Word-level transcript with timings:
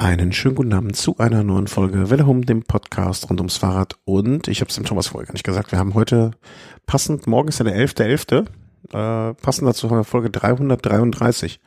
Einen 0.00 0.32
schönen 0.32 0.54
guten 0.54 0.72
Abend 0.74 0.94
zu 0.94 1.18
einer 1.18 1.42
neuen 1.42 1.66
Folge 1.66 2.08
Welle 2.08 2.24
Home, 2.24 2.42
dem 2.42 2.62
Podcast 2.62 3.28
rund 3.28 3.40
ums 3.40 3.56
Fahrrad. 3.56 3.98
Und 4.04 4.46
ich 4.46 4.60
habe 4.60 4.68
es 4.68 4.76
dem 4.76 4.84
Thomas 4.84 5.08
vorher 5.08 5.26
gar 5.26 5.32
nicht 5.32 5.42
gesagt, 5.42 5.72
wir 5.72 5.78
haben 5.80 5.94
heute 5.94 6.30
passend, 6.86 7.26
morgen 7.26 7.48
ist 7.48 7.58
ja 7.58 7.64
der 7.64 7.74
11.11., 7.74 8.46
äh, 8.92 9.34
passend 9.34 9.66
dazu 9.66 9.90
haben 9.90 9.96
wir 9.96 10.04
Folge 10.04 10.30
333. 10.30 11.58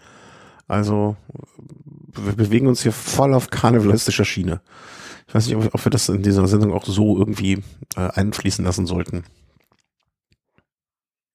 Also 0.69 1.17
wir 2.13 2.31
bewegen 2.31 2.67
uns 2.67 2.83
hier 2.83 2.93
voll 2.93 3.33
auf 3.33 3.49
karnevalistischer 3.49 4.23
Schiene. 4.23 4.61
Ich 5.27 5.35
weiß 5.35 5.47
nicht, 5.47 5.57
ob, 5.57 5.75
ob 5.75 5.85
wir 5.85 5.89
das 5.89 6.07
in 6.07 6.23
dieser 6.23 6.47
Sendung 6.47 6.71
auch 6.71 6.85
so 6.85 7.17
irgendwie 7.17 7.61
äh, 7.97 8.11
einfließen 8.13 8.63
lassen 8.63 8.87
sollten. 8.87 9.25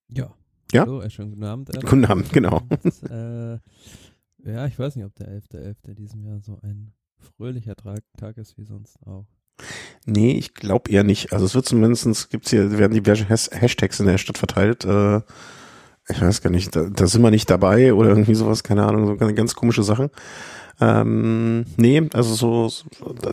Ja. 0.09 0.33
Ja? 0.73 0.81
Hallo, 0.81 1.03
äh, 1.03 1.11
schönen 1.11 1.33
guten 1.33 1.45
Abend. 1.45 1.71
Alex. 1.71 1.91
Guten 1.91 2.07
Abend, 2.07 2.33
genau. 2.33 2.63
Und, 2.71 3.11
äh, 3.11 3.59
ja, 4.47 4.67
ich 4.67 4.79
weiß 4.79 4.97
nicht, 4.97 5.05
ob 5.05 5.15
der 5.17 5.29
11.11. 5.29 5.95
diesem 5.95 6.25
Jahr 6.25 6.41
so 6.41 6.59
ein 6.63 6.93
fröhlicher 7.37 7.75
Tag, 7.77 8.37
ist 8.37 8.57
wie 8.59 8.65
sonst 8.65 8.99
auch. 9.07 9.27
Nee, 10.05 10.33
ich 10.33 10.55
glaube 10.55 10.91
eher 10.91 11.03
nicht. 11.03 11.33
Also 11.33 11.47
es 11.47 11.55
wird 11.55 11.67
zumindestens 11.67 12.29
gibt's 12.29 12.51
hier, 12.51 12.79
werden 12.79 12.93
diverse 12.93 13.29
Has 13.29 13.51
Hashtags 13.53 14.01
in 14.01 14.07
der 14.07 14.19
Stadt 14.19 14.39
verteilt. 14.39 14.85
Äh, 14.85 15.19
ich 16.09 16.21
weiß 16.21 16.43
gar 16.43 16.51
nicht, 16.51 16.77
da, 16.77 16.85
da 16.85 17.07
sind 17.07 17.23
wir 17.23 17.31
nicht 17.31 17.51
dabei 17.51 17.93
oder 17.95 18.11
irgendwie 18.11 18.35
sowas, 18.35 18.63
keine 18.63 18.85
Ahnung, 18.87 19.07
so 19.07 19.17
ganz, 19.17 19.35
ganz 19.35 19.55
komische 19.55 19.83
Sachen. 19.83 20.11
Ähm, 20.81 21.65
nee, 21.79 22.07
also 22.13 22.35
so, 22.35 22.69
so, 22.69 22.85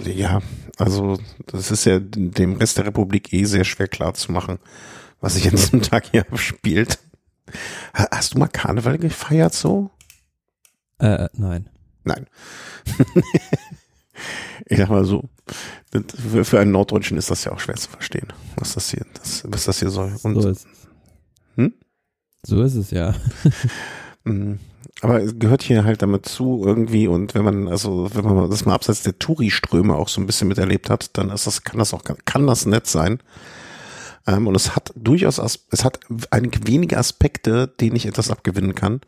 ja, 0.05 0.41
also 0.77 1.19
das 1.45 1.71
ist 1.71 1.85
ja 1.85 1.99
dem 1.99 2.53
Rest 2.55 2.77
der 2.77 2.85
Republik 2.87 3.33
eh 3.33 3.43
sehr 3.43 3.65
schwer 3.65 3.89
klar 3.89 4.13
zu 4.13 4.31
machen, 4.31 4.59
was 5.19 5.35
sich 5.35 5.45
an 5.45 5.51
diesem 5.57 5.81
Tag 5.83 6.05
hier 6.09 6.21
abspielt. 6.31 6.99
Ha- 7.93 8.07
Hast 8.11 8.33
du 8.33 8.39
mal 8.39 8.47
Karneval 8.47 8.97
gefeiert 8.97 9.53
so? 9.53 9.91
Äh, 11.03 11.27
nein. 11.33 11.69
Nein. 12.05 12.27
ich 14.65 14.77
sag 14.77 14.89
mal 14.89 15.03
so, 15.03 15.29
für, 16.43 16.59
einen 16.59 16.71
Norddeutschen 16.71 17.17
ist 17.17 17.29
das 17.29 17.43
ja 17.43 17.51
auch 17.51 17.59
schwer 17.59 17.75
zu 17.75 17.89
verstehen, 17.89 18.27
was 18.55 18.75
das 18.75 18.89
hier, 18.89 19.05
das, 19.13 19.43
was 19.45 19.65
das 19.65 19.79
hier 19.79 19.89
soll. 19.89 20.15
Und, 20.23 20.41
so 20.41 20.49
ist 20.49 20.65
es. 20.65 20.87
Hm? 21.55 21.73
So 22.45 22.61
ist 22.61 22.75
es 22.75 22.91
ja. 22.91 23.13
mh, 24.23 24.59
aber 25.01 25.21
es 25.21 25.37
gehört 25.37 25.61
hier 25.61 25.83
halt 25.83 26.01
damit 26.01 26.25
zu 26.25 26.63
irgendwie 26.65 27.07
und 27.07 27.35
wenn 27.35 27.43
man, 27.43 27.67
also 27.67 28.09
wenn 28.13 28.23
man 28.23 28.49
das 28.49 28.65
mal 28.65 28.75
abseits 28.75 29.03
der 29.03 29.19
Touri-Ströme 29.19 29.95
auch 29.95 30.07
so 30.07 30.21
ein 30.21 30.25
bisschen 30.25 30.47
miterlebt 30.47 30.89
hat, 30.89 31.17
dann 31.17 31.31
ist 31.31 31.47
das, 31.47 31.65
kann 31.65 31.79
das 31.79 31.93
auch, 31.93 32.03
kann 32.23 32.47
das 32.47 32.65
nett 32.65 32.87
sein. 32.87 33.19
Ähm, 34.25 34.47
und 34.47 34.55
es 34.55 34.73
hat 34.73 34.93
durchaus, 34.95 35.37
es 35.69 35.83
hat 35.83 35.99
einige 36.31 36.65
wenige 36.65 36.97
Aspekte, 36.97 37.67
denen 37.67 37.97
ich 37.97 38.05
etwas 38.05 38.31
abgewinnen 38.31 38.73
kann, 38.73 39.01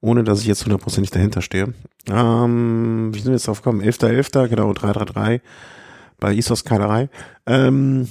ohne 0.00 0.24
dass 0.24 0.40
ich 0.40 0.46
jetzt 0.46 0.64
hundertprozentig 0.64 1.10
dahinter 1.10 1.42
stehe. 1.42 1.74
Ähm, 2.08 3.10
wie 3.12 3.18
sind 3.18 3.28
wir 3.28 3.36
jetzt 3.36 3.48
drauf 3.48 3.62
gekommen? 3.62 3.82
11.11., 3.82 4.48
genau, 4.48 4.72
333 4.72 5.40
bei 6.18 6.34
Isos 6.34 6.64
Keilerei. 6.64 7.08
Ähm, 7.46 8.08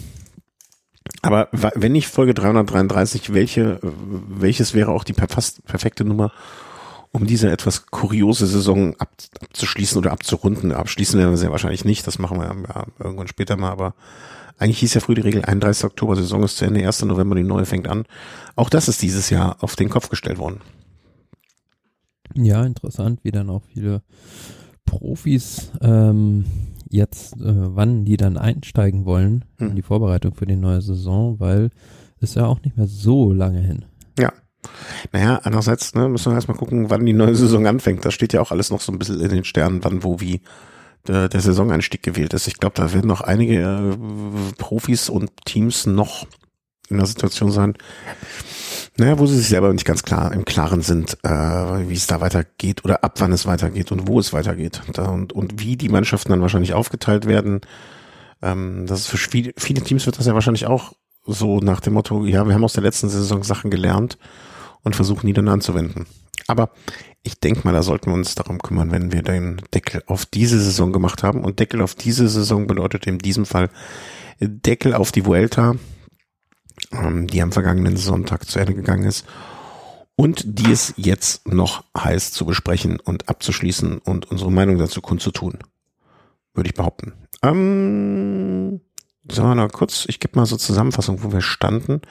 aber 1.21 1.49
wenn 1.51 1.93
nicht 1.93 2.07
Folge 2.07 2.33
333, 2.33 3.33
welche, 3.33 3.79
welches 3.81 4.73
wäre 4.73 4.91
auch 4.91 5.03
die 5.03 5.13
fast 5.13 5.65
perfekte 5.65 6.05
Nummer, 6.05 6.31
um 7.11 7.25
diese 7.25 7.49
etwas 7.49 7.87
kuriose 7.87 8.45
Saison 8.45 8.95
ab, 8.99 9.09
abzuschließen 9.41 9.97
oder 9.97 10.11
abzurunden? 10.11 10.71
Abschließen 10.71 11.19
werden 11.19 11.31
wir 11.31 11.37
sehr 11.37 11.51
wahrscheinlich 11.51 11.85
nicht, 11.85 12.05
das 12.05 12.19
machen 12.19 12.39
wir 12.39 12.45
ja 12.45 12.85
irgendwann 12.99 13.27
später 13.27 13.57
mal, 13.57 13.71
aber 13.71 13.93
eigentlich 14.59 14.79
hieß 14.79 14.95
ja 14.95 15.01
früher 15.01 15.15
die 15.15 15.21
Regel 15.21 15.45
31. 15.45 15.85
Oktober, 15.85 16.15
Saison 16.15 16.43
ist 16.43 16.57
zu 16.57 16.65
Ende, 16.65 16.85
1. 16.85 17.03
November, 17.05 17.35
die 17.35 17.43
neue 17.43 17.65
fängt 17.65 17.87
an. 17.87 18.05
Auch 18.55 18.69
das 18.69 18.87
ist 18.87 19.01
dieses 19.01 19.29
Jahr 19.29 19.57
auf 19.61 19.75
den 19.75 19.89
Kopf 19.89 20.09
gestellt 20.09 20.39
worden. 20.39 20.61
Ja, 22.35 22.63
interessant, 22.65 23.19
wie 23.23 23.31
dann 23.31 23.49
auch 23.49 23.63
viele 23.73 24.01
Profis 24.85 25.71
ähm, 25.81 26.45
jetzt, 26.89 27.33
äh, 27.35 27.39
wann 27.75 28.05
die 28.05 28.17
dann 28.17 28.37
einsteigen 28.37 29.05
wollen 29.05 29.45
Hm. 29.57 29.69
in 29.69 29.75
die 29.75 29.81
Vorbereitung 29.81 30.33
für 30.33 30.45
die 30.45 30.55
neue 30.55 30.81
Saison, 30.81 31.39
weil 31.39 31.69
ist 32.19 32.35
ja 32.35 32.45
auch 32.45 32.61
nicht 32.63 32.77
mehr 32.77 32.87
so 32.87 33.31
lange 33.31 33.59
hin. 33.59 33.85
Ja. 34.17 34.33
Naja, 35.11 35.39
andererseits 35.43 35.93
ne, 35.93 36.09
müssen 36.09 36.31
wir 36.31 36.35
erstmal 36.35 36.57
gucken, 36.57 36.89
wann 36.89 37.05
die 37.05 37.13
neue 37.13 37.35
Saison 37.35 37.67
anfängt. 37.67 38.05
Da 38.05 38.11
steht 38.11 38.33
ja 38.33 38.41
auch 38.41 38.51
alles 38.51 38.71
noch 38.71 38.81
so 38.81 38.91
ein 38.91 38.97
bisschen 38.99 39.21
in 39.21 39.29
den 39.29 39.43
Sternen, 39.43 39.83
wann, 39.83 40.03
wo, 40.03 40.19
wie 40.19 40.41
der, 41.07 41.29
der 41.29 41.41
Saisoneinstieg 41.41 42.01
gewählt 42.03 42.33
ist. 42.33 42.47
Ich 42.47 42.57
glaube, 42.57 42.75
da 42.75 42.91
werden 42.93 43.07
noch 43.07 43.21
einige 43.21 43.61
äh, 43.61 44.53
Profis 44.57 45.09
und 45.09 45.29
Teams 45.45 45.85
noch 45.85 46.25
in 46.89 46.97
der 46.97 47.05
Situation 47.05 47.51
sein, 47.51 47.75
naja, 48.97 49.19
wo 49.19 49.25
sie 49.25 49.37
sich 49.37 49.47
selber 49.47 49.71
nicht 49.71 49.85
ganz 49.85 50.03
klar 50.03 50.31
im 50.33 50.45
Klaren 50.45 50.81
sind, 50.81 51.17
äh, 51.23 51.29
wie 51.29 51.93
es 51.93 52.07
da 52.07 52.21
weitergeht 52.21 52.83
oder 52.83 53.03
ab 53.03 53.15
wann 53.19 53.31
es 53.31 53.45
weitergeht 53.45 53.91
und 53.91 54.07
wo 54.07 54.19
es 54.19 54.33
weitergeht. 54.33 54.81
Da 54.93 55.09
und, 55.09 55.33
und 55.33 55.61
wie 55.61 55.77
die 55.77 55.89
Mannschaften 55.89 56.31
dann 56.31 56.41
wahrscheinlich 56.41 56.73
aufgeteilt 56.73 57.25
werden. 57.27 57.61
Ähm, 58.41 58.85
das 58.87 59.01
ist 59.01 59.07
für 59.07 59.17
viele, 59.17 59.53
viele 59.57 59.81
Teams 59.81 60.05
wird 60.05 60.17
das 60.17 60.25
ja 60.25 60.33
wahrscheinlich 60.33 60.65
auch 60.65 60.93
so 61.25 61.59
nach 61.59 61.79
dem 61.81 61.93
Motto, 61.93 62.25
ja, 62.25 62.47
wir 62.47 62.53
haben 62.53 62.63
aus 62.63 62.73
der 62.73 62.83
letzten 62.83 63.09
Saison 63.09 63.43
Sachen 63.43 63.69
gelernt 63.69 64.17
und 64.83 64.95
versuchen 64.95 65.27
die 65.27 65.33
dann 65.33 65.49
anzuwenden. 65.49 66.07
Aber 66.47 66.71
ich 67.23 67.39
denke 67.39 67.61
mal, 67.65 67.73
da 67.73 67.83
sollten 67.83 68.09
wir 68.09 68.13
uns 68.13 68.35
darum 68.35 68.59
kümmern, 68.59 68.91
wenn 68.91 69.11
wir 69.11 69.21
den 69.21 69.61
Deckel 69.73 70.01
auf 70.07 70.25
diese 70.25 70.59
Saison 70.59 70.93
gemacht 70.93 71.23
haben. 71.23 71.43
Und 71.43 71.59
Deckel 71.59 71.81
auf 71.81 71.93
diese 71.93 72.29
Saison 72.29 72.67
bedeutet 72.67 73.05
in 73.05 73.17
diesem 73.17 73.45
Fall 73.45 73.69
Deckel 74.39 74.93
auf 74.93 75.11
die 75.11 75.25
Vuelta, 75.25 75.75
ähm, 76.91 77.27
die 77.27 77.41
am 77.41 77.51
vergangenen 77.51 77.97
Sonntag 77.97 78.45
zu 78.45 78.59
Ende 78.59 78.73
gegangen 78.73 79.05
ist. 79.05 79.25
Und 80.15 80.43
die 80.59 80.71
es 80.71 80.93
jetzt 80.97 81.47
noch 81.47 81.83
heißt 81.95 82.33
zu 82.33 82.45
besprechen 82.45 82.99
und 82.99 83.29
abzuschließen 83.29 83.99
und 83.99 84.31
unsere 84.31 84.51
Meinung 84.51 84.79
dazu 84.79 84.99
kundzutun. 85.01 85.59
Würde 86.55 86.69
ich 86.69 86.75
behaupten. 86.75 87.13
Ähm, 87.43 88.81
sagen 89.31 89.49
wir 89.49 89.55
mal 89.55 89.69
kurz, 89.69 90.05
ich 90.07 90.19
gebe 90.19 90.39
mal 90.39 90.47
so 90.47 90.57
Zusammenfassung, 90.57 91.23
wo 91.23 91.31
wir 91.31 91.41
standen. 91.41 92.01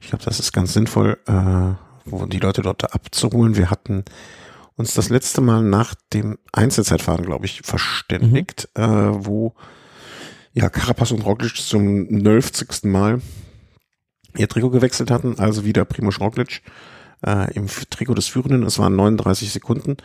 Ich 0.00 0.08
glaube, 0.08 0.24
das 0.24 0.38
ist 0.38 0.52
ganz 0.52 0.74
sinnvoll, 0.74 1.18
äh, 1.26 1.74
wo 2.04 2.26
die 2.26 2.40
Leute 2.40 2.60
dort 2.60 2.92
abzuholen. 2.92 3.56
Wir 3.56 3.70
hatten 3.70 4.04
uns 4.76 4.94
das 4.94 5.08
letzte 5.08 5.40
Mal 5.40 5.62
nach 5.62 5.94
dem 6.12 6.38
Einzelzeitfahren, 6.52 7.24
glaube 7.24 7.46
ich, 7.46 7.62
verständigt, 7.62 8.68
äh, 8.74 8.82
wo 8.82 9.54
ja 10.52 10.68
Carapaz 10.68 11.10
und 11.12 11.24
Roglic 11.24 11.56
zum 11.56 12.06
90. 12.08 12.84
Mal 12.84 13.20
ihr 14.36 14.48
Trikot 14.48 14.70
gewechselt 14.70 15.10
hatten, 15.10 15.38
also 15.38 15.64
wieder 15.64 15.84
Primoz 15.84 16.20
Roglic 16.20 16.62
äh, 17.26 17.52
im 17.54 17.66
Trikot 17.66 18.14
des 18.14 18.28
Führenden. 18.28 18.62
Es 18.62 18.78
waren 18.78 18.96
39 18.96 19.52
Sekunden. 19.52 19.96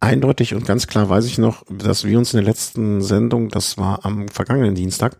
Eindeutig 0.00 0.54
und 0.54 0.66
ganz 0.66 0.86
klar 0.86 1.08
weiß 1.08 1.24
ich 1.26 1.38
noch, 1.38 1.64
dass 1.70 2.04
wir 2.04 2.18
uns 2.18 2.34
in 2.34 2.38
der 2.38 2.46
letzten 2.46 3.00
Sendung, 3.00 3.48
das 3.48 3.78
war 3.78 4.04
am 4.04 4.28
vergangenen 4.28 4.74
Dienstag, 4.74 5.16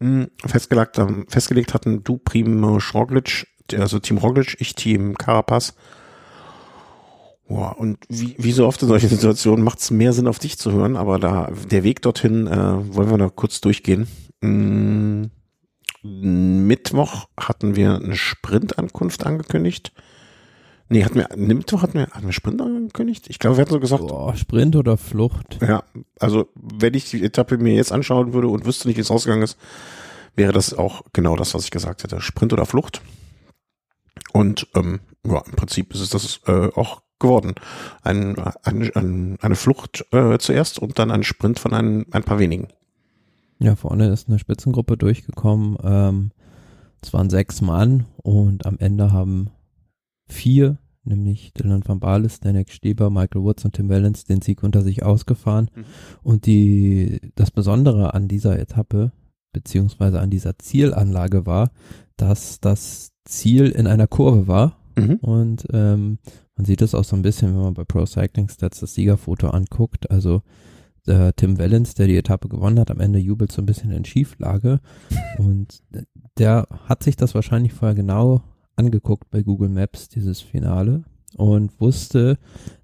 mh, 0.00 0.26
festgelegt, 0.44 0.98
haben, 0.98 1.26
festgelegt 1.28 1.72
hatten, 1.72 2.02
du 2.02 2.18
Primoz 2.18 2.94
Roglic, 2.94 3.46
also 3.74 3.98
Team 4.00 4.18
Roglic, 4.18 4.56
ich 4.58 4.74
Team 4.74 5.16
Carapaz. 5.16 5.74
Boah, 7.48 7.78
und 7.78 7.98
wie, 8.08 8.34
wie 8.38 8.52
so 8.52 8.66
oft 8.66 8.80
in 8.82 8.88
solchen 8.88 9.10
Situationen 9.10 9.64
macht 9.64 9.78
es 9.78 9.90
mehr 9.90 10.12
Sinn, 10.12 10.26
auf 10.26 10.38
dich 10.38 10.58
zu 10.58 10.72
hören, 10.72 10.96
aber 10.96 11.18
da 11.18 11.52
der 11.70 11.84
Weg 11.84 12.00
dorthin 12.00 12.46
äh, 12.46 12.94
wollen 12.94 13.10
wir 13.10 13.18
noch 13.18 13.36
kurz 13.36 13.60
durchgehen. 13.60 14.08
Mm, 14.40 15.26
Mittwoch 16.02 17.26
hatten 17.38 17.76
wir 17.76 17.96
eine 17.96 18.16
Sprintankunft 18.16 19.26
angekündigt. 19.26 19.92
Nee, 20.88 21.04
hatten 21.04 21.14
wir, 21.14 21.28
nee, 21.36 21.54
Mittwoch 21.54 21.82
hatten 21.82 21.94
wir, 21.94 22.08
hatten 22.08 22.26
wir 22.26 22.32
Sprint 22.32 22.60
angekündigt? 22.60 23.26
Ich 23.28 23.38
glaube, 23.38 23.56
wir 23.56 23.62
hatten 23.62 23.72
so 23.72 23.80
gesagt, 23.80 24.06
Boah, 24.06 24.36
Sprint 24.36 24.76
oder 24.76 24.96
Flucht? 24.96 25.58
ja, 25.62 25.84
also 26.20 26.48
wenn 26.54 26.94
ich 26.94 27.08
die 27.08 27.24
Etappe 27.24 27.56
mir 27.56 27.74
jetzt 27.74 27.92
anschauen 27.92 28.34
würde 28.34 28.48
und 28.48 28.66
wüsste 28.66 28.88
nicht, 28.88 28.98
wie 28.98 29.00
es 29.00 29.10
ausgegangen 29.10 29.42
ist, 29.42 29.58
wäre 30.36 30.52
das 30.52 30.74
auch 30.74 31.02
genau 31.12 31.36
das, 31.36 31.54
was 31.54 31.64
ich 31.64 31.70
gesagt 31.70 32.02
hätte. 32.02 32.20
Sprint 32.20 32.52
oder 32.52 32.66
Flucht. 32.66 33.00
Und 34.32 34.66
ähm, 34.74 35.00
ja, 35.26 35.42
im 35.46 35.52
Prinzip 35.52 35.94
ist 35.94 36.00
es 36.00 36.10
das 36.10 36.40
äh, 36.46 36.70
auch 36.74 37.02
geworden. 37.18 37.54
Ein, 38.02 38.36
ein, 38.62 38.90
ein, 38.94 39.38
eine 39.40 39.56
Flucht 39.56 40.04
äh, 40.12 40.38
zuerst 40.38 40.78
und 40.78 40.98
dann 40.98 41.10
ein 41.10 41.22
Sprint 41.22 41.58
von 41.58 41.72
ein, 41.72 42.06
ein 42.12 42.24
paar 42.24 42.38
wenigen. 42.38 42.68
Ja, 43.58 43.76
vorne 43.76 44.08
ist 44.08 44.28
eine 44.28 44.38
Spitzengruppe 44.38 44.96
durchgekommen. 44.96 45.76
Ähm, 45.82 46.30
es 47.00 47.12
waren 47.12 47.30
sechs 47.30 47.60
Mann 47.60 48.06
und 48.16 48.66
am 48.66 48.78
Ende 48.78 49.12
haben 49.12 49.50
vier, 50.28 50.78
nämlich 51.04 51.52
Dylan 51.52 51.86
van 51.86 52.00
Baarle, 52.00 52.28
Danek 52.40 52.70
Stieber, 52.70 53.10
Michael 53.10 53.42
Woods 53.42 53.64
und 53.64 53.74
Tim 53.74 53.88
Wellens 53.88 54.24
den 54.24 54.40
Sieg 54.40 54.62
unter 54.62 54.82
sich 54.82 55.02
ausgefahren. 55.02 55.70
Mhm. 55.74 55.84
Und 56.22 56.46
die, 56.46 57.20
das 57.34 57.50
Besondere 57.50 58.14
an 58.14 58.28
dieser 58.28 58.58
Etappe, 58.58 59.12
beziehungsweise 59.52 60.20
an 60.20 60.30
dieser 60.30 60.58
Zielanlage 60.58 61.46
war, 61.46 61.70
dass 62.16 62.60
das 62.60 63.12
Ziel 63.24 63.66
in 63.68 63.86
einer 63.86 64.06
Kurve 64.06 64.48
war. 64.48 64.76
Mhm. 64.96 65.16
Und 65.16 65.66
ähm, 65.72 66.18
man 66.56 66.64
sieht 66.64 66.82
es 66.82 66.94
auch 66.94 67.04
so 67.04 67.16
ein 67.16 67.22
bisschen, 67.22 67.54
wenn 67.54 67.62
man 67.62 67.74
bei 67.74 67.84
Pro 67.84 68.06
Cycling 68.06 68.48
Stats 68.48 68.80
das 68.80 68.94
Siegerfoto 68.94 69.48
anguckt. 69.48 70.10
Also 70.10 70.42
äh, 71.06 71.32
Tim 71.34 71.58
Wellens, 71.58 71.94
der 71.94 72.06
die 72.06 72.16
Etappe 72.16 72.48
gewonnen 72.48 72.78
hat, 72.78 72.90
am 72.90 73.00
Ende 73.00 73.18
jubelt 73.18 73.52
so 73.52 73.62
ein 73.62 73.66
bisschen 73.66 73.90
in 73.90 74.04
Schieflage. 74.04 74.80
Und 75.38 75.82
der 76.38 76.66
hat 76.86 77.02
sich 77.02 77.16
das 77.16 77.34
wahrscheinlich 77.34 77.72
vorher 77.72 77.94
genau 77.94 78.42
angeguckt 78.76 79.30
bei 79.30 79.42
Google 79.42 79.68
Maps, 79.68 80.08
dieses 80.08 80.40
Finale. 80.40 81.04
und 81.36 81.80
wusste, 81.80 82.38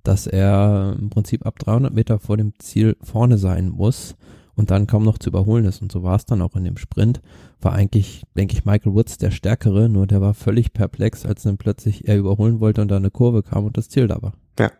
dass 0.04 0.26
er 0.26 0.96
im 0.98 1.10
Prinzip 1.10 1.44
ab 1.44 1.58
300 1.58 1.92
Meter 1.92 2.18
vor 2.18 2.38
dem 2.38 2.52
Ziel 2.58 2.96
vorne 3.02 3.36
sein 3.36 3.68
muss 3.68 4.16
und 4.58 4.70
dann 4.72 4.86
kaum 4.86 5.04
noch 5.04 5.18
zu 5.18 5.30
überholen 5.30 5.66
ist. 5.66 5.82
Und 5.82 5.92
so 5.92 6.02
war 6.02 6.16
es 6.16 6.26
dann 6.26 6.42
auch 6.42 6.56
in 6.56 6.64
dem 6.64 6.78
Sprint. 6.78 7.20
War 7.60 7.72
eigentlich, 7.72 8.24
denke 8.36 8.54
ich, 8.54 8.64
Michael 8.64 8.94
Woods 8.94 9.16
der 9.16 9.30
Stärkere, 9.30 9.88
nur 9.88 10.06
der 10.06 10.20
war 10.20 10.34
völlig 10.34 10.72
perplex, 10.72 11.24
als 11.24 11.44
dann 11.44 11.58
plötzlich 11.58 12.08
er 12.08 12.18
überholen 12.18 12.58
wollte 12.58 12.82
und 12.82 12.88
da 12.88 12.96
eine 12.96 13.10
Kurve 13.10 13.42
kam 13.42 13.66
und 13.66 13.76
das 13.76 13.88
Ziel 13.88 14.08
da 14.08 14.20
war. 14.20 14.32
Ja, 14.58 14.72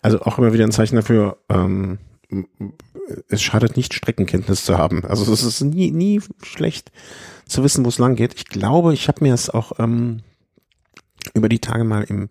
also 0.00 0.20
auch 0.22 0.38
immer 0.38 0.52
wieder 0.52 0.64
ein 0.64 0.72
Zeichen 0.72 0.96
dafür, 0.96 1.36
ähm, 1.50 1.98
es 3.28 3.42
schadet 3.42 3.76
nicht, 3.76 3.94
Streckenkenntnis 3.94 4.64
zu 4.64 4.78
haben. 4.78 5.04
Also 5.04 5.32
es 5.32 5.42
ist 5.42 5.60
nie, 5.62 5.90
nie 5.90 6.20
schlecht 6.42 6.92
zu 7.46 7.64
wissen, 7.64 7.84
wo 7.84 7.88
es 7.88 7.98
lang 7.98 8.16
geht. 8.16 8.34
Ich 8.34 8.46
glaube, 8.46 8.94
ich 8.94 9.08
habe 9.08 9.24
mir 9.24 9.34
es 9.34 9.50
auch 9.50 9.78
ähm, 9.78 10.20
über 11.34 11.48
die 11.48 11.58
Tage 11.58 11.84
mal 11.84 12.04
im 12.04 12.28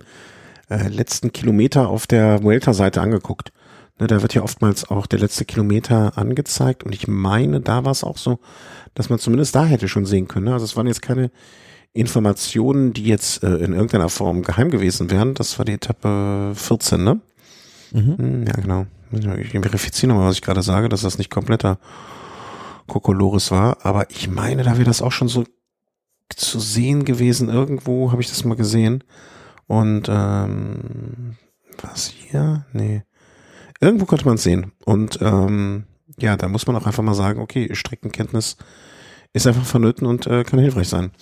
äh, 0.68 0.88
letzten 0.88 1.32
Kilometer 1.32 1.88
auf 1.88 2.06
der 2.06 2.42
Vuelta-Seite 2.42 3.00
angeguckt. 3.00 3.52
Ne, 3.98 4.06
da 4.06 4.22
wird 4.22 4.34
ja 4.34 4.42
oftmals 4.42 4.88
auch 4.88 5.06
der 5.06 5.18
letzte 5.18 5.44
Kilometer 5.44 6.16
angezeigt 6.16 6.84
und 6.84 6.94
ich 6.94 7.06
meine, 7.06 7.60
da 7.60 7.84
war 7.84 7.92
es 7.92 8.02
auch 8.02 8.16
so, 8.16 8.38
dass 8.94 9.10
man 9.10 9.18
zumindest 9.18 9.54
da 9.54 9.66
hätte 9.66 9.88
schon 9.88 10.06
sehen 10.06 10.26
können. 10.26 10.46
Ne? 10.46 10.52
Also 10.54 10.64
es 10.64 10.76
waren 10.76 10.86
jetzt 10.86 11.02
keine 11.02 11.30
Informationen, 11.92 12.92
die 12.92 13.04
jetzt 13.04 13.42
äh, 13.42 13.56
in 13.56 13.72
irgendeiner 13.72 14.08
Form 14.08 14.42
geheim 14.42 14.70
gewesen 14.70 15.10
wären. 15.10 15.34
Das 15.34 15.58
war 15.58 15.64
die 15.64 15.72
Etappe 15.72 16.52
14, 16.54 17.02
ne? 17.02 17.20
Mhm. 17.92 18.16
Hm, 18.16 18.46
ja, 18.46 18.52
genau. 18.52 18.86
Ich 19.12 19.50
verifiziere 19.50 20.08
nochmal, 20.08 20.28
was 20.28 20.36
ich 20.36 20.42
gerade 20.42 20.62
sage, 20.62 20.88
dass 20.88 21.02
das 21.02 21.18
nicht 21.18 21.30
kompletter 21.30 21.78
Kokolores 22.86 23.50
war, 23.50 23.84
aber 23.84 24.10
ich 24.10 24.28
meine, 24.28 24.62
da 24.62 24.72
wäre 24.72 24.84
das 24.84 25.02
auch 25.02 25.12
schon 25.12 25.28
so 25.28 25.44
zu 26.28 26.60
sehen 26.60 27.04
gewesen. 27.04 27.48
Irgendwo 27.48 28.12
habe 28.12 28.22
ich 28.22 28.28
das 28.28 28.44
mal 28.44 28.56
gesehen. 28.56 29.04
Und 29.66 30.08
ähm, 30.08 31.36
was 31.80 32.08
hier? 32.08 32.66
Nee. 32.72 33.02
Irgendwo 33.80 34.04
konnte 34.04 34.24
man 34.24 34.34
es 34.34 34.42
sehen. 34.42 34.72
Und 34.84 35.18
ähm, 35.22 35.84
ja, 36.18 36.36
da 36.36 36.48
muss 36.48 36.66
man 36.66 36.76
auch 36.76 36.86
einfach 36.86 37.02
mal 37.02 37.14
sagen, 37.14 37.40
okay, 37.40 37.74
Streckenkenntnis 37.74 38.56
ist 39.32 39.46
einfach 39.46 39.64
vonnöten 39.64 40.06
und 40.06 40.26
äh, 40.26 40.44
kann 40.44 40.58
hilfreich 40.58 40.88
sein. 40.88 41.12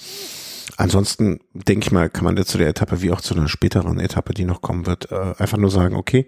Ansonsten 0.77 1.41
denke 1.53 1.87
ich 1.87 1.93
mal, 1.93 2.11
kann 2.11 2.25
man 2.25 2.43
zu 2.45 2.59
der 2.59 2.69
Etappe 2.69 3.03
wie 3.03 3.13
auch 3.13 3.21
zu 3.21 3.35
einer 3.35 3.49
späteren 3.49 3.99
Etappe, 4.01 4.35
die 4.35 4.45
noch 4.45 4.61
kommen 4.61 4.87
wird, 4.87 5.11
äh, 5.11 5.35
einfach 5.39 5.59
nur 5.59 5.71
sagen, 5.71 5.97
okay, 5.97 6.27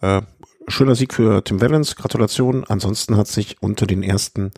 äh, 0.00 0.22
schöner 0.68 0.94
Sieg 0.94 1.14
für 1.14 1.42
Tim 1.44 1.60
Valens, 1.60 1.96
Gratulation. 1.96 2.64
Ansonsten 2.64 3.16
hat 3.16 3.28
sich 3.28 3.56
unter 3.60 3.86
den 3.86 4.02
ersten 4.02 4.52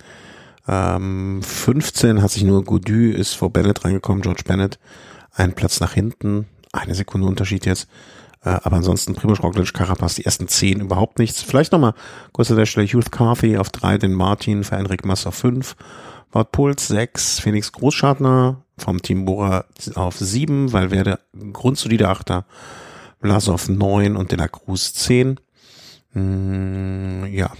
ähm, 0.68 1.42
15 1.42 2.22
hat 2.22 2.30
sich 2.30 2.42
nur 2.42 2.64
Gaudu 2.64 3.12
ist 3.12 3.34
vor 3.34 3.50
Bennett 3.50 3.84
reingekommen, 3.84 4.22
George 4.22 4.42
Bennett, 4.44 4.78
ein 5.34 5.54
Platz 5.54 5.80
nach 5.80 5.92
hinten, 5.92 6.46
eine 6.72 6.94
Sekunde 6.94 7.26
Unterschied 7.26 7.66
jetzt. 7.66 7.88
Äh, 8.44 8.50
aber 8.62 8.76
ansonsten 8.76 9.14
Primoz 9.14 9.42
Roglic, 9.42 9.72
Carapaz, 9.72 10.16
die 10.16 10.24
ersten 10.24 10.48
zehn 10.48 10.80
überhaupt 10.80 11.18
nichts. 11.18 11.42
Vielleicht 11.42 11.72
nochmal 11.72 11.94
kurz 12.32 12.50
an 12.50 12.56
der 12.56 12.66
Stelle 12.66 12.86
Youth 12.86 13.12
Carthy 13.12 13.58
auf 13.58 13.70
drei, 13.70 13.98
den 13.98 14.12
Martin, 14.12 14.64
für 14.64 14.96
Mass 15.04 15.26
auf 15.26 15.34
fünf, 15.34 15.76
Wout 16.32 16.50
Puls 16.52 16.88
sechs, 16.88 17.38
Felix 17.40 17.72
Großschartner 17.72 18.62
vom 18.78 19.00
Team 19.00 19.24
Bora 19.24 19.64
auf 19.94 20.18
sieben, 20.18 20.72
Valverde 20.72 21.20
grundsolide 21.52 22.08
Achter, 22.08 22.44
Vlasov 23.20 23.68
neun 23.68 24.16
und 24.16 24.32
De 24.32 24.38
La 24.38 24.48
Cruz 24.48 24.92
zehn. 24.92 25.38
Mm, 26.16 27.26
ja, 27.26 27.52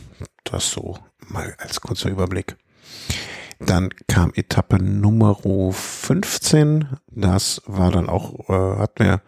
das 0.44 0.70
so 0.70 0.97
mal 1.29 1.55
als 1.58 1.82
kurzer 1.82 2.08
Überblick. 2.08 2.56
Dann 3.58 3.91
kam 4.08 4.32
Etappe 4.35 4.82
Nummer 4.82 5.37
15. 5.73 6.88
Das 7.11 7.61
war 7.67 7.91
dann 7.91 8.08
auch, 8.08 8.49
äh, 8.49 8.79
hat 8.79 8.99
mir, 8.99 9.20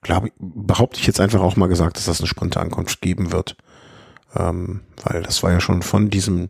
glaube 0.00 0.28
ich, 0.28 0.32
behaupte 0.38 0.98
ich 0.98 1.06
jetzt 1.06 1.20
einfach 1.20 1.40
auch 1.42 1.56
mal 1.56 1.66
gesagt, 1.66 1.98
dass 1.98 2.06
das 2.06 2.20
eine 2.20 2.26
Sprinterankunft 2.26 3.02
geben 3.02 3.32
wird. 3.32 3.56
Ähm, 4.34 4.80
weil 5.04 5.22
das 5.22 5.42
war 5.42 5.52
ja 5.52 5.60
schon 5.60 5.82
von 5.82 6.08
diesem, 6.08 6.48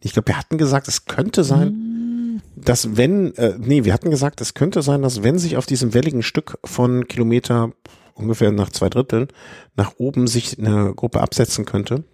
ich 0.00 0.12
glaube, 0.12 0.28
wir 0.28 0.38
hatten 0.38 0.58
gesagt, 0.58 0.86
es 0.86 1.06
könnte 1.06 1.42
sein, 1.42 2.40
dass 2.54 2.96
wenn, 2.96 3.34
äh, 3.36 3.54
nee, 3.58 3.84
wir 3.84 3.92
hatten 3.92 4.10
gesagt, 4.10 4.40
es 4.40 4.54
könnte 4.54 4.82
sein, 4.82 5.02
dass 5.02 5.24
wenn 5.24 5.38
sich 5.38 5.56
auf 5.56 5.66
diesem 5.66 5.94
welligen 5.94 6.22
Stück 6.22 6.58
von 6.64 7.08
Kilometer 7.08 7.72
ungefähr 8.14 8.52
nach 8.52 8.70
zwei 8.70 8.88
Dritteln 8.88 9.28
nach 9.76 9.94
oben 9.98 10.26
sich 10.26 10.58
eine 10.58 10.94
Gruppe 10.94 11.20
absetzen 11.20 11.64
könnte. 11.64 12.04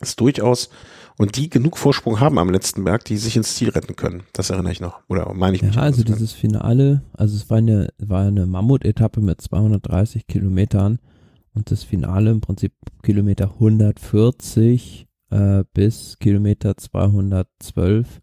Ist 0.00 0.20
durchaus 0.20 0.70
und 1.16 1.36
die 1.36 1.48
genug 1.48 1.78
Vorsprung 1.78 2.18
haben 2.18 2.38
am 2.38 2.50
letzten 2.50 2.84
Berg, 2.84 3.04
die 3.04 3.16
sich 3.16 3.36
ins 3.36 3.54
Ziel 3.54 3.68
retten 3.68 3.94
können. 3.94 4.24
Das 4.32 4.50
erinnere 4.50 4.72
ich 4.72 4.80
noch. 4.80 5.00
Oder 5.08 5.32
meine 5.32 5.54
ich 5.54 5.62
ja, 5.62 5.68
mich. 5.68 5.76
Ja, 5.76 5.82
also 5.82 6.02
dieses 6.02 6.32
Finale, 6.32 7.02
also 7.12 7.36
es 7.36 7.48
war 7.50 7.58
eine, 7.58 7.88
war 7.98 8.26
eine 8.26 8.46
Mammut-Etappe 8.46 9.20
mit 9.20 9.40
230 9.40 10.26
Kilometern 10.26 10.98
und 11.54 11.70
das 11.70 11.84
Finale 11.84 12.30
im 12.32 12.40
Prinzip 12.40 12.72
Kilometer 13.02 13.52
140 13.52 15.06
äh, 15.30 15.64
bis 15.72 16.18
Kilometer 16.18 16.76
212, 16.76 18.20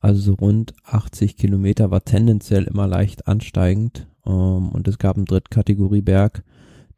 also 0.00 0.20
so 0.20 0.34
rund 0.34 0.74
80 0.84 1.38
Kilometer, 1.38 1.90
war 1.90 2.04
tendenziell 2.04 2.64
immer 2.64 2.86
leicht 2.86 3.26
ansteigend 3.26 4.08
ähm, 4.26 4.70
und 4.70 4.88
es 4.88 4.98
gab 4.98 5.16
einen 5.16 5.26
Drittkategorieberg, 5.26 6.42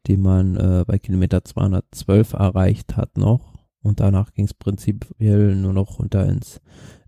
den 0.07 0.21
man 0.21 0.55
äh, 0.55 0.83
bei 0.85 0.97
Kilometer 0.99 1.43
212 1.43 2.33
erreicht 2.33 2.97
hat 2.97 3.17
noch. 3.17 3.53
Und 3.81 3.99
danach 3.99 4.33
ging 4.33 4.45
es 4.45 4.53
prinzipiell 4.53 5.55
nur 5.55 5.73
noch 5.73 5.99
runter 5.99 6.27
ins, 6.27 6.59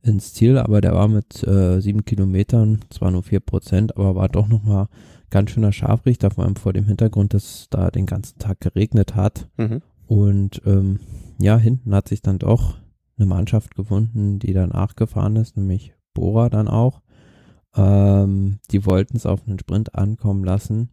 ins 0.01 0.33
Ziel, 0.33 0.57
aber 0.57 0.79
der 0.79 0.93
war 0.93 1.07
mit 1.07 1.45
äh, 1.45 1.81
sieben 1.81 2.05
Kilometern, 2.05 2.79
zwar 2.89 3.11
nur 3.11 3.23
vier 3.23 3.41
Prozent, 3.41 3.97
aber 3.97 4.15
war 4.15 4.29
doch 4.29 4.47
nochmal 4.47 4.87
ganz 5.29 5.51
schöner 5.51 5.71
Scharfrichter, 5.71 6.31
vor 6.31 6.45
allem 6.45 6.55
vor 6.55 6.73
dem 6.73 6.85
Hintergrund, 6.85 7.33
dass 7.33 7.67
da 7.69 7.91
den 7.91 8.05
ganzen 8.05 8.39
Tag 8.39 8.61
geregnet 8.61 9.15
hat. 9.15 9.49
Mhm. 9.57 9.81
Und 10.07 10.61
ähm, 10.65 10.99
ja, 11.39 11.57
hinten 11.57 11.93
hat 11.95 12.07
sich 12.07 12.21
dann 12.21 12.39
doch 12.39 12.77
eine 13.17 13.25
Mannschaft 13.25 13.75
gefunden, 13.75 14.39
die 14.39 14.53
dann 14.53 14.69
nachgefahren 14.69 15.35
ist, 15.35 15.57
nämlich 15.57 15.93
Bora 16.13 16.49
dann 16.49 16.67
auch. 16.67 17.01
Ähm, 17.75 18.59
die 18.71 18.85
wollten 18.85 19.17
es 19.17 19.25
auf 19.25 19.47
einen 19.47 19.59
Sprint 19.59 19.95
ankommen 19.95 20.43
lassen. 20.43 20.89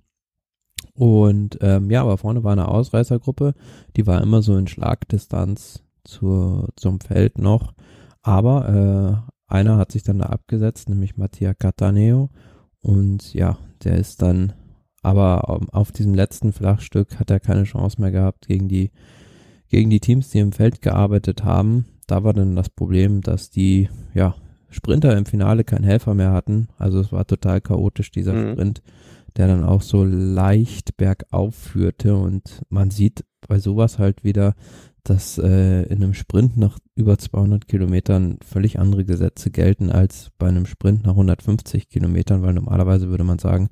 Und 0.94 1.58
ähm, 1.60 1.90
ja, 1.90 2.02
aber 2.02 2.19
vorne 2.19 2.44
war 2.44 2.52
eine 2.52 2.69
Ausreißergruppe, 2.69 3.54
die 3.96 4.06
war 4.06 4.20
immer 4.20 4.42
so 4.42 4.56
in 4.56 4.66
Schlagdistanz 4.66 5.84
zur, 6.04 6.69
zum 6.76 7.00
Feld 7.00 7.38
noch. 7.38 7.75
Aber 8.22 9.25
äh, 9.28 9.52
einer 9.52 9.76
hat 9.76 9.92
sich 9.92 10.02
dann 10.02 10.19
da 10.19 10.26
abgesetzt, 10.26 10.88
nämlich 10.88 11.16
Mattia 11.16 11.54
Cataneo. 11.54 12.30
Und 12.81 13.32
ja, 13.34 13.58
der 13.84 13.96
ist 13.96 14.22
dann, 14.22 14.52
aber 15.02 15.60
auf 15.72 15.92
diesem 15.92 16.14
letzten 16.14 16.52
Flachstück 16.52 17.19
hat 17.19 17.31
er 17.31 17.40
keine 17.40 17.64
Chance 17.64 18.00
mehr 18.00 18.10
gehabt 18.10 18.48
gegen 18.48 18.69
die, 18.69 18.90
gegen 19.69 19.90
die 19.90 20.00
Teams, 20.00 20.31
die 20.31 20.38
im 20.38 20.52
Feld 20.52 20.82
gearbeitet 20.82 21.44
haben. 21.44 21.86
Da 22.06 22.24
war 22.24 22.34
dann 22.34 22.56
das 22.56 22.70
Problem, 22.70 23.20
dass 23.20 23.50
die, 23.50 23.88
ja, 24.14 24.34
Sprinter 24.70 25.17
im 25.17 25.27
Finale 25.27 25.65
keinen 25.65 25.84
Helfer 25.84 26.15
mehr 26.15 26.32
hatten. 26.32 26.69
Also 26.79 27.01
es 27.01 27.13
war 27.13 27.27
total 27.27 27.60
chaotisch, 27.60 28.10
dieser 28.10 28.32
mhm. 28.32 28.53
Sprint, 28.53 28.82
der 29.37 29.48
dann 29.48 29.65
auch 29.65 29.82
so 29.82 30.05
leicht 30.05 30.96
bergauf 30.96 31.55
führte. 31.55 32.17
Und 32.17 32.63
man 32.69 32.91
sieht 32.91 33.25
bei 33.46 33.58
sowas 33.58 33.98
halt 33.98 34.25
wieder, 34.25 34.55
dass 35.05 35.39
äh, 35.39 35.82
in 35.84 36.03
einem 36.03 36.15
Sprint 36.15 36.56
nach 36.56 36.79
über 36.94 37.19
200 37.19 37.67
Kilometern 37.67 38.39
völlig 38.46 38.79
andere 38.79 39.05
Gesetze 39.05 39.51
gelten 39.51 39.91
als 39.91 40.31
bei 40.39 40.48
einem 40.48 40.67
Sprint 40.67 41.05
nach 41.05 41.13
150 41.13 41.89
Kilometern, 41.89 42.43
weil 42.43 42.53
normalerweise 42.53 43.08
würde 43.08 43.25
man 43.25 43.39
sagen, 43.39 43.70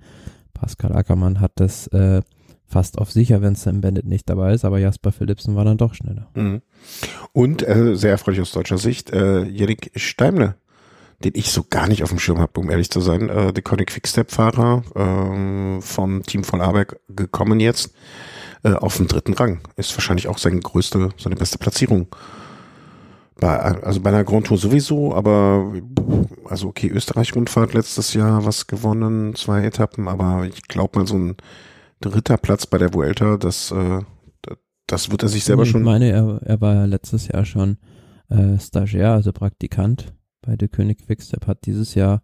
Pascal 0.55 0.93
Ackermann 0.93 1.41
hat 1.41 1.53
das 1.57 1.89
äh, 1.89 2.23
fast 2.67 2.99
auf 2.99 3.13
sicher, 3.13 3.43
wenn 3.43 3.55
Sam 3.55 3.81
Bennett 3.81 4.07
nicht 4.07 4.29
dabei 4.31 4.55
ist, 4.55 4.65
aber 4.65 4.79
Jasper 4.79 5.13
Philipsen 5.13 5.55
war 5.57 5.65
dann 5.65 5.77
doch 5.77 5.95
schneller. 5.95 6.29
Mhm. 6.35 6.63
Und 7.33 7.67
äh, 7.67 7.97
sehr 7.97 8.13
erfreulich 8.13 8.41
aus 8.41 8.53
deutscher 8.53 8.79
Sicht, 8.79 9.11
äh, 9.11 9.45
Jerik 9.45 9.91
Steimle 9.95 10.57
den 11.25 11.33
ich 11.35 11.51
so 11.51 11.65
gar 11.69 11.89
nicht 11.89 12.03
auf 12.03 12.11
dem 12.11 12.19
Schirm 12.19 12.41
habe, 12.41 12.61
um 12.61 12.71
ehrlich 12.71 12.91
zu 12.91 13.01
sein. 13.01 13.29
Äh, 13.29 13.53
der 13.53 13.63
Conic 13.63 13.89
Quickstep-Fahrer 13.89 14.83
äh, 14.95 15.81
vom 15.81 16.23
Team 16.25 16.45
von 16.45 16.61
Aberg 16.61 17.01
gekommen 17.09 17.61
jetzt 17.61 17.93
äh, 18.63 18.73
auf 18.73 18.97
den 18.97 19.09
dritten 19.09 19.33
Rang. 19.33 19.61
Ist 19.77 19.97
wahrscheinlich 19.97 20.29
auch 20.29 20.39
seine 20.39 20.61
größte, 20.61 21.11
seine 21.19 21.37
beste 21.37 21.59
Platzierung. 21.59 22.09
Bei, 23.39 23.59
also 23.59 24.01
bei 24.01 24.11
einer 24.11 24.25
Grand 24.25 24.47
Tour 24.47 24.57
sowieso, 24.57 25.15
aber 25.15 25.73
also 26.47 26.69
okay, 26.69 26.89
Österreich-Rundfahrt 26.89 27.75
letztes 27.75 28.15
Jahr 28.15 28.47
was 28.47 28.67
gewonnen, 28.67 29.35
zwei 29.35 29.63
Etappen, 29.63 30.09
aber 30.09 30.47
ich 30.47 30.63
glaube 30.69 30.99
mal 30.99 31.07
so 31.07 31.19
ein 31.19 31.37
dritter 32.01 32.39
Platz 32.39 32.67
bei 32.67 32.79
der 32.79 32.95
Vuelta, 32.95 33.37
das, 33.37 33.73
äh, 33.73 34.01
das 34.87 35.11
wird 35.11 35.23
er 35.23 35.29
sich 35.29 35.45
selber 35.45 35.65
ich 35.65 35.71
schon. 35.71 35.83
Ich 35.83 35.85
meine, 35.85 36.11
er, 36.11 36.41
er 36.43 36.61
war 36.63 36.75
ja 36.75 36.85
letztes 36.87 37.29
Jahr 37.29 37.45
schon 37.45 37.77
äh, 38.31 38.59
Stagiaire, 38.59 39.13
also 39.13 39.33
Praktikant 39.33 40.16
bei 40.47 40.57
der 40.57 40.69
König 40.69 41.05
Quickstep 41.05 41.47
hat 41.47 41.67
dieses 41.67 41.95
Jahr 41.95 42.23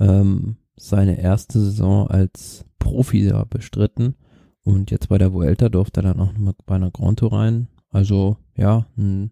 ähm, 0.00 0.56
seine 0.76 1.20
erste 1.20 1.60
Saison 1.60 2.08
als 2.08 2.64
Profi 2.78 3.32
bestritten 3.50 4.14
und 4.62 4.90
jetzt 4.90 5.08
bei 5.08 5.18
der 5.18 5.32
Vuelta 5.32 5.68
durfte 5.68 6.00
er 6.00 6.14
dann 6.14 6.20
auch 6.20 6.32
nochmal 6.32 6.54
bei 6.66 6.76
einer 6.76 6.90
Grand 6.90 7.18
Tour 7.18 7.32
rein. 7.32 7.68
Also 7.90 8.36
ja, 8.56 8.86
ein 8.96 9.30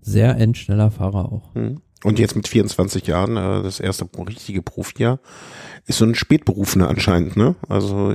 sehr 0.00 0.36
endschneller 0.36 0.90
Fahrer 0.90 1.32
auch. 1.32 1.54
Hm. 1.54 1.80
Und 2.02 2.18
jetzt 2.18 2.36
mit 2.36 2.46
24 2.46 3.06
Jahren, 3.06 3.36
äh, 3.36 3.62
das 3.62 3.80
erste 3.80 4.06
richtige 4.18 4.60
Profijahr, 4.60 5.18
ist 5.86 5.98
so 5.98 6.04
ein 6.04 6.14
Spätberufener 6.14 6.88
anscheinend, 6.88 7.36
ne? 7.36 7.54
Also 7.68 8.12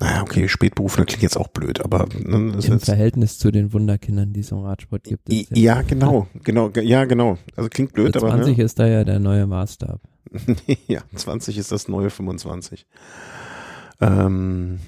Naja, 0.00 0.22
okay, 0.22 0.48
Spätberufler 0.48 1.04
klingt 1.04 1.22
jetzt 1.22 1.36
auch 1.36 1.48
blöd, 1.48 1.80
aber 1.80 2.08
ne, 2.18 2.58
im 2.60 2.80
Verhältnis 2.80 3.38
zu 3.38 3.52
den 3.52 3.72
Wunderkindern, 3.72 4.32
die 4.32 4.40
es 4.40 4.50
im 4.50 4.58
Radsport 4.58 5.04
gibt. 5.04 5.28
Ist 5.28 5.56
ja, 5.56 5.82
genau, 5.82 6.26
genau, 6.42 6.70
ja, 6.70 7.04
genau. 7.04 7.38
Also 7.54 7.68
klingt 7.70 7.92
blöd, 7.92 8.12
20 8.12 8.22
aber. 8.22 8.36
20 8.36 8.58
ne? 8.58 8.64
ist 8.64 8.78
da 8.80 8.86
ja 8.88 9.04
der 9.04 9.20
neue 9.20 9.46
Maßstab. 9.46 10.00
ja, 10.88 11.02
20 11.14 11.58
ist 11.58 11.70
das 11.70 11.86
neue 11.86 12.10
25. 12.10 12.86
Ähm, 14.00 14.80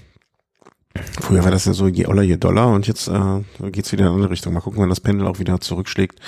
früher 1.21 1.45
war 1.45 1.53
das 1.53 1.67
ja 1.67 1.73
so 1.73 1.87
je 1.87 2.07
Oller, 2.07 2.23
je 2.23 2.37
Dollar 2.37 2.75
und 2.75 2.89
jetzt 2.89 3.07
äh, 3.07 3.43
geht's 3.71 3.93
wieder 3.93 4.05
in 4.05 4.09
eine 4.09 4.15
andere 4.17 4.33
Richtung. 4.33 4.55
Mal 4.55 4.61
gucken, 4.61 4.81
wann 4.81 4.89
das 4.89 5.01
Pendel 5.01 5.29
auch 5.29 5.39
wieder 5.39 5.61
zurückschlägt 5.61 6.19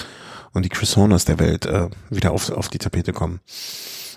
und 0.52 0.64
die 0.64 0.68
Chris 0.68 0.96
Horners 0.96 1.24
der 1.24 1.40
Welt 1.40 1.66
äh, 1.66 1.88
wieder 2.10 2.30
auf, 2.30 2.50
auf 2.50 2.68
die 2.68 2.78
Tapete 2.78 3.12
kommen. 3.12 3.40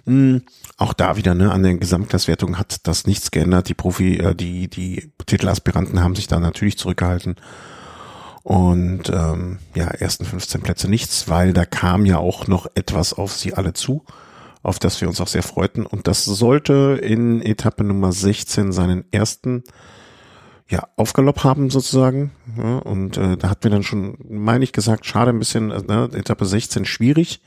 Mhm. 0.06 0.44
Auch 0.82 0.94
da 0.94 1.16
wieder, 1.16 1.36
ne, 1.36 1.52
an 1.52 1.62
den 1.62 1.80
Gesamtklasswertungen 1.80 2.58
hat 2.58 2.88
das 2.88 3.06
nichts 3.06 3.30
geändert. 3.30 3.70
Die 3.70 3.76
Profi, 3.76 4.18
äh, 4.18 4.34
die, 4.34 4.68
die 4.68 5.12
Titelaspiranten 5.28 6.02
haben 6.02 6.16
sich 6.16 6.26
da 6.26 6.40
natürlich 6.40 6.80
zurückgehalten. 6.80 7.36
Und 8.42 9.08
ähm, 9.10 9.60
ja, 9.76 9.86
ersten 9.86 10.26
15 10.26 10.62
Plätze 10.62 10.90
nichts, 10.90 11.30
weil 11.30 11.54
da 11.54 11.66
kam 11.66 12.08
ja 12.08 12.18
auch 12.18 12.48
noch 12.48 12.66
etwas 12.74 13.14
auf 13.14 13.32
sie 13.32 13.54
alle 13.54 13.74
zu, 13.74 14.06
auf 14.64 14.80
das 14.80 15.00
wir 15.02 15.08
uns 15.08 15.22
auch 15.22 15.28
sehr 15.28 15.44
freuten. 15.44 15.86
Und 15.86 16.08
das 16.08 16.26
sollte 16.26 17.00
in 17.00 17.44
Etappe 17.44 17.84
Nummer 17.84 18.12
16 18.12 18.72
seinen 18.72 19.06
ersten 19.12 19.64
ja, 20.68 20.88
Aufgalopp 20.96 21.44
haben 21.44 21.70
sozusagen. 21.70 22.32
Ja, 22.58 22.80
und 22.80 23.18
äh, 23.18 23.38
da 23.38 23.52
hat 23.52 23.64
mir 23.64 23.70
dann 23.70 23.84
schon, 23.84 24.18
meine 24.28 24.64
ich, 24.64 24.74
gesagt, 24.74 25.06
schade 25.06 25.30
ein 25.30 25.38
bisschen, 25.38 25.70
äh, 25.70 25.84
ne, 25.84 26.10
Etappe 26.12 26.48
16 26.48 26.86
schwierig. 26.86 27.40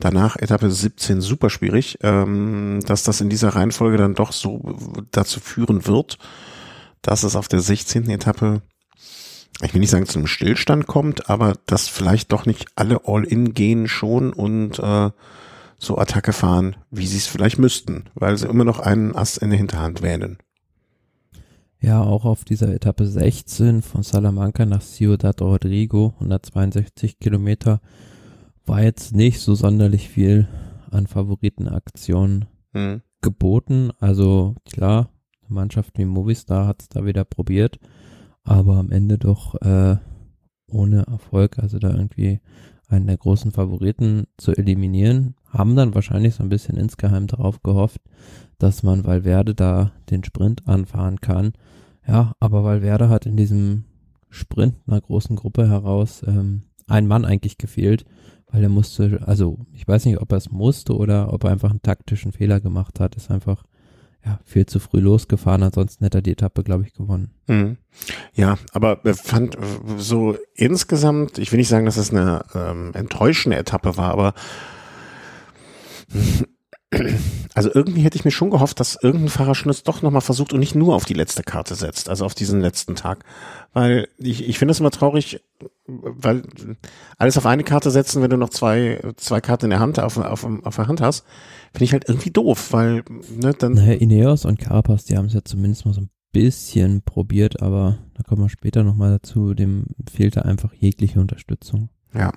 Danach 0.00 0.36
Etappe 0.36 0.70
17 0.70 1.20
super 1.20 1.50
schwierig, 1.50 1.98
ähm, 2.02 2.80
dass 2.86 3.02
das 3.02 3.20
in 3.20 3.28
dieser 3.28 3.50
Reihenfolge 3.50 3.96
dann 3.96 4.14
doch 4.14 4.32
so 4.32 4.76
dazu 5.10 5.40
führen 5.40 5.86
wird, 5.86 6.18
dass 7.02 7.24
es 7.24 7.34
auf 7.34 7.48
der 7.48 7.60
16. 7.60 8.08
Etappe, 8.08 8.62
ich 9.60 9.74
will 9.74 9.80
nicht 9.80 9.90
sagen 9.90 10.06
zu 10.06 10.18
einem 10.18 10.28
Stillstand 10.28 10.86
kommt, 10.86 11.28
aber 11.28 11.54
dass 11.66 11.88
vielleicht 11.88 12.30
doch 12.30 12.46
nicht 12.46 12.66
alle 12.76 13.00
All-In 13.06 13.54
gehen 13.54 13.88
schon 13.88 14.32
und 14.32 14.78
äh, 14.78 15.10
so 15.78 15.98
Attacke 15.98 16.32
fahren, 16.32 16.76
wie 16.90 17.06
sie 17.06 17.16
es 17.16 17.26
vielleicht 17.26 17.58
müssten, 17.58 18.04
weil 18.14 18.36
sie 18.36 18.46
immer 18.46 18.64
noch 18.64 18.78
einen 18.78 19.16
Ass 19.16 19.36
in 19.36 19.50
der 19.50 19.58
Hinterhand 19.58 20.02
wählen. 20.02 20.38
Ja, 21.80 22.02
auch 22.02 22.24
auf 22.24 22.44
dieser 22.44 22.74
Etappe 22.74 23.06
16 23.06 23.82
von 23.82 24.02
Salamanca 24.02 24.64
nach 24.64 24.82
Ciudad 24.82 25.40
Rodrigo, 25.40 26.14
162 26.14 27.20
Kilometer, 27.20 27.80
war 28.68 28.82
jetzt 28.82 29.14
nicht 29.14 29.40
so 29.40 29.54
sonderlich 29.54 30.08
viel 30.08 30.46
an 30.90 31.06
Favoritenaktionen 31.06 32.44
mhm. 32.72 33.02
geboten. 33.22 33.90
Also 33.98 34.54
klar, 34.70 35.10
eine 35.42 35.54
Mannschaft 35.54 35.98
wie 35.98 36.04
Movistar 36.04 36.66
hat 36.66 36.82
es 36.82 36.88
da 36.88 37.04
wieder 37.04 37.24
probiert, 37.24 37.78
aber 38.44 38.76
am 38.76 38.90
Ende 38.90 39.18
doch 39.18 39.54
äh, 39.62 39.96
ohne 40.70 41.06
Erfolg, 41.06 41.58
also 41.58 41.78
da 41.78 41.90
irgendwie 41.90 42.40
einen 42.88 43.06
der 43.06 43.16
großen 43.16 43.52
Favoriten 43.52 44.26
zu 44.36 44.52
eliminieren, 44.52 45.34
haben 45.46 45.76
dann 45.76 45.94
wahrscheinlich 45.94 46.34
so 46.34 46.42
ein 46.42 46.48
bisschen 46.48 46.76
insgeheim 46.76 47.26
darauf 47.26 47.62
gehofft, 47.62 48.00
dass 48.58 48.82
man 48.82 49.04
Valverde 49.04 49.54
da 49.54 49.92
den 50.10 50.24
Sprint 50.24 50.66
anfahren 50.66 51.20
kann. 51.20 51.52
Ja, 52.06 52.32
aber 52.40 52.64
Valverde 52.64 53.08
hat 53.08 53.26
in 53.26 53.36
diesem 53.36 53.84
Sprint 54.30 54.76
einer 54.86 55.00
großen 55.00 55.36
Gruppe 55.36 55.68
heraus 55.68 56.22
ähm, 56.26 56.62
ein 56.86 57.06
Mann 57.06 57.26
eigentlich 57.26 57.58
gefehlt 57.58 58.04
weil 58.50 58.62
er 58.62 58.68
musste, 58.68 59.20
also 59.26 59.58
ich 59.74 59.86
weiß 59.86 60.04
nicht, 60.06 60.20
ob 60.20 60.32
er 60.32 60.38
es 60.38 60.50
musste 60.50 60.96
oder 60.96 61.32
ob 61.32 61.44
er 61.44 61.50
einfach 61.50 61.70
einen 61.70 61.82
taktischen 61.82 62.32
Fehler 62.32 62.60
gemacht 62.60 63.00
hat, 63.00 63.16
ist 63.16 63.30
einfach 63.30 63.64
ja, 64.24 64.40
viel 64.44 64.66
zu 64.66 64.80
früh 64.80 65.00
losgefahren, 65.00 65.62
ansonsten 65.62 66.04
hätte 66.04 66.18
er 66.18 66.22
die 66.22 66.32
Etappe, 66.32 66.64
glaube 66.64 66.84
ich, 66.84 66.92
gewonnen. 66.92 67.30
Mhm. 67.46 67.76
Ja, 68.34 68.58
aber 68.72 69.00
er 69.04 69.14
fand 69.14 69.56
so 69.96 70.36
insgesamt, 70.54 71.38
ich 71.38 71.52
will 71.52 71.58
nicht 71.58 71.68
sagen, 71.68 71.86
dass 71.86 71.96
es 71.96 72.10
eine 72.10 72.44
ähm, 72.54 72.92
enttäuschende 72.94 73.56
Etappe 73.56 73.96
war, 73.96 74.12
aber 74.12 74.34
also 77.54 77.70
irgendwie 77.74 78.02
hätte 78.02 78.16
ich 78.16 78.24
mir 78.24 78.30
schon 78.30 78.50
gehofft, 78.50 78.80
dass 78.80 78.98
irgendein 79.02 79.28
Fahrer 79.28 79.54
schon 79.54 79.70
es 79.70 79.82
doch 79.82 80.00
nochmal 80.00 80.22
versucht 80.22 80.52
und 80.52 80.60
nicht 80.60 80.74
nur 80.74 80.94
auf 80.94 81.04
die 81.04 81.14
letzte 81.14 81.42
Karte 81.42 81.74
setzt, 81.74 82.08
also 82.08 82.24
auf 82.24 82.34
diesen 82.34 82.60
letzten 82.60 82.94
Tag. 82.94 83.24
Weil 83.74 84.08
ich, 84.16 84.48
ich 84.48 84.58
finde 84.58 84.72
es 84.72 84.80
immer 84.80 84.90
traurig, 84.90 85.42
weil 85.86 86.44
alles 87.18 87.36
auf 87.36 87.44
eine 87.44 87.64
Karte 87.64 87.90
setzen, 87.90 88.22
wenn 88.22 88.30
du 88.30 88.38
noch 88.38 88.48
zwei, 88.48 89.00
zwei 89.16 89.40
Karten 89.40 89.66
in 89.66 89.70
der 89.70 89.80
Hand, 89.80 90.00
auf, 90.00 90.16
auf, 90.16 90.46
auf 90.62 90.76
der 90.76 90.88
Hand 90.88 91.00
hast, 91.02 91.26
finde 91.72 91.84
ich 91.84 91.92
halt 91.92 92.08
irgendwie 92.08 92.30
doof, 92.30 92.72
weil, 92.72 93.04
ne, 93.36 93.52
dann. 93.58 93.74
Naja, 93.74 93.92
Ineos 93.92 94.46
und 94.46 94.58
Carapaz, 94.58 95.04
die 95.04 95.16
haben 95.16 95.26
es 95.26 95.34
ja 95.34 95.44
zumindest 95.44 95.84
mal 95.84 95.92
so 95.92 96.00
ein 96.00 96.10
bisschen 96.32 97.02
probiert, 97.02 97.60
aber 97.60 97.98
da 98.14 98.22
kommen 98.22 98.42
wir 98.42 98.48
später 98.48 98.82
nochmal 98.82 99.10
dazu, 99.10 99.52
dem 99.52 99.84
fehlte 100.10 100.44
einfach 100.44 100.72
jegliche 100.72 101.20
Unterstützung. 101.20 101.90
Ja. 102.14 102.32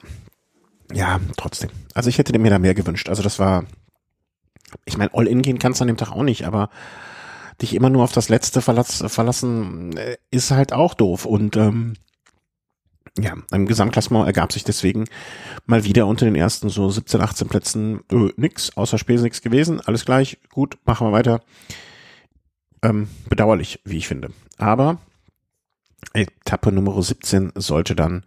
Ja, 0.94 1.22
trotzdem. 1.38 1.70
Also 1.94 2.10
ich 2.10 2.18
hätte 2.18 2.38
mir 2.38 2.50
da 2.50 2.60
mehr 2.60 2.74
gewünscht. 2.74 3.08
Also 3.08 3.24
das 3.24 3.40
war, 3.40 3.66
ich 4.86 4.98
meine, 4.98 5.14
All-In 5.14 5.42
gehen 5.42 5.60
kannst 5.60 5.80
du 5.80 5.84
an 5.84 5.88
dem 5.88 5.98
Tag 5.98 6.12
auch 6.12 6.24
nicht, 6.24 6.46
aber 6.46 6.70
dich 7.62 7.76
immer 7.76 7.90
nur 7.90 8.04
auf 8.04 8.12
das 8.12 8.30
Letzte 8.30 8.62
verlass, 8.62 9.04
verlassen, 9.08 9.96
äh, 9.98 10.18
ist 10.32 10.52
halt 10.52 10.74
auch 10.74 10.94
doof. 10.94 11.26
Und 11.26 11.58
ähm, 11.58 11.94
ja, 13.20 13.36
im 13.52 13.66
Gesamtklassement 13.66 14.26
ergab 14.26 14.52
sich 14.52 14.64
deswegen 14.64 15.06
mal 15.66 15.84
wieder 15.84 16.08
unter 16.08 16.26
den 16.26 16.36
ersten 16.36 16.70
so 16.70 16.90
17, 16.90 17.22
18 17.22 17.48
Plätzen 17.48 18.02
äh, 18.12 18.30
nix, 18.38 18.76
außer 18.78 18.98
Spesen 18.98 19.24
nichts 19.24 19.42
gewesen. 19.42 19.82
Alles 19.82 20.06
gleich, 20.06 20.38
gut, 20.50 20.78
machen 20.86 21.08
wir 21.08 21.12
weiter. 21.12 21.42
Ähm, 22.84 23.10
bedauerlich, 23.30 23.80
wie 23.84 23.98
ich 23.98 24.08
finde. 24.08 24.32
Aber 24.58 24.98
Etappe 26.14 26.72
Nummer 26.72 27.00
17 27.00 27.52
sollte 27.56 27.96
dann 27.96 28.24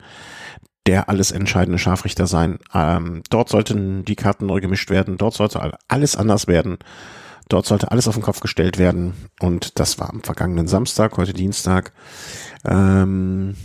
der 0.86 1.08
alles 1.08 1.30
entscheidende 1.30 1.78
Scharfrichter 1.78 2.26
sein. 2.26 2.58
Ähm, 2.74 3.22
dort 3.30 3.48
sollten 3.48 4.04
die 4.04 4.16
Karten 4.16 4.46
neu 4.46 4.60
gemischt 4.60 4.90
werden, 4.90 5.16
dort 5.16 5.34
sollte 5.34 5.78
alles 5.88 6.16
anders 6.16 6.46
werden, 6.46 6.78
dort 7.48 7.66
sollte 7.66 7.90
alles 7.90 8.06
auf 8.08 8.14
den 8.14 8.22
Kopf 8.22 8.40
gestellt 8.40 8.78
werden 8.78 9.14
und 9.40 9.78
das 9.78 9.98
war 9.98 10.10
am 10.10 10.22
vergangenen 10.22 10.66
Samstag, 10.66 11.16
heute 11.16 11.32
Dienstag. 11.32 11.92
Ähm, 12.64 13.56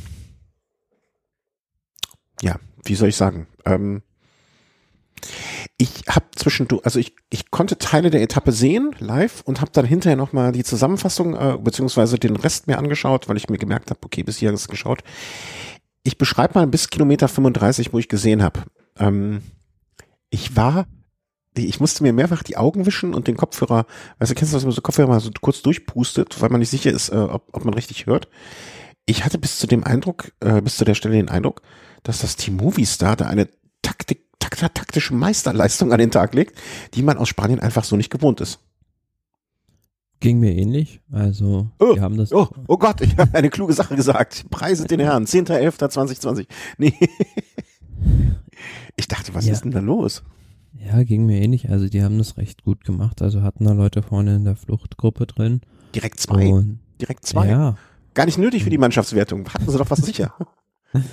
ja, 2.42 2.56
wie 2.86 2.96
soll 2.96 3.10
ich 3.10 3.18
sagen? 3.18 3.48
Ähm, 3.66 4.02
ich 5.78 6.04
habe 6.08 6.26
zwischendurch, 6.36 6.86
also 6.86 7.00
ich, 7.00 7.16
ich 7.30 7.52
konnte 7.52 7.78
Teile 7.78 8.10
der 8.10 8.22
Etappe 8.22 8.54
sehen 8.54 8.96
live 9.00 9.42
und 9.46 9.60
habe 9.60 9.72
dann 9.74 9.86
hinterher 9.86 10.16
nochmal 10.16 10.54
die 10.54 10.64
Zusammenfassung 10.64 11.36
äh, 11.36 11.58
beziehungsweise 11.58 12.18
den 12.18 12.38
Rest 12.38 12.68
mir 12.68 12.78
angeschaut, 12.78 13.28
weil 13.28 13.36
ich 13.36 13.50
mir 13.50 13.58
gemerkt 13.58 13.90
habe, 13.90 14.00
okay, 14.04 14.24
bis 14.24 14.38
hier 14.38 14.54
ist 14.54 14.70
geschaut 14.70 15.04
ich 16.04 16.18
beschreibe 16.18 16.58
mal 16.58 16.68
bis 16.68 16.90
Kilometer 16.90 17.28
35, 17.28 17.94
wo 17.94 18.00
ich 18.00 18.10
gesehen 18.10 18.42
habe. 18.42 18.62
Ähm, 18.98 19.42
ich 20.30 20.56
war, 20.56 20.88
ich 21.58 21.80
musste 21.80 22.04
mir 22.04 22.14
mehrfach 22.14 22.44
die 22.44 22.58
Augen 22.58 22.86
wischen 22.86 23.14
und 23.14 23.28
den 23.28 23.38
Kopfhörer, 23.38 23.86
weißt 24.20 24.32
du, 24.32 24.36
kennst 24.36 24.54
du 24.54 24.56
das, 24.56 24.64
wenn 24.64 24.70
man 24.70 24.76
so 24.76 24.82
Kopfhörer 24.82 25.08
mal 25.08 25.20
so 25.20 25.32
kurz 25.42 25.62
durchpustet, 25.62 26.42
weil 26.42 26.50
man 26.50 26.60
nicht 26.60 26.70
sicher 26.70 26.92
ist, 26.92 27.10
äh, 27.10 27.16
ob, 27.16 27.50
ob 27.52 27.66
man 27.66 27.74
richtig 27.74 28.06
hört. 28.06 28.30
Ich 29.06 29.26
hatte 29.26 29.40
bis 29.40 29.58
zu 29.58 29.68
dem 29.68 29.84
Eindruck, 29.84 30.32
äh, 30.40 30.62
bis 30.62 30.78
zu 30.78 30.86
der 30.86 30.96
Stelle 30.96 31.16
den 31.16 31.30
Eindruck, 31.30 31.62
dass 32.04 32.20
das 32.20 32.36
Team 32.36 32.58
Movistar 32.58 33.16
da 33.16 33.26
eine 33.26 33.50
Taktik, 33.82 34.26
takt, 34.40 34.60
taktische 34.60 35.14
Meisterleistung 35.14 35.92
an 35.92 36.00
den 36.00 36.12
Tag 36.12 36.34
legt, 36.34 36.58
die 36.94 37.02
man 37.02 37.18
aus 37.18 37.30
Spanien 37.30 37.60
einfach 37.60 37.84
so 37.84 37.96
nicht 37.96 38.12
gewohnt 38.12 38.40
ist. 38.42 38.60
Ging 40.20 40.40
mir 40.40 40.54
ähnlich. 40.54 41.00
Also, 41.12 41.72
oh, 41.80 41.96
wir 41.96 42.02
haben 42.02 42.18
das. 42.18 42.34
Oh, 42.34 42.50
oh 42.68 42.78
Gott, 42.78 43.00
ich 43.00 43.18
habe 43.18 43.38
eine 43.38 43.50
kluge 43.50 43.72
Sache 43.74 43.96
gesagt. 43.96 44.46
Preise 44.50 44.86
den 44.86 45.00
Herrn. 45.00 45.26
10.11.2020. 45.26 46.46
Nee. 46.78 46.94
Ich 48.98 49.08
dachte, 49.08 49.34
was 49.34 49.46
ja. 49.46 49.54
ist 49.54 49.64
denn 49.64 49.72
da 49.72 49.80
los? 49.80 50.24
Ja, 50.74 51.04
ging 51.04 51.26
mir 51.26 51.42
ähnlich. 51.42 51.70
Also, 51.70 51.88
die 51.88 52.04
haben 52.04 52.18
das 52.18 52.36
recht 52.36 52.64
gut 52.64 52.84
gemacht. 52.84 53.22
Also, 53.22 53.42
hatten 53.44 53.64
da 53.64 53.72
Leute 53.72 54.02
vorne 54.02 54.36
in 54.36 54.44
der 54.44 54.58
Fluchtgruppe 54.58 55.26
drin. 55.26 55.62
Direkt 55.96 56.20
zwei. 56.20 56.50
Und, 56.50 56.80
Direkt 57.00 57.26
zwei. 57.26 57.48
Ja. 57.48 57.78
Gar 58.14 58.26
nicht 58.26 58.38
nötig 58.38 58.66
für 58.66 58.70
die 58.70 58.78
Mannschaftswertung. 58.78 59.48
Hatten 59.48 59.70
sie 59.70 59.78
doch 59.78 59.90
was 59.90 60.00
sicher. 60.00 60.34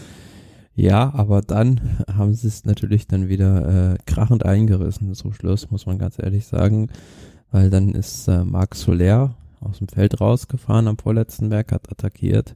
Ja, 0.78 1.14
aber 1.14 1.40
dann 1.40 2.04
haben 2.06 2.34
sie 2.34 2.48
es 2.48 2.66
natürlich 2.66 3.06
dann 3.06 3.30
wieder 3.30 3.94
äh, 3.94 3.96
krachend 4.04 4.44
eingerissen. 4.44 5.14
So 5.14 5.32
Schluss, 5.32 5.70
muss 5.70 5.86
man 5.86 5.96
ganz 5.98 6.18
ehrlich 6.18 6.44
sagen 6.44 6.90
weil 7.50 7.70
dann 7.70 7.94
ist 7.94 8.28
äh, 8.28 8.44
Marc 8.44 8.74
Soler 8.74 9.34
aus 9.60 9.78
dem 9.78 9.88
Feld 9.88 10.20
rausgefahren 10.20 10.88
am 10.88 10.98
vorletzten 10.98 11.48
Berg, 11.48 11.72
hat 11.72 11.90
attackiert 11.90 12.54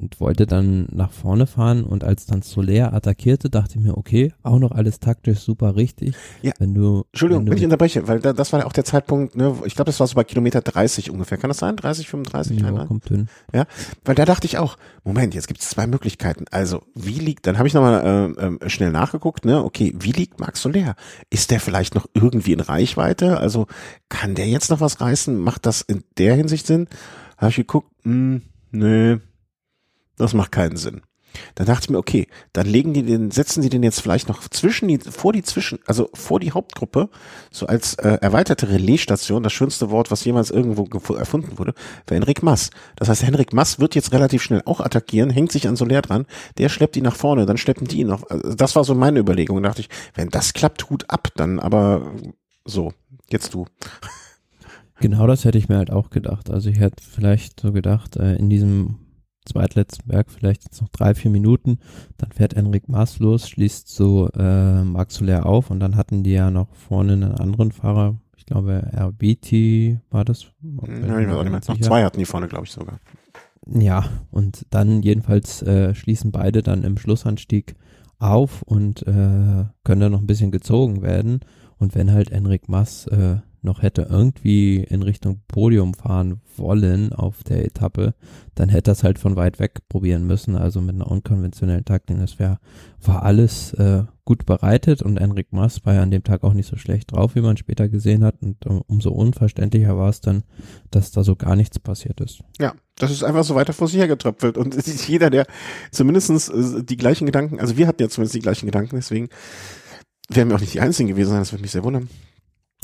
und 0.00 0.20
wollte 0.20 0.46
dann 0.46 0.86
nach 0.92 1.10
vorne 1.10 1.46
fahren 1.46 1.84
und 1.84 2.04
als 2.04 2.26
dann 2.26 2.42
Soler 2.42 2.92
attackierte, 2.92 3.50
dachte 3.50 3.78
ich 3.78 3.84
mir, 3.84 3.96
okay, 3.96 4.32
auch 4.42 4.58
noch 4.58 4.72
alles 4.72 5.00
taktisch 5.00 5.40
super 5.40 5.76
richtig. 5.76 6.14
Ja. 6.42 6.52
Wenn 6.58 6.74
du, 6.74 7.04
Entschuldigung, 7.12 7.42
wenn 7.42 7.46
du 7.46 7.52
wenn 7.52 7.58
ich 7.58 7.64
unterbreche, 7.64 8.08
weil 8.08 8.20
da, 8.20 8.32
das 8.32 8.52
war 8.52 8.60
ja 8.60 8.66
auch 8.66 8.72
der 8.72 8.84
Zeitpunkt, 8.84 9.36
ne, 9.36 9.54
ich 9.64 9.74
glaube, 9.74 9.86
das 9.86 10.00
war 10.00 10.06
so 10.06 10.14
bei 10.14 10.24
Kilometer 10.24 10.60
30 10.60 11.10
ungefähr. 11.10 11.38
Kann 11.38 11.48
das 11.48 11.58
sein? 11.58 11.76
30, 11.76 12.08
35? 12.08 12.60
Ja, 12.60 12.84
kommt 12.86 13.08
hin. 13.08 13.28
Ja, 13.52 13.66
weil 14.04 14.14
da 14.14 14.24
dachte 14.24 14.46
ich 14.46 14.58
auch, 14.58 14.76
Moment, 15.04 15.34
jetzt 15.34 15.48
gibt 15.48 15.60
es 15.60 15.68
zwei 15.68 15.86
Möglichkeiten. 15.86 16.44
Also, 16.50 16.82
wie 16.94 17.18
liegt, 17.18 17.46
dann 17.46 17.58
habe 17.58 17.68
ich 17.68 17.74
nochmal 17.74 18.34
äh, 18.38 18.64
äh, 18.64 18.70
schnell 18.70 18.92
nachgeguckt, 18.92 19.44
ne, 19.44 19.64
okay, 19.64 19.94
wie 19.98 20.12
liegt 20.12 20.40
Max 20.40 20.62
Soler? 20.62 20.94
Ist 21.30 21.50
der 21.50 21.60
vielleicht 21.60 21.94
noch 21.94 22.06
irgendwie 22.14 22.52
in 22.52 22.60
Reichweite? 22.60 23.38
Also, 23.38 23.66
kann 24.08 24.34
der 24.34 24.48
jetzt 24.48 24.70
noch 24.70 24.80
was 24.80 25.00
reißen? 25.00 25.36
Macht 25.36 25.66
das 25.66 25.80
in 25.82 26.04
der 26.18 26.34
Hinsicht 26.34 26.66
Sinn? 26.66 26.88
Habe 27.36 27.50
ich 27.50 27.56
geguckt, 27.56 27.90
mh, 28.04 28.40
nö, 28.72 29.18
das 30.18 30.34
macht 30.34 30.52
keinen 30.52 30.76
Sinn. 30.76 31.02
Dann 31.54 31.66
dachte 31.66 31.84
ich 31.84 31.90
mir, 31.90 31.98
okay, 31.98 32.26
dann 32.52 32.66
legen 32.66 32.94
die 32.94 33.02
den, 33.02 33.30
setzen 33.30 33.62
die 33.62 33.68
den 33.68 33.82
jetzt 33.82 34.00
vielleicht 34.00 34.28
noch 34.28 34.48
zwischen 34.48 34.88
die, 34.88 34.98
vor 34.98 35.32
die 35.32 35.42
zwischen, 35.42 35.78
also 35.86 36.08
vor 36.14 36.40
die 36.40 36.52
Hauptgruppe, 36.52 37.10
so 37.50 37.66
als 37.66 37.94
äh, 37.94 38.18
erweiterte 38.20 38.70
Relaisstation, 38.70 39.42
das 39.42 39.52
schönste 39.52 39.90
Wort, 39.90 40.10
was 40.10 40.24
jemals 40.24 40.50
irgendwo 40.50 40.86
erfunden 41.14 41.58
wurde, 41.58 41.74
für 42.06 42.14
Henrik 42.14 42.42
Mass. 42.42 42.70
Das 42.96 43.08
heißt, 43.08 43.24
Henrik 43.24 43.52
Mass 43.52 43.78
wird 43.78 43.94
jetzt 43.94 44.12
relativ 44.12 44.42
schnell 44.42 44.62
auch 44.64 44.80
attackieren, 44.80 45.30
hängt 45.30 45.52
sich 45.52 45.68
an 45.68 45.76
Soler 45.76 46.02
dran, 46.02 46.26
der 46.56 46.68
schleppt 46.68 46.96
ihn 46.96 47.04
nach 47.04 47.16
vorne, 47.16 47.46
dann 47.46 47.58
schleppen 47.58 47.86
die 47.86 48.00
ihn 48.00 48.08
noch. 48.08 48.28
Also 48.28 48.54
das 48.54 48.76
war 48.76 48.84
so 48.84 48.94
meine 48.94 49.20
Überlegung. 49.20 49.62
Da 49.62 49.70
dachte 49.70 49.82
ich, 49.82 49.88
wenn 50.14 50.28
das 50.30 50.52
klappt, 50.52 50.90
Hut 50.90 51.04
ab, 51.08 51.28
dann 51.36 51.58
aber 51.58 52.12
so, 52.64 52.92
jetzt 53.30 53.54
du. 53.54 53.66
Genau 55.00 55.26
das 55.28 55.44
hätte 55.44 55.58
ich 55.58 55.68
mir 55.68 55.76
halt 55.76 55.92
auch 55.92 56.10
gedacht. 56.10 56.50
Also 56.50 56.70
ich 56.70 56.80
hätte 56.80 57.02
vielleicht 57.02 57.60
so 57.60 57.72
gedacht, 57.72 58.16
äh, 58.16 58.34
in 58.34 58.50
diesem 58.50 58.96
zweitletzten 59.48 60.08
Berg 60.08 60.30
vielleicht 60.30 60.64
jetzt 60.64 60.80
noch 60.80 60.88
drei, 60.88 61.14
vier 61.14 61.30
Minuten, 61.30 61.78
dann 62.16 62.30
fährt 62.32 62.54
Enric 62.54 62.88
Maas 62.88 63.18
los, 63.18 63.48
schließt 63.48 63.88
so 63.88 64.28
äh, 64.30 64.84
Max 64.84 65.16
Soler 65.16 65.46
auf 65.46 65.70
und 65.70 65.80
dann 65.80 65.96
hatten 65.96 66.22
die 66.22 66.32
ja 66.32 66.50
noch 66.50 66.74
vorne 66.74 67.14
einen 67.14 67.32
anderen 67.32 67.72
Fahrer, 67.72 68.16
ich 68.36 68.46
glaube 68.46 68.90
RBT 68.94 70.00
war 70.10 70.24
das. 70.24 70.44
Ja, 70.62 71.18
ich 71.18 71.28
weiß 71.28 71.36
auch 71.36 71.42
nicht 71.42 71.50
mehr. 71.50 71.60
Noch 71.66 71.80
zwei 71.80 72.04
hatten 72.04 72.18
die 72.18 72.24
vorne, 72.26 72.48
glaube 72.48 72.66
ich 72.66 72.72
sogar. 72.72 73.00
Ja, 73.66 74.04
und 74.30 74.64
dann 74.70 75.02
jedenfalls 75.02 75.62
äh, 75.62 75.94
schließen 75.94 76.32
beide 76.32 76.62
dann 76.62 76.84
im 76.84 76.96
Schlussanstieg 76.96 77.76
auf 78.18 78.62
und 78.62 79.02
äh, 79.06 79.64
können 79.84 80.00
dann 80.00 80.12
noch 80.12 80.20
ein 80.20 80.26
bisschen 80.26 80.50
gezogen 80.50 81.02
werden. 81.02 81.40
Und 81.76 81.94
wenn 81.94 82.12
halt 82.12 82.30
Enric 82.30 82.68
Maas 82.68 83.06
äh, 83.06 83.36
noch 83.62 83.82
hätte 83.82 84.06
irgendwie 84.10 84.76
in 84.76 85.02
Richtung 85.02 85.40
Podium 85.48 85.94
fahren 85.94 86.40
wollen 86.56 87.12
auf 87.12 87.44
der 87.44 87.64
Etappe, 87.64 88.14
dann 88.54 88.68
hätte 88.68 88.90
das 88.90 89.04
halt 89.04 89.18
von 89.18 89.36
weit 89.36 89.58
weg 89.58 89.88
probieren 89.88 90.26
müssen, 90.26 90.56
also 90.56 90.80
mit 90.80 90.94
einer 90.94 91.10
unkonventionellen 91.10 91.84
Taktik. 91.84 92.18
Das 92.18 92.38
wäre, 92.38 92.58
war 93.00 93.22
alles 93.22 93.72
äh, 93.74 94.04
gut 94.24 94.44
bereitet 94.46 95.02
und 95.02 95.16
Enric 95.16 95.52
Mas 95.52 95.86
war 95.86 95.94
ja 95.94 96.02
an 96.02 96.10
dem 96.10 96.24
Tag 96.24 96.44
auch 96.44 96.52
nicht 96.52 96.68
so 96.68 96.76
schlecht 96.76 97.12
drauf, 97.12 97.34
wie 97.34 97.40
man 97.40 97.56
später 97.56 97.88
gesehen 97.88 98.24
hat 98.24 98.36
und 98.42 98.66
um, 98.66 98.82
umso 98.86 99.10
unverständlicher 99.10 99.96
war 99.96 100.10
es 100.10 100.20
dann, 100.20 100.42
dass 100.90 101.12
da 101.12 101.24
so 101.24 101.34
gar 101.34 101.56
nichts 101.56 101.78
passiert 101.78 102.20
ist. 102.20 102.42
Ja, 102.58 102.74
das 102.96 103.10
ist 103.10 103.24
einfach 103.24 103.44
so 103.44 103.54
weiter 103.54 103.72
vor 103.72 103.88
sich 103.88 103.98
hergetröpfelt 103.98 104.58
und 104.58 104.74
es 104.74 104.86
ist 104.88 105.08
jeder, 105.08 105.30
der 105.30 105.46
zumindestens 105.90 106.48
äh, 106.48 106.84
die 106.84 106.96
gleichen 106.96 107.26
Gedanken, 107.26 107.60
also 107.60 107.76
wir 107.76 107.86
hatten 107.86 108.02
ja 108.02 108.08
zumindest 108.08 108.34
die 108.34 108.40
gleichen 108.40 108.66
Gedanken, 108.66 108.96
deswegen 108.96 109.28
werden 110.28 110.50
wir 110.50 110.56
auch 110.56 110.60
nicht 110.60 110.74
die 110.74 110.80
Einzigen 110.80 111.08
gewesen 111.08 111.34
das 111.36 111.52
würde 111.52 111.62
mich 111.62 111.70
sehr 111.70 111.84
wundern. 111.84 112.08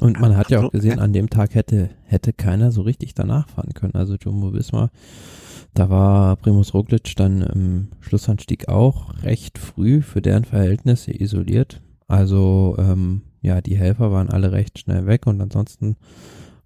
Und 0.00 0.20
man 0.20 0.36
hat 0.36 0.50
ja 0.50 0.60
auch 0.60 0.72
gesehen, 0.72 0.98
an 0.98 1.12
dem 1.12 1.30
Tag 1.30 1.54
hätte, 1.54 1.90
hätte 2.04 2.32
keiner 2.32 2.72
so 2.72 2.82
richtig 2.82 3.14
danach 3.14 3.48
fahren 3.48 3.74
können. 3.74 3.94
Also 3.94 4.16
Jumbo 4.16 4.52
Visma, 4.52 4.90
da 5.72 5.88
war 5.88 6.36
Primus 6.36 6.74
Roglic 6.74 7.14
dann 7.16 7.42
im 7.42 7.88
Schlussanstieg 8.00 8.68
auch 8.68 9.22
recht 9.22 9.58
früh 9.58 10.02
für 10.02 10.20
deren 10.20 10.44
Verhältnisse 10.44 11.12
isoliert. 11.12 11.80
Also 12.08 12.76
ähm, 12.78 13.22
ja, 13.40 13.60
die 13.60 13.76
Helfer 13.76 14.10
waren 14.10 14.30
alle 14.30 14.52
recht 14.52 14.78
schnell 14.78 15.06
weg 15.06 15.26
und 15.26 15.40
ansonsten 15.40 15.96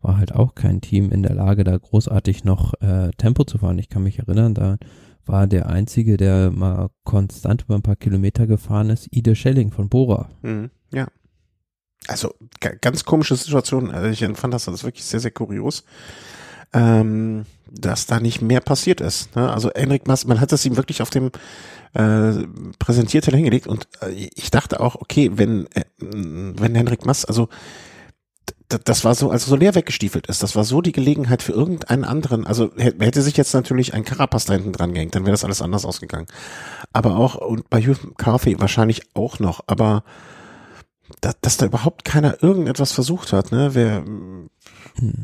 war 0.01 0.17
halt 0.17 0.35
auch 0.35 0.55
kein 0.55 0.81
Team 0.81 1.11
in 1.11 1.23
der 1.23 1.35
Lage, 1.35 1.65
da 1.65 1.77
großartig 1.77 2.45
noch 2.45 2.75
äh, 2.81 3.11
Tempo 3.19 3.45
zu 3.45 3.59
fahren. 3.59 3.79
Ich 3.79 3.89
kann 3.89 4.05
mich 4.05 4.21
erinnern, 4.21 4.55
da 4.55 4.79
war 5.27 5.47
der 5.47 5.69
einzige, 5.69 6.17
der 6.17 6.51
mal 6.51 6.89
konstant 7.05 7.65
über 7.65 7.75
ein 7.75 7.83
paar 7.83 7.97
Kilometer 7.97 8.47
gefahren 8.47 8.91
ist, 8.91 9.09
Ide 9.11 9.35
Schelling 9.35 9.71
von 9.71 9.89
Bora. 9.89 10.31
Mhm, 10.43 10.71
ja 10.95 11.09
also 12.07 12.35
ganz 12.81 13.05
komische 13.05 13.37
Situation. 13.37 13.91
Also 13.91 14.09
ich 14.09 14.39
fand 14.39 14.55
das, 14.55 14.65
das 14.65 14.85
wirklich 14.85 15.05
sehr, 15.05 15.21
sehr 15.21 15.31
kurios, 15.31 15.85
ähm, 16.73 17.45
dass 17.71 18.07
da 18.07 18.21
nicht 18.21 18.41
mehr 18.41 18.61
passiert 18.61 19.01
ist. 19.01 19.35
Ne? 19.37 19.51
Also 19.51 19.71
Enric 19.71 20.07
Mas, 20.07 20.27
man 20.27 20.41
hat 20.41 20.53
das 20.53 20.65
ihm 20.65 20.77
wirklich 20.77 21.03
auf 21.03 21.11
dem 21.11 21.31
äh, 21.95 22.33
Präsentierteller 22.79 23.37
hingelegt 23.37 23.67
und 23.67 23.89
äh, 24.01 24.29
ich 24.35 24.51
dachte 24.51 24.81
auch, 24.81 24.97
okay, 24.97 25.33
wenn 25.35 25.67
äh, 25.73 25.85
wenn 25.99 26.75
Henrik 26.75 27.05
Mass, 27.05 27.25
also 27.25 27.49
das 28.69 29.05
war 29.05 29.15
so, 29.15 29.31
als 29.31 29.47
so 29.47 29.57
leer 29.57 29.75
weggestiefelt 29.75 30.27
ist. 30.27 30.43
Das 30.43 30.55
war 30.55 30.65
so 30.65 30.83
die 30.83 30.93
Gelegenheit 30.93 31.43
für 31.43 31.53
irgendeinen 31.53 32.05
anderen. 32.05 32.47
Also 32.47 32.71
hätte 32.77 33.23
sich 33.23 33.37
jetzt 33.37 33.55
natürlich 33.55 33.95
ein 33.95 34.05
Carapaz 34.05 34.45
da 34.45 34.53
hinten 34.53 34.73
dran 34.73 34.93
gehängt, 34.93 35.15
dann 35.15 35.25
wäre 35.25 35.33
das 35.33 35.45
alles 35.45 35.63
anders 35.63 35.87
ausgegangen. 35.87 36.27
Aber 36.93 37.17
auch, 37.17 37.37
und 37.37 37.71
bei 37.71 37.81
Hugh 37.81 37.99
Carthy 38.19 38.61
wahrscheinlich 38.61 39.03
auch 39.15 39.39
noch. 39.39 39.65
Aber 39.67 40.05
dass, 41.21 41.41
dass 41.41 41.57
da 41.57 41.67
überhaupt 41.67 42.05
keiner 42.05 42.43
irgendetwas 42.43 42.93
versucht 42.93 43.33
hat, 43.33 43.53
ne? 43.53 43.71
Wer, 43.75 44.05
hm, 44.05 44.51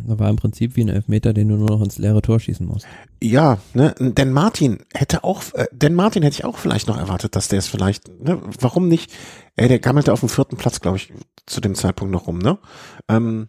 da 0.07 0.19
war 0.19 0.31
im 0.31 0.37
Prinzip 0.37 0.77
wie 0.77 0.83
ein 0.83 0.89
Elfmeter, 0.89 1.33
den 1.33 1.49
du 1.49 1.57
nur 1.57 1.69
noch 1.69 1.83
ins 1.83 1.99
leere 1.99 2.23
Tor 2.23 2.41
schießen 2.41 2.67
musst. 2.67 2.87
Ja, 3.23 3.59
ne, 3.73 3.95
denn 3.99 4.33
Martin 4.33 4.79
hätte 4.93 5.25
auch, 5.25 5.43
äh, 5.55 5.67
denn 5.73 5.95
Martin 5.95 6.23
hätte 6.23 6.35
ich 6.35 6.45
auch 6.45 6.59
vielleicht 6.59 6.89
noch 6.89 6.97
erwartet, 6.97 7.37
dass 7.37 7.49
der 7.49 7.59
es 7.59 7.67
vielleicht, 7.67 8.09
ne, 8.23 8.41
warum 8.61 8.89
nicht? 8.89 9.13
Ey, 9.57 9.69
der 9.69 9.79
gammelte 9.79 10.13
auf 10.13 10.21
dem 10.21 10.29
vierten 10.29 10.57
Platz, 10.57 10.81
glaube 10.81 10.97
ich, 10.97 11.13
zu 11.47 11.61
dem 11.61 11.75
Zeitpunkt 11.75 12.13
noch 12.13 12.27
rum, 12.27 12.39
ne? 12.39 12.59
Ähm, 13.09 13.49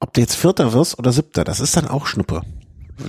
ob 0.00 0.12
der 0.12 0.22
jetzt 0.22 0.36
Vierter 0.36 0.72
wirst 0.72 0.98
oder 0.98 1.12
Siebter, 1.12 1.44
das 1.44 1.60
ist 1.60 1.76
dann 1.76 1.88
auch 1.88 2.06
Schnuppe, 2.06 2.42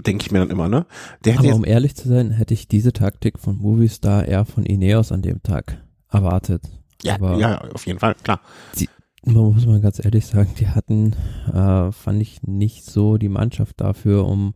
denke 0.06 0.26
ich 0.26 0.32
mir 0.32 0.40
dann 0.40 0.50
immer, 0.50 0.70
ne? 0.70 0.86
Der 1.26 1.40
Aber 1.40 1.54
um 1.54 1.66
ehrlich 1.66 1.96
zu 1.96 2.08
sein, 2.08 2.32
hätte 2.32 2.54
ich 2.54 2.68
diese 2.68 2.94
Taktik 2.94 3.40
von 3.40 3.58
Movistar 3.58 4.26
eher 4.26 4.46
von 4.46 4.66
Ineos 4.66 5.12
an 5.12 5.22
dem 5.22 5.44
Tag 5.44 5.84
erwartet. 6.10 6.64
Ja, 7.06 7.16
Aber 7.16 7.38
ja, 7.38 7.62
auf 7.74 7.86
jeden 7.86 8.00
Fall, 8.00 8.16
klar. 8.16 8.42
Die, 8.78 8.90
man 9.24 9.54
muss 9.54 9.66
mal 9.66 9.82
ganz 9.82 10.04
ehrlich 10.04 10.26
sagen, 10.26 10.54
die 10.60 10.68
hatten, 10.68 11.16
äh, 11.52 11.92
fand 11.92 12.22
ich 12.22 12.44
nicht 12.44 12.86
so 12.86 13.18
die 13.18 13.30
Mannschaft 13.30 13.82
dafür, 13.82 14.26
um 14.28 14.54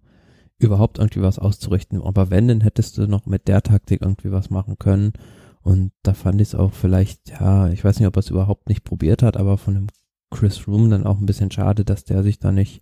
überhaupt 0.57 0.99
irgendwie 0.99 1.21
was 1.21 1.39
auszurichten. 1.39 2.01
Aber 2.01 2.29
wenn, 2.29 2.47
dann 2.47 2.61
hättest 2.61 2.97
du 2.97 3.07
noch 3.07 3.25
mit 3.25 3.47
der 3.47 3.63
Taktik 3.63 4.01
irgendwie 4.01 4.31
was 4.31 4.49
machen 4.49 4.77
können. 4.77 5.13
Und 5.61 5.91
da 6.03 6.13
fand 6.13 6.41
ich 6.41 6.49
es 6.49 6.55
auch 6.55 6.73
vielleicht, 6.73 7.29
ja, 7.29 7.69
ich 7.69 7.83
weiß 7.83 7.99
nicht, 7.99 8.07
ob 8.07 8.15
er 8.15 8.21
es 8.21 8.29
überhaupt 8.29 8.69
nicht 8.69 8.83
probiert 8.83 9.23
hat, 9.23 9.37
aber 9.37 9.57
von 9.57 9.75
dem 9.75 9.87
Chris 10.31 10.67
Room 10.67 10.89
dann 10.89 11.05
auch 11.05 11.19
ein 11.19 11.25
bisschen 11.25 11.51
schade, 11.51 11.83
dass 11.83 12.03
der 12.03 12.23
sich 12.23 12.39
da 12.39 12.51
nicht 12.51 12.81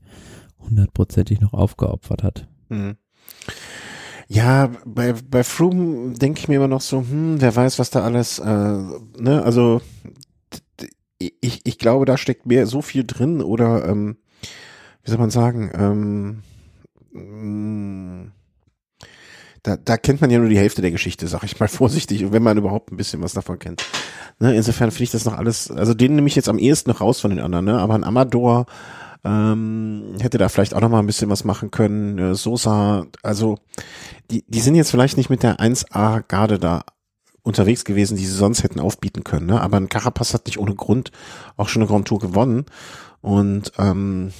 hundertprozentig 0.59 1.39
noch 1.39 1.53
aufgeopfert 1.53 2.23
hat. 2.23 2.47
Mhm. 2.69 2.97
Ja, 4.27 4.71
bei, 4.85 5.13
bei 5.13 5.43
Froome 5.43 6.13
denke 6.13 6.39
ich 6.39 6.47
mir 6.47 6.55
immer 6.55 6.67
noch 6.67 6.81
so, 6.81 6.99
hm, 6.99 7.39
wer 7.39 7.55
weiß, 7.55 7.79
was 7.79 7.89
da 7.89 8.01
alles, 8.03 8.39
äh, 8.39 8.45
ne, 8.45 9.41
also 9.43 9.81
ich, 11.19 11.61
ich 11.63 11.77
glaube, 11.79 12.05
da 12.05 12.17
steckt 12.17 12.45
mehr 12.45 12.67
so 12.67 12.81
viel 12.81 13.03
drin 13.05 13.41
oder 13.41 13.87
ähm, 13.87 14.17
wie 15.03 15.09
soll 15.09 15.19
man 15.19 15.29
sagen, 15.29 15.71
ähm, 15.73 16.43
mm, 17.13 18.31
da, 19.63 19.77
da 19.77 19.97
kennt 19.97 20.21
man 20.21 20.29
ja 20.29 20.39
nur 20.39 20.49
die 20.49 20.59
Hälfte 20.59 20.81
der 20.81 20.91
Geschichte, 20.91 21.27
sag 21.27 21.43
ich 21.43 21.59
mal 21.59 21.67
vorsichtig, 21.69 22.31
wenn 22.31 22.43
man 22.43 22.57
überhaupt 22.57 22.91
ein 22.91 22.97
bisschen 22.97 23.21
was 23.21 23.33
davon 23.33 23.59
kennt. 23.59 23.85
Ne, 24.39 24.55
insofern 24.55 24.91
finde 24.91 25.03
ich 25.05 25.11
das 25.11 25.25
noch 25.25 25.37
alles, 25.37 25.71
also 25.71 25.93
den 25.93 26.15
nehme 26.15 26.27
ich 26.27 26.35
jetzt 26.35 26.49
am 26.49 26.59
ehesten 26.59 26.89
noch 26.89 27.01
raus 27.01 27.21
von 27.21 27.31
den 27.31 27.39
anderen, 27.39 27.65
ne? 27.65 27.79
Aber 27.79 27.95
ein 27.95 28.03
Amador 28.03 28.65
ähm, 29.27 30.15
hätte 30.19 30.37
da 30.37 30.47
vielleicht 30.47 30.73
auch 30.73 30.79
noch 30.79 30.89
mal 30.89 30.99
ein 30.99 31.05
bisschen 31.05 31.29
was 31.29 31.43
machen 31.43 31.69
können. 31.69 32.17
Äh, 32.17 32.35
Sosa, 32.35 33.05
also 33.23 33.59
die, 34.31 34.45
die 34.47 34.61
sind 34.61 34.75
jetzt 34.75 34.91
vielleicht 34.91 35.17
nicht 35.17 35.29
mit 35.29 35.43
der 35.43 35.59
1A-Garde 35.59 36.59
da 36.59 36.83
unterwegs 37.43 37.83
gewesen, 37.83 38.17
die 38.17 38.25
sie 38.25 38.33
sonst 38.33 38.63
hätten 38.63 38.79
aufbieten 38.79 39.23
können. 39.23 39.47
Ne? 39.47 39.61
Aber 39.61 39.77
ein 39.77 39.89
Carapaz 39.89 40.33
hat 40.33 40.45
nicht 40.45 40.59
ohne 40.59 40.75
Grund 40.75 41.11
auch 41.57 41.67
schon 41.67 41.81
eine 41.81 41.89
Grand 41.89 42.07
Tour 42.07 42.19
gewonnen. 42.19 42.65
Und 43.21 43.73
ähm, 43.77 44.31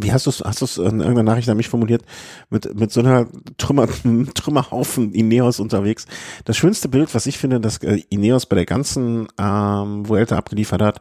wie 0.00 0.12
hast 0.12 0.26
du 0.26 0.30
es, 0.30 0.40
hast 0.40 0.60
du 0.60 0.64
es 0.64 0.78
in 0.78 1.00
irgendeiner 1.00 1.22
Nachricht 1.22 1.48
an 1.48 1.56
mich 1.56 1.68
formuliert, 1.68 2.02
mit, 2.50 2.78
mit 2.78 2.92
so 2.92 3.00
einer 3.00 3.26
Trümmer, 3.56 3.88
Trümmerhaufen 4.34 5.12
Ineos 5.12 5.60
unterwegs. 5.60 6.06
Das 6.44 6.56
schönste 6.56 6.88
Bild, 6.88 7.14
was 7.14 7.26
ich 7.26 7.38
finde, 7.38 7.60
dass 7.60 7.78
äh, 7.78 8.02
Ineos 8.08 8.46
bei 8.46 8.56
der 8.56 8.66
ganzen 8.66 9.28
ähm, 9.38 10.08
Vuelta 10.08 10.36
abgeliefert 10.36 10.82
hat, 10.82 11.00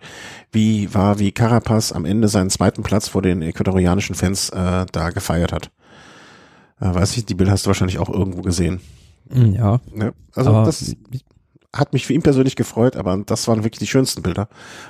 wie 0.52 0.94
war, 0.94 1.20
wie 1.20 1.32
Carapaz 1.32 1.92
am 1.92 2.06
Ende 2.06 2.28
seinen 2.28 2.50
zweiten 2.50 2.84
Platz 2.84 3.08
vor 3.08 3.22
den 3.22 3.42
ecuadorianischen 3.42 4.16
Fans 4.16 4.50
äh, 4.50 4.86
da 4.92 5.10
gefeiert 5.10 5.52
hat. 5.52 5.72
Äh, 6.80 6.94
weiß 6.94 7.18
ich, 7.18 7.26
die 7.26 7.36
Bilder 7.36 7.52
hast 7.52 7.66
du 7.66 7.68
wahrscheinlich 7.68 8.00
auch 8.00 8.10
irgendwo 8.10 8.42
gesehen. 8.42 8.82
Mm, 9.30 9.54
ja. 9.54 9.80
ja 9.96 10.12
also 10.34 10.64
das 10.64 10.96
hat 11.76 11.94
mich 11.94 12.06
für 12.06 12.14
ihn 12.14 12.24
persönlich 12.24 12.56
gefreut, 12.56 12.96
aber 12.96 13.18
das 13.26 13.48
waren 13.48 13.64
wirklich 13.64 13.80
die 13.80 13.88
schönsten 13.88 14.22
Bilder, 14.22 14.48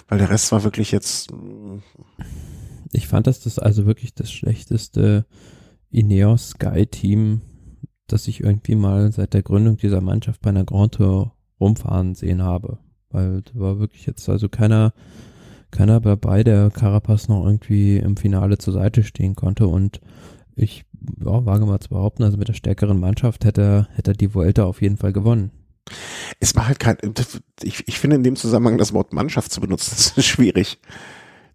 weil 0.07 0.19
der 0.19 0.29
Rest 0.29 0.51
war 0.51 0.63
wirklich 0.63 0.91
jetzt 0.91 1.31
ich 2.97 3.07
fand, 3.07 3.27
dass 3.27 3.39
das 3.39 3.59
also 3.59 3.85
wirklich 3.85 4.13
das 4.15 4.31
schlechteste 4.31 5.25
Ineos 5.91 6.49
Sky 6.49 6.85
Team, 6.85 7.41
das 8.07 8.27
ich 8.27 8.41
irgendwie 8.41 8.75
mal 8.75 9.11
seit 9.11 9.33
der 9.33 9.43
Gründung 9.43 9.77
dieser 9.77 10.01
Mannschaft 10.01 10.41
bei 10.41 10.49
einer 10.49 10.65
Grand 10.65 10.95
Tour 10.95 11.35
rumfahren 11.59 12.15
sehen 12.15 12.41
habe. 12.41 12.79
Weil 13.09 13.43
da 13.43 13.59
war 13.59 13.79
wirklich 13.79 14.05
jetzt 14.05 14.27
also 14.27 14.49
keiner, 14.49 14.93
keiner 15.71 15.99
dabei, 15.99 16.43
der 16.43 16.71
Carapaz 16.71 17.27
noch 17.29 17.45
irgendwie 17.45 17.97
im 17.97 18.17
Finale 18.17 18.57
zur 18.57 18.73
Seite 18.73 19.03
stehen 19.03 19.35
konnte 19.35 19.67
und 19.67 20.01
ich 20.55 20.83
ja, 21.23 21.45
wage 21.45 21.65
mal 21.65 21.79
zu 21.79 21.89
behaupten, 21.89 22.23
also 22.23 22.37
mit 22.37 22.47
der 22.47 22.53
stärkeren 22.53 22.99
Mannschaft 22.99 23.45
hätte, 23.45 23.87
hätte 23.93 24.13
die 24.13 24.33
Vuelta 24.33 24.63
auf 24.63 24.81
jeden 24.81 24.97
Fall 24.97 25.13
gewonnen. 25.13 25.51
Es 26.39 26.55
war 26.55 26.67
halt 26.67 26.79
kein, 26.79 26.97
ich, 27.61 27.87
ich 27.87 27.99
finde 27.99 28.17
in 28.17 28.23
dem 28.23 28.35
Zusammenhang 28.35 28.77
das 28.77 28.91
Wort 28.91 29.13
Mannschaft 29.13 29.51
zu 29.51 29.61
benutzen, 29.61 29.91
das 29.95 30.17
ist 30.17 30.25
schwierig. 30.25 30.79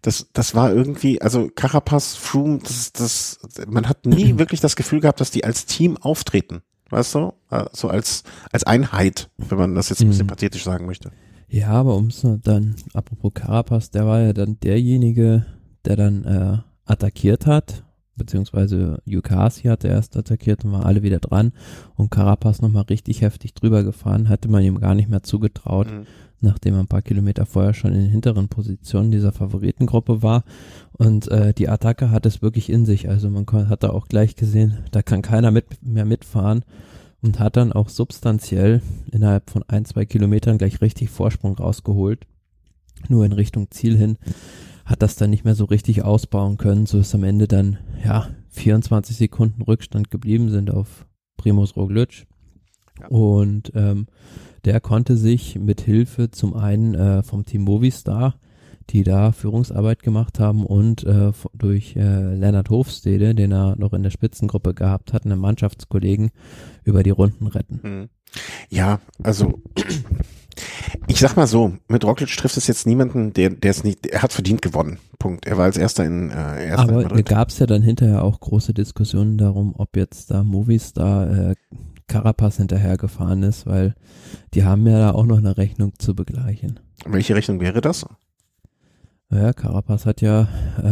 Das, 0.03 0.27
das 0.33 0.53
war 0.53 0.71
irgendwie, 0.71 1.21
also 1.21 1.49
Carapaz, 1.55 2.15
Froome, 2.15 2.59
das, 2.59 2.91
das, 2.91 3.39
man 3.67 3.87
hat 3.87 4.05
nie 4.05 4.37
wirklich 4.37 4.59
das 4.59 4.75
Gefühl 4.75 4.99
gehabt, 4.99 5.21
dass 5.21 5.31
die 5.31 5.45
als 5.45 5.65
Team 5.65 5.97
auftreten. 5.97 6.61
Weißt 6.89 7.15
du? 7.15 7.33
So 7.71 7.87
als, 7.87 8.23
als 8.51 8.65
Einheit, 8.65 9.31
wenn 9.37 9.57
man 9.57 9.73
das 9.73 9.89
jetzt 9.89 10.01
ein 10.01 10.09
bisschen 10.09 10.25
mhm. 10.25 10.31
pathetisch 10.31 10.63
sagen 10.63 10.85
möchte. 10.85 11.11
Ja, 11.47 11.69
aber 11.69 11.95
um 11.95 12.07
es 12.07 12.21
dann, 12.43 12.75
apropos 12.93 13.33
Carapaz, 13.33 13.89
der 13.89 14.05
war 14.05 14.19
ja 14.19 14.33
dann 14.33 14.59
derjenige, 14.59 15.45
der 15.85 15.95
dann 15.95 16.25
äh, 16.25 16.57
attackiert 16.85 17.47
hat, 17.47 17.83
beziehungsweise 18.15 19.01
Yukasi 19.05 19.63
hat 19.63 19.85
erst 19.85 20.17
attackiert 20.17 20.65
und 20.65 20.73
war 20.73 20.85
alle 20.85 21.01
wieder 21.01 21.19
dran 21.19 21.53
und 21.95 22.11
Carapaz 22.11 22.61
nochmal 22.61 22.83
richtig 22.83 23.21
heftig 23.21 23.53
drüber 23.53 23.83
gefahren, 23.83 24.29
hatte 24.29 24.49
man 24.49 24.63
ihm 24.63 24.79
gar 24.79 24.93
nicht 24.93 25.09
mehr 25.09 25.23
zugetraut. 25.23 25.89
Mhm 25.89 26.05
nachdem 26.43 26.75
er 26.75 26.81
ein 26.81 26.87
paar 26.87 27.01
Kilometer 27.01 27.45
vorher 27.45 27.73
schon 27.73 27.93
in 27.93 28.01
den 28.01 28.09
hinteren 28.09 28.49
Positionen 28.49 29.11
dieser 29.11 29.31
Favoritengruppe 29.31 30.21
war. 30.21 30.43
Und 30.91 31.29
äh, 31.29 31.53
die 31.53 31.69
Attacke 31.69 32.11
hat 32.11 32.25
es 32.25 32.41
wirklich 32.41 32.69
in 32.69 32.85
sich. 32.85 33.09
Also 33.09 33.29
man 33.29 33.45
hat 33.69 33.83
da 33.83 33.89
auch 33.89 34.07
gleich 34.07 34.35
gesehen, 34.35 34.79
da 34.91 35.01
kann 35.01 35.21
keiner 35.21 35.51
mit, 35.51 35.83
mehr 35.83 36.05
mitfahren 36.05 36.63
und 37.21 37.39
hat 37.39 37.57
dann 37.57 37.71
auch 37.71 37.89
substanziell 37.89 38.81
innerhalb 39.11 39.49
von 39.49 39.63
ein, 39.67 39.85
zwei 39.85 40.05
Kilometern 40.05 40.57
gleich 40.57 40.81
richtig 40.81 41.09
Vorsprung 41.09 41.55
rausgeholt. 41.55 42.27
Nur 43.07 43.25
in 43.25 43.31
Richtung 43.31 43.71
Ziel 43.71 43.97
hin 43.97 44.17
hat 44.85 45.01
das 45.01 45.15
dann 45.15 45.29
nicht 45.29 45.45
mehr 45.45 45.55
so 45.55 45.65
richtig 45.65 46.03
ausbauen 46.03 46.57
können. 46.57 46.85
So 46.85 46.99
ist 46.99 47.15
am 47.15 47.23
Ende 47.23 47.47
dann, 47.47 47.77
ja, 48.03 48.27
24 48.49 49.15
Sekunden 49.15 49.61
Rückstand 49.61 50.11
geblieben 50.11 50.49
sind 50.49 50.69
auf 50.69 51.05
Primus 51.37 51.75
Roglic. 51.75 52.27
Ja. 52.99 53.07
Und 53.07 53.71
ähm, 53.75 54.07
der 54.65 54.79
konnte 54.79 55.17
sich 55.17 55.59
mit 55.59 55.81
Hilfe 55.81 56.31
zum 56.31 56.55
einen 56.55 56.95
äh, 56.95 57.23
vom 57.23 57.45
Team 57.45 57.63
Movistar, 57.63 58.35
die 58.89 59.03
da 59.03 59.31
Führungsarbeit 59.31 60.03
gemacht 60.03 60.39
haben 60.39 60.65
und 60.65 61.03
äh, 61.03 61.31
durch 61.53 61.95
äh, 61.95 62.35
Lennart 62.35 62.69
Hofstede, 62.69 63.33
den 63.33 63.51
er 63.51 63.75
noch 63.77 63.93
in 63.93 64.03
der 64.03 64.09
Spitzengruppe 64.09 64.73
gehabt 64.73 65.13
hat, 65.13 65.25
einen 65.25 65.39
Mannschaftskollegen 65.39 66.31
über 66.83 67.03
die 67.03 67.09
Runden 67.09 67.47
retten. 67.47 67.79
Hm. 67.81 68.09
Ja, 68.69 68.99
also 69.21 69.61
ich 71.07 71.19
sag 71.19 71.35
mal 71.35 71.47
so, 71.47 71.73
mit 71.87 72.03
Roglic 72.03 72.35
trifft 72.35 72.57
es 72.57 72.67
jetzt 72.67 72.87
niemanden, 72.87 73.33
der 73.33 73.51
der 73.51 73.71
es 73.71 73.83
nicht, 73.83 74.05
er 74.07 74.21
hat 74.21 74.33
verdient 74.33 74.61
gewonnen. 74.61 74.99
Punkt. 75.19 75.45
Er 75.45 75.57
war 75.57 75.65
als 75.65 75.77
erster 75.77 76.05
in 76.05 76.31
äh, 76.31 76.67
erster 76.67 76.83
Aber 76.83 77.03
da 77.05 77.21
gab 77.21 77.49
es 77.49 77.59
ja 77.59 77.65
dann 77.65 77.81
hinterher 77.81 78.23
auch 78.23 78.39
große 78.39 78.73
Diskussionen 78.73 79.37
darum, 79.37 79.73
ob 79.77 79.95
jetzt 79.95 80.31
da 80.31 80.43
Movistar 80.43 81.51
äh, 81.51 81.55
Carapaz 82.07 82.57
hinterhergefahren 82.57 83.43
ist, 83.43 83.65
weil 83.65 83.95
die 84.53 84.63
haben 84.63 84.85
ja 84.87 84.99
da 84.99 85.11
auch 85.11 85.25
noch 85.25 85.37
eine 85.37 85.57
Rechnung 85.57 85.93
zu 85.97 86.15
begleichen. 86.15 86.79
Welche 87.05 87.35
Rechnung 87.35 87.59
wäre 87.59 87.81
das? 87.81 88.05
Ja, 89.29 89.53
Carapaz 89.53 90.05
hat 90.05 90.21
ja 90.21 90.47
äh, 90.77 90.83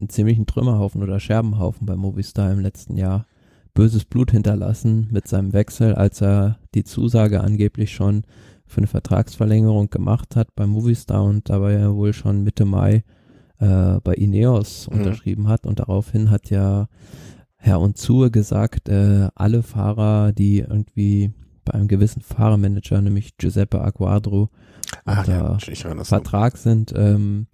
einen 0.00 0.08
ziemlichen 0.08 0.46
Trümmerhaufen 0.46 1.02
oder 1.02 1.20
Scherbenhaufen 1.20 1.86
bei 1.86 1.96
Movistar 1.96 2.50
im 2.52 2.60
letzten 2.60 2.96
Jahr 2.96 3.26
böses 3.74 4.04
Blut 4.04 4.32
hinterlassen 4.32 5.08
mit 5.12 5.28
seinem 5.28 5.52
Wechsel, 5.52 5.94
als 5.94 6.20
er 6.20 6.58
die 6.74 6.82
Zusage 6.82 7.40
angeblich 7.40 7.92
schon 7.92 8.24
für 8.66 8.78
eine 8.78 8.88
Vertragsverlängerung 8.88 9.90
gemacht 9.90 10.34
hat 10.34 10.54
bei 10.56 10.66
Movistar 10.66 11.22
und 11.22 11.48
dabei 11.48 11.74
ja 11.74 11.94
wohl 11.94 12.12
schon 12.12 12.42
Mitte 12.42 12.64
Mai 12.64 13.04
äh, 13.60 14.00
bei 14.02 14.14
Ineos 14.14 14.88
mhm. 14.88 14.98
unterschrieben 14.98 15.48
hat 15.48 15.66
und 15.66 15.78
daraufhin 15.78 16.30
hat 16.30 16.50
ja 16.50 16.88
Herr 17.58 17.80
und 17.80 17.98
Zur 17.98 18.30
gesagt, 18.30 18.88
äh, 18.88 19.28
alle 19.34 19.62
Fahrer, 19.62 20.32
die 20.32 20.60
irgendwie 20.60 21.32
bei 21.64 21.74
einem 21.74 21.88
gewissen 21.88 22.22
Fahrermanager, 22.22 23.02
nämlich 23.02 23.36
Giuseppe 23.36 23.80
Aguadro, 23.80 24.48
Ach, 25.04 25.26
ja, 25.26 25.58
Vertrag 26.04 26.56
sind, 26.56 26.94
ähm, 26.96 27.46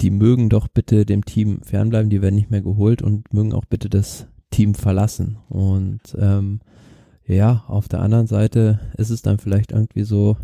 die 0.00 0.10
mögen 0.10 0.50
doch 0.50 0.68
bitte 0.68 1.06
dem 1.06 1.24
Team 1.24 1.62
fernbleiben, 1.62 2.10
die 2.10 2.20
werden 2.20 2.34
nicht 2.34 2.50
mehr 2.50 2.62
geholt 2.62 3.00
und 3.00 3.32
mögen 3.32 3.54
auch 3.54 3.64
bitte 3.64 3.88
das 3.88 4.26
Team 4.50 4.74
verlassen. 4.74 5.38
Und 5.48 6.00
ähm, 6.18 6.60
ja, 7.26 7.64
auf 7.68 7.88
der 7.88 8.00
anderen 8.00 8.26
Seite 8.26 8.80
ist 8.96 9.10
es 9.10 9.22
dann 9.22 9.38
vielleicht 9.38 9.72
irgendwie 9.72 10.04
so, 10.04 10.36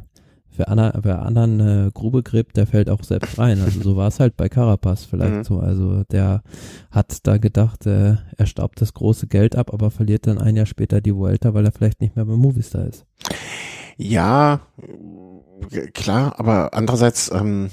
wer, 0.60 0.68
Anna, 0.68 0.92
wer 1.02 1.22
anderen 1.22 1.60
äh, 1.60 1.90
Grube 1.92 2.22
gräbt, 2.22 2.56
der 2.56 2.66
fällt 2.66 2.90
auch 2.90 3.02
selbst 3.02 3.38
rein. 3.38 3.60
Also 3.62 3.80
so 3.80 3.96
war 3.96 4.08
es 4.08 4.20
halt 4.20 4.36
bei 4.36 4.48
Carapaz 4.48 5.04
vielleicht 5.04 5.32
mhm. 5.32 5.44
so. 5.44 5.58
Also 5.58 6.04
der 6.04 6.42
hat 6.90 7.26
da 7.26 7.38
gedacht, 7.38 7.86
äh, 7.86 8.16
er 8.36 8.46
staubt 8.46 8.80
das 8.80 8.94
große 8.94 9.26
Geld 9.26 9.56
ab, 9.56 9.72
aber 9.72 9.90
verliert 9.90 10.26
dann 10.26 10.38
ein 10.38 10.56
Jahr 10.56 10.66
später 10.66 11.00
die 11.00 11.14
Vuelta, 11.14 11.54
weil 11.54 11.64
er 11.64 11.72
vielleicht 11.72 12.00
nicht 12.00 12.14
mehr 12.14 12.26
beim 12.26 12.38
Movistar 12.38 12.86
ist. 12.86 13.06
Ja, 13.96 14.60
klar, 15.94 16.38
aber 16.38 16.74
andererseits, 16.74 17.30
ähm, 17.32 17.70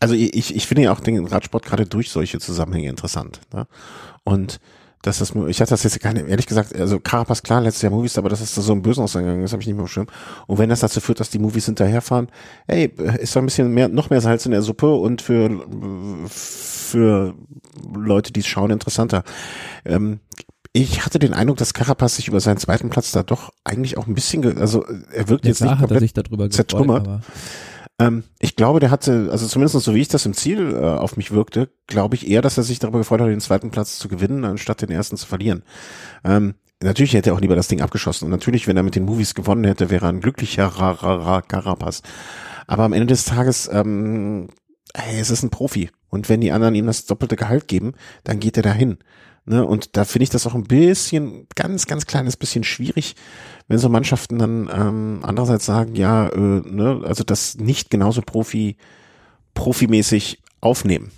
also 0.00 0.14
ich, 0.14 0.54
ich 0.54 0.66
finde 0.66 0.84
ja 0.84 0.92
auch 0.92 1.00
den 1.00 1.26
Radsport 1.26 1.64
gerade 1.64 1.86
durch 1.86 2.10
solche 2.10 2.38
Zusammenhänge 2.38 2.88
interessant. 2.88 3.40
Ne? 3.52 3.66
Und 4.24 4.60
dass 5.02 5.18
das, 5.18 5.32
ich 5.48 5.60
hatte 5.60 5.70
das 5.70 5.82
jetzt 5.82 6.00
keine, 6.00 6.22
ehrlich 6.22 6.46
gesagt, 6.46 6.74
also 6.74 7.00
Carapaz 7.00 7.42
klar, 7.42 7.60
letztes 7.60 7.82
Jahr 7.82 7.92
Movies, 7.92 8.16
aber 8.18 8.28
das 8.28 8.40
ist 8.40 8.54
so 8.54 8.72
ein 8.72 8.82
Bösen 8.82 9.02
ausgegangen, 9.02 9.42
das 9.42 9.52
habe 9.52 9.60
ich 9.60 9.66
nicht 9.66 9.76
mehr 9.76 9.84
bestimmt. 9.84 10.10
Und 10.46 10.58
wenn 10.58 10.68
das 10.68 10.80
dazu 10.80 11.00
führt, 11.00 11.18
dass 11.20 11.30
die 11.30 11.40
Movies 11.40 11.66
hinterherfahren, 11.66 12.28
ey, 12.68 12.92
ist 13.18 13.34
da 13.34 13.40
ein 13.40 13.46
bisschen 13.46 13.72
mehr, 13.74 13.88
noch 13.88 14.10
mehr 14.10 14.20
Salz 14.20 14.46
in 14.46 14.52
der 14.52 14.62
Suppe 14.62 14.94
und 14.94 15.20
für, 15.20 15.66
für 16.28 17.34
Leute, 17.94 18.32
die 18.32 18.40
es 18.40 18.46
schauen, 18.46 18.70
interessanter. 18.70 19.24
Ähm, 19.84 20.20
ich 20.72 21.04
hatte 21.04 21.18
den 21.18 21.34
Eindruck, 21.34 21.58
dass 21.58 21.74
Carapaz 21.74 22.16
sich 22.16 22.28
über 22.28 22.40
seinen 22.40 22.56
zweiten 22.56 22.88
Platz 22.88 23.12
da 23.12 23.22
doch 23.22 23.52
eigentlich 23.64 23.98
auch 23.98 24.06
ein 24.06 24.14
bisschen, 24.14 24.58
also 24.58 24.84
er 25.12 25.28
wirkt 25.28 25.44
jetzt, 25.44 25.60
jetzt 25.60 25.68
nicht 25.68 25.80
komplett 25.80 25.90
hat 25.90 25.90
er 25.90 26.00
sich 26.00 26.14
darüber 26.14 26.48
zertrümmert. 26.48 27.04
Gefreut, 27.04 27.22
ähm, 27.98 28.24
ich 28.38 28.56
glaube, 28.56 28.80
der 28.80 28.90
hatte, 28.90 29.28
also 29.30 29.46
zumindest 29.46 29.78
so 29.80 29.94
wie 29.94 30.00
ich 30.00 30.08
das 30.08 30.26
im 30.26 30.34
Ziel 30.34 30.74
äh, 30.74 30.84
auf 30.84 31.16
mich 31.16 31.30
wirkte, 31.30 31.70
glaube 31.86 32.16
ich 32.16 32.28
eher, 32.28 32.42
dass 32.42 32.56
er 32.56 32.64
sich 32.64 32.78
darüber 32.78 32.98
gefreut 32.98 33.20
hat, 33.20 33.28
den 33.28 33.40
zweiten 33.40 33.70
Platz 33.70 33.98
zu 33.98 34.08
gewinnen, 34.08 34.44
anstatt 34.44 34.82
den 34.82 34.90
ersten 34.90 35.16
zu 35.16 35.26
verlieren. 35.26 35.62
Ähm, 36.24 36.54
natürlich 36.82 37.14
hätte 37.14 37.30
er 37.30 37.34
auch 37.34 37.40
lieber 37.40 37.56
das 37.56 37.68
Ding 37.68 37.80
abgeschossen. 37.80 38.26
Und 38.26 38.30
natürlich, 38.30 38.66
wenn 38.66 38.76
er 38.76 38.82
mit 38.82 38.96
den 38.96 39.04
Movies 39.04 39.34
gewonnen 39.34 39.64
hätte, 39.64 39.90
wäre 39.90 40.06
er 40.06 40.12
ein 40.12 40.20
glücklicher 40.20 40.70
Carapaz. 40.70 42.02
Aber 42.66 42.84
am 42.84 42.92
Ende 42.92 43.06
des 43.06 43.24
Tages, 43.24 43.68
ähm, 43.72 44.48
hey, 44.94 45.20
es 45.20 45.30
ist 45.30 45.42
ein 45.42 45.50
Profi. 45.50 45.90
Und 46.08 46.28
wenn 46.28 46.40
die 46.40 46.52
anderen 46.52 46.74
ihm 46.74 46.86
das 46.86 47.06
doppelte 47.06 47.36
Gehalt 47.36 47.68
geben, 47.68 47.94
dann 48.24 48.40
geht 48.40 48.56
er 48.56 48.62
dahin. 48.62 48.98
Ne? 49.44 49.64
Und 49.64 49.96
da 49.96 50.04
finde 50.04 50.24
ich 50.24 50.30
das 50.30 50.46
auch 50.46 50.54
ein 50.54 50.64
bisschen, 50.64 51.46
ganz, 51.54 51.86
ganz 51.86 52.06
kleines 52.06 52.36
bisschen 52.36 52.64
schwierig, 52.64 53.16
wenn 53.68 53.78
so 53.78 53.88
Mannschaften 53.88 54.38
dann 54.38 54.70
ähm, 54.72 55.20
andererseits 55.22 55.66
sagen, 55.66 55.94
ja, 55.94 56.28
äh, 56.28 56.38
ne, 56.38 57.02
also 57.04 57.24
das 57.24 57.56
nicht 57.56 57.90
genauso 57.90 58.22
Profi, 58.22 58.76
profimäßig 59.54 60.42
aufnehmen. 60.60 61.10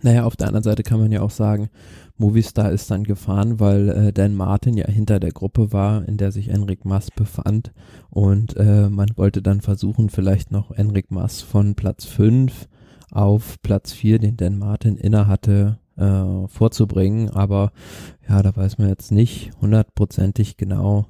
Naja, 0.00 0.24
auf 0.24 0.36
der 0.36 0.48
anderen 0.48 0.64
Seite 0.64 0.82
kann 0.82 1.00
man 1.00 1.12
ja 1.12 1.20
auch 1.20 1.30
sagen, 1.30 1.68
Movistar 2.16 2.70
ist 2.70 2.90
dann 2.90 3.04
gefahren, 3.04 3.60
weil 3.60 3.88
äh, 3.88 4.12
Dan 4.12 4.34
Martin 4.34 4.76
ja 4.76 4.86
hinter 4.86 5.20
der 5.20 5.32
Gruppe 5.32 5.72
war, 5.72 6.06
in 6.06 6.16
der 6.16 6.32
sich 6.32 6.48
Enric 6.48 6.84
Mas 6.84 7.10
befand. 7.10 7.72
Und 8.10 8.56
äh, 8.56 8.88
man 8.88 9.08
wollte 9.16 9.42
dann 9.42 9.60
versuchen, 9.60 10.08
vielleicht 10.08 10.50
noch 10.50 10.70
Enric 10.70 11.10
Mas 11.10 11.40
von 11.40 11.74
Platz 11.74 12.04
5 12.04 12.68
auf 13.10 13.60
Platz 13.62 13.92
4, 13.92 14.18
den 14.20 14.36
Dan 14.36 14.58
Martin 14.58 14.96
inne 14.96 15.26
hatte, 15.26 15.78
äh, 15.96 16.48
vorzubringen. 16.48 17.30
Aber 17.30 17.72
ja, 18.28 18.42
da 18.42 18.54
weiß 18.54 18.78
man 18.78 18.88
jetzt 18.88 19.12
nicht 19.12 19.50
hundertprozentig 19.60 20.56
genau, 20.56 21.06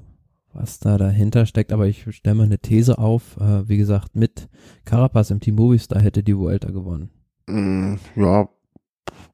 was 0.53 0.79
da 0.79 0.99
dahinter 0.99 1.47
steckt. 1.47 1.73
Aber 1.73 1.87
ich 1.87 2.07
stelle 2.11 2.37
mal 2.37 2.45
eine 2.45 2.59
These 2.59 2.99
auf. 2.99 3.37
Äh, 3.39 3.69
wie 3.69 3.77
gesagt, 3.77 4.17
mit 4.17 4.49
Carapaz 4.85 5.31
im 5.31 5.41
Team 5.41 5.57
Movistar 5.57 6.01
hätte 6.01 6.23
die 6.23 6.37
Vuelta 6.37 6.71
gewonnen. 6.71 7.11
Mm, 7.47 7.95
ja, 8.17 8.49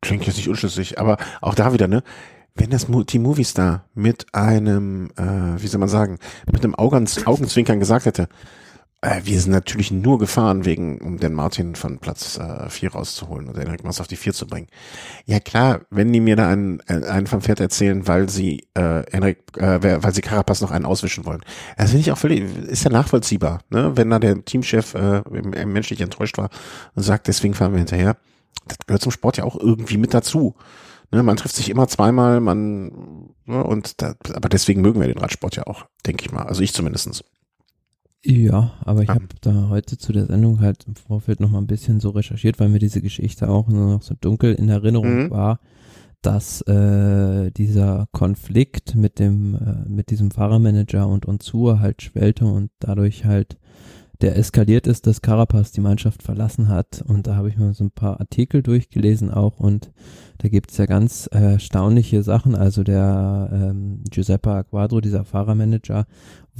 klingt 0.00 0.26
jetzt 0.26 0.36
nicht 0.36 0.48
unschlüssig. 0.48 0.98
Aber 0.98 1.18
auch 1.40 1.54
da 1.54 1.72
wieder, 1.72 1.88
ne? 1.88 2.02
Wenn 2.54 2.70
das 2.70 2.88
Team 3.06 3.22
Movistar 3.22 3.84
mit 3.94 4.26
einem, 4.34 5.10
äh, 5.16 5.62
wie 5.62 5.68
soll 5.68 5.78
man 5.78 5.88
sagen, 5.88 6.18
mit 6.50 6.64
einem 6.64 6.74
Augenzwinkern 6.74 7.78
gesagt 7.78 8.06
hätte, 8.06 8.28
wir 9.00 9.40
sind 9.40 9.52
natürlich 9.52 9.92
nur 9.92 10.18
gefahren, 10.18 10.64
wegen, 10.64 11.00
um 11.00 11.18
den 11.18 11.32
Martin 11.32 11.76
von 11.76 12.00
Platz 12.00 12.36
äh, 12.36 12.68
4 12.68 12.92
rauszuholen 12.92 13.46
und 13.46 13.56
direkt 13.56 13.84
mal 13.84 13.90
auf 13.90 14.08
die 14.08 14.16
4 14.16 14.32
zu 14.32 14.46
bringen. 14.48 14.66
Ja 15.24 15.38
klar, 15.38 15.82
wenn 15.90 16.12
die 16.12 16.20
mir 16.20 16.34
da 16.34 16.48
einen, 16.48 16.80
äh, 16.88 17.06
einen 17.06 17.28
vom 17.28 17.40
Pferd 17.40 17.60
erzählen, 17.60 18.08
weil 18.08 18.28
sie 18.28 18.66
äh, 18.74 19.04
Henrik, 19.12 19.38
äh, 19.56 20.02
weil 20.02 20.12
sie 20.12 20.20
Carapaz 20.20 20.60
noch 20.60 20.72
einen 20.72 20.84
auswischen 20.84 21.24
wollen. 21.26 21.42
Das 21.76 21.90
finde 21.90 22.00
ich 22.00 22.10
auch 22.10 22.18
völlig, 22.18 22.42
ist 22.66 22.82
ja 22.82 22.90
nachvollziehbar, 22.90 23.60
ne? 23.70 23.96
Wenn 23.96 24.10
da 24.10 24.18
der 24.18 24.44
Teamchef 24.44 24.94
äh, 24.94 25.22
menschlich 25.64 26.00
enttäuscht 26.00 26.36
war 26.36 26.50
und 26.96 27.04
sagt, 27.04 27.28
deswegen 27.28 27.54
fahren 27.54 27.72
wir 27.72 27.78
hinterher. 27.78 28.16
Das 28.66 28.78
gehört 28.84 29.02
zum 29.02 29.12
Sport 29.12 29.36
ja 29.36 29.44
auch 29.44 29.58
irgendwie 29.58 29.96
mit 29.96 30.12
dazu. 30.12 30.56
Ne, 31.10 31.22
man 31.22 31.36
trifft 31.36 31.56
sich 31.56 31.70
immer 31.70 31.88
zweimal, 31.88 32.40
man 32.40 33.30
ne, 33.46 33.64
und 33.64 34.02
da, 34.02 34.14
aber 34.34 34.48
deswegen 34.50 34.82
mögen 34.82 35.00
wir 35.00 35.08
den 35.08 35.18
Radsport 35.18 35.56
ja 35.56 35.66
auch, 35.66 35.86
denke 36.04 36.24
ich 36.26 36.32
mal. 36.32 36.42
Also 36.42 36.62
ich 36.62 36.74
zumindestens. 36.74 37.24
Ja, 38.24 38.72
aber 38.84 39.02
ich 39.02 39.08
ja. 39.08 39.14
habe 39.14 39.26
da 39.40 39.68
heute 39.68 39.96
zu 39.96 40.12
der 40.12 40.26
Sendung 40.26 40.60
halt 40.60 40.84
im 40.86 40.96
Vorfeld 40.96 41.40
noch 41.40 41.50
mal 41.50 41.58
ein 41.58 41.68
bisschen 41.68 42.00
so 42.00 42.10
recherchiert, 42.10 42.58
weil 42.58 42.68
mir 42.68 42.80
diese 42.80 43.00
Geschichte 43.00 43.48
auch 43.48 43.68
nur 43.68 43.94
noch 43.94 44.02
so 44.02 44.14
dunkel 44.20 44.54
in 44.54 44.68
Erinnerung 44.68 45.24
mhm. 45.24 45.30
war, 45.30 45.60
dass 46.20 46.62
äh, 46.62 47.52
dieser 47.52 48.08
Konflikt 48.10 48.96
mit 48.96 49.20
dem 49.20 49.54
äh, 49.54 49.88
mit 49.88 50.10
diesem 50.10 50.32
Fahrermanager 50.32 51.06
und 51.06 51.26
Unzur 51.26 51.78
halt 51.78 52.02
schwellte 52.02 52.44
und 52.44 52.70
dadurch 52.80 53.24
halt 53.24 53.56
der 54.20 54.36
eskaliert 54.36 54.88
ist, 54.88 55.06
dass 55.06 55.22
Carapaz 55.22 55.70
die 55.70 55.80
Mannschaft 55.80 56.24
verlassen 56.24 56.68
hat. 56.68 57.04
Und 57.06 57.28
da 57.28 57.36
habe 57.36 57.48
ich 57.48 57.56
mal 57.56 57.72
so 57.72 57.84
ein 57.84 57.92
paar 57.92 58.18
Artikel 58.18 58.62
durchgelesen 58.62 59.30
auch 59.30 59.60
und 59.60 59.92
da 60.38 60.48
gibt 60.48 60.72
es 60.72 60.76
ja 60.78 60.86
ganz 60.86 61.28
äh, 61.32 61.52
erstaunliche 61.52 62.22
Sachen. 62.22 62.56
Also 62.56 62.82
der 62.82 63.48
ähm, 63.52 64.02
Giuseppe 64.10 64.50
Aguadro, 64.50 65.00
dieser 65.00 65.24
Fahrermanager, 65.24 66.06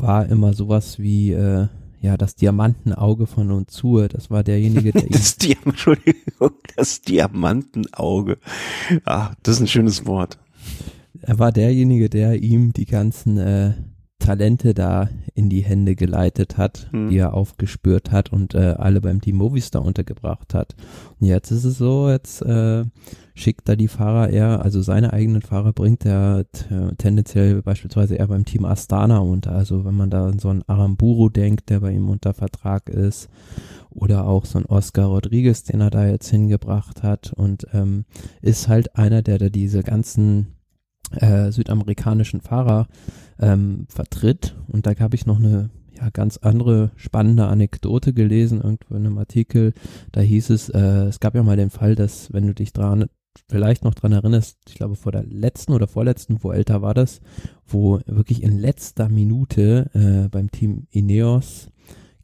war 0.01 0.29
immer 0.29 0.55
sowas 0.55 0.99
wie 0.99 1.33
äh, 1.33 1.69
ja 2.01 2.17
das 2.17 2.35
Diamantenauge 2.37 3.27
von 3.27 3.51
Unzur. 3.51 4.09
Das 4.09 4.31
war 4.31 4.43
derjenige, 4.45 4.93
der 4.93 5.03
das, 5.11 5.37
Di 5.37 5.57
Entschuldigung, 5.65 6.53
das 6.77 7.03
Diamantenauge. 7.03 8.39
Ah, 9.05 9.33
das 9.43 9.57
ist 9.57 9.61
ein 9.63 9.69
schönes 9.69 10.07
Wort. 10.07 10.39
Er 11.21 11.39
war 11.39 11.53
derjenige, 11.53 12.09
der 12.09 12.41
ihm 12.43 12.73
die 12.73 12.87
ganzen 12.87 13.39
äh, 13.39 13.75
Talente 14.19 14.75
da 14.75 15.09
in 15.35 15.49
die 15.49 15.63
Hände 15.63 15.95
geleitet 15.95 16.59
hat, 16.59 16.89
hm. 16.91 17.09
die 17.09 17.19
er 17.19 17.35
aufgespürt 17.35 18.11
hat 18.11 18.33
und 18.33 18.55
äh, 18.55 18.75
alle 18.77 19.01
beim 19.01 19.21
Team 19.21 19.37
Movistar 19.37 19.85
untergebracht 19.85 20.55
hat. 20.55 20.75
Und 21.19 21.27
jetzt 21.27 21.51
ist 21.51 21.65
es 21.65 21.79
so, 21.79 22.09
jetzt 22.11 22.43
äh, 22.43 22.85
schickt 23.38 23.68
er 23.68 23.77
die 23.77 23.88
Fahrer 23.88 24.31
eher, 24.31 24.62
also 24.62 24.83
seine 24.83 25.12
eigenen 25.12 25.42
Fahrer 25.42 25.72
bringt 25.72 26.05
er 26.05 26.44
tendenziell 26.98 27.62
beispielsweise 27.62 28.16
eher 28.16 28.27
beim 28.27 28.44
Team 28.44 28.64
Astana 28.64 29.18
unter. 29.18 29.53
Also 29.53 29.85
wenn 29.85 29.94
man 29.94 30.11
da 30.11 30.27
an 30.27 30.38
so 30.38 30.48
einen 30.48 30.64
Aramburu 30.66 31.29
denkt, 31.29 31.70
der 31.70 31.81
bei 31.81 31.92
ihm 31.92 32.09
unter 32.09 32.35
Vertrag 32.35 32.88
ist, 32.88 33.29
oder 33.90 34.27
auch 34.27 34.44
so 34.44 34.59
ein 34.59 34.66
Oscar 34.66 35.07
Rodriguez, 35.07 35.64
den 35.64 35.81
er 35.81 35.90
da 35.90 36.07
jetzt 36.07 36.29
hingebracht 36.29 37.03
hat 37.03 37.33
und 37.33 37.66
ähm, 37.72 38.05
ist 38.42 38.68
halt 38.68 38.96
einer, 38.96 39.22
der 39.22 39.38
da 39.38 39.48
diese 39.48 39.83
ganzen 39.83 40.59
äh, 41.12 41.51
südamerikanischen 41.51 42.40
Fahrer 42.40 42.87
ähm, 43.40 43.87
vertritt. 43.88 44.57
Und 44.68 44.87
da 44.87 44.92
habe 44.98 45.16
ich 45.16 45.27
noch 45.27 45.38
eine 45.38 45.70
ja, 45.96 46.11
ganz 46.11 46.37
andere 46.37 46.92
spannende 46.96 47.46
Anekdote 47.46 48.12
gelesen, 48.12 48.61
irgendwo 48.61 48.94
in 48.94 49.07
einem 49.07 49.18
Artikel. 49.18 49.72
Da 50.12 50.20
hieß 50.20 50.51
es, 50.51 50.68
äh, 50.68 51.07
es 51.07 51.18
gab 51.20 51.35
ja 51.35 51.42
mal 51.42 51.57
den 51.57 51.70
Fall, 51.70 51.94
dass, 51.94 52.33
wenn 52.33 52.46
du 52.46 52.55
dich 52.55 52.72
dran, 52.72 53.07
vielleicht 53.49 53.85
noch 53.85 53.95
dran 53.95 54.12
erinnerst, 54.12 54.59
ich 54.69 54.75
glaube 54.75 54.97
vor 54.97 55.12
der 55.12 55.25
letzten 55.25 55.73
oder 55.73 55.87
vorletzten, 55.87 56.43
wo 56.43 56.53
älter 56.53 56.83
war 56.83 56.95
das, 56.95 57.21
wo 57.67 58.01
wirklich 58.07 58.43
in 58.43 58.59
letzter 58.59 59.09
Minute 59.09 59.91
äh, 59.95 60.29
beim 60.29 60.51
Team 60.51 60.87
Ineos 60.91 61.69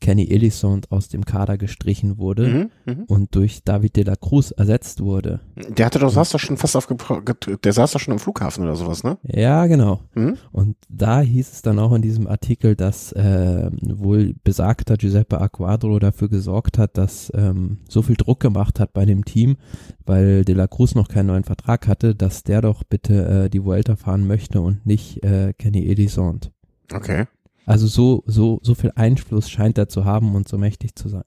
Kenny 0.05 0.29
Elissond 0.29 0.93
aus 0.93 1.09
dem 1.09 1.25
Kader 1.25 1.57
gestrichen 1.57 2.19
wurde 2.19 2.71
mhm, 2.87 2.93
mhm, 2.93 3.05
und 3.05 3.35
durch 3.35 3.64
David 3.64 3.97
de 3.97 4.05
la 4.05 4.17
Cruz 4.17 4.51
ersetzt 4.51 5.01
wurde. 5.01 5.40
Der 5.57 5.87
hatte 5.87 5.99
doch, 5.99 6.11
saß 6.11 6.29
doch 6.29 6.38
schon 6.38 6.59
fast 6.59 6.77
auf, 6.77 6.87
der 6.87 7.73
saß 7.73 7.93
doch 7.93 8.01
schon 8.01 8.12
am 8.12 8.19
Flughafen 8.19 8.64
oder 8.64 8.77
sowas, 8.77 9.03
ne? 9.03 9.17
Ja, 9.23 9.64
genau. 9.67 10.03
Mhm. 10.14 10.37
Und 10.53 10.77
da 10.90 11.23
hieß 11.23 11.51
es 11.51 11.62
dann 11.62 11.79
auch 11.79 11.95
in 11.95 12.03
diesem 12.03 12.27
Artikel, 12.27 12.77
dass 12.77 13.12
äh, 13.12 13.71
wohl 13.81 14.35
besagter 14.45 14.99
Giuseppe 14.99 15.40
Aquadro 15.40 15.99
dafür 15.99 16.29
gesorgt 16.29 16.77
hat, 16.77 16.99
dass 16.99 17.33
ähm, 17.35 17.79
so 17.88 18.03
viel 18.03 18.17
Druck 18.17 18.40
gemacht 18.40 18.81
hat 18.81 18.93
bei 18.93 19.07
dem 19.07 19.25
Team, 19.25 19.57
weil 20.05 20.45
de 20.45 20.55
la 20.55 20.67
Cruz 20.67 20.95
noch 20.95 21.09
keinen 21.09 21.29
neuen 21.29 21.45
Vertrag 21.45 21.88
hatte, 21.88 22.14
dass 22.14 22.43
der 22.43 22.61
doch 22.61 22.85
bitte 22.85 23.45
äh, 23.45 23.49
die 23.49 23.64
Vuelta 23.64 23.97
fahren 23.97 24.27
möchte 24.27 24.61
und 24.61 24.85
nicht 24.85 25.25
äh, 25.25 25.55
Kenny 25.55 25.88
Elissond. 25.88 26.53
Okay. 26.93 27.25
Also 27.66 27.87
so, 27.87 28.22
so, 28.27 28.61
so 28.62 28.74
viel 28.74 28.92
Einfluss 28.94 29.50
scheint 29.50 29.79
er 29.79 29.88
zu 29.88 30.05
haben 30.05 30.35
und 30.35 30.48
so 30.48 30.59
mächtig 30.59 30.96
zu 30.96 31.09
sein. 31.09 31.24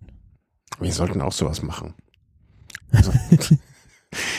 Wir 0.79 0.91
sollten 0.91 1.21
auch 1.21 1.31
sowas 1.31 1.61
machen. 1.61 1.93
Also, 2.89 3.11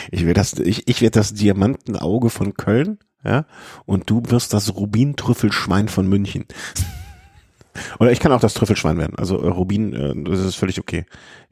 ich 0.09 0.25
will 0.25 0.33
das, 0.33 0.53
ich, 0.53 0.87
ich 0.87 1.01
werde 1.01 1.19
das 1.19 1.35
Diamantenauge 1.35 2.31
von 2.31 2.55
Köln, 2.55 2.97
ja, 3.23 3.45
und 3.85 4.09
du 4.09 4.23
wirst 4.25 4.53
das 4.53 4.75
Rubintrüffelschwein 4.75 5.87
von 5.87 6.07
München. 6.07 6.45
Oder 7.99 8.11
ich 8.11 8.19
kann 8.19 8.31
auch 8.31 8.39
das 8.39 8.55
Trüffelschwein 8.55 8.97
werden. 8.97 9.15
Also 9.17 9.39
äh, 9.39 9.47
Rubin, 9.47 9.93
äh, 9.93 10.13
das 10.23 10.39
ist 10.39 10.55
völlig 10.55 10.79
okay. 10.79 11.05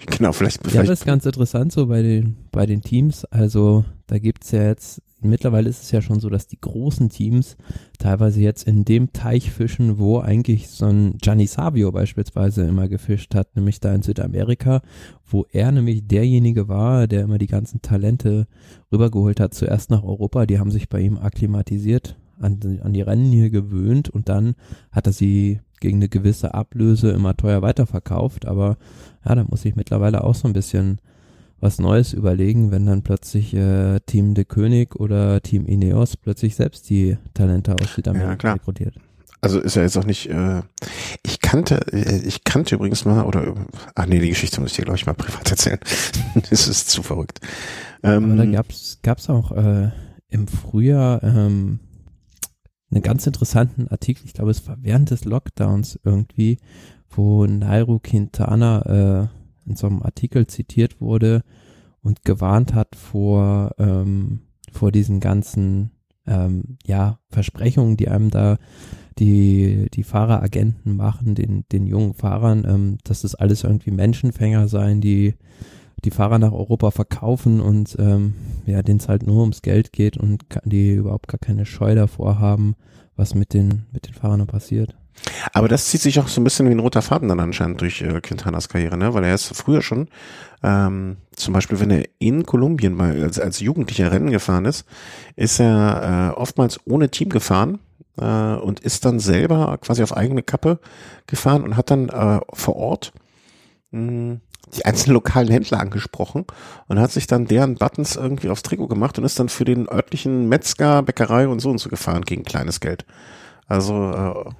Genau, 0.05 0.33
vielleicht. 0.33 0.61
vielleicht 0.61 0.75
ja, 0.75 0.83
das 0.83 1.01
ist 1.01 1.05
ganz 1.05 1.25
interessant 1.25 1.71
so 1.71 1.85
bei 1.85 2.01
den, 2.01 2.37
bei 2.51 2.65
den 2.65 2.81
Teams. 2.81 3.25
Also 3.25 3.85
da 4.07 4.17
gibt's 4.17 4.51
ja 4.51 4.63
jetzt 4.63 5.01
mittlerweile 5.21 5.69
ist 5.69 5.83
es 5.83 5.91
ja 5.91 6.01
schon 6.01 6.19
so, 6.19 6.29
dass 6.29 6.47
die 6.47 6.59
großen 6.59 7.09
Teams 7.09 7.57
teilweise 7.97 8.41
jetzt 8.41 8.67
in 8.67 8.85
dem 8.85 9.13
Teich 9.13 9.51
fischen, 9.51 9.97
wo 9.97 10.19
eigentlich 10.19 10.69
so 10.69 10.85
ein 10.85 11.17
Gianni 11.17 11.47
Savio 11.47 11.91
beispielsweise 11.91 12.65
immer 12.65 12.87
gefischt 12.87 13.35
hat, 13.35 13.55
nämlich 13.55 13.79
da 13.79 13.93
in 13.93 14.03
Südamerika, 14.03 14.81
wo 15.25 15.45
er 15.51 15.71
nämlich 15.71 16.07
derjenige 16.07 16.67
war, 16.67 17.07
der 17.07 17.23
immer 17.23 17.37
die 17.37 17.47
ganzen 17.47 17.81
Talente 17.81 18.47
rübergeholt 18.91 19.39
hat, 19.39 19.53
zuerst 19.53 19.89
nach 19.89 20.03
Europa, 20.03 20.45
die 20.45 20.59
haben 20.59 20.71
sich 20.71 20.89
bei 20.89 21.01
ihm 21.01 21.17
akklimatisiert, 21.17 22.17
an, 22.39 22.59
an 22.83 22.93
die 22.93 23.01
Rennen 23.01 23.31
hier 23.31 23.49
gewöhnt 23.49 24.09
und 24.09 24.29
dann 24.29 24.55
hat 24.91 25.07
er 25.07 25.13
sie 25.13 25.59
gegen 25.79 25.97
eine 25.97 26.09
gewisse 26.09 26.53
Ablöse 26.53 27.11
immer 27.11 27.35
teuer 27.35 27.61
weiterverkauft, 27.61 28.45
aber 28.45 28.77
ja, 29.25 29.35
da 29.35 29.43
muss 29.43 29.65
ich 29.65 29.75
mittlerweile 29.75 30.23
auch 30.23 30.35
so 30.35 30.47
ein 30.47 30.53
bisschen 30.53 30.99
was 31.59 31.79
Neues 31.79 32.13
überlegen, 32.13 32.71
wenn 32.71 32.85
dann 32.85 33.01
plötzlich 33.01 33.53
äh, 33.53 33.99
Team 34.01 34.33
de 34.33 34.45
König 34.45 34.95
oder 34.95 35.41
Team 35.41 35.65
Ineos 35.65 36.17
plötzlich 36.17 36.55
selbst 36.55 36.89
die 36.89 37.17
Talente 37.33 37.73
aus 37.73 37.95
Südamerika 37.95 38.49
ja, 38.49 38.53
rekrutiert. 38.53 38.95
Also 39.41 39.59
ist 39.59 39.75
ja 39.75 39.83
jetzt 39.83 39.97
auch 39.97 40.05
nicht, 40.05 40.29
äh, 40.29 40.61
ich 41.23 41.41
kannte, 41.41 41.93
äh, 41.93 42.21
ich 42.25 42.43
kannte 42.43 42.75
übrigens 42.75 43.05
mal, 43.05 43.23
oder, 43.23 43.53
ach 43.95 44.05
nee, 44.05 44.19
die 44.19 44.29
Geschichte 44.29 44.59
muss 44.61 44.71
ich 44.71 44.77
dir, 44.77 44.85
glaube 44.85 44.97
ich, 44.97 45.05
mal 45.05 45.13
privat 45.13 45.49
erzählen. 45.51 45.79
das 46.49 46.67
ist 46.67 46.89
zu 46.89 47.03
verrückt. 47.03 47.39
Ähm, 48.03 48.31
Aber 48.31 48.35
da 48.35 48.45
gab's 48.45 48.99
gab's 49.03 49.29
auch 49.29 49.51
äh, 49.51 49.91
im 50.29 50.47
Frühjahr 50.47 51.23
ähm, 51.23 51.79
einen 52.91 53.01
ganz 53.01 53.27
interessanten 53.27 53.87
Artikel, 53.87 54.25
ich 54.25 54.33
glaube, 54.33 54.51
es 54.51 54.67
war 54.67 54.77
während 54.81 55.11
des 55.11 55.25
Lockdowns 55.25 55.99
irgendwie, 56.03 56.57
wo 57.09 57.45
Nairo 57.45 57.99
Quintana 57.99 59.23
äh, 59.23 59.36
in 59.67 59.75
so 59.75 59.87
einem 59.87 60.01
Artikel 60.01 60.47
zitiert 60.47 61.01
wurde 61.01 61.43
und 62.01 62.23
gewarnt 62.23 62.73
hat 62.73 62.95
vor, 62.95 63.71
ähm, 63.77 64.41
vor 64.71 64.91
diesen 64.91 65.19
ganzen 65.19 65.91
ähm, 66.25 66.77
ja, 66.85 67.19
Versprechungen, 67.29 67.97
die 67.97 68.09
einem 68.09 68.29
da 68.29 68.57
die, 69.19 69.87
die 69.93 70.03
Fahreragenten 70.03 70.95
machen, 70.95 71.35
den, 71.35 71.65
den 71.71 71.87
jungen 71.87 72.13
Fahrern, 72.13 72.65
ähm, 72.67 72.97
dass 73.03 73.21
das 73.21 73.35
alles 73.35 73.63
irgendwie 73.63 73.91
Menschenfänger 73.91 74.67
seien, 74.67 75.01
die 75.01 75.35
die 76.03 76.11
Fahrer 76.11 76.37
nach 76.37 76.51
Europa 76.51 76.91
verkaufen 76.91 77.59
und 77.59 77.95
ähm, 77.99 78.35
ja, 78.65 78.83
denen 78.83 78.99
es 78.99 79.09
halt 79.09 79.25
nur 79.25 79.41
ums 79.41 79.63
Geld 79.63 79.91
geht 79.91 80.15
und 80.15 80.43
die 80.63 80.91
überhaupt 80.91 81.27
gar 81.27 81.39
keine 81.39 81.65
Scheu 81.65 81.95
davor 81.95 82.39
haben, 82.39 82.75
was 83.15 83.33
mit 83.33 83.53
den, 83.53 83.85
mit 83.91 84.07
den 84.07 84.13
Fahrern 84.13 84.45
passiert. 84.45 84.95
Aber 85.53 85.67
das 85.67 85.87
zieht 85.87 86.01
sich 86.01 86.19
auch 86.19 86.27
so 86.27 86.41
ein 86.41 86.43
bisschen 86.43 86.67
wie 86.67 86.73
ein 86.73 86.79
roter 86.79 87.01
Faden 87.01 87.29
dann 87.29 87.39
anscheinend 87.39 87.81
durch 87.81 88.01
äh, 88.01 88.21
Quintanas 88.21 88.69
Karriere, 88.69 88.97
ne? 88.97 89.13
Weil 89.13 89.23
er 89.23 89.35
ist 89.35 89.55
früher 89.55 89.81
schon, 89.81 90.07
ähm, 90.63 91.17
zum 91.35 91.53
Beispiel, 91.53 91.79
wenn 91.79 91.91
er 91.91 92.05
in 92.19 92.45
Kolumbien 92.45 92.93
mal 92.93 93.21
als, 93.21 93.39
als 93.39 93.59
Jugendlicher 93.59 94.11
Rennen 94.11 94.31
gefahren 94.31 94.65
ist, 94.65 94.85
ist 95.35 95.59
er 95.59 96.33
äh, 96.35 96.39
oftmals 96.39 96.79
ohne 96.85 97.09
Team 97.09 97.29
gefahren 97.29 97.79
äh, 98.19 98.55
und 98.55 98.79
ist 98.79 99.05
dann 99.05 99.19
selber 99.19 99.77
quasi 99.79 100.03
auf 100.03 100.15
eigene 100.15 100.43
Kappe 100.43 100.79
gefahren 101.27 101.63
und 101.63 101.77
hat 101.77 101.91
dann 101.91 102.09
äh, 102.09 102.39
vor 102.53 102.75
Ort 102.75 103.13
mh, 103.91 103.99
hm, 103.99 104.41
die 104.75 104.85
einzelnen 104.85 105.13
lokalen 105.13 105.49
Händler 105.49 105.79
angesprochen 105.79 106.45
und 106.87 106.99
hat 106.99 107.11
sich 107.11 107.25
dann 107.25 107.45
deren 107.45 107.75
Buttons 107.75 108.17
irgendwie 108.17 108.49
aufs 108.49 108.63
Trikot 108.63 108.87
gemacht 108.87 109.17
und 109.17 109.23
ist 109.23 109.39
dann 109.39 109.47
für 109.47 109.63
den 109.63 109.87
örtlichen 109.87 110.49
Metzger, 110.49 111.03
Bäckerei 111.03 111.47
und 111.47 111.61
so 111.61 111.69
und 111.69 111.77
so 111.77 111.89
gefahren 111.89 112.23
gegen 112.23 112.43
kleines 112.43 112.81
Geld. 112.81 113.05
Also 113.67 114.11
äh, 114.11 114.51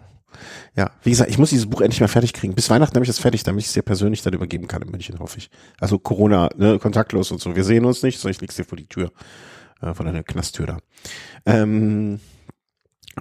ja, 0.76 0.92
wie 1.04 1.10
gesagt, 1.10 1.30
ich 1.30 1.38
muss 1.38 1.50
dieses 1.50 1.70
Buch 1.70 1.82
endlich 1.82 2.02
mal 2.02 2.08
fertig 2.08 2.34
kriegen. 2.34 2.56
Bis 2.56 2.70
Weihnachten 2.70 2.96
habe 2.96 3.04
ich 3.04 3.10
das 3.10 3.20
fertig, 3.20 3.44
damit 3.44 3.62
ich 3.62 3.68
es 3.68 3.74
dir 3.74 3.82
persönlich 3.82 4.22
dann 4.22 4.34
übergeben 4.34 4.68
kann 4.68 4.82
in 4.82 4.92
München, 4.92 5.20
hoffe 5.20 5.38
ich. 5.38 5.50
Also 5.80 6.00
Corona, 6.00 6.50
ne, 6.56 6.80
kontaktlos 6.80 7.32
und 7.32 7.42
so. 7.42 7.56
Wir 7.56 7.64
sehen 7.64 7.86
uns 7.86 8.04
nicht, 8.04 8.20
sondern 8.20 8.36
ich 8.36 8.42
leg's 8.42 8.56
dir 8.56 8.66
vor 8.66 8.78
die 8.78 8.88
Tür, 8.88 9.12
äh, 9.82 9.94
vor 9.94 10.06
deiner 10.06 10.24
Knasttür 10.24 10.68
da. 10.68 10.78
Ähm, 11.46 12.20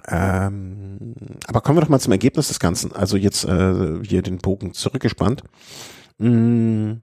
ähm, 0.07 1.15
aber 1.47 1.61
kommen 1.61 1.77
wir 1.77 1.81
doch 1.81 1.89
mal 1.89 1.99
zum 1.99 2.11
Ergebnis 2.11 2.49
des 2.49 2.59
Ganzen. 2.59 2.93
Also 2.93 3.17
jetzt 3.17 3.45
äh, 3.45 4.03
hier 4.03 4.21
den 4.21 4.37
Bogen 4.37 4.73
zurückgespannt. 4.73 5.43
Mm, 6.19 6.97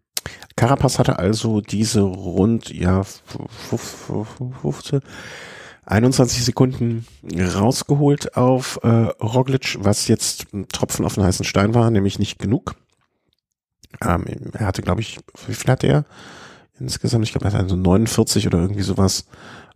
Carapaz 0.56 0.98
hatte 0.98 1.18
also 1.18 1.60
diese 1.60 2.00
rund, 2.00 2.72
ja, 2.72 3.02
15, 3.02 5.04
21 5.86 6.44
Sekunden 6.44 7.06
rausgeholt 7.34 8.36
auf 8.36 8.80
äh, 8.82 8.88
Roglic, 8.88 9.76
was 9.80 10.08
jetzt 10.08 10.52
ein 10.52 10.68
Tropfen 10.68 11.04
auf 11.04 11.14
den 11.14 11.24
heißen 11.24 11.44
Stein 11.44 11.74
war, 11.74 11.90
nämlich 11.90 12.18
nicht 12.18 12.38
genug. 12.38 12.74
Ähm, 14.02 14.24
er 14.52 14.66
hatte, 14.66 14.82
glaube 14.82 15.00
ich, 15.00 15.18
wie 15.46 15.54
viel 15.54 15.70
hatte 15.70 15.86
er 15.86 16.04
insgesamt? 16.78 17.24
Ich 17.24 17.32
glaube, 17.32 17.46
er 17.46 17.52
hatte 17.52 17.68
so 17.68 17.76
49 17.76 18.46
oder 18.46 18.60
irgendwie 18.60 18.82
sowas 18.82 19.26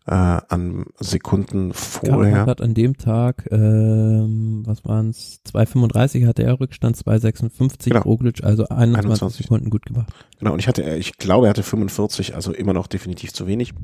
äh, 0.07 0.13
an 0.13 0.87
Sekunden 0.99 1.75
vorher. 1.75 2.33
Carapaz 2.33 2.49
hat 2.49 2.61
an 2.63 2.75
dem 2.75 2.97
Tag, 2.97 3.47
ähm, 3.51 4.63
was 4.65 4.85
waren 4.85 5.11
es, 5.11 5.41
2,35 5.53 6.27
hatte 6.27 6.43
er 6.43 6.59
Rückstand, 6.59 6.97
2,56 6.97 7.91
genau. 7.91 8.01
Roglic, 8.01 8.43
also 8.43 8.67
21, 8.69 9.05
21, 9.05 9.47
Sekunden 9.47 9.71
gut 9.71 9.85
gemacht. 9.85 10.09
Genau, 10.39 10.55
und 10.55 10.61
ich 10.61 10.69
hatte, 10.69 10.83
ich 10.97 11.19
glaube, 11.19 11.47
er 11.47 11.51
hatte 11.51 11.63
45, 11.63 12.35
also 12.35 12.53
immer 12.53 12.73
noch 12.73 12.87
definitiv 12.87 13.35
zu 13.35 13.47
wenig. 13.47 13.75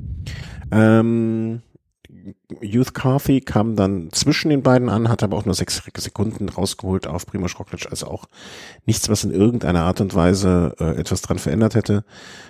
Ähm, 0.71 1.61
Youth 2.61 2.95
Carthy 2.95 3.41
kam 3.41 3.77
dann 3.77 4.09
zwischen 4.13 4.49
den 4.49 4.63
beiden 4.63 4.89
an, 4.89 5.09
hat 5.09 5.23
aber 5.23 5.37
auch 5.37 5.45
nur 5.45 5.55
sechs 5.55 5.83
Sekunden 5.97 6.49
rausgeholt 6.49 7.07
auf 7.07 7.27
Primoz 7.27 7.59
Roglic, 7.59 7.87
also 7.91 8.07
auch 8.07 8.27
nichts, 8.87 9.09
was 9.09 9.25
in 9.25 9.31
irgendeiner 9.31 9.83
Art 9.83 10.01
und 10.01 10.15
Weise 10.15 10.75
äh, 10.79 10.97
etwas 10.97 11.23
dran 11.23 11.39
verändert 11.39 11.75
hätte. 11.75 12.05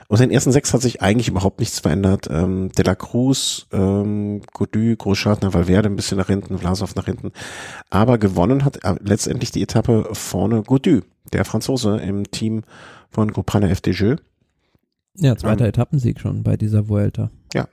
Aus 0.09 0.21
den 0.21 0.31
ersten 0.31 0.53
sechs 0.53 0.73
hat 0.73 0.83
sich 0.83 1.03
eigentlich 1.03 1.29
überhaupt 1.29 1.61
nichts 1.61 1.81
verändert. 1.81 2.29
Ähm, 2.31 2.71
De 2.73 2.85
la 2.85 2.95
Cruz, 2.95 3.67
ähm, 3.73 4.43
Godu, 4.53 4.97
Großschartner, 4.97 5.55
Valverde 5.55 5.89
ein 5.89 5.97
bisschen 5.97 6.19
nach 6.19 6.29
hinten, 6.29 6.59
Vlasov 6.59 6.95
nach 6.95 7.07
hinten. 7.07 7.33
Aber 7.91 8.19
gewonnen 8.19 8.65
hat 8.65 8.85
äh, 8.85 8.95
letztendlich 9.01 9.51
die 9.51 9.63
Etappe 9.63 10.09
vorne 10.13 10.63
Godu, 10.63 11.01
der 11.33 11.45
Franzose 11.45 11.99
im 11.99 12.31
Team 12.31 12.63
von 13.11 13.33
Groupana 13.33 13.69
FDJ. 13.69 14.15
Ja, 15.17 15.37
zweiter 15.37 15.65
ähm, 15.65 15.71
Etappensieg 15.71 16.21
schon 16.21 16.43
bei 16.43 16.57
dieser 16.57 16.89
Vuelta. 16.89 17.31
Ja. 17.55 17.69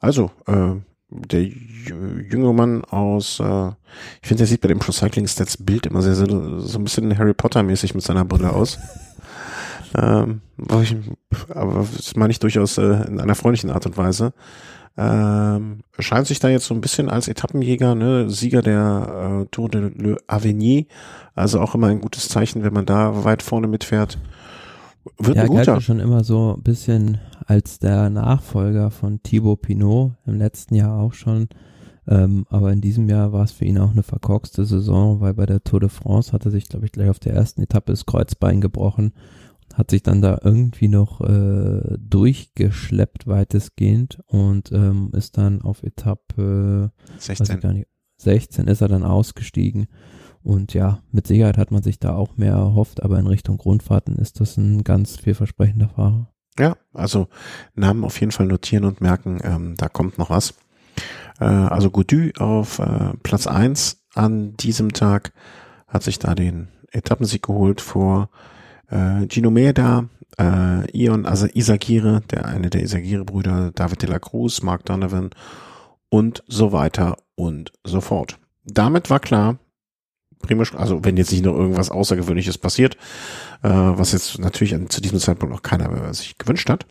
Also, 0.00 0.30
äh, 0.46 0.74
der 1.14 1.42
junge 1.42 2.52
Mann 2.52 2.84
aus, 2.84 3.40
äh, 3.40 3.68
ich 4.20 4.28
finde, 4.28 4.38
der 4.38 4.46
sieht 4.46 4.60
bei 4.60 4.68
dem 4.68 4.78
Pro 4.78 4.92
Cycling 4.92 5.26
Stats 5.26 5.56
Bild 5.56 5.86
immer 5.86 6.02
sehr, 6.02 6.14
sehr 6.14 6.26
so 6.26 6.78
ein 6.78 6.84
bisschen 6.84 7.16
Harry 7.16 7.34
Potter 7.34 7.62
mäßig 7.62 7.94
mit 7.94 8.02
seiner 8.02 8.24
Brille 8.24 8.52
aus. 8.52 8.78
ähm, 9.96 10.40
ich, 10.82 10.96
aber 11.48 11.86
das 11.96 12.16
meine 12.16 12.32
ich 12.32 12.40
durchaus 12.40 12.78
äh, 12.78 13.06
in 13.06 13.20
einer 13.20 13.34
freundlichen 13.34 13.70
Art 13.70 13.86
und 13.86 13.96
Weise. 13.96 14.32
Ähm, 14.96 15.80
scheint 15.98 16.28
sich 16.28 16.38
da 16.38 16.48
jetzt 16.48 16.66
so 16.66 16.74
ein 16.74 16.80
bisschen 16.80 17.08
als 17.10 17.26
Etappenjäger, 17.26 17.96
ne, 17.96 18.30
Sieger 18.30 18.62
der 18.62 19.42
äh, 19.42 19.46
Tour 19.50 19.68
de 19.68 19.88
l'Avenir, 19.88 20.86
also 21.34 21.60
auch 21.60 21.74
immer 21.74 21.88
ein 21.88 22.00
gutes 22.00 22.28
Zeichen, 22.28 22.62
wenn 22.62 22.72
man 22.72 22.86
da 22.86 23.24
weit 23.24 23.42
vorne 23.42 23.66
mitfährt. 23.66 24.18
Wird 25.18 25.36
ja, 25.36 25.42
ein 25.42 25.48
guter. 25.48 25.80
schon 25.80 26.00
immer 26.00 26.22
so 26.22 26.54
ein 26.56 26.62
bisschen 26.62 27.18
als 27.46 27.78
der 27.78 28.10
Nachfolger 28.10 28.90
von 28.90 29.22
Thibaut 29.22 29.62
Pinot, 29.62 30.12
im 30.26 30.38
letzten 30.38 30.74
Jahr 30.74 30.98
auch 30.98 31.12
schon. 31.12 31.48
Ähm, 32.06 32.44
aber 32.50 32.72
in 32.72 32.80
diesem 32.80 33.08
Jahr 33.08 33.32
war 33.32 33.44
es 33.44 33.52
für 33.52 33.64
ihn 33.64 33.78
auch 33.78 33.92
eine 33.92 34.02
verkorkste 34.02 34.64
Saison, 34.64 35.20
weil 35.20 35.34
bei 35.34 35.46
der 35.46 35.64
Tour 35.64 35.80
de 35.80 35.88
France 35.88 36.32
hat 36.32 36.44
er 36.44 36.50
sich, 36.50 36.68
glaube 36.68 36.84
ich, 36.86 36.92
gleich 36.92 37.08
auf 37.08 37.18
der 37.18 37.34
ersten 37.34 37.62
Etappe 37.62 37.92
das 37.92 38.06
Kreuzbein 38.06 38.60
gebrochen 38.60 39.12
hat 39.74 39.90
sich 39.90 40.02
dann 40.02 40.22
da 40.22 40.38
irgendwie 40.42 40.88
noch 40.88 41.20
äh, 41.20 41.96
durchgeschleppt 41.98 43.26
weitestgehend 43.26 44.20
und 44.26 44.70
ähm, 44.72 45.10
ist 45.12 45.36
dann 45.36 45.62
auf 45.62 45.82
Etappe 45.82 46.92
16. 47.18 47.84
16 48.16 48.68
ist 48.68 48.80
er 48.80 48.88
dann 48.88 49.02
ausgestiegen 49.02 49.88
und 50.42 50.74
ja, 50.74 51.02
mit 51.10 51.26
Sicherheit 51.26 51.58
hat 51.58 51.70
man 51.70 51.82
sich 51.82 51.98
da 51.98 52.14
auch 52.14 52.36
mehr 52.36 52.52
erhofft, 52.52 53.02
aber 53.02 53.18
in 53.18 53.26
Richtung 53.26 53.56
Grundfahrten 53.56 54.16
ist 54.16 54.40
das 54.40 54.56
ein 54.56 54.84
ganz 54.84 55.16
vielversprechender 55.16 55.88
Fahrer. 55.88 56.33
Ja, 56.58 56.76
also 56.92 57.28
Namen 57.74 58.04
auf 58.04 58.20
jeden 58.20 58.32
Fall 58.32 58.46
notieren 58.46 58.84
und 58.84 59.00
merken, 59.00 59.40
ähm, 59.42 59.74
da 59.76 59.88
kommt 59.88 60.18
noch 60.18 60.30
was. 60.30 60.54
Äh, 61.40 61.44
also 61.44 61.90
Goudu 61.90 62.30
auf 62.38 62.78
äh, 62.78 63.12
Platz 63.22 63.46
eins 63.46 64.04
an 64.14 64.56
diesem 64.56 64.92
Tag 64.92 65.32
hat 65.88 66.02
sich 66.02 66.18
da 66.18 66.34
den 66.34 66.68
Etappensieg 66.92 67.42
geholt 67.42 67.80
vor 67.80 68.30
äh, 68.90 69.26
Gino 69.28 69.50
Meda, 69.50 70.08
äh, 70.38 70.90
Ion 70.92 71.26
also 71.26 71.46
Isagire, 71.46 72.22
der 72.30 72.46
eine 72.46 72.70
der 72.70 72.82
Isagire-Brüder, 72.82 73.72
David 73.74 74.02
de 74.02 74.10
la 74.10 74.18
Cruz, 74.18 74.62
Mark 74.62 74.84
Donovan 74.84 75.30
und 76.08 76.44
so 76.46 76.72
weiter 76.72 77.16
und 77.34 77.72
so 77.84 78.00
fort. 78.00 78.38
Damit 78.64 79.10
war 79.10 79.20
klar, 79.20 79.58
Primoz, 80.44 80.74
also 80.74 81.04
wenn 81.04 81.16
jetzt 81.16 81.32
nicht 81.32 81.44
noch 81.44 81.54
irgendwas 81.54 81.90
Außergewöhnliches 81.90 82.58
passiert, 82.58 82.94
äh, 83.62 83.68
was 83.70 84.12
jetzt 84.12 84.38
natürlich 84.38 84.74
an, 84.74 84.90
zu 84.90 85.00
diesem 85.00 85.18
Zeitpunkt 85.18 85.54
noch 85.54 85.62
keiner 85.62 86.12
sich 86.14 86.38
gewünscht 86.38 86.68
hat, 86.68 86.86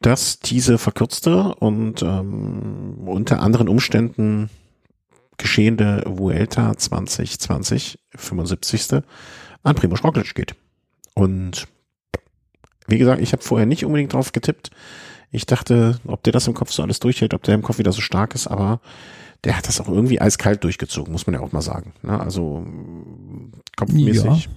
dass 0.00 0.38
diese 0.38 0.78
verkürzte 0.78 1.54
und 1.54 2.02
ähm, 2.02 2.98
unter 3.06 3.40
anderen 3.40 3.68
Umständen 3.68 4.50
geschehende 5.38 6.02
Vuelta 6.06 6.76
2020, 6.76 7.98
75. 8.14 9.02
an 9.62 9.74
Primoz 9.74 10.02
Roglic 10.04 10.34
geht. 10.34 10.54
Und 11.14 11.68
wie 12.86 12.98
gesagt, 12.98 13.20
ich 13.20 13.32
habe 13.32 13.42
vorher 13.42 13.66
nicht 13.66 13.84
unbedingt 13.84 14.12
drauf 14.12 14.32
getippt. 14.32 14.70
Ich 15.30 15.46
dachte, 15.46 16.00
ob 16.06 16.22
der 16.22 16.32
das 16.32 16.46
im 16.46 16.54
Kopf 16.54 16.72
so 16.72 16.82
alles 16.82 17.00
durchhält, 17.00 17.34
ob 17.34 17.42
der 17.42 17.54
im 17.54 17.62
Kopf 17.62 17.78
wieder 17.78 17.92
so 17.92 18.00
stark 18.00 18.34
ist, 18.34 18.46
aber 18.46 18.80
der 19.44 19.56
hat 19.56 19.68
das 19.68 19.80
auch 19.80 19.88
irgendwie 19.88 20.20
eiskalt 20.20 20.64
durchgezogen, 20.64 21.12
muss 21.12 21.26
man 21.26 21.34
ja 21.34 21.40
auch 21.40 21.52
mal 21.52 21.62
sagen. 21.62 21.92
Ne? 22.02 22.18
Also 22.18 22.66
kopfmäßig. 23.76 24.48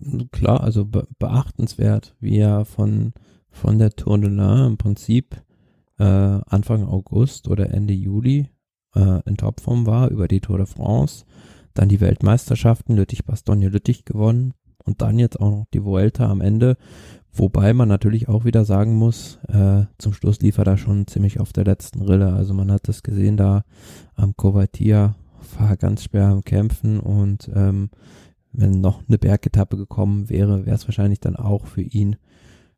Ja, 0.00 0.24
klar, 0.30 0.62
also 0.62 0.84
be 0.84 1.06
beachtenswert, 1.18 2.14
wie 2.20 2.38
er 2.38 2.64
von, 2.64 3.12
von 3.50 3.78
der 3.78 3.90
Tour 3.90 4.18
de 4.18 4.30
l'Ain 4.30 4.66
im 4.66 4.76
Prinzip 4.76 5.42
äh, 5.98 6.04
Anfang 6.04 6.84
August 6.84 7.48
oder 7.48 7.70
Ende 7.70 7.94
Juli 7.94 8.48
äh, 8.94 9.20
in 9.28 9.36
Topform 9.36 9.86
war 9.86 10.10
über 10.10 10.28
die 10.28 10.40
Tour 10.40 10.58
de 10.58 10.66
France, 10.66 11.24
dann 11.74 11.88
die 11.88 12.00
Weltmeisterschaften, 12.00 12.96
Lüttich-Bastogne-Lüttich 12.96 14.04
gewonnen 14.04 14.54
und 14.84 15.02
dann 15.02 15.18
jetzt 15.18 15.40
auch 15.40 15.50
noch 15.50 15.66
die 15.74 15.84
Vuelta 15.84 16.28
am 16.28 16.40
Ende 16.40 16.76
Wobei 17.38 17.72
man 17.72 17.88
natürlich 17.88 18.28
auch 18.28 18.44
wieder 18.44 18.64
sagen 18.64 18.96
muss, 18.96 19.38
äh, 19.46 19.84
zum 19.98 20.12
Schluss 20.12 20.40
lief 20.40 20.58
er 20.58 20.64
da 20.64 20.76
schon 20.76 21.06
ziemlich 21.06 21.38
auf 21.38 21.52
der 21.52 21.64
letzten 21.64 22.02
Rille. 22.02 22.32
Also 22.32 22.52
man 22.52 22.72
hat 22.72 22.88
das 22.88 23.04
gesehen 23.04 23.36
da 23.36 23.64
am 24.16 24.36
Kovatia, 24.36 25.14
war 25.56 25.76
ganz 25.76 26.02
schwer 26.02 26.26
am 26.26 26.42
Kämpfen 26.42 26.98
und 26.98 27.48
ähm, 27.54 27.90
wenn 28.52 28.80
noch 28.80 29.02
eine 29.06 29.18
Bergetappe 29.18 29.76
gekommen 29.76 30.28
wäre, 30.28 30.66
wäre 30.66 30.74
es 30.74 30.88
wahrscheinlich 30.88 31.20
dann 31.20 31.36
auch 31.36 31.66
für 31.66 31.82
ihn 31.82 32.16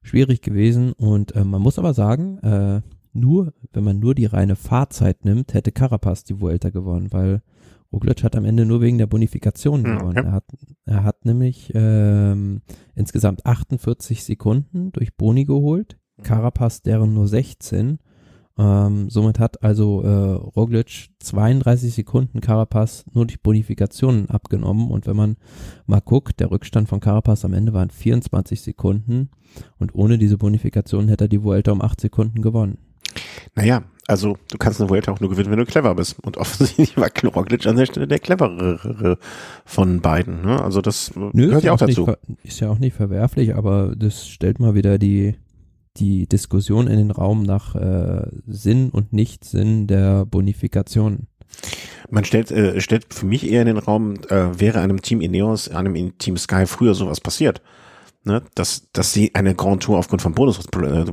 schwierig 0.03 0.43
gewesen. 0.43 0.93
Und 0.93 1.35
äh, 1.35 1.45
man 1.45 1.63
muss 1.63 1.79
aber 1.79 1.95
sagen, 1.95 2.39
äh, 2.39 2.83
nur, 3.15 3.55
wenn 3.73 3.85
man 3.85 3.99
nur 3.99 4.15
die 4.15 4.27
reine 4.27 4.57
Fahrzeit 4.57 5.25
nimmt, 5.25 5.55
hätte 5.55 5.73
Carapaz 5.73 6.25
die 6.25 6.41
Vuelta 6.41 6.69
gewonnen, 6.69 7.13
weil 7.13 7.41
Roglic 7.93 8.23
hat 8.23 8.37
am 8.37 8.45
Ende 8.45 8.65
nur 8.67 8.81
wegen 8.81 8.99
der 8.99 9.07
Bonifikation 9.07 9.85
hm, 9.85 9.99
gewonnen. 9.99 10.25
Er, 10.25 10.33
hat, 10.33 10.45
er 10.85 11.05
hat 11.05 11.25
nämlich 11.25 11.73
ähm, 11.75 12.63
insgesamt 12.95 13.45
48 13.47 14.25
Sekunden 14.25 14.93
durch 14.93 15.17
Boni 15.17 15.45
geholt, 15.45 15.99
Carapaz 16.23 16.83
deren 16.83 17.15
nur 17.15 17.27
16. 17.27 17.99
Ähm, 18.59 19.09
somit 19.09 19.39
hat 19.39 19.63
also 19.63 20.03
äh, 20.03 20.09
Roglic 20.09 21.09
32 21.21 21.95
Sekunden 21.95 22.41
Carapaz 22.41 23.07
nur 23.13 23.27
durch 23.27 23.41
Bonifikationen 23.43 24.29
abgenommen. 24.29 24.91
Und 24.91 25.07
wenn 25.07 25.17
man 25.17 25.37
mal 25.87 26.01
guckt, 26.01 26.41
der 26.41 26.51
Rückstand 26.51 26.89
von 26.89 27.01
Carapaz 27.01 27.45
am 27.45 27.55
Ende 27.55 27.73
waren 27.73 27.91
24 27.91 28.61
Sekunden. 28.61 29.31
Und 29.79 29.95
ohne 29.95 30.19
diese 30.19 30.37
Bonifikation 30.37 31.09
hätte 31.09 31.25
er 31.25 31.29
die 31.29 31.43
Vuelta 31.43 31.73
um 31.73 31.81
8 31.81 32.01
Sekunden 32.01 32.43
gewonnen. 32.43 32.79
Naja, 33.55 33.83
also 34.07 34.37
du 34.51 34.59
kannst 34.59 34.81
eine 34.81 34.91
Vuelta 34.91 35.13
auch 35.13 35.21
nur 35.21 35.31
gewinnen, 35.31 35.51
wenn 35.53 35.59
du 35.59 35.65
clever 35.65 35.95
bist. 35.95 36.19
Und 36.23 36.37
offensichtlich 36.37 36.97
war 36.97 37.11
Roglic 37.33 37.67
an 37.67 37.77
der 37.77 37.87
Stelle 37.87 38.09
der 38.09 38.19
cleverere 38.19 39.19
von 39.65 40.01
beiden. 40.01 40.43
Ne? 40.43 40.61
Also 40.61 40.81
das 40.81 41.13
Nö, 41.15 41.31
gehört 41.33 41.63
ja 41.65 41.73
auch, 41.73 41.79
dazu. 41.79 42.07
Nicht, 42.07 42.45
ist 42.45 42.61
ja 42.61 42.71
auch 42.71 42.79
nicht 42.79 42.97
verwerflich, 42.97 43.55
aber 43.55 43.95
das 43.97 44.29
stellt 44.29 44.59
mal 44.59 44.75
wieder 44.75 44.99
die 44.99 45.37
die 45.97 46.27
Diskussion 46.29 46.87
in 46.87 46.97
den 46.97 47.11
Raum 47.11 47.43
nach 47.43 47.75
äh, 47.75 48.27
Sinn 48.47 48.91
und 48.91 49.13
Nichtsinn 49.13 49.87
der 49.87 50.25
Bonifikation. 50.25 51.27
Man 52.09 52.25
stellt, 52.25 52.51
äh, 52.53 52.81
stellt 52.81 53.13
für 53.13 53.27
mich 53.27 53.51
eher 53.51 53.63
in 53.63 53.67
den 53.67 53.79
Raum, 53.79 54.15
äh, 54.29 54.59
wäre 54.59 54.81
einem 54.81 55.03
Team 55.03 55.21
Ineos, 55.21 55.69
einem 55.69 56.17
Team 56.19 56.37
Sky 56.37 56.67
früher 56.67 56.95
sowas 56.95 57.21
passiert 57.21 57.61
ne, 58.25 58.43
dass, 58.55 58.91
dass 58.93 59.13
sie 59.13 59.35
eine 59.35 59.55
Grand 59.55 59.83
Tour 59.83 59.99
aufgrund 59.99 60.23
von 60.23 60.35
Bonus, 60.35 60.61
äh, 60.67 61.05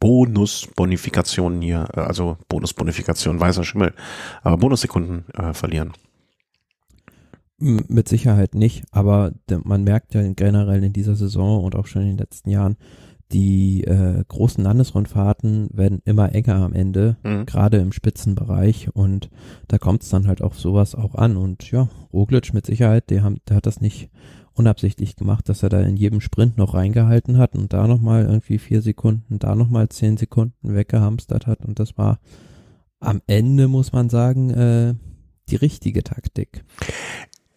Bonusbonifikationen 0.00 1.62
hier, 1.62 1.88
äh, 1.94 2.00
also 2.00 2.36
Bonusbonifikation, 2.48 3.40
weißer 3.40 3.64
Schimmel, 3.64 3.94
aber 4.42 4.56
Bonussekunden 4.58 5.24
äh, 5.34 5.52
verlieren. 5.52 5.92
Mit 7.58 8.08
Sicherheit 8.08 8.54
nicht, 8.54 8.84
aber 8.90 9.32
man 9.62 9.84
merkt 9.84 10.12
ja 10.14 10.22
generell 10.32 10.82
in 10.82 10.92
dieser 10.92 11.14
Saison 11.14 11.62
und 11.62 11.76
auch 11.76 11.86
schon 11.86 12.02
in 12.02 12.08
den 12.08 12.18
letzten 12.18 12.50
Jahren, 12.50 12.76
die 13.32 13.84
äh, 13.84 14.22
großen 14.26 14.62
Landesrundfahrten 14.62 15.70
werden 15.72 16.02
immer 16.04 16.34
enger 16.34 16.56
am 16.56 16.72
Ende, 16.74 17.16
mhm. 17.22 17.46
gerade 17.46 17.78
im 17.78 17.92
Spitzenbereich 17.92 18.94
und 18.94 19.30
da 19.68 19.78
kommt 19.78 20.02
es 20.02 20.08
dann 20.10 20.26
halt 20.26 20.42
auf 20.42 20.58
sowas 20.58 20.94
auch 20.94 21.14
an 21.14 21.36
und 21.36 21.70
ja, 21.70 21.88
Roglic 22.12 22.52
mit 22.52 22.66
Sicherheit, 22.66 23.08
der, 23.10 23.22
haben, 23.22 23.38
der 23.48 23.56
hat 23.56 23.66
das 23.66 23.80
nicht 23.80 24.10
unabsichtlich 24.54 25.16
gemacht, 25.16 25.48
dass 25.48 25.62
er 25.62 25.68
da 25.68 25.80
in 25.80 25.96
jedem 25.96 26.20
Sprint 26.20 26.56
noch 26.56 26.74
reingehalten 26.74 27.38
hat 27.38 27.54
und 27.54 27.72
da 27.72 27.86
nochmal 27.86 28.24
irgendwie 28.24 28.58
vier 28.58 28.82
Sekunden, 28.82 29.38
da 29.38 29.54
nochmal 29.54 29.88
zehn 29.88 30.16
Sekunden 30.16 30.74
weggehamstert 30.74 31.46
hat 31.46 31.64
und 31.64 31.78
das 31.78 31.98
war 31.98 32.18
am 33.00 33.20
Ende, 33.26 33.68
muss 33.68 33.92
man 33.92 34.08
sagen, 34.08 34.50
äh, 34.50 34.94
die 35.48 35.56
richtige 35.56 36.02
Taktik. 36.02 36.64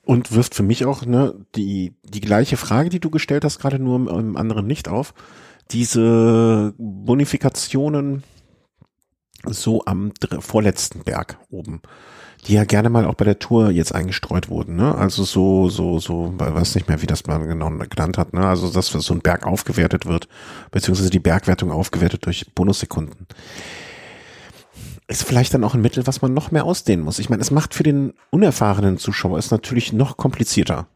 Und 0.04 0.32
wirft 0.32 0.56
für 0.56 0.64
mich 0.64 0.86
auch 0.86 1.06
ne, 1.06 1.36
die, 1.56 1.94
die 2.04 2.22
gleiche 2.22 2.58
Frage, 2.58 2.90
die 2.90 3.00
du 3.00 3.10
gestellt 3.10 3.44
hast, 3.44 3.60
gerade 3.60 3.80
nur 3.80 3.96
im, 3.96 4.08
im 4.08 4.38
anderen 4.38 4.68
Licht 4.68 4.88
auf. 4.88 5.14
Diese 5.72 6.74
Bonifikationen 6.78 8.24
so 9.46 9.84
am 9.86 10.14
vorletzten 10.40 11.04
Berg 11.04 11.38
oben 11.50 11.82
die 12.46 12.54
ja 12.54 12.64
gerne 12.64 12.90
mal 12.90 13.06
auch 13.06 13.16
bei 13.16 13.26
der 13.26 13.40
Tour 13.40 13.72
jetzt 13.72 13.94
eingestreut 13.94 14.50
wurden, 14.50 14.76
ne? 14.76 14.96
Also 14.96 15.24
so, 15.24 15.70
so, 15.70 16.00
so, 16.00 16.34
weiß 16.38 16.76
nicht 16.76 16.88
mehr, 16.88 17.02
wie 17.02 17.08
das 17.08 17.26
man 17.26 17.48
genau 17.48 17.70
genannt 17.70 18.18
hat, 18.18 18.34
ne? 18.34 18.46
Also, 18.48 18.70
dass 18.70 18.88
so 18.88 19.14
ein 19.14 19.22
Berg 19.22 19.46
aufgewertet 19.46 20.06
wird, 20.06 20.28
beziehungsweise 20.72 21.10
die 21.10 21.20
Bergwertung 21.20 21.72
aufgewertet 21.72 22.26
durch 22.26 22.46
Bonussekunden. 22.54 23.28
ist 25.08 25.24
vielleicht 25.24 25.54
dann 25.54 25.64
auch 25.64 25.74
ein 25.74 25.82
Mittel, 25.82 26.06
was 26.08 26.22
man 26.22 26.34
noch 26.34 26.52
mehr 26.52 26.66
ausdehnen 26.66 27.04
muss. 27.04 27.20
Ich 27.20 27.30
meine, 27.30 27.42
es 27.42 27.52
macht 27.52 27.74
für 27.74 27.84
den 27.84 28.14
unerfahrenen 28.30 28.98
Zuschauer 28.98 29.38
es 29.38 29.52
natürlich 29.52 29.94
noch 29.94 30.18
komplizierter. 30.18 30.88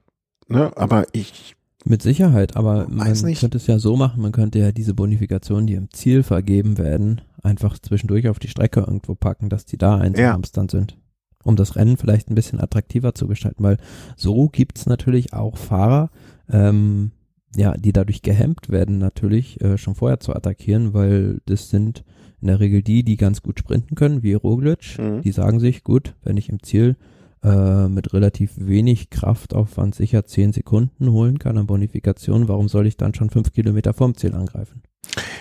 Ne? 0.48 0.72
Aber 0.76 1.06
ich 1.14 1.56
mit 1.86 2.02
Sicherheit, 2.02 2.56
aber 2.56 2.88
man 2.90 3.14
könnte 3.14 3.58
es 3.58 3.68
ja 3.68 3.80
so 3.80 3.96
machen, 3.96 4.22
man 4.22 4.32
könnte 4.32 4.60
ja 4.60 4.72
diese 4.72 4.94
Bonifikationen, 4.94 5.66
die 5.66 5.74
im 5.74 5.90
Ziel 5.92 6.24
vergeben 6.24 6.78
werden, 6.78 7.22
einfach 7.42 7.80
zwischendurch 7.80 8.28
auf 8.28 8.40
die 8.40 8.50
Strecke 8.50 8.82
irgendwo 8.82 9.16
packen, 9.16 9.50
dass 9.50 9.66
die 9.66 9.78
da 9.78 9.98
einsamst 9.98 10.56
ja. 10.56 10.62
dann 10.62 10.70
sind. 10.70 10.98
Um 11.44 11.56
das 11.56 11.76
Rennen 11.76 11.98
vielleicht 11.98 12.30
ein 12.30 12.36
bisschen 12.36 12.60
attraktiver 12.60 13.14
zu 13.14 13.28
gestalten, 13.28 13.64
weil 13.64 13.78
so 14.16 14.50
gibt's 14.50 14.86
natürlich 14.86 15.34
auch 15.34 15.58
Fahrer, 15.58 16.10
ähm, 16.50 17.12
ja, 17.56 17.76
die 17.76 17.92
dadurch 17.92 18.22
gehemmt 18.22 18.70
werden, 18.70 18.98
natürlich 18.98 19.60
äh, 19.62 19.78
schon 19.78 19.96
vorher 19.96 20.20
zu 20.20 20.36
attackieren, 20.36 20.94
weil 20.94 21.42
das 21.46 21.70
sind 21.70 22.04
in 22.42 22.48
der 22.48 22.60
Regel 22.60 22.82
die, 22.82 23.04
die 23.04 23.18
ganz 23.18 23.42
gut 23.42 23.60
sprinten 23.60 23.96
können, 23.96 24.24
wie 24.24 24.34
Roglic. 24.34 24.98
Mhm. 24.98 25.22
Die 25.22 25.32
sagen 25.32 25.60
sich, 25.60 25.84
gut, 25.84 26.16
wenn 26.24 26.38
ich 26.38 26.50
im 26.50 26.64
Ziel 26.64 26.96
äh, 27.44 27.88
mit 27.88 28.14
relativ 28.14 28.52
wenig 28.56 29.10
Kraftaufwand 29.10 29.96
sicher 29.96 30.26
zehn 30.26 30.54
Sekunden 30.54 31.12
holen 31.12 31.40
kann 31.40 31.58
an 31.58 31.68
Bonifikation, 31.68 32.48
warum 32.48 32.68
soll 32.68 32.88
ich 32.88 32.98
dann 32.98 33.14
schon 33.14 33.30
fünf 33.30 33.52
Kilometer 33.52 33.94
vorm 33.94 34.16
Ziel 34.16 34.36
angreifen? 34.36 34.84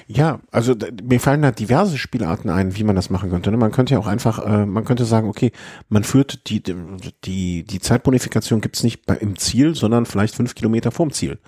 Ja, 0.07 0.41
also 0.51 0.75
mir 1.03 1.21
fallen 1.21 1.43
da 1.43 1.53
diverse 1.53 1.97
Spielarten 1.97 2.51
ein, 2.51 2.77
wie 2.77 2.85
man 2.85 2.97
das 2.97 3.11
machen 3.11 3.31
könnte. 3.31 3.51
Ne? 3.51 3.57
Man 3.57 3.71
könnte 3.71 3.95
ja 3.95 4.01
auch 4.01 4.07
einfach, 4.07 4.45
äh, 4.45 4.67
man 4.67 4.85
könnte 4.85 5.05
sagen, 5.05 5.29
okay, 5.29 5.53
man 5.89 6.03
führt 6.03 6.49
die 6.49 6.63
die 6.63 7.65
die 7.65 7.81
Zeitbonifikation 7.81 8.61
gibt's 8.61 8.83
nicht 8.83 9.07
bei, 9.07 9.17
im 9.17 9.37
Ziel, 9.37 9.75
sondern 9.75 10.07
vielleicht 10.07 10.35
fünf 10.35 10.55
Kilometer 10.55 10.91
vorm 10.91 11.13
Ziel. 11.13 11.39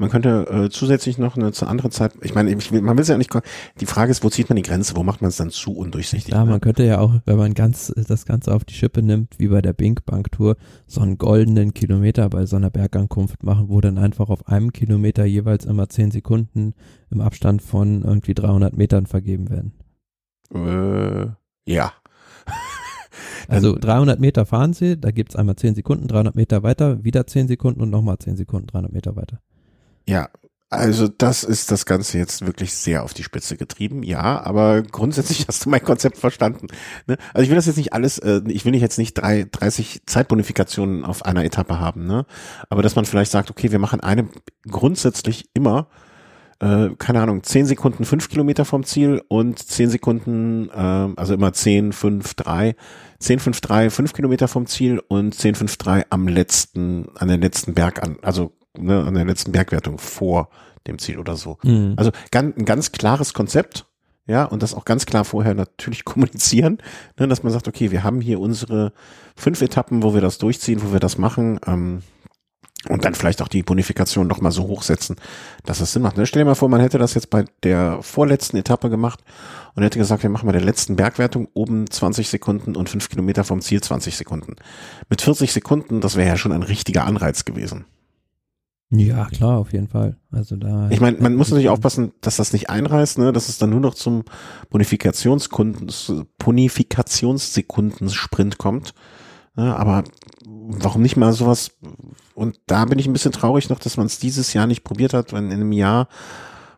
Man 0.00 0.08
könnte 0.08 0.46
äh, 0.50 0.70
zusätzlich 0.70 1.18
noch 1.18 1.36
eine 1.36 1.52
zu 1.52 1.66
andere 1.66 1.90
Zeit, 1.90 2.14
ich 2.22 2.34
meine, 2.34 2.50
ich 2.50 2.72
will, 2.72 2.80
man 2.80 2.96
will 2.96 3.02
es 3.02 3.08
ja 3.08 3.18
nicht, 3.18 3.30
die 3.80 3.86
Frage 3.86 4.10
ist, 4.10 4.24
wo 4.24 4.30
zieht 4.30 4.48
man 4.48 4.56
die 4.56 4.62
Grenze, 4.62 4.96
wo 4.96 5.02
macht 5.02 5.20
man 5.20 5.28
es 5.28 5.36
dann 5.36 5.50
zu 5.50 5.76
undurchsichtig? 5.76 6.32
Ja, 6.32 6.42
ne? 6.42 6.52
man 6.52 6.60
könnte 6.62 6.84
ja 6.84 7.00
auch, 7.00 7.16
wenn 7.26 7.36
man 7.36 7.52
ganz 7.52 7.92
das 8.08 8.24
Ganze 8.24 8.54
auf 8.54 8.64
die 8.64 8.72
Schippe 8.72 9.02
nimmt, 9.02 9.38
wie 9.38 9.48
bei 9.48 9.60
der 9.60 9.74
Bink 9.74 10.06
Bank 10.06 10.32
Tour, 10.32 10.56
so 10.86 11.02
einen 11.02 11.18
goldenen 11.18 11.74
Kilometer 11.74 12.30
bei 12.30 12.46
so 12.46 12.56
einer 12.56 12.70
Bergankunft 12.70 13.42
machen, 13.42 13.68
wo 13.68 13.82
dann 13.82 13.98
einfach 13.98 14.30
auf 14.30 14.48
einem 14.48 14.72
Kilometer 14.72 15.26
jeweils 15.26 15.66
immer 15.66 15.90
zehn 15.90 16.10
Sekunden 16.10 16.72
im 17.10 17.20
Abstand 17.20 17.60
von 17.60 18.02
irgendwie 18.02 18.32
300 18.32 18.74
Metern 18.74 19.04
vergeben 19.04 19.50
werden. 19.50 19.74
Äh, 20.54 21.26
ja. 21.70 21.92
Also 23.48 23.76
300 23.76 24.20
Meter 24.20 24.46
fahren 24.46 24.72
sie, 24.72 24.98
da 24.98 25.10
gibt's 25.10 25.34
einmal 25.34 25.56
10 25.56 25.74
Sekunden, 25.74 26.06
300 26.06 26.36
Meter 26.36 26.62
weiter, 26.62 27.02
wieder 27.02 27.26
10 27.26 27.48
Sekunden 27.48 27.80
und 27.80 27.90
nochmal 27.90 28.16
10 28.18 28.36
Sekunden, 28.36 28.68
300 28.68 28.92
Meter 28.92 29.16
weiter. 29.16 29.40
Ja, 30.06 30.28
also 30.72 31.08
das 31.08 31.42
ist 31.42 31.72
das 31.72 31.84
Ganze 31.84 32.16
jetzt 32.18 32.46
wirklich 32.46 32.72
sehr 32.72 33.02
auf 33.02 33.12
die 33.12 33.24
Spitze 33.24 33.56
getrieben, 33.56 34.04
ja, 34.04 34.40
aber 34.40 34.82
grundsätzlich 34.82 35.44
hast 35.48 35.64
du 35.66 35.68
mein 35.68 35.82
Konzept 35.82 36.16
verstanden. 36.16 36.68
Ne? 37.08 37.16
Also 37.34 37.42
ich 37.42 37.48
will 37.48 37.56
das 37.56 37.66
jetzt 37.66 37.76
nicht 37.76 37.92
alles, 37.92 38.18
äh, 38.18 38.40
ich 38.46 38.64
will 38.64 38.76
jetzt 38.76 38.96
nicht 38.96 39.14
drei, 39.14 39.48
30 39.50 40.02
Zeitbonifikationen 40.06 41.04
auf 41.04 41.24
einer 41.24 41.44
Etappe 41.44 41.80
haben, 41.80 42.06
ne? 42.06 42.24
Aber 42.68 42.82
dass 42.82 42.94
man 42.94 43.04
vielleicht 43.04 43.32
sagt, 43.32 43.50
okay, 43.50 43.72
wir 43.72 43.80
machen 43.80 43.98
eine 43.98 44.28
grundsätzlich 44.68 45.50
immer, 45.54 45.88
äh, 46.60 46.90
keine 46.98 47.20
Ahnung, 47.20 47.42
10 47.42 47.66
Sekunden 47.66 48.04
5 48.04 48.28
Kilometer 48.28 48.64
vom 48.64 48.84
Ziel 48.84 49.22
und 49.26 49.58
10 49.58 49.90
Sekunden, 49.90 50.68
äh, 50.68 51.08
also 51.16 51.34
immer 51.34 51.52
10, 51.52 51.92
5, 51.92 52.34
3, 52.34 52.76
10, 53.18 53.40
5, 53.40 53.60
3, 53.60 53.90
5 53.90 54.12
Kilometer 54.12 54.46
vom 54.46 54.66
Ziel 54.66 55.02
und 55.08 55.34
10, 55.34 55.56
5, 55.56 55.76
3 55.78 56.06
am 56.10 56.28
letzten, 56.28 57.08
an 57.16 57.26
den 57.26 57.40
letzten 57.40 57.74
Berg 57.74 58.04
an, 58.04 58.18
also 58.22 58.52
ne, 58.78 59.04
an 59.04 59.14
der 59.14 59.24
letzten 59.24 59.52
Bergwertung 59.52 59.98
vor 59.98 60.48
dem 60.86 60.98
Ziel 60.98 61.18
oder 61.18 61.36
so. 61.36 61.58
Mhm. 61.62 61.94
Also 61.96 62.10
ganz, 62.30 62.56
ein 62.56 62.64
ganz 62.64 62.92
klares 62.92 63.34
Konzept, 63.34 63.86
ja, 64.26 64.44
und 64.44 64.62
das 64.62 64.74
auch 64.74 64.84
ganz 64.84 65.06
klar 65.06 65.24
vorher 65.24 65.54
natürlich 65.54 66.04
kommunizieren, 66.04 66.78
ne, 67.18 67.28
dass 67.28 67.42
man 67.42 67.52
sagt, 67.52 67.68
okay, 67.68 67.90
wir 67.90 68.04
haben 68.04 68.20
hier 68.20 68.40
unsere 68.40 68.92
fünf 69.36 69.60
Etappen, 69.62 70.02
wo 70.02 70.14
wir 70.14 70.20
das 70.20 70.38
durchziehen, 70.38 70.82
wo 70.82 70.92
wir 70.92 71.00
das 71.00 71.18
machen, 71.18 71.58
ähm, 71.66 72.02
und 72.88 73.04
dann 73.04 73.14
vielleicht 73.14 73.42
auch 73.42 73.48
die 73.48 73.62
Bonifikation 73.62 74.26
noch 74.26 74.40
mal 74.40 74.50
so 74.50 74.62
hochsetzen, 74.62 75.16
dass 75.64 75.80
es 75.80 75.92
Sinn 75.92 76.00
macht. 76.00 76.16
Ne? 76.16 76.26
Stell 76.26 76.40
dir 76.40 76.46
mal 76.46 76.54
vor, 76.54 76.70
man 76.70 76.80
hätte 76.80 76.96
das 76.96 77.12
jetzt 77.12 77.28
bei 77.28 77.44
der 77.62 77.98
vorletzten 78.00 78.56
Etappe 78.56 78.88
gemacht 78.88 79.20
und 79.74 79.82
hätte 79.82 79.98
gesagt, 79.98 80.22
wir 80.22 80.30
machen 80.30 80.46
bei 80.46 80.52
der 80.52 80.62
letzten 80.62 80.96
Bergwertung 80.96 81.48
oben 81.52 81.90
20 81.90 82.30
Sekunden 82.30 82.76
und 82.76 82.88
fünf 82.88 83.10
Kilometer 83.10 83.44
vom 83.44 83.60
Ziel 83.60 83.82
20 83.82 84.16
Sekunden. 84.16 84.56
Mit 85.10 85.20
40 85.20 85.52
Sekunden, 85.52 86.00
das 86.00 86.16
wäre 86.16 86.28
ja 86.28 86.38
schon 86.38 86.52
ein 86.52 86.62
richtiger 86.62 87.04
Anreiz 87.04 87.44
gewesen. 87.44 87.84
Ja, 88.92 89.26
klar, 89.26 89.58
auf 89.58 89.72
jeden 89.72 89.86
Fall. 89.86 90.16
Also 90.32 90.56
da. 90.56 90.90
Ich 90.90 91.00
meine, 91.00 91.16
man 91.20 91.36
muss 91.36 91.50
natürlich 91.50 91.68
aufpassen, 91.68 92.10
dass 92.20 92.34
das 92.36 92.52
nicht 92.52 92.70
einreißt, 92.70 93.18
ne, 93.18 93.32
dass 93.32 93.48
es 93.48 93.58
dann 93.58 93.70
nur 93.70 93.78
noch 93.78 93.94
zum 93.94 94.24
Bonifikationskunden, 94.70 95.92
Bonifikationssekunden-Sprint 96.38 98.58
kommt. 98.58 98.94
Ne, 99.54 99.76
aber 99.76 100.02
warum 100.44 101.02
nicht 101.02 101.16
mal 101.16 101.32
sowas? 101.32 101.70
Und 102.34 102.58
da 102.66 102.84
bin 102.84 102.98
ich 102.98 103.06
ein 103.06 103.12
bisschen 103.12 103.30
traurig 103.30 103.68
noch, 103.68 103.78
dass 103.78 103.96
man 103.96 104.06
es 104.06 104.18
dieses 104.18 104.54
Jahr 104.54 104.66
nicht 104.66 104.82
probiert 104.82 105.14
hat, 105.14 105.32
wenn 105.32 105.46
in 105.46 105.60
einem 105.60 105.70
Jahr, 105.70 106.08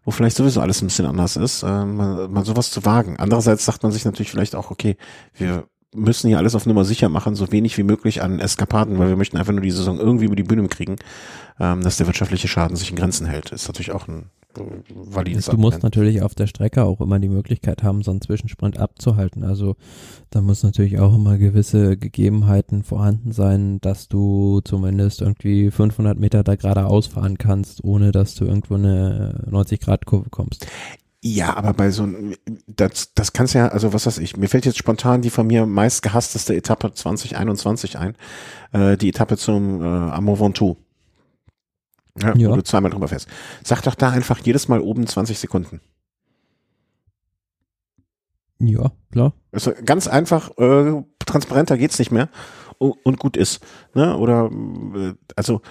wo 0.05 0.11
vielleicht 0.11 0.37
sowieso 0.37 0.61
alles 0.61 0.83
ein 0.83 0.89
bisschen 0.89 1.07
anders 1.07 1.37
ist, 1.37 1.63
äh, 1.63 1.87
mal, 1.87 2.29
mal 2.29 2.45
sowas 2.45 2.71
zu 2.71 2.85
wagen. 2.85 3.17
Andererseits 3.17 3.65
sagt 3.65 3.85
man 3.85 3.93
sich 3.93 4.05
natürlich 4.05 4.31
vielleicht 4.31 4.55
auch, 4.55 4.71
okay, 4.71 4.99
wir 5.33 5.67
müssen 5.95 6.29
hier 6.29 6.39
alles 6.39 6.55
auf 6.55 6.67
Nummer 6.67 6.85
sicher 6.85 7.09
machen, 7.09 7.35
so 7.35 7.53
wenig 7.53 7.77
wie 7.77 7.83
möglich 7.83 8.23
an 8.23 8.41
Eskapaden, 8.41 8.99
weil 8.99 9.09
wir 9.09 9.17
möchten 9.17 9.37
einfach 9.37 9.53
nur 9.53 9.63
die 9.63 9.71
Saison 9.71 9.99
irgendwie 9.99 10.25
über 10.25 10.37
die 10.37 10.43
Bühne 10.43 10.67
kriegen, 10.69 10.97
ähm, 11.61 11.83
dass 11.83 11.99
der 11.99 12.07
wirtschaftliche 12.07 12.49
Schaden 12.49 12.77
sich 12.77 12.91
in 12.91 12.97
Grenzen 12.97 13.27
hält. 13.27 13.53
Ist 13.53 13.69
natürlich 13.69 13.93
auch 13.93 14.09
ein 14.09 14.31
äh, 14.57 14.63
valides 14.95 15.47
Du 15.47 15.59
musst 15.59 15.83
natürlich 15.83 16.23
auf 16.23 16.35
der 16.35 16.47
Strecke 16.47 16.85
auch 16.85 17.01
immer 17.01 17.19
die 17.19 17.29
Möglichkeit 17.29 17.83
haben, 17.83 18.03
so 18.03 18.11
einen 18.11 18.23
Zwischensprint 18.23 18.79
abzuhalten. 18.79 19.45
Also 19.45 19.77
da 20.31 20.41
muss 20.41 20.63
natürlich 20.63 20.99
auch 20.99 21.15
immer 21.15 21.37
gewisse 21.37 21.99
Gegebenheiten 21.99 22.83
vorhanden 22.85 23.33
sein, 23.33 23.81
dass 23.81 24.09
du 24.09 24.61
zumindest 24.65 25.21
irgendwie 25.21 25.71
500 25.71 26.19
Meter 26.19 26.43
da 26.43 26.57
geradeaus 26.57 27.07
fahren 27.07 27.37
kannst, 27.37 27.85
ohne 27.85 28.13
dass 28.13 28.35
du 28.35 28.47
irgendwo 28.47 28.75
eine 28.75 29.45
90 29.51 29.81
Grad 29.81 30.07
Kurve 30.07 30.31
kommst. 30.31 30.67
Ja, 31.25 31.57
aber 31.57 31.73
bei 31.73 31.91
so 31.91 32.09
das, 32.67 33.15
das 33.15 33.33
kannst 33.33 33.55
ja, 33.55 33.69
also 33.69 33.93
was 33.93 34.07
weiß 34.07 34.19
ich, 34.19 34.37
mir 34.37 34.49
fällt 34.49 34.67
jetzt 34.67 34.79
spontan 34.79 35.23
die 35.23 35.31
von 35.31 35.47
mir 35.47 35.67
meist 35.67 36.03
gehassteste 36.03 36.57
Etappe 36.57 36.93
2021 36.93 37.97
ein, 37.97 38.17
äh, 38.73 38.97
die 38.97 39.11
Etappe 39.11 39.37
zum 39.37 39.81
äh, 39.81 39.85
Amour 39.87 40.41
Ventoux. 40.41 40.77
Ja, 42.21 42.35
ja. 42.37 42.51
Wo 42.51 42.57
du 42.57 42.65
zweimal 42.65 42.91
drüber 42.91 43.07
fährst. 43.07 43.29
Sag 43.63 43.83
doch 43.83 43.95
da 43.95 44.11
einfach 44.11 44.41
jedes 44.41 44.67
Mal 44.67 44.81
oben 44.81 45.07
20 45.07 45.39
Sekunden. 45.39 45.81
Ja, 48.59 48.91
klar. 49.13 49.33
Also 49.53 49.73
ganz 49.85 50.09
einfach, 50.09 50.51
äh, 50.59 51.03
transparenter 51.25 51.79
geht's 51.79 52.01
nicht 52.01 52.11
mehr 52.11 52.29
und 52.79 53.19
gut 53.21 53.37
ist. 53.37 53.65
Ne? 53.95 54.17
Oder 54.17 54.51
äh, 54.95 55.15
also 55.37 55.63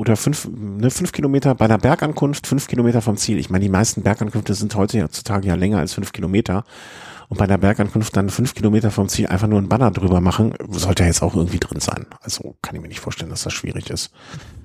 oder 0.00 0.16
fünf, 0.16 0.48
ne, 0.56 0.90
fünf 0.90 1.12
Kilometer 1.12 1.54
bei 1.54 1.66
einer 1.66 1.76
Bergankunft, 1.76 2.46
fünf 2.46 2.68
Kilometer 2.68 3.02
vom 3.02 3.18
Ziel. 3.18 3.38
Ich 3.38 3.50
meine, 3.50 3.62
die 3.62 3.68
meisten 3.68 4.00
Bergankünfte 4.00 4.54
sind 4.54 4.74
heutzutage 4.74 5.46
ja 5.46 5.54
länger 5.56 5.78
als 5.78 5.92
fünf 5.92 6.12
Kilometer. 6.12 6.64
Und 7.28 7.36
bei 7.36 7.46
der 7.46 7.58
Bergankunft 7.58 8.16
dann 8.16 8.30
fünf 8.30 8.54
Kilometer 8.54 8.90
vom 8.90 9.10
Ziel 9.10 9.26
einfach 9.26 9.46
nur 9.46 9.60
ein 9.60 9.68
Banner 9.68 9.90
drüber 9.90 10.22
machen, 10.22 10.54
sollte 10.70 11.02
ja 11.02 11.08
jetzt 11.08 11.22
auch 11.22 11.36
irgendwie 11.36 11.60
drin 11.60 11.80
sein. 11.80 12.06
Also 12.22 12.56
kann 12.62 12.74
ich 12.74 12.80
mir 12.80 12.88
nicht 12.88 13.00
vorstellen, 13.00 13.30
dass 13.30 13.42
das 13.42 13.52
schwierig 13.52 13.90
ist. 13.90 14.10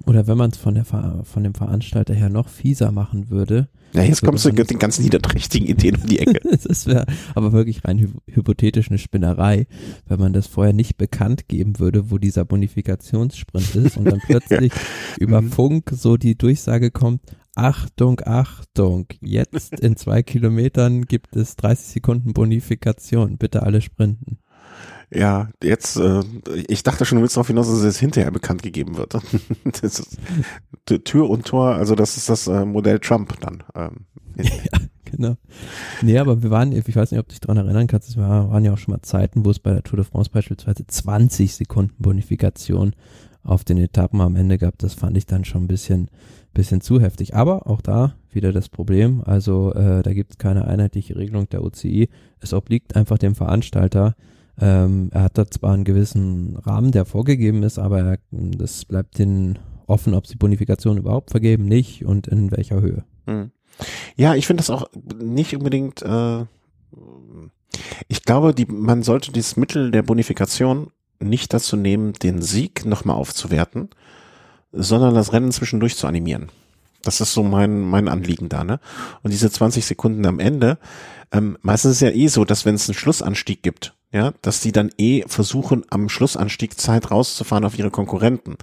Oder 0.05 0.25
wenn 0.25 0.37
man 0.37 0.51
es 0.51 0.57
von, 0.57 0.73
der, 0.73 0.85
von 0.85 1.43
dem 1.43 1.53
Veranstalter 1.53 2.13
her 2.13 2.29
noch 2.29 2.47
fieser 2.47 2.93
machen 2.93 3.29
würde, 3.29 3.67
ja, 3.95 4.03
jetzt 4.03 4.21
kommst 4.21 4.45
du 4.45 4.51
mit 4.51 4.69
den 4.69 4.79
ganzen 4.79 5.03
niederträchtigen 5.03 5.67
Ideen 5.67 5.95
um 5.95 6.07
die 6.07 6.19
Ecke. 6.19 6.39
das 6.63 6.85
wäre 6.85 7.05
aber 7.33 7.53
wirklich 7.53 7.85
rein 7.85 7.97
hy 7.97 8.07
hypothetisch 8.27 8.89
eine 8.89 8.97
Spinnerei, 8.97 9.67
wenn 10.07 10.19
man 10.19 10.33
das 10.33 10.47
vorher 10.47 10.73
nicht 10.73 10.97
bekannt 10.97 11.47
geben 11.47 11.79
würde, 11.79 12.11
wo 12.11 12.17
dieser 12.17 12.45
Bonifikationssprint 12.45 13.75
ist 13.75 13.97
und 13.97 14.05
dann 14.05 14.19
plötzlich 14.25 14.73
ja. 14.73 14.79
über 15.19 15.41
mhm. 15.41 15.51
Funk 15.51 15.91
so 15.91 16.17
die 16.17 16.37
Durchsage 16.37 16.91
kommt, 16.91 17.21
Achtung, 17.55 18.19
Achtung, 18.25 19.07
jetzt 19.21 19.79
in 19.79 19.95
zwei 19.95 20.23
Kilometern 20.23 21.05
gibt 21.05 21.37
es 21.37 21.55
30 21.55 21.85
Sekunden 21.85 22.33
Bonifikation, 22.33 23.37
bitte 23.37 23.63
alle 23.63 23.79
sprinten. 23.79 24.39
Ja, 25.11 25.49
jetzt, 25.61 25.97
äh, 25.97 26.21
ich 26.67 26.83
dachte 26.83 27.05
schon, 27.05 27.17
du 27.17 27.21
willst 27.21 27.37
darauf 27.37 27.47
hinaus, 27.47 27.67
dass 27.67 27.81
es 27.81 27.99
hinterher 27.99 28.31
bekannt 28.31 28.63
gegeben 28.63 28.97
wird. 28.97 29.13
das 29.63 29.99
ist 29.99 30.17
Tür 31.03 31.29
und 31.29 31.45
Tor, 31.45 31.75
also 31.75 31.95
das 31.95 32.17
ist 32.17 32.29
das 32.29 32.47
äh, 32.47 32.65
Modell 32.65 32.99
Trump 32.99 33.39
dann. 33.39 33.63
Ähm, 33.75 34.05
ja, 34.37 34.79
genau. 35.05 35.35
Nee, 36.01 36.17
aber 36.17 36.43
wir 36.43 36.49
waren, 36.49 36.71
ich 36.71 36.95
weiß 36.95 37.11
nicht, 37.11 37.19
ob 37.19 37.27
du 37.27 37.33
dich 37.33 37.39
daran 37.39 37.57
erinnern 37.57 37.87
kannst, 37.87 38.09
es 38.09 38.17
waren 38.17 38.65
ja 38.65 38.73
auch 38.73 38.77
schon 38.77 38.93
mal 38.93 39.01
Zeiten, 39.01 39.45
wo 39.45 39.51
es 39.51 39.59
bei 39.59 39.71
der 39.71 39.83
Tour 39.83 39.97
de 39.97 40.05
France 40.05 40.29
beispielsweise 40.31 40.85
20 40.85 41.53
Sekunden 41.53 41.95
Bonifikation 41.99 42.93
auf 43.45 43.63
den 43.63 43.77
Etappen 43.77 44.21
am 44.21 44.35
Ende 44.35 44.57
gab. 44.57 44.77
Das 44.79 44.95
fand 44.95 45.15
ich 45.17 45.27
dann 45.27 45.45
schon 45.45 45.65
ein 45.65 45.67
bisschen, 45.67 46.09
bisschen 46.53 46.81
zu 46.81 46.99
heftig. 46.99 47.35
Aber 47.35 47.67
auch 47.67 47.81
da 47.81 48.15
wieder 48.31 48.51
das 48.51 48.69
Problem. 48.69 49.21
Also 49.23 49.73
äh, 49.73 50.01
da 50.01 50.13
gibt 50.13 50.31
es 50.31 50.37
keine 50.37 50.67
einheitliche 50.67 51.15
Regelung 51.15 51.47
der 51.49 51.63
UCI. 51.63 52.09
Es 52.39 52.53
obliegt 52.53 52.95
einfach 52.95 53.17
dem 53.17 53.35
Veranstalter, 53.35 54.15
ähm, 54.59 55.09
er 55.11 55.23
hat 55.23 55.37
da 55.37 55.45
zwar 55.47 55.73
einen 55.73 55.83
gewissen 55.83 56.57
Rahmen, 56.57 56.91
der 56.91 57.05
vorgegeben 57.05 57.63
ist, 57.63 57.79
aber 57.79 57.99
er, 57.99 58.17
das 58.31 58.85
bleibt 58.85 59.19
ihnen 59.19 59.59
offen, 59.87 60.13
ob 60.13 60.27
sie 60.27 60.35
Bonifikation 60.35 60.97
überhaupt 60.97 61.31
vergeben, 61.31 61.65
nicht 61.65 62.05
und 62.05 62.27
in 62.27 62.51
welcher 62.51 62.81
Höhe. 62.81 63.03
Hm. 63.27 63.51
Ja, 64.15 64.35
ich 64.35 64.47
finde 64.47 64.61
das 64.61 64.69
auch 64.69 64.89
nicht 65.21 65.55
unbedingt, 65.55 66.01
äh, 66.01 66.45
Ich 68.07 68.23
glaube, 68.23 68.53
die, 68.53 68.65
man 68.65 69.03
sollte 69.03 69.31
dieses 69.31 69.57
Mittel 69.57 69.91
der 69.91 70.03
Bonifikation 70.03 70.91
nicht 71.19 71.53
dazu 71.53 71.75
nehmen, 71.75 72.13
den 72.13 72.41
Sieg 72.41 72.85
nochmal 72.85 73.15
aufzuwerten, 73.15 73.89
sondern 74.71 75.15
das 75.15 75.33
Rennen 75.33 75.51
zwischendurch 75.51 75.95
zu 75.95 76.07
animieren. 76.07 76.49
Das 77.03 77.21
ist 77.21 77.33
so 77.33 77.43
mein, 77.43 77.81
mein 77.81 78.07
Anliegen 78.07 78.49
da, 78.49 78.63
ne? 78.63 78.79
Und 79.21 79.31
diese 79.31 79.51
20 79.51 79.85
Sekunden 79.85 80.25
am 80.25 80.39
Ende, 80.39 80.77
ähm, 81.31 81.57
meistens 81.61 81.91
ist 81.91 81.97
es 81.97 82.01
ja 82.01 82.09
eh 82.09 82.27
so, 82.27 82.45
dass 82.45 82.65
wenn 82.65 82.75
es 82.75 82.89
einen 82.89 82.97
Schlussanstieg 82.97 83.61
gibt, 83.61 83.94
ja, 84.11 84.33
dass 84.41 84.61
die 84.61 84.71
dann 84.71 84.91
eh 84.97 85.23
versuchen, 85.27 85.85
am 85.89 86.09
Schlussanstieg 86.09 86.79
Zeit 86.79 87.11
rauszufahren 87.11 87.65
auf 87.65 87.77
ihre 87.77 87.91
Konkurrenten. 87.91 88.55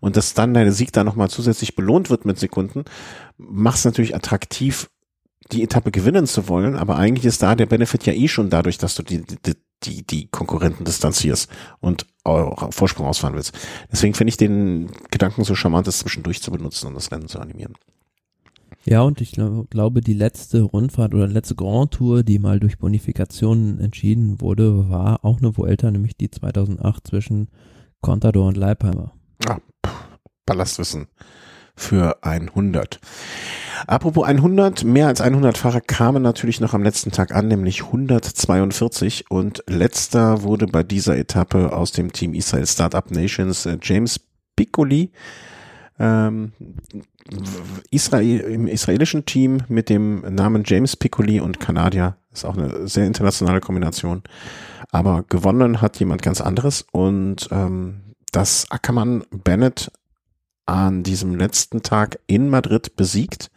Und 0.00 0.16
dass 0.16 0.34
dann 0.34 0.54
deine 0.54 0.72
Sieg 0.72 0.92
da 0.92 1.04
nochmal 1.04 1.30
zusätzlich 1.30 1.74
belohnt 1.74 2.10
wird 2.10 2.24
mit 2.24 2.38
Sekunden, 2.38 2.84
macht 3.36 3.78
es 3.78 3.84
natürlich 3.84 4.14
attraktiv, 4.14 4.88
die 5.52 5.62
Etappe 5.62 5.90
gewinnen 5.90 6.26
zu 6.26 6.48
wollen, 6.48 6.76
aber 6.76 6.96
eigentlich 6.96 7.24
ist 7.24 7.42
da 7.42 7.54
der 7.54 7.66
Benefit 7.66 8.06
ja 8.06 8.12
eh 8.12 8.28
schon 8.28 8.50
dadurch, 8.50 8.78
dass 8.78 8.94
du 8.94 9.02
die, 9.02 9.24
die, 9.24 9.54
die, 9.82 10.06
die 10.06 10.28
Konkurrenten 10.28 10.84
distanzierst 10.84 11.50
und 11.80 12.06
Vorsprung 12.70 13.06
ausfahren 13.06 13.34
willst. 13.34 13.52
Deswegen 13.90 14.14
finde 14.14 14.28
ich 14.30 14.36
den 14.36 14.90
Gedanken 15.10 15.44
so 15.44 15.54
charmant, 15.54 15.86
das 15.86 16.00
zwischendurch 16.00 16.42
zu 16.42 16.50
benutzen 16.50 16.86
und 16.86 16.94
das 16.94 17.10
Rennen 17.10 17.28
zu 17.28 17.40
animieren. 17.40 17.74
Ja, 18.84 19.02
und 19.02 19.20
ich 19.20 19.32
glaub, 19.32 19.70
glaube, 19.70 20.00
die 20.00 20.14
letzte 20.14 20.62
Rundfahrt 20.62 21.14
oder 21.14 21.26
letzte 21.26 21.54
Grand 21.54 21.92
Tour, 21.92 22.22
die 22.22 22.38
mal 22.38 22.60
durch 22.60 22.78
Bonifikationen 22.78 23.78
entschieden 23.78 24.40
wurde, 24.40 24.88
war 24.88 25.24
auch 25.24 25.38
eine 25.38 25.56
Vuelta, 25.56 25.90
nämlich 25.90 26.16
die 26.16 26.30
2008 26.30 27.06
zwischen 27.06 27.48
Contador 28.00 28.48
und 28.48 28.56
Leipheimer. 28.56 29.12
Ah, 29.46 29.58
Ballastwissen 30.46 31.08
für 31.80 32.22
100. 32.22 33.00
Apropos 33.86 34.24
100, 34.24 34.84
mehr 34.84 35.06
als 35.06 35.20
100 35.20 35.56
Fahrer 35.56 35.80
kamen 35.80 36.22
natürlich 36.22 36.60
noch 36.60 36.74
am 36.74 36.82
letzten 36.82 37.10
Tag 37.10 37.34
an, 37.34 37.48
nämlich 37.48 37.84
142 37.84 39.30
und 39.30 39.64
letzter 39.66 40.42
wurde 40.42 40.66
bei 40.66 40.82
dieser 40.82 41.16
Etappe 41.16 41.72
aus 41.72 41.92
dem 41.92 42.12
Team 42.12 42.34
Israel 42.34 42.66
Startup 42.66 43.10
Nations 43.10 43.64
äh, 43.66 43.78
James 43.82 44.20
Piccoli, 44.56 45.10
ähm, 46.00 46.52
Israel, 47.90 48.40
im 48.40 48.66
israelischen 48.66 49.26
Team 49.26 49.58
mit 49.68 49.88
dem 49.88 50.22
Namen 50.34 50.62
James 50.64 50.96
Piccoli 50.96 51.40
und 51.40 51.60
Kanadier. 51.60 52.16
Ist 52.32 52.44
auch 52.44 52.56
eine 52.56 52.88
sehr 52.88 53.06
internationale 53.06 53.60
Kombination. 53.60 54.22
Aber 54.90 55.24
gewonnen 55.28 55.80
hat 55.80 56.00
jemand 56.00 56.22
ganz 56.22 56.40
anderes 56.40 56.86
und 56.90 57.48
ähm, 57.52 58.14
das 58.32 58.70
Ackermann 58.70 59.24
Bennett 59.30 59.92
an 60.66 61.02
diesem 61.02 61.34
letzten 61.34 61.82
Tag 61.82 62.18
in 62.26 62.48
Madrid 62.48 62.96
besiegt. 62.96 63.50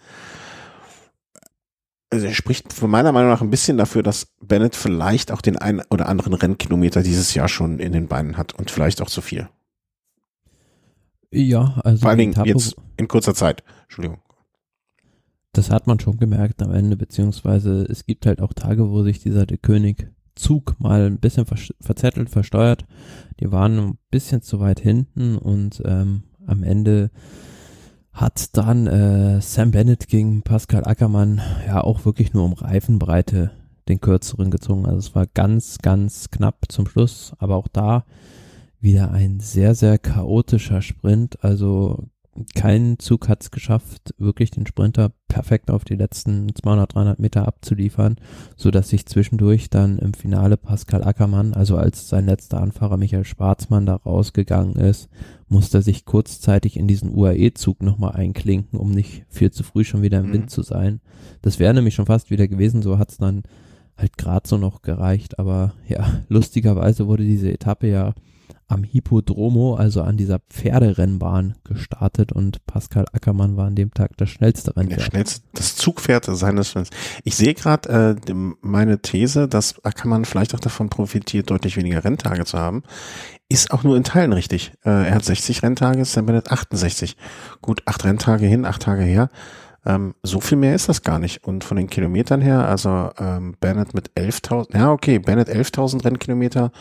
Also 2.10 2.30
spricht 2.32 2.74
von 2.74 2.92
meiner 2.92 3.12
Meinung 3.12 3.30
nach 3.30 3.42
ein 3.42 3.50
bisschen 3.50 3.78
dafür, 3.78 4.04
dass 4.04 4.28
Bennett 4.42 4.76
vielleicht 4.76 5.32
auch 5.32 5.42
den 5.42 5.58
einen 5.58 5.82
oder 5.90 6.08
anderen 6.10 6.34
Rennkilometer 6.34 7.02
dieses 7.02 7.34
Jahr 7.34 7.48
schon 7.48 7.80
in 7.80 7.94
den 7.94 8.08
Beinen 8.08 8.38
hat 8.38 8.54
und 8.54 8.70
vielleicht 8.70 9.02
auch 9.02 9.10
zu 9.10 9.22
viel. 9.22 9.48
Ja, 11.34 11.80
also 11.84 12.02
vor 12.02 12.10
allen 12.10 12.20
Dingen 12.20 12.46
jetzt 12.46 12.76
in 12.98 13.08
kurzer 13.08 13.34
Zeit. 13.34 13.64
Entschuldigung. 13.84 14.20
Das 15.52 15.70
hat 15.70 15.88
man 15.88 16.00
schon 16.00 16.18
gemerkt 16.18 16.62
am 16.62 16.74
Ende, 16.74 16.98
beziehungsweise 16.98 17.84
es 17.84 18.06
gibt 18.06 18.26
halt 18.26 18.42
auch 18.42 18.54
Tage, 18.54 18.90
wo 18.90 19.04
sich 19.04 19.20
dieser 19.20 19.46
der 19.46 19.58
König 19.58 20.08
Zug 20.36 20.80
mal 20.80 21.06
ein 21.06 21.20
bisschen 21.20 21.46
verzettelt, 21.80 22.30
versteuert. 22.30 22.86
Die 23.40 23.52
waren 23.52 23.78
ein 23.78 23.98
bisschen 24.10 24.42
zu 24.42 24.60
weit 24.60 24.80
hinten 24.80 25.38
und 25.38 25.82
ähm, 25.86 26.24
am 26.48 26.64
Ende 26.64 27.12
hat 28.12 28.56
dann 28.58 28.88
äh, 28.88 29.42
Sam 29.42 29.72
Bennett 29.72 30.08
gegen 30.08 30.42
Pascal 30.44 30.86
Ackermann 30.86 31.42
ja 31.68 31.82
auch 31.82 32.06
wirklich 32.06 32.34
nur 32.34 32.46
um 32.46 32.54
Reifenbreite 32.54 33.52
den 33.88 34.02
kürzeren 34.02 34.50
gezogen. 34.50 34.86
Also 34.86 35.00
es 35.00 35.16
war 35.16 35.26
ganz, 35.28 35.80
ganz 35.80 36.30
knapp 36.30 36.66
zum 36.70 36.88
Schluss, 36.88 37.34
aber 37.38 37.56
auch 37.56 37.68
da 37.68 38.06
wieder 38.84 39.12
ein 39.12 39.40
sehr, 39.40 39.74
sehr 39.76 39.98
chaotischer 39.98 40.82
Sprint. 40.82 41.44
Also 41.44 42.10
kein 42.56 42.98
Zug 43.00 43.30
hat 43.30 43.44
es 43.44 43.52
geschafft, 43.52 44.14
wirklich 44.18 44.52
den 44.52 44.66
Sprinter 44.66 45.12
perfekt 45.28 45.70
auf 45.70 45.86
die 45.86 45.96
letzten 45.96 46.54
200, 46.54 46.96
300 46.96 47.20
Meter 47.20 47.48
abzuliefern, 47.48 48.18
so 48.56 48.72
dass 48.72 48.90
sich 48.90 49.06
zwischendurch 49.06 49.70
dann 49.70 50.00
im 50.00 50.14
Finale 50.14 50.58
Pascal 50.58 51.04
Ackermann, 51.04 51.54
also 51.54 51.78
als 51.78 52.10
sein 52.10 52.26
letzter 52.26 52.60
Anfahrer 52.60 52.98
Michael 52.98 53.24
Schwarzmann 53.24 53.86
da 53.86 53.96
rausgegangen 53.96 54.76
ist, 54.76 55.10
musste 55.48 55.80
er 55.80 55.82
sich 55.84 56.06
kurzzeitig 56.06 56.76
in 56.76 56.88
diesen 56.88 57.16
UAE-Zug 57.16 57.84
nochmal 57.84 58.16
einklinken, 58.16 58.80
um 58.80 58.92
nicht 58.92 59.26
viel 59.30 59.52
zu 59.52 59.64
früh 59.64 59.84
schon 59.84 60.02
wieder 60.02 60.20
im 60.20 60.28
mhm. 60.28 60.34
Wind 60.34 60.50
zu 60.50 60.64
sein. 60.64 61.02
Das 61.42 61.60
wäre 61.60 61.74
nämlich 61.74 61.94
schon 61.94 62.08
fast 62.08 62.32
wieder 62.32 62.48
gewesen, 62.48 62.82
so 62.82 62.98
hat 62.98 63.12
es 63.12 63.18
dann 63.18 63.44
halt 63.96 64.18
gerade 64.18 64.48
so 64.48 64.58
noch 64.58 64.82
gereicht, 64.82 65.38
aber 65.40 65.74
ja, 65.88 66.24
lustigerweise 66.30 67.08
wurde 67.08 67.24
diese 67.24 67.52
Etappe 67.52 67.88
ja 67.88 68.14
am 68.68 68.84
Hippodromo, 68.84 69.76
also 69.76 70.02
an 70.02 70.18
dieser 70.18 70.40
Pferderennbahn 70.50 71.56
gestartet 71.64 72.32
und 72.32 72.66
Pascal 72.66 73.06
Ackermann 73.12 73.58
war 73.58 73.68
an 73.68 73.76
dem 73.76 73.94
Tag 73.94 74.18
das 74.18 74.30
schnellste 74.30 74.76
Rennpferd. 74.76 75.00
Der 75.00 75.06
schnellste, 75.06 75.42
das 75.54 75.76
Zugpferd 75.76 76.26
seines 76.26 76.76
Rennens. 76.76 76.90
Ich 77.24 77.36
sehe 77.36 77.54
gerade 77.54 78.18
äh, 78.28 78.34
meine 78.62 79.02
These, 79.02 79.48
dass 79.48 79.84
Ackermann 79.84 80.26
vielleicht 80.26 80.56
auch 80.56 80.60
davon 80.60 80.90
profitiert, 80.90 81.50
deutlich 81.50 81.78
weniger 81.78 82.04
Renntage 82.04 82.46
zu 82.46 82.58
haben, 82.58 82.84
ist 83.50 83.72
auch 83.72 83.84
nur 83.84 83.98
in 83.98 84.04
Teilen 84.04 84.34
richtig. 84.34 84.74
Äh, 84.84 84.90
er 84.90 85.16
hat 85.16 85.26
60 85.26 85.64
Renntage, 85.64 86.06
Sam 86.06 86.26
Bennett 86.26 86.52
68. 86.52 87.18
Gut, 87.62 87.84
acht 87.86 88.04
Renntage 88.04 88.46
hin, 88.46 88.66
acht 88.66 88.82
Tage 88.82 89.04
her. 89.04 89.30
Ähm, 89.86 90.16
so 90.24 90.40
viel 90.40 90.58
mehr 90.58 90.76
ist 90.76 90.90
das 90.90 91.02
gar 91.02 91.20
nicht. 91.20 91.44
Und 91.44 91.64
von 91.64 91.78
den 91.78 91.90
Kilometern 91.90 92.42
her, 92.42 92.68
also 92.68 93.12
ähm, 93.20 93.56
Bennett 93.60 93.94
mit 93.94 94.12
11.000, 94.12 94.78
ja 94.78 94.92
okay, 94.92 95.20
Bennett 95.20 95.50
11.000 95.50 96.06
Rennkilometer, 96.06 96.72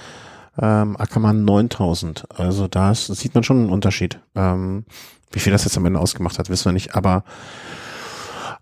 ähm, 0.60 0.96
Ackermann 0.96 1.44
9000. 1.44 2.24
Also 2.36 2.68
da 2.68 2.94
sieht 2.94 3.34
man 3.34 3.44
schon 3.44 3.58
einen 3.58 3.70
Unterschied. 3.70 4.20
Ähm, 4.34 4.84
wie 5.30 5.40
viel 5.40 5.52
das 5.52 5.64
jetzt 5.64 5.76
am 5.76 5.86
Ende 5.86 6.00
ausgemacht 6.00 6.38
hat, 6.38 6.50
wissen 6.50 6.66
wir 6.66 6.72
nicht. 6.72 6.94
Aber 6.94 7.24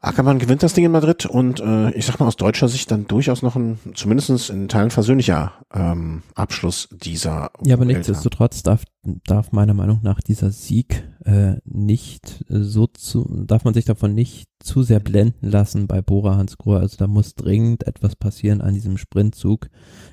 Ackermann 0.02 0.38
gewinnt 0.38 0.62
das 0.62 0.72
Ding 0.72 0.86
in 0.86 0.92
Madrid 0.92 1.26
und 1.26 1.60
äh, 1.60 1.90
ich 1.90 2.06
sag 2.06 2.18
mal 2.18 2.26
aus 2.26 2.36
deutscher 2.36 2.68
Sicht 2.68 2.90
dann 2.90 3.06
durchaus 3.06 3.42
noch 3.42 3.54
ein, 3.54 3.78
zumindest 3.94 4.48
in 4.48 4.68
Teilen 4.68 4.90
versöhnlicher 4.90 5.52
ähm, 5.74 6.22
Abschluss 6.34 6.88
dieser. 6.90 7.50
Ja, 7.62 7.74
aber 7.74 7.84
nichtsdestotrotz 7.84 8.62
darf, 8.62 8.84
darf 9.02 9.52
meiner 9.52 9.74
Meinung 9.74 10.00
nach 10.02 10.22
dieser 10.22 10.52
Sieg 10.52 11.06
äh, 11.26 11.56
nicht 11.64 12.46
so 12.48 12.86
zu, 12.86 13.28
darf 13.44 13.64
man 13.64 13.74
sich 13.74 13.84
davon 13.84 14.14
nicht 14.14 14.48
zu 14.58 14.82
sehr 14.82 15.00
blenden 15.00 15.50
lassen 15.50 15.86
bei 15.86 16.00
Bora 16.00 16.36
Hansgrohe. 16.36 16.78
Also 16.78 16.96
da 16.96 17.06
muss 17.06 17.34
dringend 17.34 17.86
etwas 17.86 18.16
passieren 18.16 18.62
an 18.62 18.72
diesem 18.72 18.96
Sprintzug. 18.96 19.68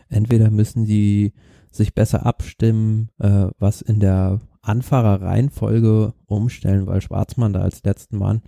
Entweder 0.10 0.52
müssen 0.52 0.84
die 0.84 1.32
sich 1.78 1.94
besser 1.94 2.26
abstimmen, 2.26 3.10
äh, 3.20 3.48
was 3.60 3.82
in 3.82 4.00
der 4.00 4.40
Anfahrerreihenfolge 4.62 6.14
umstellen, 6.26 6.88
weil 6.88 7.02
Schwarzmann 7.02 7.54
da 7.54 7.62
als 7.62 7.84
letzten 7.84 8.18
Mann 8.18 8.42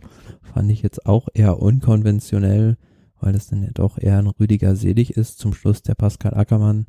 fand 0.54 0.70
ich 0.70 0.82
jetzt 0.82 1.06
auch 1.06 1.30
eher 1.34 1.62
unkonventionell, 1.62 2.78
weil 3.22 3.36
es 3.36 3.48
dann 3.48 3.64
ja 3.64 3.70
doch 3.74 3.98
eher 3.98 4.18
ein 4.18 4.28
Rüdiger 4.28 4.76
Selig 4.76 5.12
ist. 5.12 5.40
Zum 5.40 5.54
Schluss 5.54 5.82
der 5.82 5.96
Pascal 5.96 6.34
Ackermann 6.34 6.88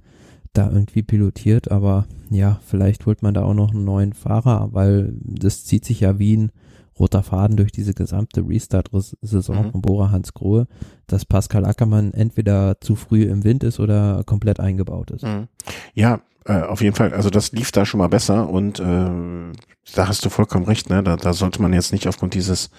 da 0.53 0.68
irgendwie 0.68 1.03
pilotiert, 1.03 1.70
aber 1.70 2.07
ja, 2.28 2.59
vielleicht 2.64 3.07
holt 3.07 3.22
man 3.22 3.34
da 3.34 3.45
auch 3.45 3.55
noch 3.55 3.72
einen 3.72 3.84
neuen 3.84 4.14
Fahrer, 4.14 4.70
weil 4.72 5.14
das 5.22 5.64
zieht 5.64 5.84
sich 5.84 6.01
ja 6.01 6.18
wie 6.18 6.36
ein 6.36 6.53
roter 6.99 7.22
Faden 7.22 7.57
durch 7.57 7.72
diese 7.72 7.95
gesamte 7.95 8.47
Restart-Saison 8.47 9.66
mhm. 9.66 9.70
von 9.72 9.82
Bora 9.82 10.11
Hans 10.11 10.34
Grohe, 10.34 10.66
dass 11.07 11.24
Pascal 11.24 11.64
Ackermann 11.64 12.12
entweder 12.12 12.80
zu 12.80 12.95
früh 12.95 13.22
im 13.22 13.45
Wind 13.45 13.64
ist 13.64 13.80
oder 13.80 14.22
komplett 14.24 14.61
eingebaut 14.61 15.11
ist. 15.12 15.24
Mhm. 15.24 15.49
Ja, 15.95 16.20
äh, 16.45 16.61
auf 16.62 16.80
jeden 16.82 16.97
Fall. 16.97 17.12
Also 17.12 17.30
das 17.30 17.53
lief 17.53 17.72
da 17.72 17.84
schon 17.84 17.99
mal 17.99 18.09
besser 18.09 18.49
und 18.49 18.80
äh, 18.80 19.53
da 19.95 20.09
hast 20.09 20.24
du 20.24 20.30
vollkommen 20.30 20.66
recht. 20.66 20.91
Ne? 20.91 21.03
Da, 21.03 21.16
da 21.16 21.32
sollte 21.32 21.61
man 21.62 21.72
jetzt 21.72 21.93
nicht 21.93 22.07
aufgrund 22.07 22.34
dieses 22.34 22.70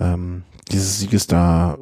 ähm, 0.00 0.44
dieses 0.70 0.98
Sieges 0.98 1.26
da, 1.26 1.78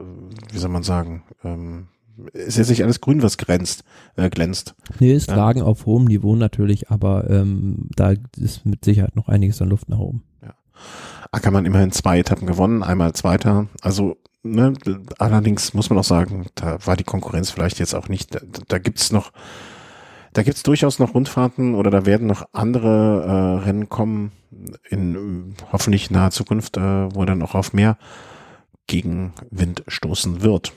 wie 0.52 0.58
soll 0.58 0.70
man 0.70 0.82
sagen, 0.82 1.22
ähm, 1.44 1.88
ist 2.32 2.56
jetzt 2.56 2.70
nicht 2.70 2.82
alles 2.82 3.00
grün, 3.00 3.22
was 3.22 3.36
grenzt, 3.36 3.84
äh, 4.16 4.30
glänzt. 4.30 4.74
Nee, 5.00 5.12
ist 5.12 5.28
ja. 5.28 5.36
Lagen 5.36 5.62
auf 5.62 5.84
hohem 5.86 6.06
Niveau 6.06 6.34
natürlich, 6.34 6.90
aber 6.90 7.28
ähm, 7.28 7.88
da 7.94 8.14
ist 8.38 8.64
mit 8.64 8.84
Sicherheit 8.84 9.16
noch 9.16 9.28
einiges 9.28 9.60
an 9.60 9.68
Luft 9.68 9.88
nach 9.88 9.98
oben. 9.98 10.22
Ja. 10.42 10.54
Ackermann 11.30 11.66
immerhin 11.66 11.92
zwei 11.92 12.18
Etappen 12.20 12.46
gewonnen, 12.46 12.82
einmal 12.82 13.12
Zweiter. 13.12 13.66
Also, 13.82 14.16
ne, 14.42 14.72
allerdings 15.18 15.74
muss 15.74 15.90
man 15.90 15.98
auch 15.98 16.04
sagen, 16.04 16.46
da 16.54 16.78
war 16.86 16.96
die 16.96 17.04
Konkurrenz 17.04 17.50
vielleicht 17.50 17.78
jetzt 17.80 17.94
auch 17.94 18.08
nicht, 18.08 18.34
da, 18.34 18.40
da 18.68 18.78
gibt's 18.78 19.12
noch, 19.12 19.32
da 20.36 20.42
gibt's 20.42 20.62
durchaus 20.62 20.98
noch 20.98 21.14
Rundfahrten 21.14 21.74
oder 21.74 21.90
da 21.90 22.04
werden 22.04 22.26
noch 22.26 22.46
andere 22.52 23.24
äh, 23.24 23.64
Rennen 23.64 23.88
kommen 23.88 24.32
in 24.90 25.54
hoffentlich 25.72 26.10
naher 26.10 26.30
Zukunft, 26.30 26.76
äh, 26.76 27.14
wo 27.14 27.24
dann 27.24 27.40
auch 27.40 27.54
auf 27.54 27.72
mehr 27.72 27.96
Gegenwind 28.86 29.82
stoßen 29.88 30.42
wird. 30.42 30.74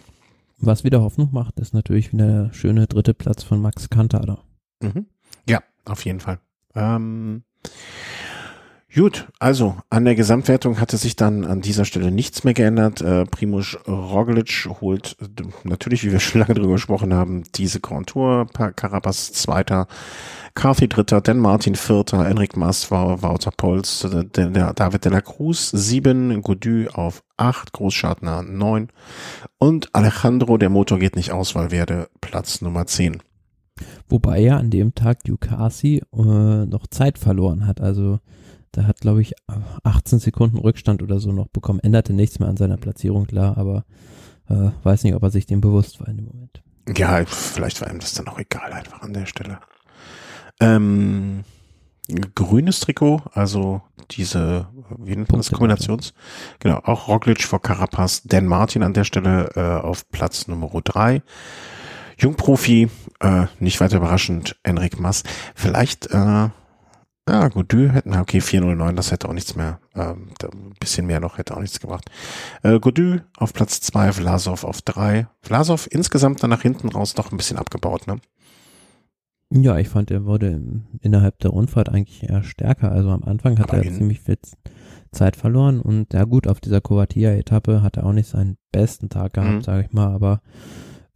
Was 0.60 0.86
wieder 0.86 1.02
Hoffnung 1.02 1.30
macht, 1.34 1.60
ist 1.60 1.74
natürlich 1.74 2.14
wieder 2.14 2.46
der 2.46 2.54
schöne 2.54 2.88
dritte 2.88 3.14
Platz 3.14 3.44
von 3.44 3.62
Max 3.62 3.90
Kantada. 3.90 4.40
Mhm. 4.82 5.08
Ja, 5.46 5.62
auf 5.84 6.06
jeden 6.06 6.22
Fall. 6.22 6.40
Ähm, 6.74 7.44
Gut, 8.96 9.28
also 9.38 9.76
an 9.92 10.06
der 10.06 10.16
Gesamtwertung 10.16 10.82
hatte 10.82 10.98
sich 10.98 11.16
dann 11.16 11.46
an 11.46 11.62
dieser 11.62 11.86
Stelle 11.86 12.10
nichts 12.10 12.44
mehr 12.44 12.56
geändert. 12.56 13.02
Äh, 13.02 13.26
Primoz 13.26 13.78
Roglic 13.88 14.68
holt 14.82 15.16
natürlich, 15.64 16.04
wie 16.04 16.12
wir 16.12 16.20
schon 16.20 16.42
lange 16.42 16.56
drüber 16.56 16.74
gesprochen 16.74 17.14
haben, 17.14 17.44
diese 17.54 17.80
Grand 17.80 18.08
Tour. 18.08 18.48
Carapaz 18.76 19.32
zweiter, 19.32 19.88
Carthy 20.56 20.88
dritter, 20.88 21.22
Dan 21.22 21.38
Martin 21.38 21.76
vierter, 21.76 22.28
Enric 22.28 22.58
Mas 22.58 22.90
war 22.90 23.22
Wouter 23.22 23.52
Pols, 23.56 24.06
äh, 24.06 24.26
David 24.74 25.06
de 25.06 25.12
la 25.12 25.22
Cruz 25.22 25.70
sieben, 25.70 26.42
Godu 26.42 26.88
auf 26.92 27.24
acht, 27.38 27.74
Großschartner 27.74 28.42
neun 28.42 28.88
und 29.60 29.94
Alejandro, 29.94 30.58
der 30.58 30.70
Motor 30.70 30.98
geht 30.98 31.16
nicht 31.16 31.32
aus, 31.32 31.54
weil 31.54 31.70
werde 31.70 32.10
Platz 32.22 32.62
Nummer 32.62 32.88
zehn. 32.88 33.22
Wobei 34.10 34.42
er 34.42 34.58
an 34.58 34.72
dem 34.72 34.96
Tag 34.96 35.24
Ducati 35.24 36.02
äh, 36.12 36.66
noch 36.66 36.88
Zeit 36.88 37.20
verloren 37.20 37.68
hat, 37.68 37.80
also 37.82 38.20
da 38.72 38.86
hat, 38.86 39.02
glaube 39.02 39.22
ich, 39.22 39.34
18 39.84 40.20
Sekunden 40.20 40.58
Rückstand 40.58 41.02
oder 41.02 41.20
so 41.20 41.32
noch 41.32 41.48
bekommen. 41.48 41.80
Änderte 41.80 42.14
nichts 42.14 42.40
mehr 42.40 42.50
an 42.50 42.58
seiner 42.58 42.78
Platzierung, 42.78 43.26
klar, 43.26 43.58
aber 43.58 43.86
äh, 44.50 44.70
weiß 44.84 45.04
nicht, 45.04 45.16
ob 45.16 45.24
er 45.24 45.32
sich 45.32 45.46
dem 45.46 45.62
bewusst 45.62 46.00
war 46.00 46.08
in 46.08 46.18
dem 46.18 46.26
Moment. 46.26 46.62
Ja, 46.96 47.24
vielleicht 47.26 47.82
war 47.82 47.90
ihm 47.90 48.00
das 48.00 48.14
dann 48.14 48.28
auch 48.28 48.40
egal, 48.40 48.74
einfach 48.74 49.02
an 49.02 49.14
der 49.14 49.26
Stelle. 49.26 49.60
Ähm, 50.60 51.44
grünes 52.36 52.80
Trikot, 52.80 53.22
also 53.34 53.82
diese, 54.12 54.68
wie 54.98 55.16
nennt 55.16 55.32
man 55.32 55.40
das, 55.40 55.52
Kombinations? 55.52 56.14
Genau, 56.60 56.80
auch 56.84 57.08
Roglic 57.08 57.44
vor 57.44 57.62
Carapaz, 57.62 58.24
Dan 58.24 58.46
Martin 58.46 58.84
an 58.84 58.94
der 58.94 59.04
Stelle 59.04 59.50
äh, 59.56 59.86
auf 59.86 60.10
Platz 60.10 60.48
Nummer 60.48 60.70
drei. 60.84 61.22
Jungprofi, 62.18 62.90
äh, 63.22 63.46
nicht 63.60 63.80
weiter 63.80 63.98
überraschend, 63.98 64.58
Enric 64.64 65.00
Mas. 65.00 65.24
Vielleicht 65.56 66.08
äh, 66.08 66.50
ja, 67.30 67.48
gut, 67.48 67.72
Dü 67.72 67.90
hätten, 67.90 68.16
okay, 68.16 68.42
409, 68.42 68.96
das 68.96 69.12
hätte 69.12 69.30
auch 69.30 69.34
nichts 69.34 69.56
mehr, 69.56 69.80
ähm, 69.96 70.30
ein 70.44 70.74
bisschen 70.80 71.06
mehr 71.06 71.20
noch 71.20 71.38
hätte 71.38 71.56
auch 71.56 71.62
nichts 71.62 71.80
gebracht. 71.80 72.10
Äh, 72.64 72.80
Godü 72.80 73.20
auf 73.38 73.54
Platz 73.54 73.82
zwei, 73.82 74.12
Vlasov 74.12 74.64
auf 74.64 74.82
drei. 74.82 75.28
Vlasov 75.42 75.88
insgesamt 75.92 76.42
dann 76.42 76.50
nach 76.50 76.64
hinten 76.64 76.90
raus 76.90 77.14
doch 77.14 77.32
ein 77.32 77.38
bisschen 77.38 77.58
abgebaut, 77.58 78.08
ne? 78.08 78.20
Ja, 79.52 79.78
ich 79.78 79.90
fand, 79.90 80.10
er 80.10 80.26
wurde 80.26 80.62
innerhalb 81.02 81.40
der 81.40 81.52
Rundfahrt 81.52 81.90
eigentlich 81.90 82.24
eher 82.24 82.44
stärker. 82.44 82.92
Also 82.92 83.10
am 83.10 83.24
Anfang 83.24 83.60
hat 83.60 83.72
Aber 83.72 83.84
er 83.84 83.92
ziemlich 83.92 84.22
viel 84.22 84.38
Zeit 85.12 85.36
verloren 85.36 85.82
und 85.82 86.14
ja 86.14 86.24
gut, 86.24 86.48
auf 86.48 86.60
dieser 86.60 86.82
Covatia-Etappe 86.82 87.82
hat 87.82 87.98
er 87.98 88.06
auch 88.06 88.14
nicht 88.14 88.30
seinen 88.30 88.58
besten 88.72 89.10
Tag 89.10 89.34
gehabt, 89.34 89.54
mhm. 89.54 89.62
sage 89.62 89.86
ich 89.86 89.94
mal, 89.94 90.08
aber 90.08 90.42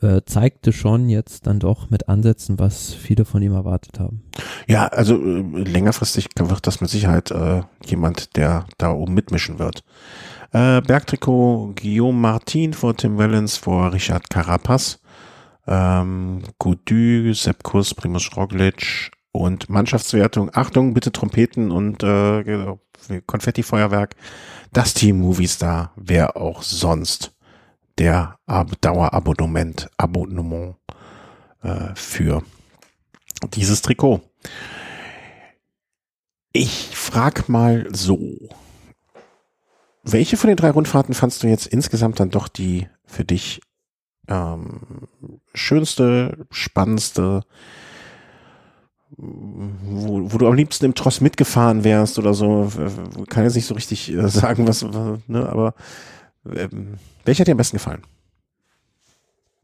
äh, 0.03 0.25
zeigte 0.25 0.71
schon 0.73 1.09
jetzt 1.09 1.47
dann 1.47 1.59
doch 1.59 1.89
mit 1.89 2.09
Ansätzen, 2.09 2.59
was 2.59 2.93
viele 2.93 3.25
von 3.25 3.41
ihm 3.41 3.53
erwartet 3.53 3.99
haben. 3.99 4.23
Ja, 4.67 4.87
also 4.87 5.15
äh, 5.15 5.41
längerfristig 5.41 6.27
wird 6.37 6.67
das 6.67 6.81
mit 6.81 6.89
Sicherheit 6.89 7.31
äh, 7.31 7.61
jemand, 7.85 8.35
der 8.35 8.65
da 8.77 8.91
oben 8.91 9.13
mitmischen 9.13 9.59
wird. 9.59 9.83
Äh, 10.51 10.81
Bergtrikot 10.81 11.73
Guillaume 11.75 12.19
Martin 12.19 12.73
vor 12.73 12.95
Tim 12.95 13.17
Wellens 13.17 13.57
vor 13.57 13.93
Richard 13.93 14.29
Carapaz, 14.29 14.99
ähm, 15.67 16.43
Goudu, 16.59 17.33
Sepp 17.33 17.63
Kuss, 17.63 17.93
Primus 17.93 18.35
Roglic 18.35 19.11
und 19.31 19.69
Mannschaftswertung. 19.69 20.51
Achtung, 20.53 20.93
bitte 20.93 21.11
Trompeten 21.11 21.71
und 21.71 22.03
äh, 22.03 22.75
Konfettifeuerwerk. 23.25 24.15
Das 24.71 24.93
Team 24.93 25.19
Movistar, 25.19 25.91
wer 25.95 26.37
auch 26.37 26.61
sonst 26.61 27.32
der 27.97 28.37
Dauerabonnement 28.81 29.89
Abonnement 29.97 30.75
äh, 31.61 31.89
für 31.95 32.43
dieses 33.53 33.81
Trikot. 33.81 34.21
Ich 36.51 36.95
frag 36.95 37.49
mal 37.49 37.87
so. 37.91 38.19
Welche 40.03 40.37
von 40.37 40.49
den 40.49 40.57
drei 40.57 40.69
Rundfahrten 40.69 41.13
fandst 41.13 41.43
du 41.43 41.47
jetzt 41.47 41.65
insgesamt 41.65 42.19
dann 42.19 42.29
doch 42.29 42.47
die 42.47 42.87
für 43.05 43.23
dich 43.23 43.61
ähm, 44.27 45.07
schönste, 45.53 46.45
spannendste, 46.51 47.41
wo, 49.17 50.31
wo 50.31 50.37
du 50.37 50.47
am 50.47 50.55
liebsten 50.55 50.85
im 50.85 50.95
Tross 50.95 51.21
mitgefahren 51.21 51.83
wärst 51.83 52.19
oder 52.19 52.33
so? 52.33 52.71
Kann 53.29 53.43
jetzt 53.43 53.55
nicht 53.55 53.65
so 53.65 53.75
richtig 53.75 54.11
äh, 54.11 54.27
sagen, 54.27 54.67
was, 54.67 54.83
ne, 54.83 55.49
aber 55.49 55.73
welcher 56.43 57.41
hat 57.41 57.47
dir 57.47 57.53
am 57.53 57.57
besten 57.57 57.77
gefallen? 57.77 58.01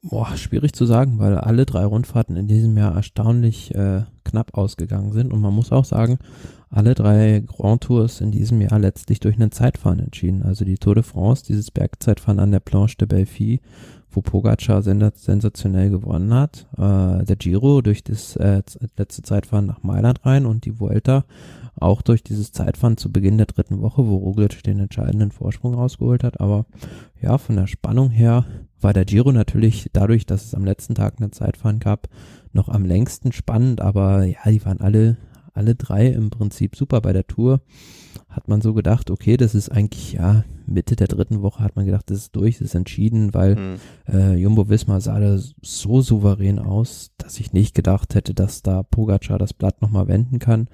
Boah, 0.02 0.38
schwierig 0.38 0.72
zu 0.74 0.86
sagen, 0.86 1.20
weil 1.20 1.38
alle 1.38 1.66
drei 1.66 1.84
Rundfahrten 1.84 2.38
in 2.38 2.48
diesem 2.48 2.78
Jahr 2.78 2.96
erstaunlich 2.96 3.76
äh, 3.76 4.04
knapp 4.24 4.58
ausgegangen 4.58 5.12
sind. 5.12 5.34
Und 5.34 5.42
man 5.42 5.54
muss 5.54 5.74
auch 5.74 5.84
sagen, 5.84 6.20
alle 6.70 6.96
drei 6.96 7.44
Grand 7.46 7.84
Tours 7.84 8.22
in 8.22 8.32
diesem 8.32 8.62
Jahr 8.62 8.80
letztlich 8.80 9.20
durch 9.20 9.36
einen 9.36 9.52
Zeitfahren 9.52 10.00
entschieden. 10.00 10.44
Also 10.44 10.64
die 10.64 10.78
Tour 10.78 10.96
de 10.96 11.04
France, 11.04 11.44
dieses 11.46 11.70
Bergzeitfahren 11.72 12.40
an 12.40 12.52
der 12.52 12.62
Planche 12.62 12.96
de 12.96 13.08
Belfi, 13.08 13.60
wo 14.10 14.22
Pogacar 14.22 14.82
sensationell 14.82 15.90
gewonnen 15.90 16.34
hat. 16.34 16.66
Äh, 16.78 17.26
der 17.26 17.36
Giro 17.36 17.82
durch 17.82 18.02
das 18.02 18.38
äh, 18.38 18.64
letzte 18.96 19.22
Zeitfahren 19.24 19.66
nach 19.66 19.84
Mailand 19.84 20.26
rein 20.26 20.46
und 20.46 20.64
die 20.64 20.80
Vuelta 20.80 21.26
auch 21.82 22.02
durch 22.02 22.24
dieses 22.24 22.52
Zeitfahren 22.52 22.98
zu 22.98 23.12
Beginn 23.12 23.38
der 23.38 23.48
dritten 23.48 23.82
Woche, 23.82 24.06
wo 24.06 24.18
Roglic 24.18 24.64
den 24.64 24.80
entscheidenden 24.80 25.32
Vorsprung 25.32 25.74
rausgeholt 25.74 26.24
hat. 26.24 26.40
Aber 26.40 26.66
ja, 27.22 27.38
von 27.38 27.56
der 27.56 27.68
Spannung 27.68 28.10
her 28.10 28.46
war 28.82 28.94
der 28.94 29.06
Giro 29.06 29.32
natürlich 29.32 29.90
dadurch, 29.94 30.26
dass 30.26 30.46
es 30.46 30.54
am 30.54 30.66
letzten 30.66 30.96
Tag 30.96 31.16
eine 31.18 31.32
Zeitfahren 31.32 31.80
gab, 31.80 32.08
noch 32.54 32.70
am 32.70 32.86
längsten 32.86 33.32
spannend. 33.32 33.82
Aber 33.82 34.24
ja, 34.24 34.40
die 34.48 34.64
waren 34.66 34.82
alle, 34.82 35.18
alle 35.54 35.76
drei 35.76 36.08
im 36.08 36.30
Prinzip 36.30 36.76
super 36.76 37.02
bei 37.02 37.14
der 37.14 37.28
Tour. 37.28 37.62
Hat 38.30 38.48
man 38.48 38.62
so 38.62 38.74
gedacht, 38.74 39.10
okay, 39.10 39.38
das 39.38 39.56
ist 39.56 39.70
eigentlich, 39.70 40.14
ja, 40.14 40.44
Mitte 40.68 40.96
der 40.96 41.08
dritten 41.08 41.42
Woche 41.42 41.64
hat 41.64 41.76
man 41.76 41.86
gedacht, 41.86 42.10
das 42.10 42.20
ist 42.20 42.36
durch, 42.36 42.60
das 42.60 42.68
ist 42.68 42.76
entschieden, 42.76 43.34
weil 43.34 43.56
mhm. 43.56 43.76
äh, 44.08 44.36
Jumbo 44.36 44.70
Wismar 44.70 45.02
sah 45.02 45.20
da 45.20 45.38
so 45.62 46.02
souverän 46.02 46.60
aus, 46.60 47.12
dass 47.18 47.40
ich 47.40 47.54
nicht 47.54 47.74
gedacht 47.74 48.16
hätte, 48.16 48.34
dass 48.34 48.62
da 48.62 48.84
Pogacar 48.84 49.40
das 49.40 49.54
Blatt 49.54 49.82
nochmal 49.82 50.08
wenden 50.08 50.40
kann. 50.40 50.68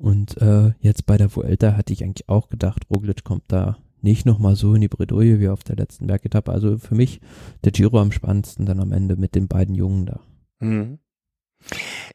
Und 0.00 0.38
äh, 0.38 0.72
jetzt 0.80 1.04
bei 1.04 1.18
der 1.18 1.34
Vuelta 1.36 1.76
hatte 1.76 1.92
ich 1.92 2.02
eigentlich 2.02 2.28
auch 2.28 2.48
gedacht, 2.48 2.86
Roglic 2.90 3.22
kommt 3.22 3.44
da 3.48 3.76
nicht 4.00 4.24
nochmal 4.24 4.56
so 4.56 4.74
in 4.74 4.80
die 4.80 4.88
Bredouille 4.88 5.40
wie 5.40 5.50
auf 5.50 5.62
der 5.62 5.76
letzten 5.76 6.06
Bergetappe. 6.06 6.50
Also 6.50 6.78
für 6.78 6.94
mich 6.94 7.20
der 7.64 7.72
Giro 7.72 8.00
am 8.00 8.10
spannendsten 8.10 8.64
dann 8.64 8.80
am 8.80 8.92
Ende 8.92 9.16
mit 9.16 9.34
den 9.34 9.46
beiden 9.46 9.74
Jungen 9.74 10.06
da. 10.06 10.20
Mhm. 10.60 11.00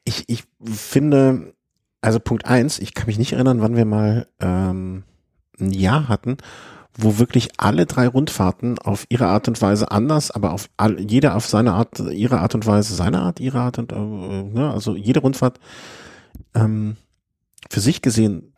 Ich, 0.04 0.24
ich 0.26 0.46
finde, 0.64 1.54
also 2.02 2.20
Punkt 2.20 2.46
eins, 2.46 2.80
ich 2.80 2.96
kann 2.96 3.06
mich 3.06 3.20
nicht 3.20 3.34
erinnern, 3.34 3.62
wann 3.62 3.76
wir 3.76 3.86
mal 3.86 4.26
ähm, 4.40 5.04
ein 5.60 5.72
Jahr 5.72 6.08
hatten, 6.08 6.38
wo 6.98 7.20
wirklich 7.20 7.50
alle 7.58 7.86
drei 7.86 8.08
Rundfahrten 8.08 8.80
auf 8.80 9.06
ihre 9.10 9.28
Art 9.28 9.48
und 9.48 9.62
Weise 9.62 9.92
anders, 9.92 10.32
aber 10.32 10.54
auf 10.54 10.72
all, 10.78 11.00
jeder 11.00 11.36
auf 11.36 11.46
seine 11.46 11.74
Art, 11.74 12.00
ihre 12.00 12.40
Art 12.40 12.56
und 12.56 12.66
Weise, 12.66 12.96
seine 12.96 13.22
Art, 13.22 13.40
ihre 13.40 13.60
Art 13.60 13.78
und 13.78 13.92
äh, 13.92 13.96
ne, 13.96 14.72
also 14.74 14.96
jede 14.96 15.20
Rundfahrt 15.20 15.60
ähm, 16.56 16.98
für 17.70 17.80
sich 17.80 18.02
gesehen 18.02 18.54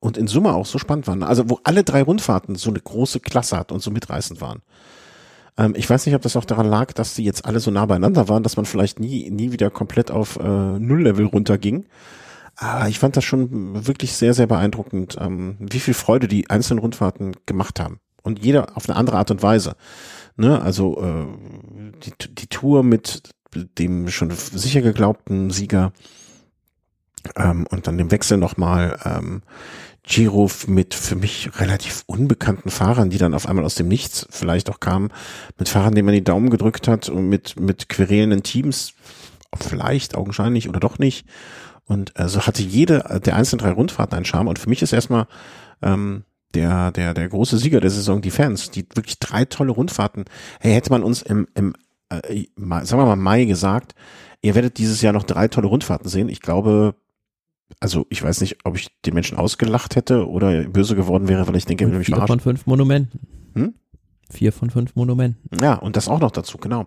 und 0.00 0.16
in 0.16 0.26
Summe 0.26 0.54
auch 0.54 0.66
so 0.66 0.78
spannend 0.78 1.06
waren. 1.06 1.22
Also 1.22 1.48
wo 1.48 1.60
alle 1.64 1.84
drei 1.84 2.02
Rundfahrten 2.02 2.56
so 2.56 2.70
eine 2.70 2.80
große 2.80 3.20
Klasse 3.20 3.56
hatten 3.56 3.74
und 3.74 3.80
so 3.80 3.90
mitreißend 3.90 4.40
waren. 4.40 4.62
Ähm, 5.56 5.74
ich 5.76 5.88
weiß 5.88 6.06
nicht, 6.06 6.14
ob 6.14 6.22
das 6.22 6.36
auch 6.36 6.44
daran 6.44 6.66
lag, 6.66 6.92
dass 6.92 7.14
sie 7.14 7.24
jetzt 7.24 7.44
alle 7.44 7.60
so 7.60 7.70
nah 7.70 7.86
beieinander 7.86 8.28
waren, 8.28 8.42
dass 8.42 8.56
man 8.56 8.64
vielleicht 8.64 8.98
nie, 8.98 9.30
nie 9.30 9.52
wieder 9.52 9.70
komplett 9.70 10.10
auf 10.10 10.38
äh, 10.38 10.42
Nulllevel 10.42 11.26
runterging. 11.26 11.86
Aber 12.56 12.88
ich 12.88 12.98
fand 12.98 13.16
das 13.16 13.24
schon 13.24 13.86
wirklich 13.86 14.14
sehr, 14.14 14.34
sehr 14.34 14.46
beeindruckend, 14.46 15.16
ähm, 15.20 15.56
wie 15.60 15.80
viel 15.80 15.94
Freude 15.94 16.28
die 16.28 16.50
einzelnen 16.50 16.80
Rundfahrten 16.80 17.36
gemacht 17.46 17.80
haben. 17.80 18.00
Und 18.22 18.44
jeder 18.44 18.76
auf 18.76 18.88
eine 18.88 18.98
andere 18.98 19.16
Art 19.16 19.30
und 19.30 19.42
Weise. 19.42 19.76
Ne? 20.36 20.60
Also 20.60 21.02
äh, 21.02 21.26
die, 22.04 22.34
die 22.34 22.46
Tour 22.48 22.82
mit 22.82 23.22
dem 23.78 24.08
schon 24.08 24.30
sicher 24.30 24.82
geglaubten 24.82 25.50
Sieger 25.50 25.92
ähm, 27.36 27.66
und 27.68 27.86
dann 27.86 27.98
dem 27.98 28.10
Wechsel 28.10 28.38
nochmal 28.38 28.98
ähm, 29.04 29.42
Giro 30.02 30.50
mit 30.66 30.94
für 30.94 31.16
mich 31.16 31.50
relativ 31.60 32.02
unbekannten 32.06 32.70
Fahrern, 32.70 33.10
die 33.10 33.18
dann 33.18 33.34
auf 33.34 33.48
einmal 33.48 33.64
aus 33.64 33.74
dem 33.74 33.88
Nichts 33.88 34.26
vielleicht 34.30 34.70
auch 34.70 34.80
kamen, 34.80 35.12
mit 35.58 35.68
Fahrern, 35.68 35.94
denen 35.94 36.06
man 36.06 36.14
die 36.14 36.24
Daumen 36.24 36.50
gedrückt 36.50 36.88
hat 36.88 37.08
und 37.08 37.28
mit, 37.28 37.58
mit 37.60 37.88
querelenden 37.88 38.42
Teams, 38.42 38.94
vielleicht, 39.58 40.14
augenscheinlich 40.16 40.68
oder 40.68 40.80
doch 40.80 40.98
nicht. 40.98 41.26
Und 41.84 42.18
äh, 42.18 42.28
so 42.28 42.46
hatte 42.46 42.62
jede 42.62 43.20
der 43.24 43.36
einzelnen 43.36 43.60
drei 43.60 43.72
Rundfahrten 43.72 44.16
einen 44.16 44.24
Charme. 44.24 44.48
Und 44.48 44.58
für 44.58 44.68
mich 44.68 44.80
ist 44.80 44.92
erstmal 44.92 45.26
ähm, 45.82 46.24
der, 46.54 46.92
der, 46.92 47.14
der 47.14 47.28
große 47.28 47.58
Sieger 47.58 47.80
der 47.80 47.90
Saison 47.90 48.20
die 48.20 48.30
Fans, 48.30 48.70
die 48.70 48.86
wirklich 48.94 49.18
drei 49.18 49.44
tolle 49.44 49.72
Rundfahrten. 49.72 50.24
Hey, 50.60 50.72
hätte 50.72 50.90
man 50.90 51.02
uns 51.02 51.22
im, 51.22 51.48
im 51.54 51.74
äh, 52.08 52.46
sagen 52.56 53.00
wir 53.00 53.06
mal 53.06 53.16
Mai 53.16 53.44
gesagt, 53.44 53.94
ihr 54.42 54.54
werdet 54.54 54.78
dieses 54.78 55.02
Jahr 55.02 55.12
noch 55.12 55.24
drei 55.24 55.48
tolle 55.48 55.68
Rundfahrten 55.68 56.08
sehen. 56.08 56.28
Ich 56.28 56.40
glaube, 56.40 56.94
also 57.78 58.06
ich 58.10 58.22
weiß 58.22 58.40
nicht, 58.40 58.58
ob 58.64 58.76
ich 58.76 58.88
den 59.02 59.14
Menschen 59.14 59.38
ausgelacht 59.38 59.96
hätte 59.96 60.28
oder 60.28 60.64
böse 60.64 60.96
geworden 60.96 61.28
wäre, 61.28 61.46
weil 61.46 61.56
ich 61.56 61.66
denke, 61.66 61.90
will 61.90 61.98
mich 61.98 62.06
Vier 62.06 62.26
von 62.26 62.40
fünf 62.40 62.66
Monumenten. 62.66 63.20
Hm? 63.54 63.74
Vier 64.30 64.52
von 64.52 64.70
fünf 64.70 64.94
Monumenten. 64.96 65.50
Ja, 65.60 65.74
und 65.74 65.96
das 65.96 66.08
auch 66.08 66.20
noch 66.20 66.30
dazu, 66.30 66.58
genau. 66.58 66.86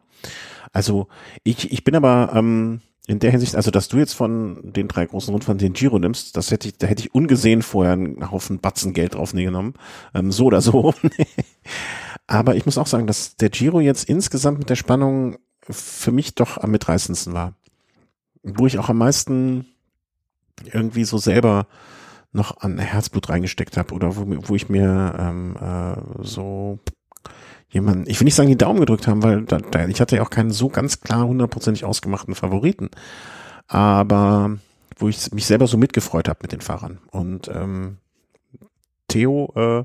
Also 0.71 1.07
ich, 1.43 1.71
ich 1.71 1.83
bin 1.83 1.95
aber, 1.95 2.31
ähm, 2.33 2.81
in 3.05 3.19
der 3.19 3.31
Hinsicht, 3.31 3.55
also 3.55 3.69
dass 3.69 3.89
du 3.89 3.97
jetzt 3.97 4.13
von 4.13 4.59
den 4.63 4.87
drei 4.87 5.05
großen 5.05 5.31
Rundfahrten 5.33 5.59
den 5.59 5.73
Giro 5.73 5.99
nimmst, 5.99 6.37
das 6.37 6.51
hätte 6.51 6.69
ich, 6.69 6.77
da 6.77 6.87
hätte 6.87 7.01
ich 7.01 7.13
ungesehen 7.13 7.61
vorher 7.61 7.93
einen 7.93 8.31
Haufen 8.31 8.59
Batzen 8.59 8.93
Geld 8.93 9.15
drauf 9.15 9.33
genommen. 9.33 9.73
Ähm, 10.13 10.31
so 10.31 10.45
oder 10.45 10.61
so. 10.61 10.93
Aber 12.27 12.55
ich 12.55 12.65
muss 12.65 12.77
auch 12.77 12.87
sagen, 12.87 13.07
dass 13.07 13.35
der 13.35 13.49
Giro 13.49 13.81
jetzt 13.81 14.07
insgesamt 14.07 14.59
mit 14.59 14.69
der 14.69 14.75
Spannung 14.75 15.37
für 15.69 16.11
mich 16.11 16.35
doch 16.35 16.57
am 16.57 16.71
mitreißendsten 16.71 17.33
war. 17.33 17.55
Wo 18.41 18.67
ich 18.67 18.79
auch 18.79 18.89
am 18.89 18.97
meisten 18.97 19.65
irgendwie 20.71 21.03
so 21.03 21.17
selber 21.17 21.67
noch 22.31 22.57
an 22.61 22.79
Herzblut 22.79 23.29
reingesteckt 23.29 23.77
habe 23.77 23.93
oder 23.93 24.15
wo, 24.15 24.25
wo 24.47 24.55
ich 24.55 24.69
mir 24.69 25.15
ähm, 25.19 25.55
äh, 25.55 26.23
so 26.23 26.79
jemanden, 27.69 28.05
ich 28.07 28.19
will 28.19 28.25
nicht 28.25 28.35
sagen, 28.35 28.49
die 28.49 28.57
Daumen 28.57 28.79
gedrückt 28.79 29.07
haben, 29.07 29.23
weil 29.23 29.43
da, 29.43 29.57
da, 29.57 29.87
ich 29.87 30.01
hatte 30.01 30.15
ja 30.17 30.23
auch 30.23 30.29
keinen 30.29 30.51
so 30.51 30.69
ganz 30.69 31.01
klar 31.01 31.25
hundertprozentig 31.27 31.85
ausgemachten 31.85 32.35
Favoriten. 32.35 32.89
Aber 33.67 34.57
wo 34.97 35.09
ich 35.09 35.31
mich 35.31 35.45
selber 35.45 35.67
so 35.67 35.77
mitgefreut 35.77 36.29
habe 36.29 36.39
mit 36.43 36.51
den 36.51 36.61
Fahrern. 36.61 36.99
Und 37.11 37.47
ähm, 37.47 37.97
Theo, 39.07 39.51
äh, 39.55 39.83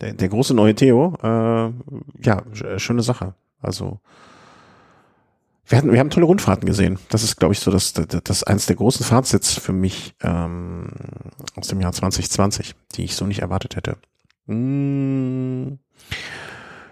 der, 0.00 0.14
der 0.14 0.28
große 0.28 0.54
neue 0.54 0.74
Theo, 0.74 1.16
äh, 1.22 1.72
ja, 2.22 2.42
schöne 2.78 3.02
Sache. 3.02 3.34
Also 3.60 4.00
wir, 5.66 5.78
hatten, 5.78 5.92
wir 5.92 5.98
haben 5.98 6.10
tolle 6.10 6.26
Rundfahrten 6.26 6.66
gesehen. 6.66 6.98
Das 7.08 7.22
ist, 7.22 7.36
glaube 7.36 7.52
ich, 7.52 7.60
so 7.60 7.70
das, 7.70 7.92
das, 7.92 8.06
das 8.22 8.42
eins 8.44 8.66
der 8.66 8.76
großen 8.76 9.04
Fazits 9.04 9.54
für 9.54 9.72
mich 9.72 10.14
ähm, 10.22 10.88
aus 11.56 11.68
dem 11.68 11.80
Jahr 11.80 11.92
2020, 11.92 12.74
die 12.94 13.04
ich 13.04 13.16
so 13.16 13.26
nicht 13.26 13.40
erwartet 13.40 13.76
hätte. 13.76 13.96
Mmh. 14.46 15.78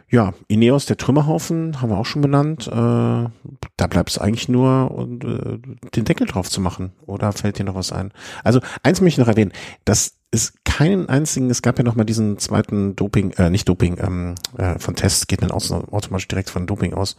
Ja, 0.09 0.33
Ineos, 0.49 0.87
der 0.87 0.97
Trümmerhaufen, 0.97 1.81
haben 1.81 1.91
wir 1.91 1.99
auch 1.99 2.07
schon 2.07 2.23
benannt. 2.23 2.69
Äh, 2.69 2.71
da 2.71 3.87
bleibt 3.89 4.11
es 4.11 4.19
eigentlich 4.19 4.49
nur, 4.49 5.09
äh, 5.23 5.59
den 5.95 6.05
Deckel 6.05 6.27
drauf 6.27 6.51
zu 6.51 6.61
machen. 6.61 6.93
Oder 7.07 7.33
fällt 7.33 7.59
dir 7.59 7.65
noch 7.65 7.75
was 7.75 7.93
ein? 7.93 8.13
Also, 8.45 8.61
eins 8.83 9.01
möchte 9.01 9.21
ich 9.21 9.27
noch 9.27 9.33
erwähnen. 9.33 9.53
Das 9.85 10.19
ist 10.31 10.65
keinen 10.65 11.09
einzigen, 11.09 11.49
es 11.49 11.63
gab 11.63 11.79
ja 11.79 11.85
noch 11.85 11.95
mal 11.95 12.05
diesen 12.05 12.39
zweiten 12.39 12.97
Doping, 12.97 13.31
äh, 13.33 13.51
nicht 13.51 13.69
Doping, 13.69 13.99
ähm, 14.01 14.35
äh, 14.59 14.79
von 14.79 14.97
Tests 14.97 15.27
geht 15.27 15.43
dann 15.43 15.53
automatisch 15.53 16.29
direkt 16.29 16.51
von 16.51 16.67
Doping 16.67 16.93
aus. 16.93 17.17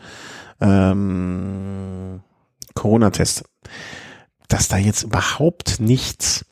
Ähm, 0.59 2.21
Corona-Test. 2.73 3.45
Dass 4.47 4.67
da 4.67 4.77
jetzt 4.77 5.03
überhaupt 5.03 5.79
nichts, 5.79 6.45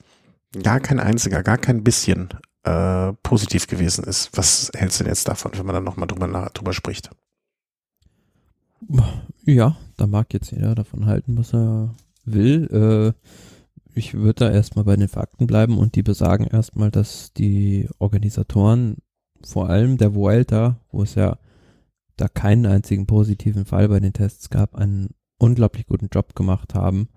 gar 0.63 0.79
kein 0.79 0.99
einziger, 0.99 1.43
gar 1.43 1.57
kein 1.57 1.83
bisschen 1.83 2.29
äh, 2.63 3.13
positiv 3.23 3.67
gewesen 3.67 4.03
ist. 4.03 4.35
Was 4.37 4.71
hältst 4.73 4.99
du 4.99 5.03
denn 5.03 5.11
jetzt 5.11 5.27
davon, 5.27 5.51
wenn 5.55 5.65
man 5.65 5.75
dann 5.75 5.83
nochmal 5.83 6.07
drüber, 6.07 6.49
drüber 6.53 6.73
spricht? 6.73 7.09
Ja, 9.45 9.77
da 9.97 10.07
mag 10.07 10.33
jetzt 10.33 10.51
jeder 10.51 10.75
davon 10.75 11.05
halten, 11.05 11.37
was 11.37 11.53
er 11.53 11.93
will. 12.25 13.13
Äh, 13.15 13.29
ich 13.95 14.13
würde 14.13 14.45
da 14.45 14.51
erstmal 14.51 14.85
bei 14.85 14.95
den 14.95 15.07
Fakten 15.07 15.47
bleiben 15.47 15.77
und 15.77 15.95
die 15.95 16.03
besagen 16.03 16.47
erstmal, 16.47 16.91
dass 16.91 17.33
die 17.33 17.87
Organisatoren, 17.99 18.97
vor 19.43 19.69
allem 19.69 19.97
der 19.97 20.15
Vuelta, 20.15 20.79
wo 20.91 21.03
es 21.03 21.15
ja 21.15 21.37
da 22.17 22.27
keinen 22.27 22.65
einzigen 22.65 23.05
positiven 23.05 23.65
Fall 23.65 23.89
bei 23.89 23.99
den 23.99 24.13
Tests 24.13 24.49
gab, 24.49 24.75
einen 24.75 25.09
unglaublich 25.37 25.85
guten 25.85 26.09
Job 26.11 26.35
gemacht 26.35 26.73
haben, 26.73 27.09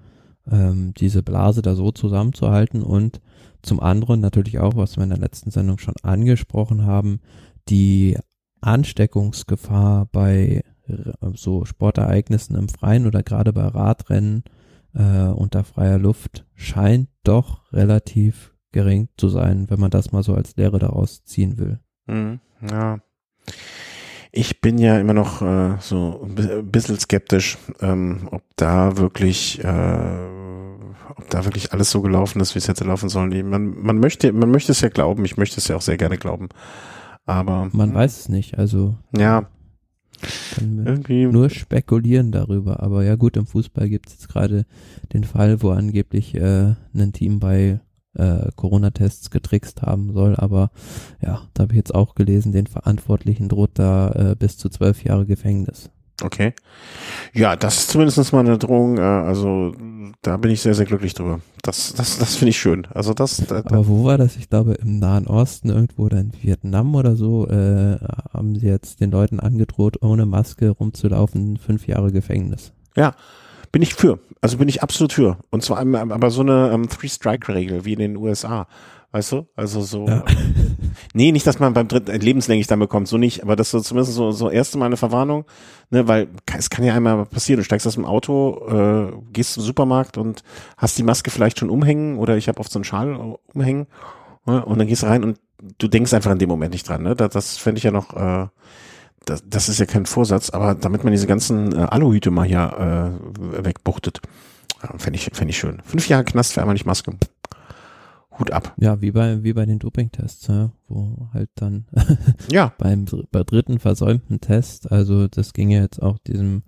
ähm, 0.51 0.93
diese 0.95 1.23
Blase 1.23 1.63
da 1.63 1.75
so 1.75 1.93
zusammenzuhalten 1.93 2.83
und 2.83 3.21
zum 3.67 3.81
anderen 3.81 4.21
natürlich 4.21 4.59
auch, 4.59 4.77
was 4.77 4.97
wir 4.97 5.05
in 5.05 5.11
der 5.11 5.19
letzten 5.19 5.51
Sendung 5.51 5.79
schon 5.79 5.95
angesprochen 6.03 6.87
haben, 6.87 7.21
die 7.69 8.17
Ansteckungsgefahr 8.61 10.07
bei 10.07 10.63
so 11.35 11.65
Sportereignissen 11.65 12.57
im 12.57 12.69
Freien 12.69 13.07
oder 13.07 13.23
gerade 13.23 13.53
bei 13.53 13.67
Radrennen 13.67 14.45
äh, 14.95 15.27
unter 15.27 15.65
freier 15.65 15.99
Luft 15.99 16.45
scheint 16.55 17.09
doch 17.25 17.73
relativ 17.73 18.55
gering 18.73 19.09
zu 19.17 19.29
sein, 19.29 19.67
wenn 19.69 19.81
man 19.81 19.91
das 19.91 20.13
mal 20.13 20.23
so 20.23 20.35
als 20.35 20.57
Lehre 20.57 20.79
daraus 20.79 21.25
ziehen 21.25 21.59
will. 21.59 21.81
Mhm, 22.07 22.41
ja. 22.71 23.01
Ich 24.33 24.61
bin 24.61 24.79
ja 24.79 24.99
immer 24.99 25.15
noch 25.15 25.41
äh, 25.41 25.77
so 25.81 26.23
ein 26.23 26.71
bisschen 26.71 26.99
skeptisch, 26.99 27.57
ähm, 27.81 28.29
ob 28.31 28.43
da 28.57 28.99
wirklich 28.99 29.63
äh, 29.65 30.46
ob 31.17 31.29
da 31.31 31.45
wirklich 31.45 31.73
alles 31.73 31.91
so 31.91 32.03
gelaufen 32.03 32.41
ist, 32.41 32.55
wie 32.55 32.59
es 32.59 32.69
hätte 32.69 32.85
laufen 32.85 33.09
sollen. 33.09 33.49
Man, 33.49 33.81
man 33.81 33.99
möchte, 33.99 34.33
man 34.33 34.51
möchte 34.51 34.73
es 34.73 34.81
ja 34.81 34.89
glauben, 34.89 35.25
ich 35.25 35.37
möchte 35.37 35.59
es 35.59 35.69
ja 35.69 35.77
auch 35.77 35.83
sehr 35.83 35.97
gerne 35.97 36.19
glauben. 36.19 36.49
Aber. 37.25 37.69
Man 37.73 37.95
weiß 37.95 38.21
es 38.21 38.29
nicht, 38.29 38.59
also. 38.59 38.97
Ja. 39.17 39.49
Irgendwie. 40.59 41.27
Nur 41.27 41.51
spekulieren 41.51 42.33
darüber. 42.33 42.83
Aber 42.83 43.05
ja 43.05 43.17
gut, 43.17 43.37
im 43.37 43.47
Fußball 43.47 43.89
gibt 43.89 44.09
es 44.09 44.15
jetzt 44.15 44.29
gerade 44.29 44.65
den 45.13 45.25
Fall, 45.25 45.63
wo 45.63 45.71
angeblich 45.71 46.35
äh, 46.35 46.75
ein 46.95 47.13
Team 47.13 47.39
bei 47.39 47.81
äh, 48.15 48.51
Corona-Tests 48.57 49.31
getrickst 49.31 49.83
haben 49.83 50.13
soll. 50.13 50.37
Aber 50.37 50.71
ja, 51.21 51.43
da 51.55 51.65
habe 51.65 51.75
ich 51.75 51.77
jetzt 51.77 51.95
auch 51.95 52.15
gelesen, 52.15 52.53
den 52.53 52.67
Verantwortlichen 52.67 53.49
droht 53.49 53.73
da 53.75 54.11
äh, 54.13 54.37
bis 54.37 54.57
zu 54.57 54.69
zwölf 54.69 55.05
Jahre 55.05 55.27
Gefängnis. 55.27 55.91
Okay. 56.23 56.55
Ja, 57.35 57.57
das 57.57 57.79
ist 57.79 57.91
zumindest 57.91 58.33
mal 58.33 58.41
eine 58.41 58.59
Drohung. 58.59 58.97
Äh, 58.97 59.03
also 59.03 59.75
da 60.23 60.37
bin 60.39 60.51
ich 60.51 60.63
sehr, 60.63 60.75
sehr 60.75 60.87
glücklich 60.87 61.15
drüber. 61.15 61.41
Das, 61.63 61.93
das, 61.95 62.19
das 62.19 62.37
finde 62.37 62.51
ich 62.51 62.59
schön. 62.59 62.87
Also 62.95 63.13
das. 63.13 63.37
Da, 63.49 63.61
da 63.61 63.77
Aber 63.77 63.87
wo 63.87 64.05
war 64.05 64.17
das? 64.17 64.37
Ich 64.37 64.49
glaube 64.49 64.75
im 64.75 64.99
Nahen 64.99 65.27
Osten 65.27 65.69
irgendwo 65.69 66.05
oder 66.05 66.19
in 66.19 66.33
Vietnam 66.41 66.95
oder 66.95 67.17
so 67.17 67.47
äh, 67.49 67.99
haben 68.33 68.57
sie 68.59 68.67
jetzt 68.67 69.01
den 69.01 69.11
Leuten 69.11 69.41
angedroht, 69.41 70.03
ohne 70.03 70.25
Maske 70.25 70.71
rumzulaufen, 70.71 71.59
fünf 71.59 71.87
Jahre 71.87 72.13
Gefängnis. 72.13 72.73
Ja, 72.97 73.15
bin 73.73 73.83
ich 73.83 73.95
für. 73.95 74.19
Also 74.41 74.57
bin 74.57 74.69
ich 74.69 74.83
absolut 74.83 75.13
für. 75.13 75.37
Und 75.51 75.63
zwar 75.63 75.79
aber 75.79 76.31
so 76.31 76.41
eine 76.41 76.71
ähm, 76.73 76.89
Three-Strike-Regel 76.89 77.85
wie 77.85 77.93
in 77.93 77.99
den 77.99 78.17
USA. 78.17 78.67
Weißt 79.17 79.33
du? 79.33 79.47
Also 79.57 79.81
so. 79.81 80.07
Ja. 80.07 80.25
Nee, 81.13 81.33
nicht, 81.33 81.47
dass 81.47 81.59
man 81.59 81.73
beim 81.73 81.89
dritten 81.89 82.11
äh, 82.11 82.19
lebenslänglich 82.19 82.67
dann 82.67 82.79
bekommt, 82.79 83.09
so 83.09 83.17
nicht, 83.17 83.43
aber 83.43 83.57
das 83.57 83.71
so 83.71 83.81
zumindest 83.81 84.15
so, 84.15 84.33
so 84.33 84.51
erste 84.51 84.77
Mal 84.77 84.87
eine 84.87 84.97
Verwarnung, 84.99 85.45
ne, 85.91 86.09
weil 86.09 86.29
es 86.57 86.69
kann 86.69 86.85
ja 86.85 86.95
einmal 86.95 87.25
passieren, 87.27 87.59
du 87.59 87.65
steigst 87.65 87.87
aus 87.87 87.95
dem 87.95 88.05
Auto, 88.05 88.67
äh, 88.69 89.13
gehst 89.33 89.55
zum 89.55 89.63
Supermarkt 89.63 90.19
und 90.19 90.43
hast 90.77 90.99
die 90.99 91.03
Maske 91.03 91.31
vielleicht 91.31 91.59
schon 91.59 91.71
umhängen 91.71 92.19
oder 92.19 92.37
ich 92.37 92.49
habe 92.49 92.61
oft 92.61 92.71
so 92.71 92.79
einen 92.79 92.85
Schal 92.85 93.37
umhängen 93.55 93.87
ne, 94.47 94.65
und 94.65 94.79
dann 94.79 94.87
gehst 94.87 95.03
du 95.03 95.07
rein 95.07 95.25
und 95.25 95.39
du 95.79 95.89
denkst 95.89 96.13
einfach 96.13 96.33
in 96.33 96.39
dem 96.39 96.49
Moment 96.49 96.73
nicht 96.73 96.89
dran, 96.89 97.03
ne? 97.03 97.15
Das, 97.15 97.31
das 97.31 97.57
fände 97.57 97.79
ich 97.79 97.85
ja 97.85 97.91
noch, 97.91 98.15
äh, 98.15 98.47
das, 99.25 99.43
das 99.47 99.69
ist 99.69 99.79
ja 99.79 99.87
kein 99.87 100.07
Vorsatz, 100.07 100.51
aber 100.51 100.75
damit 100.75 101.05
man 101.05 101.13
diese 101.13 101.27
ganzen 101.27 101.73
äh, 101.73 101.83
Aluhüte 101.83 102.31
mal 102.31 102.47
hier 102.47 103.19
äh, 103.21 103.65
wegbuchtet, 103.65 104.21
äh, 104.83 104.99
fände 104.99 105.19
ich, 105.19 105.31
fände 105.33 105.51
ich 105.51 105.59
schön. 105.59 105.83
Fünf 105.85 106.09
Jahre 106.09 106.25
Knast 106.25 106.53
für 106.53 106.61
einmal 106.61 106.75
nicht 106.75 106.87
Maske. 106.87 107.13
Hut 108.39 108.51
ab. 108.51 108.75
Ja, 108.79 109.01
wie 109.01 109.13
bei, 109.13 109.43
wie 109.43 109.53
bei 109.53 109.67
den 109.67 109.79
Dopingtests, 109.79 110.47
ja, 110.49 110.73
wo 110.89 111.29
halt 111.33 111.51
dann 111.55 111.87
ja. 112.51 112.73
beim, 112.79 113.07
beim 113.31 113.45
dritten 113.45 113.79
versäumten 113.79 114.41
Test, 114.41 114.91
also 114.91 115.29
das 115.29 115.53
ging 115.53 115.71
ja 115.71 115.81
jetzt 115.81 116.03
auch 116.03 116.19
diesem 116.19 116.63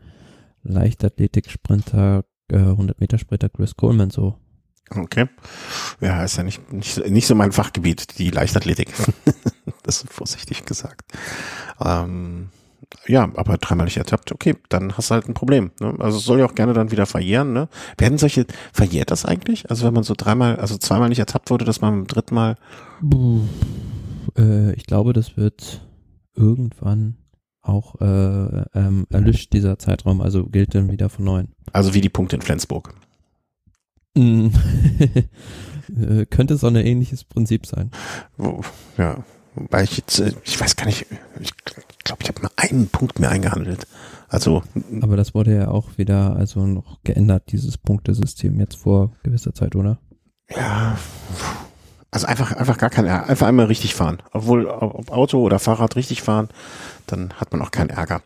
Leichtathletik-Sprinter, 0.63 2.25
äh, 2.51 2.57
100-Meter-Sprinter 2.57 3.49
Chris 3.49 3.77
Coleman 3.77 4.11
so. 4.11 4.37
Okay. 4.91 5.29
Ja, 6.01 6.25
ist 6.25 6.37
ja 6.37 6.43
nicht, 6.43 6.73
nicht, 6.73 7.07
nicht 7.11 7.27
so 7.27 7.35
mein 7.35 7.53
Fachgebiet, 7.53 8.19
die 8.19 8.31
Leichtathletik. 8.31 8.93
das 9.83 10.03
ist 10.03 10.13
vorsichtig 10.13 10.65
gesagt. 10.65 11.13
Ähm, 11.81 12.49
ja, 13.07 13.31
aber 13.35 13.59
dreimal 13.59 13.85
nicht 13.85 13.97
ertappt, 13.97 14.33
okay, 14.33 14.57
dann 14.69 14.97
hast 14.97 15.11
du 15.11 15.15
halt 15.15 15.29
ein 15.29 15.35
Problem. 15.35 15.71
Ne? 15.81 15.95
Also 15.99 16.19
es 16.19 16.25
soll 16.25 16.39
ja 16.39 16.47
auch 16.47 16.55
gerne 16.55 16.73
dann 16.73 16.91
wieder 16.91 17.07
verjähren. 17.07 17.53
Ne? 17.53 17.69
Werden 17.97 18.19
solche, 18.19 18.47
verjährt 18.73 19.11
das 19.11 19.25
eigentlich? 19.25 19.71
Also 19.71 19.87
wenn 19.87 19.95
man 19.95 20.05
so 20.05 20.15
dreimal, 20.17 20.57
also 20.57 20.77
zweimal 20.79 21.09
nicht 21.09 21.19
ertappt 21.19 21.51
wurde, 21.51 21.65
dass 21.65 21.81
man 21.81 21.95
beim 21.95 22.07
dritten 22.07 22.35
Mal. 22.35 22.57
Äh, 24.37 24.73
ich 24.75 24.87
glaube, 24.87 25.13
das 25.13 25.37
wird 25.37 25.87
irgendwann 26.35 27.17
auch 27.63 28.01
äh, 28.01 28.65
ähm, 28.75 29.07
erlischt, 29.11 29.53
dieser 29.53 29.79
Zeitraum, 29.79 30.21
also 30.21 30.47
gilt 30.47 30.75
dann 30.75 30.91
wieder 30.91 31.09
von 31.09 31.25
neuem. 31.25 31.49
Also 31.73 31.93
wie 31.95 32.01
die 32.01 32.09
Punkte 32.09 32.37
in 32.37 32.43
Flensburg. 32.43 32.95
Mm. 34.15 34.49
Äh, 35.89 36.27
könnte 36.27 36.59
so 36.59 36.67
ein 36.67 36.77
ähnliches 36.77 37.25
Prinzip 37.25 37.65
sein. 37.65 37.91
Ja, 38.99 39.25
weil 39.55 39.85
ich 39.85 39.97
jetzt, 39.97 40.19
äh, 40.19 40.33
ich 40.45 40.61
weiß 40.61 40.77
gar 40.77 40.85
nicht, 40.85 41.07
ich 41.41 41.51
glaube, 42.05 42.23
ich 42.23 42.29
habe 42.29 42.43
mal 42.43 42.51
einen 42.57 42.89
Punkt 42.89 43.19
mehr 43.19 43.31
eingehandelt. 43.31 43.87
Also. 44.29 44.63
Aber 45.01 45.17
das 45.17 45.35
wurde 45.35 45.55
ja 45.55 45.69
auch 45.69 45.97
wieder 45.97 46.37
also 46.37 46.67
noch 46.67 47.03
geändert, 47.03 47.45
dieses 47.51 47.79
Punktesystem 47.79 48.59
jetzt 48.61 48.77
vor 48.77 49.13
gewisser 49.23 49.55
Zeit, 49.55 49.75
oder? 49.75 49.99
Ja. 50.51 50.99
Also 52.11 52.27
einfach, 52.27 52.53
einfach 52.53 52.79
gar 52.79 52.91
kein 52.91 53.05
Ärger. 53.05 53.29
Einfach 53.29 53.47
einmal 53.47 53.67
richtig 53.67 53.95
fahren. 53.95 54.19
Obwohl, 54.33 54.67
ob 54.67 55.11
Auto 55.11 55.41
oder 55.43 55.59
Fahrrad 55.59 55.97
richtig 55.97 56.23
fahren, 56.23 56.49
dann 57.07 57.35
hat 57.35 57.53
man 57.53 57.61
auch 57.61 57.71
keinen 57.71 57.91
Ärger. 57.91 58.23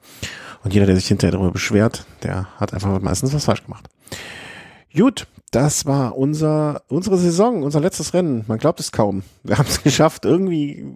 Und 0.62 0.72
jeder, 0.72 0.86
der 0.86 0.94
sich 0.94 1.08
hinterher 1.08 1.32
darüber 1.32 1.50
beschwert, 1.50 2.06
der 2.22 2.46
hat 2.58 2.72
einfach 2.72 3.00
meistens 3.00 3.34
was 3.34 3.44
falsch 3.44 3.64
gemacht. 3.64 3.88
Gut, 4.94 5.26
das 5.50 5.84
war 5.86 6.16
unser, 6.16 6.82
unsere 6.88 7.18
Saison, 7.18 7.62
unser 7.62 7.80
letztes 7.80 8.14
Rennen. 8.14 8.44
Man 8.46 8.58
glaubt 8.58 8.78
es 8.78 8.92
kaum. 8.92 9.22
Wir 9.42 9.58
haben 9.58 9.68
es 9.68 9.82
geschafft. 9.82 10.24
Irgendwie 10.24 10.86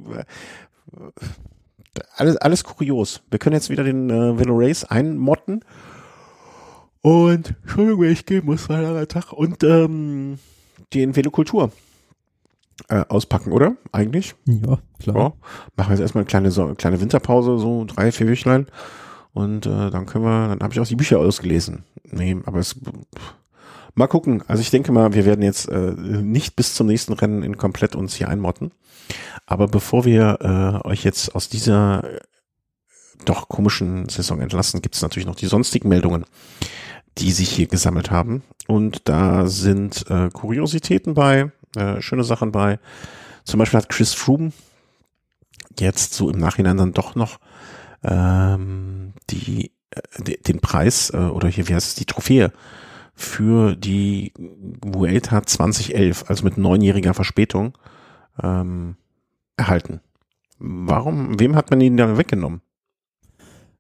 alles, 2.17 2.37
alles 2.37 2.65
kurios. 2.65 3.23
Wir 3.31 3.39
können 3.39 3.55
jetzt 3.55 3.71
wieder 3.71 3.85
den 3.85 4.11
äh, 4.11 4.39
Velo 4.39 4.59
Race 4.59 4.85
einmotten. 4.85 5.65
Und 7.03 7.55
Entschuldigung, 7.63 8.05
ich 8.05 8.27
gehen 8.27 8.45
muss, 8.47 8.69
war 8.69 8.79
ein 8.79 8.83
langer 8.83 9.09
Tag. 9.09 9.33
Und 9.33 9.63
ähm, 9.63 10.39
den 10.93 11.15
Velokultur 11.15 11.71
äh, 12.89 13.05
auspacken, 13.09 13.53
oder? 13.53 13.77
Eigentlich? 13.93 14.35
Ja, 14.45 14.79
klar. 14.99 15.17
Ja. 15.17 15.33
Machen 15.77 15.89
wir 15.89 15.91
jetzt 15.91 16.01
erstmal 16.01 16.23
eine 16.23 16.29
kleine, 16.29 16.51
so, 16.51 16.75
kleine 16.75 17.01
Winterpause, 17.01 17.59
so 17.59 17.85
drei, 17.85 18.13
vier 18.13 18.29
Wöchlein. 18.29 18.67
Und 19.33 19.67
äh, 19.67 19.91
dann 19.91 20.07
können 20.07 20.25
wir, 20.25 20.49
dann 20.49 20.61
habe 20.61 20.73
ich 20.73 20.81
auch 20.81 20.87
die 20.87 20.97
Bücher 20.97 21.19
ausgelesen. 21.19 21.85
Nee, 22.05 22.37
aber 22.47 22.59
es 22.59 22.77
mal 23.97 24.07
gucken. 24.07 24.45
Also 24.47 24.61
ich 24.61 24.71
denke 24.71 24.93
mal, 24.93 25.15
wir 25.15 25.25
werden 25.25 25.43
jetzt 25.43 25.69
äh, 25.69 25.93
nicht 25.97 26.55
bis 26.55 26.75
zum 26.75 26.87
nächsten 26.87 27.15
Rennen 27.15 27.43
in 27.43 27.57
komplett 27.57 27.97
uns 27.97 28.15
hier 28.15 28.29
einmotten. 28.29 28.71
Aber 29.47 29.67
bevor 29.67 30.05
wir 30.05 30.83
äh, 30.85 30.87
euch 30.87 31.03
jetzt 31.03 31.35
aus 31.35 31.49
dieser 31.49 32.05
äh, 32.05 32.21
doch 33.25 33.49
komischen 33.49 34.09
Saison 34.09 34.41
entlassen, 34.41 34.83
gibt 34.83 34.95
es 34.95 35.03
natürlich 35.03 35.27
noch 35.27 35.35
die 35.35 35.47
sonstigen 35.47 35.89
Meldungen, 35.89 36.25
die 37.19 37.33
sich 37.33 37.49
hier 37.49 37.67
gesammelt 37.67 38.11
haben. 38.11 38.43
Und 38.69 39.09
da 39.09 39.47
sind 39.47 40.05
äh, 40.11 40.29
Kuriositäten 40.31 41.15
bei, 41.15 41.51
äh, 41.75 42.01
schöne 42.03 42.25
Sachen 42.25 42.53
bei. 42.53 42.79
Zum 43.45 43.59
Beispiel 43.59 43.79
hat 43.79 43.89
Chris 43.89 44.13
Froome 44.13 44.53
jetzt 45.81 46.15
so 46.15 46.31
im 46.31 46.39
Nachhinein 46.39 46.77
dann 46.77 46.93
doch 46.93 47.15
noch 47.15 47.39
ähm, 48.03 49.15
die, 49.31 49.73
äh, 49.91 50.37
den 50.47 50.61
Preis 50.61 51.11
äh, 51.11 51.17
oder 51.17 51.49
hier, 51.49 51.69
wie 51.69 51.75
heißt 51.75 51.89
es, 51.89 51.95
die 51.95 52.07
Trophäe 52.07 52.53
für 53.17 53.75
die 53.75 54.33
Vuelta 54.37 55.43
2011, 55.43 56.27
also 56.29 56.45
mit 56.45 56.59
neunjähriger 56.59 57.15
Verspätung, 57.15 57.77
ähm, 58.43 58.97
erhalten. 59.57 60.01
Warum, 60.59 61.41
wem 61.41 61.57
hat 61.57 61.71
man 61.71 61.81
ihn 61.81 61.97
da 61.97 62.19
weggenommen? 62.19 62.61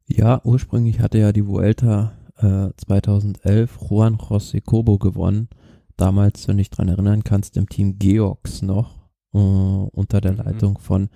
Ja, 0.06 0.40
ursprünglich 0.42 1.00
hatte 1.00 1.18
ja 1.18 1.32
die 1.32 1.46
Vuelta 1.46 2.12
äh, 2.38 2.70
2011 2.76 3.78
Juan 3.88 4.16
José 4.16 4.62
Cobo 4.62 4.98
gewonnen. 4.98 5.48
Damals, 5.96 6.48
wenn 6.48 6.56
du 6.56 6.60
dich 6.62 6.70
dran 6.70 6.88
erinnern 6.88 7.24
kannst, 7.24 7.56
im 7.56 7.68
Team 7.68 7.98
Georgs 7.98 8.62
noch, 8.62 9.08
äh, 9.34 9.38
unter 9.38 10.20
der 10.22 10.32
mhm. 10.32 10.38
Leitung 10.38 10.78
von 10.78 11.10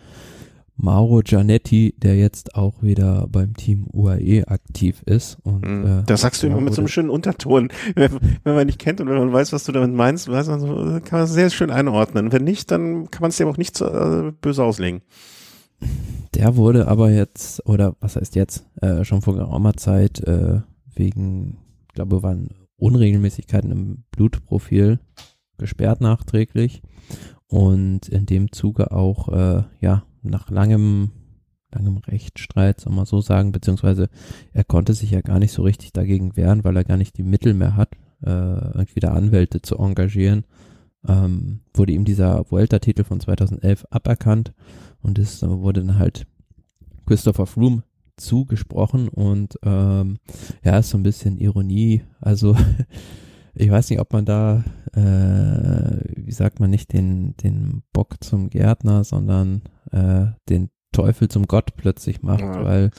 Mauro 0.82 1.20
Gianetti, 1.22 1.94
der 1.98 2.16
jetzt 2.16 2.54
auch 2.54 2.82
wieder 2.82 3.26
beim 3.30 3.54
Team 3.54 3.86
UAE 3.92 4.44
aktiv 4.48 5.02
ist. 5.04 5.38
Und, 5.42 5.66
mhm. 5.66 5.86
äh, 5.86 6.02
das 6.06 6.22
sagst 6.22 6.42
du 6.42 6.46
immer 6.46 6.60
mit 6.60 6.74
so 6.74 6.80
einem 6.80 6.88
schönen 6.88 7.10
Unterton. 7.10 7.68
Wenn, 7.94 8.12
wenn, 8.44 8.54
man 8.54 8.66
nicht 8.66 8.78
kennt 8.78 9.00
und 9.00 9.08
wenn 9.08 9.18
man 9.18 9.32
weiß, 9.32 9.52
was 9.52 9.64
du 9.64 9.72
damit 9.72 9.92
meinst, 9.92 10.28
weiß 10.28 10.48
man 10.48 10.60
so, 10.60 11.00
kann 11.04 11.20
man 11.20 11.26
sehr 11.26 11.50
schön 11.50 11.70
einordnen. 11.70 12.32
Wenn 12.32 12.44
nicht, 12.44 12.70
dann 12.70 13.10
kann 13.10 13.22
man 13.22 13.30
es 13.30 13.36
dir 13.36 13.46
auch 13.46 13.56
nicht 13.56 13.76
so, 13.76 13.86
äh, 13.86 14.32
böse 14.40 14.64
auslegen. 14.64 15.02
Der 16.34 16.56
wurde 16.56 16.88
aber 16.88 17.10
jetzt, 17.10 17.66
oder 17.66 17.96
was 18.00 18.16
heißt 18.16 18.34
jetzt, 18.36 18.66
äh, 18.80 19.04
schon 19.04 19.22
vor 19.22 19.34
geraumer 19.34 19.74
Zeit 19.74 20.20
äh, 20.20 20.60
wegen, 20.94 21.58
ich 21.88 21.94
glaube, 21.94 22.22
waren 22.22 22.54
Unregelmäßigkeiten 22.76 23.70
im 23.70 24.04
Blutprofil 24.12 25.00
gesperrt 25.58 26.00
nachträglich 26.00 26.82
und 27.46 28.08
in 28.08 28.26
dem 28.26 28.52
Zuge 28.52 28.92
auch, 28.92 29.28
äh, 29.28 29.64
ja, 29.80 30.04
nach 30.22 30.50
langem, 30.50 31.10
langem 31.72 31.98
Rechtsstreit, 31.98 32.80
soll 32.80 32.92
man 32.92 33.06
so 33.06 33.20
sagen, 33.20 33.52
beziehungsweise 33.52 34.08
er 34.52 34.64
konnte 34.64 34.94
sich 34.94 35.10
ja 35.10 35.20
gar 35.20 35.38
nicht 35.38 35.52
so 35.52 35.62
richtig 35.62 35.92
dagegen 35.92 36.36
wehren, 36.36 36.64
weil 36.64 36.76
er 36.76 36.84
gar 36.84 36.96
nicht 36.96 37.16
die 37.16 37.22
Mittel 37.22 37.54
mehr 37.54 37.76
hat, 37.76 37.94
äh, 38.22 38.30
irgendwie 38.30 39.00
da 39.00 39.12
Anwälte 39.12 39.62
zu 39.62 39.76
engagieren, 39.78 40.44
ähm, 41.06 41.60
wurde 41.74 41.92
ihm 41.92 42.04
dieser 42.04 42.50
Vuelta-Titel 42.50 43.04
von 43.04 43.20
2011 43.20 43.86
aberkannt 43.90 44.52
und 45.02 45.18
es 45.18 45.42
wurde 45.42 45.84
dann 45.84 45.98
halt 45.98 46.26
Christopher 47.06 47.46
Froome 47.46 47.82
zugesprochen 48.16 49.08
und 49.08 49.58
ähm, 49.62 50.18
ja, 50.62 50.78
ist 50.78 50.90
so 50.90 50.98
ein 50.98 51.02
bisschen 51.02 51.38
Ironie. 51.38 52.02
Also 52.20 52.56
ich 53.54 53.70
weiß 53.70 53.90
nicht, 53.90 54.00
ob 54.00 54.12
man 54.12 54.24
da, 54.24 54.64
äh, 54.94 56.00
wie 56.16 56.32
sagt 56.32 56.60
man 56.60 56.70
nicht, 56.70 56.92
den, 56.92 57.36
den 57.36 57.82
Bock 57.92 58.22
zum 58.22 58.50
Gärtner, 58.50 59.04
sondern 59.04 59.62
äh, 59.92 60.26
den 60.48 60.70
Teufel 60.92 61.28
zum 61.28 61.46
Gott 61.46 61.76
plötzlich 61.76 62.22
macht, 62.22 62.40
ja. 62.40 62.64
weil 62.64 62.90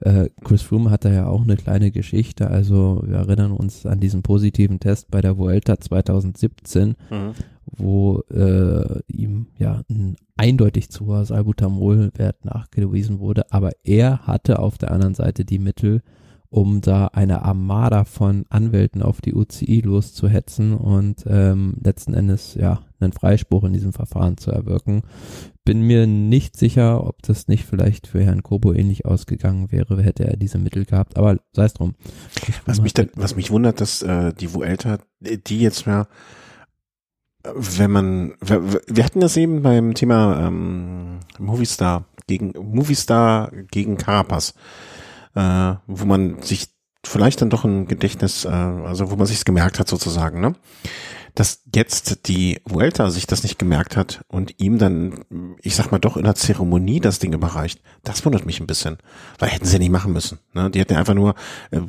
äh, 0.00 0.30
Chris 0.42 0.62
Froome 0.62 0.90
hat 0.90 1.04
da 1.04 1.12
ja 1.12 1.26
auch 1.26 1.42
eine 1.42 1.56
kleine 1.56 1.90
Geschichte. 1.90 2.48
Also 2.48 3.02
wir 3.06 3.18
erinnern 3.18 3.52
uns 3.52 3.86
an 3.86 4.00
diesen 4.00 4.22
positiven 4.22 4.80
Test 4.80 5.10
bei 5.10 5.20
der 5.20 5.38
Vuelta 5.38 5.78
2017, 5.78 6.96
mhm. 7.10 7.32
wo 7.66 8.20
äh, 8.30 9.00
ihm 9.06 9.48
ja 9.58 9.82
ein 9.88 10.16
eindeutig 10.36 10.90
zu 10.90 11.06
hoher 11.06 11.24
Salbutamolwert 11.24 12.44
nachgewiesen 12.44 13.20
wurde. 13.20 13.52
Aber 13.52 13.70
er 13.84 14.26
hatte 14.26 14.58
auf 14.58 14.78
der 14.78 14.90
anderen 14.90 15.14
Seite 15.14 15.44
die 15.44 15.58
Mittel, 15.58 16.02
um 16.50 16.80
da 16.80 17.06
eine 17.06 17.42
Armada 17.42 18.04
von 18.04 18.44
Anwälten 18.48 19.02
auf 19.02 19.20
die 19.20 19.34
UCI 19.34 19.82
loszuhetzen 19.82 20.74
und 20.74 21.24
ähm, 21.26 21.76
letzten 21.82 22.12
Endes 22.12 22.54
ja 22.54 22.80
einen 22.98 23.12
Freispruch 23.12 23.62
in 23.64 23.72
diesem 23.72 23.92
Verfahren 23.92 24.36
zu 24.36 24.50
erwirken. 24.50 25.02
Bin 25.64 25.82
mir 25.82 26.08
nicht 26.08 26.56
sicher, 26.56 27.06
ob 27.06 27.22
das 27.22 27.46
nicht 27.46 27.64
vielleicht 27.64 28.08
für 28.08 28.24
Herrn 28.24 28.42
Kobo 28.42 28.72
ähnlich 28.72 29.06
ausgegangen 29.06 29.70
wäre, 29.70 30.02
hätte 30.02 30.26
er 30.26 30.36
diese 30.36 30.58
Mittel 30.58 30.84
gehabt, 30.84 31.16
aber 31.16 31.38
sei 31.52 31.64
es 31.64 31.74
drum. 31.74 31.94
Was 32.66 32.82
mich, 32.82 32.94
dann, 32.94 33.10
was 33.14 33.36
mich 33.36 33.52
wundert, 33.52 33.80
dass 33.80 34.02
äh, 34.02 34.32
die 34.32 34.52
Vuelta, 34.52 34.98
die 35.20 35.60
jetzt 35.60 35.86
mehr 35.86 36.08
wenn 37.42 37.90
man, 37.90 38.34
wir, 38.42 38.82
wir 38.86 39.02
hatten 39.02 39.20
das 39.20 39.36
eben 39.38 39.62
beim 39.62 39.94
Thema 39.94 40.46
ähm, 40.46 41.20
Movistar 41.38 42.04
gegen 42.26 42.52
Movistar 42.52 43.50
gegen 43.70 43.96
Carapaz 43.96 44.52
äh, 45.34 45.74
wo 45.86 46.04
man 46.04 46.42
sich 46.42 46.68
vielleicht 47.04 47.40
dann 47.40 47.50
doch 47.50 47.64
ein 47.64 47.86
Gedächtnis, 47.86 48.44
äh, 48.44 48.48
also 48.48 49.10
wo 49.10 49.16
man 49.16 49.26
sich's 49.26 49.44
gemerkt 49.44 49.78
hat 49.78 49.88
sozusagen, 49.88 50.40
ne? 50.40 50.54
Dass 51.36 51.62
jetzt 51.72 52.26
die 52.26 52.60
Vuelta 52.64 53.08
sich 53.08 53.24
das 53.24 53.44
nicht 53.44 53.56
gemerkt 53.56 53.96
hat 53.96 54.24
und 54.26 54.58
ihm 54.58 54.78
dann, 54.78 55.24
ich 55.62 55.76
sag 55.76 55.92
mal 55.92 56.00
doch 56.00 56.16
in 56.16 56.24
der 56.24 56.34
Zeremonie 56.34 56.98
das 56.98 57.20
Ding 57.20 57.32
überreicht, 57.32 57.80
das 58.02 58.24
wundert 58.24 58.46
mich 58.46 58.58
ein 58.58 58.66
bisschen. 58.66 58.98
Weil 59.38 59.50
hätten 59.50 59.64
sie 59.64 59.74
ja 59.74 59.78
nicht 59.78 59.92
machen 59.92 60.12
müssen. 60.12 60.40
Ne? 60.54 60.70
Die 60.70 60.80
hätten 60.80 60.96
einfach 60.96 61.14
nur, 61.14 61.36
äh, 61.70 61.82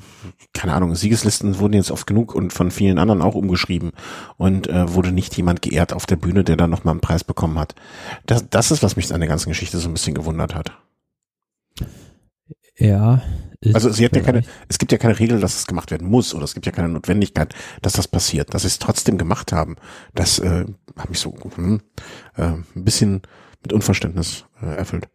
keine 0.54 0.74
Ahnung, 0.76 0.94
Siegeslisten 0.94 1.58
wurden 1.58 1.74
jetzt 1.74 1.90
oft 1.90 2.06
genug 2.06 2.36
und 2.36 2.54
von 2.54 2.70
vielen 2.70 3.00
anderen 3.00 3.24
auch 3.24 3.34
umgeschrieben 3.34 3.94
und 4.38 4.68
äh, 4.68 4.94
wurde 4.94 5.12
nicht 5.12 5.36
jemand 5.36 5.64
geehrt 5.64 5.92
auf 5.92 6.06
der 6.06 6.18
Bühne, 6.18 6.44
der 6.44 6.56
dann 6.56 6.70
nochmal 6.70 6.94
einen 6.94 7.02
Preis 7.02 7.24
bekommen 7.24 7.58
hat. 7.58 7.74
Das, 8.28 8.48
das 8.48 8.70
ist, 8.70 8.84
was 8.84 8.96
mich 8.96 9.12
an 9.12 9.22
der 9.22 9.30
ganzen 9.30 9.50
Geschichte 9.50 9.80
so 9.80 9.90
ein 9.90 9.94
bisschen 9.94 10.14
gewundert 10.14 10.54
hat. 10.54 10.72
Ja. 12.82 13.22
Also 13.74 13.92
sie 13.92 14.04
hat 14.06 14.16
ja 14.16 14.24
keine, 14.24 14.42
es 14.70 14.80
gibt 14.80 14.92
ja 14.92 14.98
keine 14.98 15.20
Regel, 15.20 15.40
dass 15.40 15.56
es 15.56 15.68
gemacht 15.68 15.92
werden 15.92 16.10
muss 16.10 16.34
oder 16.34 16.46
es 16.46 16.56
gibt 16.56 16.66
ja 16.66 16.72
keine 16.72 16.90
Notwendigkeit, 16.90 17.54
dass 17.84 17.94
das 17.94 18.08
passiert. 18.08 18.54
Dass 18.54 18.64
sie 18.64 18.70
es 18.70 18.80
trotzdem 18.80 19.20
gemacht 19.20 19.52
haben, 19.52 19.76
das 20.16 20.40
äh, 20.40 20.66
hat 20.98 21.10
mich 21.10 21.20
so 21.20 21.36
hm, 21.56 21.82
äh, 22.38 22.44
ein 22.44 22.66
bisschen 22.74 23.22
mit 23.62 23.72
Unverständnis 23.72 24.46
äh, 24.62 24.78
erfüllt. 24.78 25.10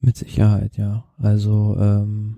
Mit 0.00 0.18
Sicherheit, 0.18 0.76
ja. 0.76 1.04
Also 1.16 1.78
ähm, 1.80 2.36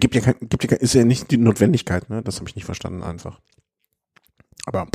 gibt 0.00 0.14
ja 0.14 0.22
kein, 0.22 0.36
gibt 0.40 0.64
ja 0.64 0.76
ist 0.78 0.94
ja 0.94 1.04
nicht 1.04 1.30
die 1.30 1.36
Notwendigkeit, 1.36 2.08
ne? 2.08 2.22
Das 2.22 2.36
habe 2.36 2.48
ich 2.48 2.56
nicht 2.56 2.64
verstanden 2.64 3.02
einfach. 3.02 3.38
Aber 4.64 4.86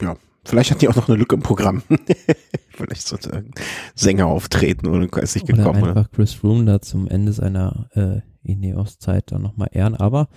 ja, 0.00 0.16
Vielleicht 0.48 0.70
hat 0.70 0.80
die 0.80 0.88
auch 0.88 0.96
noch 0.96 1.10
eine 1.10 1.18
Lücke 1.18 1.34
im 1.34 1.42
Programm. 1.42 1.82
Vielleicht 2.70 3.06
sollte 3.06 3.34
ein 3.34 3.50
Sänger 3.94 4.28
auftreten 4.28 4.86
und 4.86 5.14
ist 5.18 5.34
nicht 5.34 5.46
gekommen. 5.46 5.82
Oder 5.82 5.90
einfach 5.90 6.10
Chris 6.10 6.32
Froome 6.32 6.64
da 6.64 6.80
zum 6.80 7.06
Ende 7.06 7.34
seiner 7.34 7.90
äh, 7.94 8.50
Ineos-Zeit 8.50 9.30
dann 9.30 9.42
nochmal 9.42 9.68
ehren. 9.72 9.94
Aber 9.94 10.28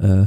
äh, 0.00 0.24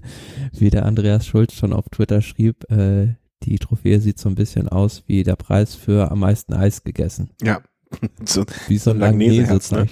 wie 0.52 0.70
der 0.70 0.86
Andreas 0.86 1.26
Schulz 1.26 1.52
schon 1.52 1.74
auf 1.74 1.90
Twitter 1.90 2.22
schrieb, 2.22 2.70
äh, 2.70 3.16
die 3.42 3.58
Trophäe 3.58 4.00
sieht 4.00 4.18
so 4.18 4.30
ein 4.30 4.34
bisschen 4.34 4.66
aus 4.66 5.02
wie 5.06 5.24
der 5.24 5.36
Preis 5.36 5.74
für 5.74 6.10
am 6.10 6.20
meisten 6.20 6.54
Eis 6.54 6.82
gegessen. 6.82 7.30
Ja. 7.42 7.60
So, 8.24 8.44
wie 8.66 8.78
so 8.78 8.90
ein 8.90 8.98
Langnese 8.98 9.60
ne? 9.72 9.86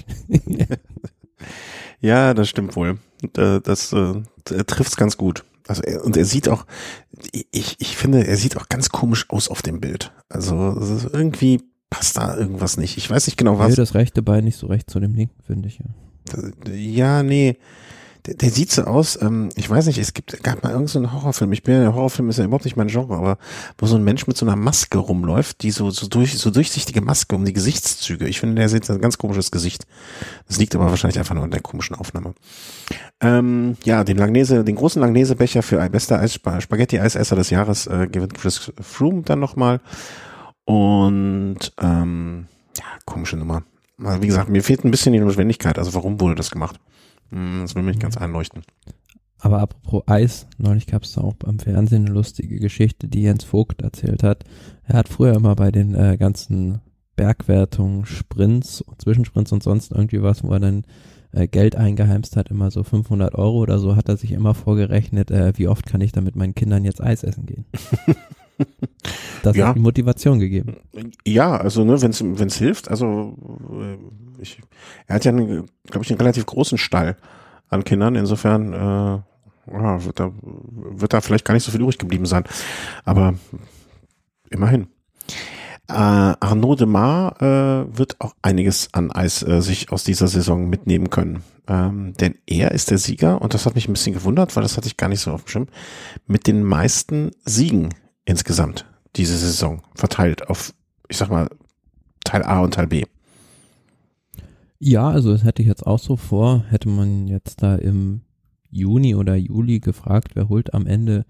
ja, 2.00 2.34
das 2.34 2.48
stimmt 2.48 2.74
wohl. 2.74 2.98
Das, 3.34 3.62
das 3.62 3.92
äh, 3.92 4.64
trifft 4.64 4.90
es 4.90 4.96
ganz 4.96 5.16
gut. 5.16 5.44
Also 5.67 5.83
er, 5.83 6.05
und 6.05 6.17
er 6.17 6.25
sieht 6.25 6.49
auch, 6.49 6.67
ich, 7.51 7.77
ich 7.79 7.97
finde, 7.97 8.27
er 8.27 8.37
sieht 8.37 8.57
auch 8.57 8.69
ganz 8.69 8.91
komisch 8.91 9.31
aus 9.31 9.49
auf 9.49 9.62
dem 9.62 9.81
Bild. 9.81 10.12
Also 10.29 10.55
irgendwie 11.12 11.62
passt 11.91 12.17
da 12.17 12.37
irgendwas 12.37 12.77
nicht. 12.77 12.97
Ich 12.99 13.09
weiß 13.09 13.27
nicht 13.27 13.37
genau 13.37 13.59
was. 13.59 13.71
Nee, 13.71 13.77
das 13.77 13.95
rechte 13.95 14.23
Bein 14.23 14.45
nicht 14.45 14.59
so 14.59 14.67
recht 14.67 14.91
zu 14.91 15.01
dem 15.01 15.15
linken, 15.15 15.43
finde 15.43 15.69
ich. 15.69 15.79
Ja, 15.79 16.75
ja 16.75 17.23
nee 17.23 17.57
der, 18.27 18.35
der 18.35 18.51
sieht 18.51 18.70
so 18.70 18.85
aus, 18.85 19.20
ähm, 19.20 19.51
ich 19.55 19.68
weiß 19.68 19.87
nicht, 19.87 19.99
es 19.99 20.14
gibt, 20.14 20.43
gab 20.43 20.62
mal 20.62 20.70
irgendeinen 20.70 21.05
so 21.05 21.12
Horrorfilm, 21.12 21.53
ich 21.53 21.62
bin 21.62 21.83
ja, 21.83 21.93
Horrorfilm 21.93 22.31
ist 22.31 22.39
ja 22.39 22.45
überhaupt 22.45 22.64
nicht 22.64 22.77
mein 22.77 22.89
Genre, 22.89 23.14
aber 23.14 23.39
wo 23.77 23.87
so 23.87 23.97
ein 23.97 24.05
Mensch 24.05 24.27
mit 24.27 24.37
so 24.37 24.47
einer 24.47 24.57
Maske 24.57 24.99
rumläuft, 24.99 25.62
die 25.62 25.70
so, 25.70 25.91
so 25.91 26.07
durch, 26.07 26.39
so 26.39 26.51
durchsichtige 26.51 27.03
Maske 27.03 27.37
um 27.37 27.45
die 27.45 27.53
Gesichtszüge. 27.53 28.27
Ich 28.27 28.41
finde, 28.41 28.57
der 28.57 28.68
sieht 28.68 28.89
ein 28.89 29.01
ganz 29.01 29.18
komisches 29.18 29.51
Gesicht. 29.51 29.87
Das 30.49 30.59
liegt 30.59 30.75
aber 30.75 30.87
wahrscheinlich 30.87 31.18
einfach 31.18 31.35
nur 31.35 31.45
in 31.45 31.51
der 31.51 31.61
komischen 31.61 31.97
Aufnahme. 31.97 32.35
Ähm, 33.20 33.77
ja, 33.85 34.05
den 34.05 34.16
Langnese, 34.16 34.64
den 34.64 34.77
großen 34.77 35.01
Langnese-Becher 35.01 35.62
für 35.62 35.87
bester 35.91 36.20
Eis, 36.20 36.35
Spaghetti-Eisesser 36.35 37.37
des 37.37 37.51
Jahres 37.51 37.87
äh, 37.87 38.09
gewinnt 38.11 38.35
Chris 38.35 38.72
Froome 38.81 39.22
dann 39.22 39.41
nochmal. 39.41 39.81
Und 40.64 41.72
ähm, 41.81 42.47
ja, 42.79 42.85
komische 43.05 43.37
Nummer. 43.37 43.62
Wie 43.99 44.27
gesagt, 44.27 44.49
mir 44.49 44.62
fehlt 44.62 44.85
ein 44.85 44.91
bisschen 44.91 45.12
die 45.12 45.20
Notwendigkeit. 45.20 45.79
Also 45.79 45.95
warum 45.95 46.20
wurde 46.20 46.35
das 46.35 46.51
gemacht? 46.51 46.81
Hm, 47.35 47.62
Das 47.62 47.74
will 47.74 47.82
mir 47.82 47.91
nicht 47.91 48.01
ganz 48.01 48.16
einleuchten. 48.16 48.62
Aber 49.41 49.61
apropos 49.61 50.05
Eis, 50.07 50.47
neulich 50.57 50.87
gab 50.87 51.03
es 51.03 51.12
da 51.12 51.20
auch 51.20 51.35
beim 51.35 51.59
Fernsehen 51.59 52.07
eine 52.07 52.14
lustige 52.14 52.59
Geschichte, 52.59 53.09
die 53.09 53.22
Jens 53.22 53.45
Vogt 53.45 53.82
erzählt 53.82 54.22
hat. 54.22 54.45
Er 54.85 54.97
hat 54.97 55.09
früher 55.09 55.35
immer 55.35 55.55
bei 55.55 55.70
den 55.70 55.95
äh, 55.95 56.16
ganzen 56.16 56.80
Bergwertungen, 57.16 58.07
Sprints, 58.07 58.82
Zwischensprints 58.99 59.53
und 59.53 59.62
sonst 59.62 59.93
irgendwie 59.93 60.22
was, 60.22 60.43
wo 60.43 60.53
er 60.53 60.61
dann 60.61 60.85
äh, 61.32 61.47
Geld 61.47 61.76
eingeheimst 61.76 62.37
hat, 62.37 62.49
immer 62.49 62.70
so 62.70 62.82
500 62.85 63.35
Euro 63.35 63.59
oder 63.59 63.78
so, 63.78 63.97
hat 63.97 64.09
er 64.09 64.16
sich 64.16 64.32
immer 64.32 64.55
vorgerechnet, 64.55 65.30
äh, 65.30 65.53
wie 65.57 65.68
oft 65.68 65.85
kann 65.87 66.01
ich 66.01 66.12
da 66.12 66.22
mit 66.22 66.37
meinen 66.37 66.55
Kindern 66.55 66.85
jetzt 66.85 67.03
Eis 67.03 67.22
essen 67.22 67.45
gehen. 67.45 67.66
Das 69.42 69.57
Ja. 69.57 69.68
hat 69.68 69.76
die 69.76 69.80
Motivation 69.80 70.38
gegeben. 70.38 70.76
Ja, 71.26 71.57
also 71.57 71.84
ne, 71.84 72.00
wenn 72.00 72.11
es 72.48 72.57
hilft, 72.57 72.88
also 72.88 73.36
äh, 73.72 74.42
ich, 74.42 74.61
er 75.07 75.16
hat 75.16 75.24
ja, 75.24 75.32
glaube 75.32 75.66
ich, 76.02 76.11
einen 76.11 76.18
relativ 76.20 76.46
großen 76.46 76.78
Stall 76.78 77.16
an 77.68 77.84
Kindern, 77.84 78.14
insofern 78.14 78.72
äh, 78.72 79.20
ja, 79.72 80.05
wird, 80.05 80.20
da, 80.20 80.32
wird 80.42 81.12
da 81.12 81.20
vielleicht 81.20 81.44
gar 81.44 81.55
nicht 81.55 81.64
so 81.64 81.72
viel 81.72 81.80
übrig 81.80 81.98
geblieben 81.98 82.26
sein, 82.26 82.44
aber 83.05 83.34
immerhin. 84.50 84.88
Äh, 85.86 85.92
Arnaud 85.92 86.80
de 86.80 86.86
Mar 86.86 87.42
äh, 87.42 87.98
wird 87.98 88.18
auch 88.20 88.34
einiges 88.40 88.88
an 88.92 89.11
Eis 89.12 89.42
äh, 89.42 89.61
sich 89.61 89.92
aus 89.92 90.02
dieser 90.05 90.28
Saison 90.28 90.70
mitnehmen 90.70 91.11
können. 91.11 91.42
Ähm, 91.68 92.14
denn 92.14 92.36
er 92.46 92.72
ist 92.72 92.90
der 92.90 92.96
Sieger, 92.98 93.42
und 93.42 93.52
das 93.52 93.66
hat 93.66 93.74
mich 93.74 93.88
ein 93.88 93.92
bisschen 93.92 94.14
gewundert, 94.14 94.57
weil 94.57 94.62
das 94.62 94.78
hatte 94.78 94.86
ich 94.86 94.96
gar 94.96 95.09
nicht 95.09 95.20
so 95.20 95.30
auf 95.32 95.44
dem 95.44 95.48
Schirm, 95.48 95.66
mit 96.26 96.46
den 96.46 96.62
meisten 96.62 97.32
Siegen 97.44 97.90
insgesamt 98.25 98.87
diese 99.16 99.37
Saison 99.37 99.83
verteilt 99.95 100.49
auf, 100.49 100.75
ich 101.09 101.16
sag 101.16 101.31
mal, 101.31 101.49
Teil 102.25 102.43
A 102.43 102.61
und 102.61 102.75
Teil 102.75 102.87
B. 102.87 103.05
Ja, 104.79 105.09
also 105.09 105.33
das 105.33 105.45
hätte 105.45 105.62
ich 105.62 105.68
jetzt 105.68 105.87
auch 105.87 105.99
so 105.99 106.16
vor, 106.16 106.64
hätte 106.68 106.89
man 106.89 107.29
jetzt 107.29 107.62
da 107.62 107.77
im 107.77 108.22
Juni 108.70 109.14
oder 109.14 109.37
Juli 109.37 109.81
gefragt, 109.81 110.33
wer 110.35 110.49
holt 110.49 110.75
am 110.75 110.87
Ende 110.87 111.25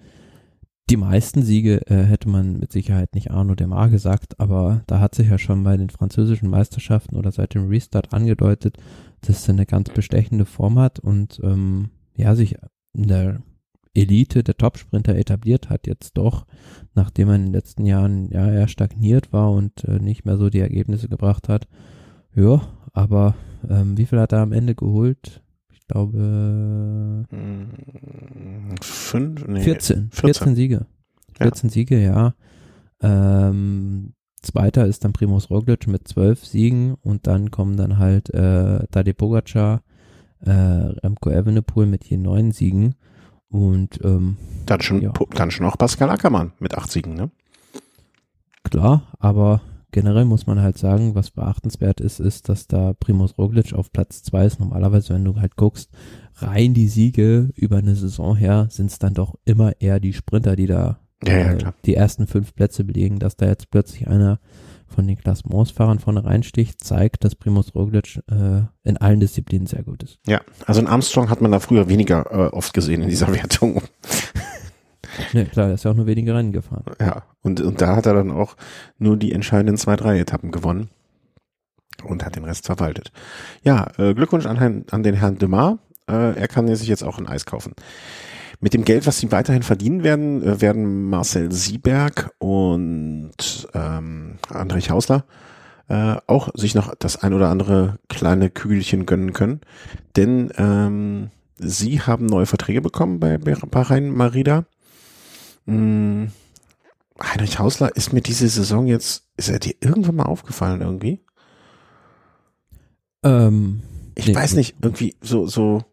die 0.91 0.97
meisten 0.97 1.43
Siege, 1.43 1.87
äh, 1.87 2.05
hätte 2.05 2.29
man 2.29 2.59
mit 2.59 2.73
Sicherheit 2.73 3.15
nicht 3.15 3.31
Arno 3.31 3.55
Demar 3.55 3.89
gesagt, 3.89 4.39
aber 4.39 4.83
da 4.87 5.01
hat 5.01 5.15
sich 5.15 5.29
ja 5.29 5.39
schon 5.39 5.65
bei 5.65 5.77
den 5.77 5.89
französischen 5.89 6.51
Meisterschaften 6.51 7.17
oder 7.17 7.33
seit 7.33 7.55
dem 7.55 7.69
Restart 7.69 8.13
angedeutet, 8.13 8.77
dass 9.23 9.49
er 9.49 9.55
eine 9.55 9.67
ganz 9.67 9.91
bestechende 9.91 10.45
Form 10.45 10.79
hat 10.79 10.99
und 10.99 11.41
ähm, 11.43 11.91
ja, 12.17 12.35
sich 12.35 12.57
in 12.93 13.09
der 13.09 13.43
Elite 13.95 14.43
der 14.43 14.57
Topsprinter 14.57 15.15
etabliert 15.17 15.71
hat 15.71 15.87
jetzt 15.87 16.17
doch, 16.17 16.47
nachdem 16.95 17.29
er 17.29 17.37
in 17.37 17.45
den 17.45 17.53
letzten 17.53 17.87
Jahren 17.87 18.29
ja 18.31 18.51
eher 18.51 18.69
stagniert 18.69 19.33
war 19.33 19.53
und 19.53 19.85
äh, 19.85 19.99
nicht 20.01 20.25
mehr 20.25 20.37
so 20.37 20.51
die 20.51 20.61
Ergebnisse 20.61 21.09
gebracht 21.09 21.49
hat. 21.49 21.69
Ja, 22.35 22.63
aber 22.93 23.35
ähm, 23.69 23.97
wie 23.97 24.07
viel 24.07 24.19
hat 24.19 24.33
er 24.33 24.41
am 24.41 24.53
Ende 24.53 24.75
geholt? 24.75 25.43
Ich 25.73 25.87
glaube 25.87 27.27
Hm, 27.31 27.69
Fünf? 28.81 29.47
Nee, 29.47 29.61
14. 29.61 30.11
14. 30.11 30.11
14 30.13 30.55
Siege. 30.57 30.87
14 31.39 31.71
Siege, 31.71 32.03
ja. 32.03 32.35
Ähm, 33.01 34.15
zweiter 34.43 34.87
ist 34.87 35.05
dann 35.05 35.13
Primus 35.13 35.51
Roglic 35.51 35.87
mit 35.87 36.09
12 36.09 36.45
Siegen 36.45 36.95
und 36.95 37.27
dann 37.27 37.51
kommen 37.51 37.77
dann 37.77 37.99
halt 37.99 38.31
äh, 38.31 38.87
Tadej 38.89 39.15
Pogacar, 39.15 39.83
äh, 40.41 40.51
Remco 40.51 41.31
Evenepoel 41.31 41.87
mit 41.87 42.05
je 42.05 42.17
neun 42.17 42.51
Siegen 42.53 42.95
und 43.55 44.01
ähm, 44.03 44.37
Dann 44.67 44.81
schon, 44.81 45.01
Ja. 45.01 45.13
dann 45.35 45.51
schon 45.53 45.65
auch 45.67 45.79
Pascal 45.79 46.11
Ackermann 46.11 46.53
mit 46.59 46.75
acht 46.77 46.91
Siegen, 46.91 47.15
ne? 47.15 47.31
Klar, 48.65 49.03
aber 49.21 49.61
generell 49.93 50.25
muss 50.25 50.47
man 50.47 50.61
halt 50.61 50.77
sagen, 50.79 51.15
was 51.15 51.31
beachtenswert 51.31 52.01
ist, 52.01 52.19
ist, 52.19 52.49
dass 52.49 52.67
da 52.67 52.95
Primus 52.95 53.39
Roglic 53.39 53.73
auf 53.73 53.93
Platz 53.93 54.23
zwei 54.23 54.47
ist. 54.47 54.59
Normalerweise, 54.59 55.15
wenn 55.15 55.25
du 55.25 55.37
halt 55.41 55.55
guckst, 55.57 55.91
rein 56.37 56.75
die 56.75 56.89
Siege 56.89 57.51
über 57.55 57.77
eine 57.77 57.95
Saison 57.95 58.35
her, 58.35 58.67
sind 58.71 58.91
es 58.91 58.99
dann 58.99 59.15
doch 59.15 59.37
immer 59.45 59.81
eher 59.81 60.01
die 60.01 60.13
Sprinter, 60.15 60.57
die 60.57 60.67
da 60.67 60.99
Ja, 61.25 61.37
ja, 61.39 61.53
äh, 61.53 61.73
die 61.85 61.95
ersten 61.95 62.27
fünf 62.27 62.55
Plätze 62.57 62.83
belegen. 62.83 63.21
Dass 63.21 63.37
da 63.37 63.47
jetzt 63.47 63.71
plötzlich 63.71 64.09
einer 64.09 64.41
von 64.87 65.07
den 65.07 65.17
Klassementsfahrern 65.17 65.99
vorne 65.99 66.25
reinsticht, 66.25 66.83
zeigt, 66.83 67.25
dass 67.25 67.35
Primus 67.35 67.75
Roglic 67.75 68.21
äh, 68.31 68.63
in 68.83 68.97
allen 68.97 69.21
Disziplinen 69.21 69.67
sehr 69.67 69.83
gut 69.83 70.03
ist. 70.03 70.19
Ja, 70.27 70.41
also 70.67 70.81
in 70.81 70.87
Armstrong 70.87 71.31
hat 71.31 71.41
man 71.41 71.53
da 71.53 71.61
früher 71.61 71.89
weniger 71.89 72.27
äh, 72.31 72.49
oft 72.55 72.75
gesehen 72.75 73.03
in 73.03 73.09
dieser 73.09 73.29
Wertung. 73.35 73.83
Ne, 75.33 75.47
klar, 75.47 75.69
er 75.69 75.75
ist 75.75 75.85
ja 75.85 75.91
auch 75.91 75.97
nur 75.97 76.07
wenige 76.07 76.35
Rennen 76.35 76.53
gefahren. 76.53 76.85
Ja, 77.01 77.23
und, 77.43 77.61
und 77.61 77.81
da 77.81 77.97
hat 77.97 78.07
er 78.07 78.15
dann 78.15 78.31
auch 78.31 78.57
nur 78.99 79.17
die 79.17 79.33
entscheidenden 79.33 79.77
zwei, 79.77 79.97
drei 79.97 80.19
Etappen 80.19 80.51
gewonnen 80.51 80.91
und 82.03 82.25
hat 82.25 82.37
den 82.37 82.45
Rest 82.45 82.67
verwaltet. 82.67 83.13
Ja, 83.63 83.87
äh, 83.99 84.15
Glückwunsch 84.15 84.47
an, 84.47 84.85
an 84.91 85.03
den 85.03 85.15
Herrn 85.15 85.39
Demar. 85.39 85.79
Äh, 86.09 86.39
er 86.39 86.49
kann 86.49 86.75
sich 86.75 86.89
jetzt 86.89 87.05
auch 87.05 87.19
ein 87.19 87.29
Eis 87.29 87.47
kaufen. 87.47 87.75
Mit 88.65 88.73
dem 88.73 88.87
Geld, 88.87 89.07
was 89.07 89.19
sie 89.19 89.31
weiterhin 89.31 89.63
verdienen 89.63 90.05
werden, 90.05 90.43
äh, 90.43 90.63
werden 90.63 91.11
Marcel 91.11 91.53
Sieberg 91.53 92.31
und 92.39 93.69
ähm, 93.75 94.39
André 94.49 94.89
Hausler 94.89 95.27
äh, 95.89 96.17
auch 96.27 96.49
sich 96.55 96.75
noch 96.75 96.95
das 96.95 97.23
ein 97.23 97.35
oder 97.35 97.51
andere 97.51 97.99
kleine 98.09 98.49
Kügelchen 98.49 99.05
gönnen 99.05 99.35
können. 99.35 99.61
Denn 100.17 100.51
ähm, 100.57 101.31
sie 101.59 102.01
haben 102.01 102.25
neue 102.25 102.47
Verträge 102.47 102.81
bekommen 102.81 103.21
bei 103.21 103.37
Bahrain 103.37 104.09
Marida. 104.09 104.65
Hm, 105.67 106.33
Heinrich 107.23 107.59
Hausler 107.59 107.95
ist 107.95 108.15
mir 108.15 108.23
diese 108.23 108.49
Saison 108.49 108.87
jetzt, 108.87 109.27
ist 109.37 109.51
er 109.51 109.59
dir 109.59 109.75
irgendwann 109.83 110.17
mal 110.17 110.25
aufgefallen 110.25 110.81
irgendwie? 110.81 111.23
Ähm, 113.23 113.83
Ich 114.15 114.27
Nee, 114.27 114.35
weiß 114.35 114.55
nicht, 114.55 114.77
irgendwie 114.81 115.17
so, 115.21 115.47
so, 115.47 115.85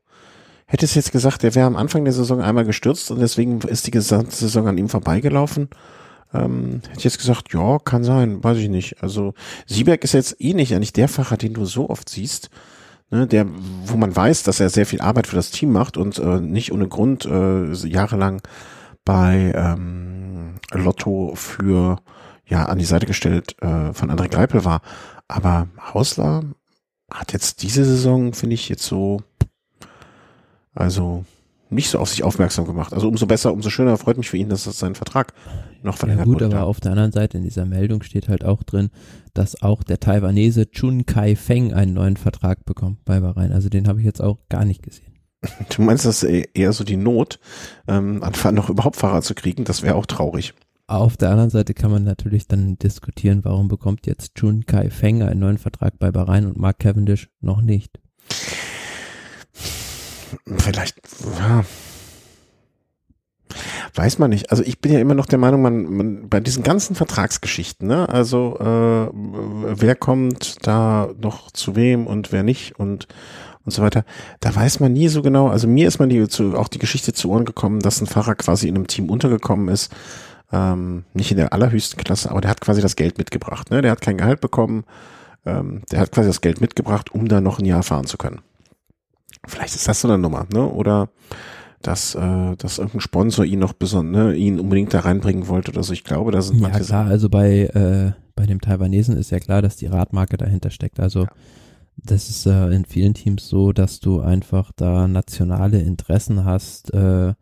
hättest 0.72 0.95
jetzt 0.95 1.11
gesagt, 1.11 1.43
der 1.43 1.53
wäre 1.53 1.67
am 1.67 1.76
Anfang 1.76 2.05
der 2.05 2.13
Saison 2.13 2.41
einmal 2.41 2.63
gestürzt 2.63 3.11
und 3.11 3.19
deswegen 3.19 3.59
ist 3.61 3.88
die 3.88 3.91
gesamte 3.91 4.34
Saison 4.34 4.67
an 4.67 4.78
ihm 4.78 4.88
vorbeigelaufen. 4.88 5.69
Ähm, 6.34 6.82
hätte 6.88 6.99
ich 6.99 7.03
jetzt 7.03 7.19
gesagt, 7.19 7.53
ja, 7.53 7.78
kann 7.80 8.05
sein, 8.05 8.41
weiß 8.41 8.57
ich 8.57 8.69
nicht. 8.69 9.03
Also 9.03 9.34
Sieberg 9.67 10.03
ist 10.05 10.13
jetzt 10.13 10.39
eh 10.39 10.53
nicht 10.53 10.74
eigentlich 10.74 10.93
der 10.93 11.09
Fahrer, 11.09 11.36
den 11.36 11.53
du 11.53 11.65
so 11.65 11.89
oft 11.89 12.07
siehst, 12.07 12.49
ne, 13.09 13.28
der, 13.28 13.47
wo 13.86 13.97
man 13.97 14.15
weiß, 14.15 14.43
dass 14.43 14.61
er 14.61 14.69
sehr 14.69 14.86
viel 14.86 15.01
Arbeit 15.01 15.28
für 15.28 15.36
das 15.36 15.51
Team 15.51 15.74
macht 15.74 15.97
und 15.97 16.19
äh, 16.19 16.39
nicht 16.39 16.72
ohne 16.72 16.88
Grund 16.88 17.26
äh, 17.26 17.74
jahrelang 17.74 18.41
bei 19.03 19.51
ähm, 19.53 20.55
Lotto 20.72 21.34
für 21.36 21.97
ja 22.45 22.65
an 22.65 22.78
die 22.78 22.86
Seite 22.86 23.07
gestellt 23.07 23.57
äh, 23.61 23.91
von 23.91 24.09
André 24.09 24.30
Greipel 24.30 24.63
war. 24.63 24.82
Aber 25.28 25.67
Hausler 25.93 26.43
hat 27.11 27.34
jetzt 27.34 27.61
diese 27.61 27.84
Saison, 27.84 28.34
finde 28.34 28.53
ich, 28.53 28.69
jetzt 28.69 28.86
so, 28.86 29.22
also 30.74 31.26
nicht 31.69 31.89
so 31.89 31.99
auf 31.99 32.09
sich 32.09 32.24
aufmerksam 32.24 32.65
gemacht. 32.65 32.93
Also 32.93 33.07
umso 33.07 33.26
besser, 33.26 33.53
umso 33.53 33.69
schöner 33.69 33.97
freut 33.97 34.17
mich 34.17 34.30
für 34.30 34.38
ihn, 34.38 34.49
dass 34.49 34.65
das 34.65 34.78
sein 34.78 34.93
Vertrag 34.93 35.34
noch 35.84 35.93
Ja 35.93 35.99
verlängert 35.99 36.26
gut, 36.26 36.36
wurde. 36.36 36.45
aber 36.47 36.65
auf 36.65 36.82
der 36.82 36.91
anderen 36.91 37.13
Seite 37.13 37.38
in 37.38 37.43
dieser 37.43 37.65
Meldung 37.65 38.03
steht 38.03 38.28
halt 38.28 38.43
auch 38.43 38.63
drin, 38.63 38.89
dass 39.34 39.61
auch 39.61 39.84
der 39.84 39.99
Taiwanese 39.99 40.69
Chun 40.69 41.05
Kai 41.05 41.36
Feng 41.36 41.74
einen 41.74 41.93
neuen 41.93 42.17
Vertrag 42.17 42.65
bekommt 42.65 43.05
bei 43.05 43.19
Bahrain. 43.22 43.53
Also 43.53 43.69
den 43.69 43.88
habe 43.88 43.99
ich 43.99 44.05
jetzt 44.05 44.22
auch 44.22 44.39
gar 44.49 44.65
nicht 44.65 44.84
gesehen. 44.84 45.07
Du 45.76 45.82
meinst, 45.82 46.05
das 46.05 46.24
ist 46.24 46.47
eher 46.53 46.74
so 46.74 46.84
die 46.84 46.97
Not, 46.97 47.39
ähm, 47.88 48.22
anfangen 48.22 48.57
noch 48.57 48.69
überhaupt 48.69 48.97
Fahrer 48.97 49.22
zu 49.22 49.34
kriegen? 49.34 49.63
Das 49.63 49.82
wäre 49.82 49.95
auch 49.95 50.05
traurig. 50.05 50.53
Auf 50.88 51.15
der 51.15 51.30
anderen 51.30 51.49
Seite 51.49 51.74
kann 51.74 51.89
man 51.89 52.03
natürlich 52.03 52.47
dann 52.47 52.78
diskutieren, 52.78 53.45
warum 53.45 53.69
bekommt 53.69 54.05
jetzt 54.07 54.36
Chun 54.36 54.65
Kai 54.65 54.89
Feng 54.89 55.24
einen 55.24 55.39
neuen 55.39 55.57
Vertrag 55.57 55.97
bei 55.99 56.11
Bahrain 56.11 56.45
und 56.45 56.57
Mark 56.57 56.80
Cavendish 56.80 57.30
noch 57.39 57.61
nicht. 57.61 57.99
Vielleicht, 60.57 60.97
ja. 61.39 61.63
Weiß 63.95 64.19
man 64.19 64.29
nicht. 64.29 64.51
Also 64.51 64.63
ich 64.63 64.79
bin 64.79 64.93
ja 64.93 64.99
immer 64.99 65.15
noch 65.15 65.25
der 65.25 65.39
Meinung, 65.39 65.61
man, 65.61 65.84
man 65.84 66.29
bei 66.29 66.39
diesen 66.39 66.63
ganzen 66.63 66.95
Vertragsgeschichten, 66.95 67.88
ne, 67.88 68.07
also 68.07 68.57
äh, 68.59 69.09
wer 69.13 69.95
kommt 69.95 70.65
da 70.65 71.09
noch 71.19 71.51
zu 71.51 71.75
wem 71.75 72.07
und 72.07 72.32
wer 72.32 72.43
nicht 72.43 72.79
und 72.79 73.07
und 73.63 73.71
so 73.71 73.84
weiter, 73.84 74.05
da 74.39 74.55
weiß 74.55 74.79
man 74.79 74.93
nie 74.93 75.07
so 75.07 75.21
genau. 75.21 75.47
Also 75.47 75.67
mir 75.67 75.88
ist 75.88 75.99
man 75.99 76.09
die 76.09 76.27
zu, 76.27 76.55
auch 76.57 76.67
die 76.67 76.79
Geschichte 76.79 77.13
zu 77.13 77.29
Ohren 77.29 77.45
gekommen, 77.45 77.79
dass 77.79 78.01
ein 78.01 78.07
Fahrer 78.07 78.36
quasi 78.36 78.67
in 78.67 78.75
einem 78.75 78.88
Team 78.88 79.09
untergekommen 79.09 79.67
ist, 79.67 79.93
ähm, 80.51 81.05
nicht 81.13 81.32
in 81.32 81.38
der 81.38 81.53
allerhöchsten 81.53 82.03
Klasse, 82.03 82.32
aber 82.32 82.41
der 82.41 82.49
hat 82.49 82.61
quasi 82.61 82.82
das 82.82 82.95
Geld 82.95 83.17
mitgebracht. 83.17 83.69
Ne? 83.69 83.82
Der 83.82 83.91
hat 83.91 84.01
kein 84.01 84.17
Gehalt 84.17 84.41
bekommen, 84.41 84.84
ähm, 85.45 85.84
der 85.91 85.99
hat 85.99 86.11
quasi 86.11 86.27
das 86.27 86.41
Geld 86.41 86.59
mitgebracht, 86.61 87.11
um 87.11 87.27
da 87.27 87.39
noch 87.39 87.59
ein 87.59 87.65
Jahr 87.65 87.84
fahren 87.84 88.05
zu 88.05 88.17
können. 88.17 88.41
Vielleicht 89.48 89.76
ist 89.76 89.88
das 89.88 90.02
so 90.02 90.08
eine 90.08 90.18
Nummer, 90.18 90.48
ne? 90.54 90.68
Oder 90.68 91.10
dass, 91.82 92.16
äh, 92.16 92.56
dass 92.58 92.78
irgendein 92.78 93.02
Sponsor 93.02 93.46
ihn 93.46 93.60
noch 93.60 93.74
besonders, 93.74 94.26
ne, 94.26 94.36
ihn 94.36 94.60
unbedingt 94.60 94.94
da 94.94 95.00
reinbringen 95.00 95.48
wollte 95.48 95.72
oder 95.72 95.84
so. 95.84 95.94
Ich 95.94 96.04
glaube, 96.04 96.32
da 96.32 96.42
sind 96.42 96.62
Ja 96.62 96.70
manche 96.70 96.84
klar, 96.84 97.08
also 97.08 97.30
bei, 97.30 97.62
äh, 97.66 98.12
bei 98.36 98.46
dem 98.46 98.62
Taiwanesen 98.62 99.18
ist 99.18 99.32
ja 99.32 99.39
klar, 99.39 99.62
dass 99.62 99.78
die 99.78 99.88
Radmarke 99.88 100.38
dahinter 100.38 100.70
steckt. 100.70 101.00
Also 101.00 101.26
das 101.98 102.30
ist 102.30 102.46
äh, 102.46 102.70
in 102.70 102.86
vielen 102.86 103.14
Teams 103.14 103.48
so, 103.48 103.74
dass 103.74 104.00
du 104.00 104.22
einfach 104.22 104.72
da 104.76 105.08
nationale 105.08 105.82
Interessen 105.82 106.46
hast, 106.46 106.94
äh, 106.94 107.34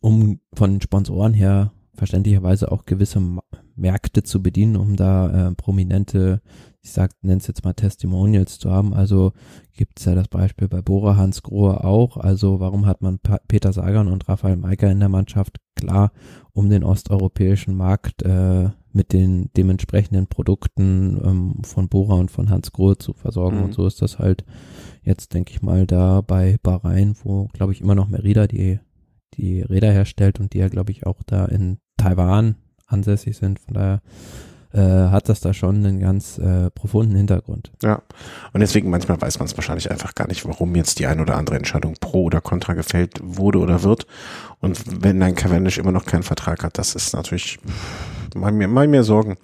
um 0.00 0.40
von 0.54 0.72
den 0.72 0.80
Sponsoren 0.80 1.34
her 1.34 1.72
verständlicherweise 1.94 2.72
auch 2.72 2.84
gewisse 2.84 3.22
Märkte 3.76 4.22
zu 4.22 4.42
bedienen, 4.42 4.76
um 4.76 4.96
da 4.96 5.48
äh, 5.48 5.54
prominente, 5.54 6.42
ich 6.82 6.90
sag, 6.90 7.12
nenn's 7.22 7.46
jetzt 7.46 7.64
mal 7.64 7.74
Testimonials 7.74 8.58
zu 8.58 8.70
haben. 8.70 8.92
Also 8.92 9.32
gibt's 9.72 10.04
ja 10.04 10.16
das 10.16 10.26
Beispiel 10.26 10.66
bei 10.66 10.82
Bora 10.82 11.16
Hans 11.16 11.42
Grohe 11.42 11.84
auch. 11.84 12.16
Also 12.16 12.58
warum 12.58 12.86
hat 12.86 13.02
man 13.02 13.20
pa 13.20 13.38
Peter 13.46 13.72
Sagan 13.72 14.08
und 14.08 14.28
Raphael 14.28 14.56
Meiker 14.56 14.90
in 14.90 14.98
der 14.98 15.08
Mannschaft? 15.08 15.58
Klar, 15.76 16.10
um 16.52 16.68
den 16.68 16.82
osteuropäischen 16.82 17.76
Markt 17.76 18.22
äh, 18.22 18.70
mit 18.92 19.12
den 19.12 19.50
dementsprechenden 19.56 20.26
Produkten 20.26 21.20
ähm, 21.24 21.62
von 21.64 21.88
Bora 21.88 22.14
und 22.14 22.32
von 22.32 22.50
Hans 22.50 22.72
Grohe 22.72 22.98
zu 22.98 23.12
versorgen. 23.12 23.58
Mhm. 23.58 23.64
Und 23.64 23.74
so 23.74 23.86
ist 23.86 24.02
das 24.02 24.18
halt 24.18 24.44
jetzt, 25.02 25.34
denke 25.34 25.52
ich 25.52 25.62
mal, 25.62 25.86
da 25.86 26.20
bei 26.20 26.58
Bahrain, 26.64 27.14
wo, 27.22 27.46
glaube 27.52 27.72
ich, 27.72 27.80
immer 27.80 27.94
noch 27.94 28.08
Merida 28.08 28.48
die, 28.48 28.80
die 29.34 29.62
Räder 29.62 29.92
herstellt 29.92 30.40
und 30.40 30.52
die 30.52 30.58
ja, 30.58 30.68
glaube 30.68 30.90
ich, 30.90 31.06
auch 31.06 31.22
da 31.24 31.44
in 31.44 31.78
Taiwan 31.96 32.56
ansässig 32.86 33.36
sind. 33.36 33.60
Von 33.60 33.74
daher 33.74 34.02
äh, 34.72 34.78
hat 35.10 35.28
das 35.28 35.40
da 35.40 35.52
schon 35.52 35.76
einen 35.76 36.00
ganz 36.00 36.38
äh, 36.38 36.70
profunden 36.70 37.14
Hintergrund. 37.16 37.72
Ja, 37.82 38.02
und 38.52 38.60
deswegen 38.60 38.90
manchmal 38.90 39.20
weiß 39.20 39.38
man 39.38 39.46
es 39.46 39.56
wahrscheinlich 39.56 39.90
einfach 39.90 40.14
gar 40.14 40.28
nicht, 40.28 40.46
warum 40.46 40.74
jetzt 40.76 40.98
die 40.98 41.06
ein 41.06 41.20
oder 41.20 41.36
andere 41.36 41.56
Entscheidung 41.56 41.94
pro 42.00 42.24
oder 42.24 42.40
contra 42.40 42.74
gefällt 42.74 43.20
wurde 43.22 43.58
oder 43.58 43.82
wird. 43.82 44.06
Und 44.60 45.02
wenn 45.02 45.22
ein 45.22 45.34
Cavendish 45.34 45.78
immer 45.78 45.92
noch 45.92 46.06
keinen 46.06 46.22
Vertrag 46.22 46.64
hat, 46.64 46.78
das 46.78 46.94
ist 46.94 47.12
natürlich 47.14 47.58
mal 48.34 48.52
mir, 48.52 48.68
mal 48.68 48.88
mir 48.88 49.04
Sorgen. 49.04 49.36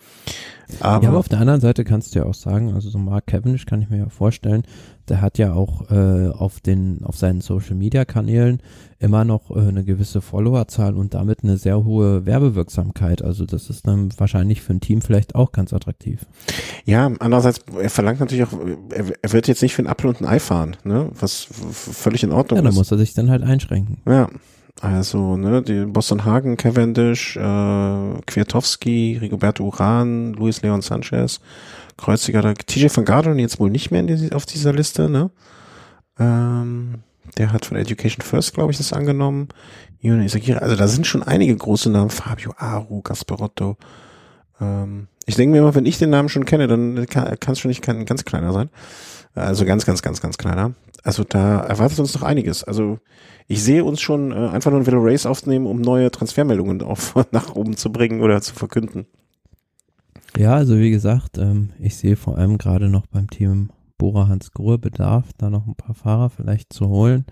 Aber, 0.80 1.02
ja, 1.02 1.08
aber 1.08 1.18
auf 1.18 1.28
der 1.28 1.40
anderen 1.40 1.60
Seite 1.60 1.84
kannst 1.84 2.14
du 2.14 2.20
ja 2.20 2.26
auch 2.26 2.34
sagen, 2.34 2.74
also 2.74 2.90
so 2.90 2.98
Mark 2.98 3.26
Cavendish 3.26 3.66
kann 3.66 3.80
ich 3.82 3.88
mir 3.88 3.98
ja 3.98 4.08
vorstellen, 4.08 4.62
der 5.08 5.20
hat 5.20 5.38
ja 5.38 5.54
auch 5.54 5.90
äh, 5.90 6.28
auf 6.28 6.60
den 6.60 7.00
auf 7.04 7.16
seinen 7.16 7.40
Social 7.40 7.74
Media 7.74 8.04
Kanälen 8.04 8.60
immer 8.98 9.24
noch 9.24 9.50
äh, 9.50 9.60
eine 9.60 9.84
gewisse 9.84 10.20
Followerzahl 10.20 10.94
und 10.94 11.14
damit 11.14 11.42
eine 11.42 11.56
sehr 11.56 11.84
hohe 11.84 12.26
Werbewirksamkeit. 12.26 13.22
Also 13.22 13.46
das 13.46 13.70
ist 13.70 13.86
dann 13.86 14.10
wahrscheinlich 14.18 14.60
für 14.60 14.74
ein 14.74 14.80
Team 14.80 15.00
vielleicht 15.00 15.34
auch 15.34 15.52
ganz 15.52 15.72
attraktiv. 15.72 16.26
Ja, 16.84 17.10
andererseits 17.18 17.60
er 17.80 17.90
verlangt 17.90 18.20
natürlich 18.20 18.44
auch, 18.44 18.52
er, 18.90 19.04
er 19.22 19.32
wird 19.32 19.48
jetzt 19.48 19.62
nicht 19.62 19.74
für 19.74 19.82
ein 19.82 19.88
Apfel 19.88 20.08
und 20.08 20.20
ein 20.20 20.26
Ei 20.26 20.38
fahren, 20.38 20.76
ne? 20.84 21.10
Was 21.18 21.48
völlig 21.72 22.22
in 22.22 22.32
Ordnung 22.32 22.58
ja, 22.58 22.60
ist. 22.60 22.64
Ja, 22.64 22.70
dann 22.70 22.74
muss 22.74 22.90
er 22.90 22.98
sich 22.98 23.14
dann 23.14 23.30
halt 23.30 23.42
einschränken. 23.42 24.02
Ja, 24.06 24.28
also, 24.80 25.36
ne, 25.36 25.62
die 25.62 25.86
Boston 25.86 26.24
Hagen, 26.24 26.56
Cavendish, 26.56 27.36
äh, 27.36 28.20
Kwiatowski, 28.26 29.18
Rigoberto 29.20 29.64
Uran, 29.64 30.34
Luis 30.34 30.62
Leon 30.62 30.82
Sanchez, 30.82 31.40
Kreuziger, 31.96 32.54
TJ 32.54 32.86
van 32.94 33.04
Garderen 33.04 33.38
jetzt 33.38 33.58
wohl 33.58 33.70
nicht 33.70 33.90
mehr 33.90 34.02
die, 34.04 34.32
auf 34.32 34.46
dieser 34.46 34.72
Liste, 34.72 35.08
ne? 35.08 35.30
Ähm, 36.18 37.02
der 37.36 37.52
hat 37.52 37.66
von 37.66 37.76
Education 37.76 38.22
First, 38.22 38.54
glaube 38.54 38.70
ich, 38.70 38.78
das 38.78 38.92
angenommen. 38.92 39.48
Also 40.02 40.76
da 40.76 40.88
sind 40.88 41.06
schon 41.06 41.22
einige 41.22 41.56
große 41.56 41.90
Namen. 41.90 42.10
Fabio 42.10 42.54
Aru, 42.56 43.02
Gasperotto. 43.02 43.76
Ähm, 44.60 45.08
ich 45.26 45.34
denke 45.34 45.52
mir 45.52 45.58
immer, 45.58 45.74
wenn 45.74 45.86
ich 45.86 45.98
den 45.98 46.10
Namen 46.10 46.28
schon 46.28 46.44
kenne, 46.44 46.68
dann 46.68 47.06
kann 47.06 47.36
es 47.46 47.58
schon 47.58 47.68
nicht 47.68 47.82
kein 47.82 48.06
ganz 48.06 48.24
kleiner 48.24 48.52
sein. 48.52 48.70
Also 49.38 49.64
ganz, 49.64 49.86
ganz, 49.86 50.02
ganz, 50.02 50.20
ganz 50.20 50.38
kleiner. 50.38 50.72
Also 51.02 51.24
da 51.24 51.60
erwartet 51.60 51.98
uns 52.00 52.14
noch 52.14 52.22
einiges. 52.22 52.64
Also 52.64 52.98
ich 53.46 53.62
sehe 53.62 53.84
uns 53.84 54.00
schon 54.00 54.32
äh, 54.32 54.34
einfach 54.34 54.70
nur 54.70 54.80
ein 54.80 54.86
Velo 54.86 55.00
Race 55.00 55.26
aufnehmen, 55.26 55.66
um 55.66 55.80
neue 55.80 56.10
Transfermeldungen 56.10 56.82
auf, 56.82 57.14
nach 57.32 57.54
oben 57.54 57.76
zu 57.76 57.90
bringen 57.92 58.20
oder 58.20 58.40
zu 58.40 58.54
verkünden. 58.54 59.06
Ja, 60.36 60.54
also 60.54 60.78
wie 60.78 60.90
gesagt, 60.90 61.38
ähm, 61.38 61.70
ich 61.78 61.96
sehe 61.96 62.16
vor 62.16 62.36
allem 62.36 62.58
gerade 62.58 62.88
noch 62.88 63.06
beim 63.06 63.28
Team 63.30 63.70
Bora 63.96 64.28
Hans 64.28 64.52
Grohe 64.52 64.78
Bedarf, 64.78 65.24
da 65.36 65.50
noch 65.50 65.66
ein 65.66 65.74
paar 65.74 65.94
Fahrer 65.94 66.30
vielleicht 66.30 66.72
zu 66.72 66.88
holen, 66.88 67.24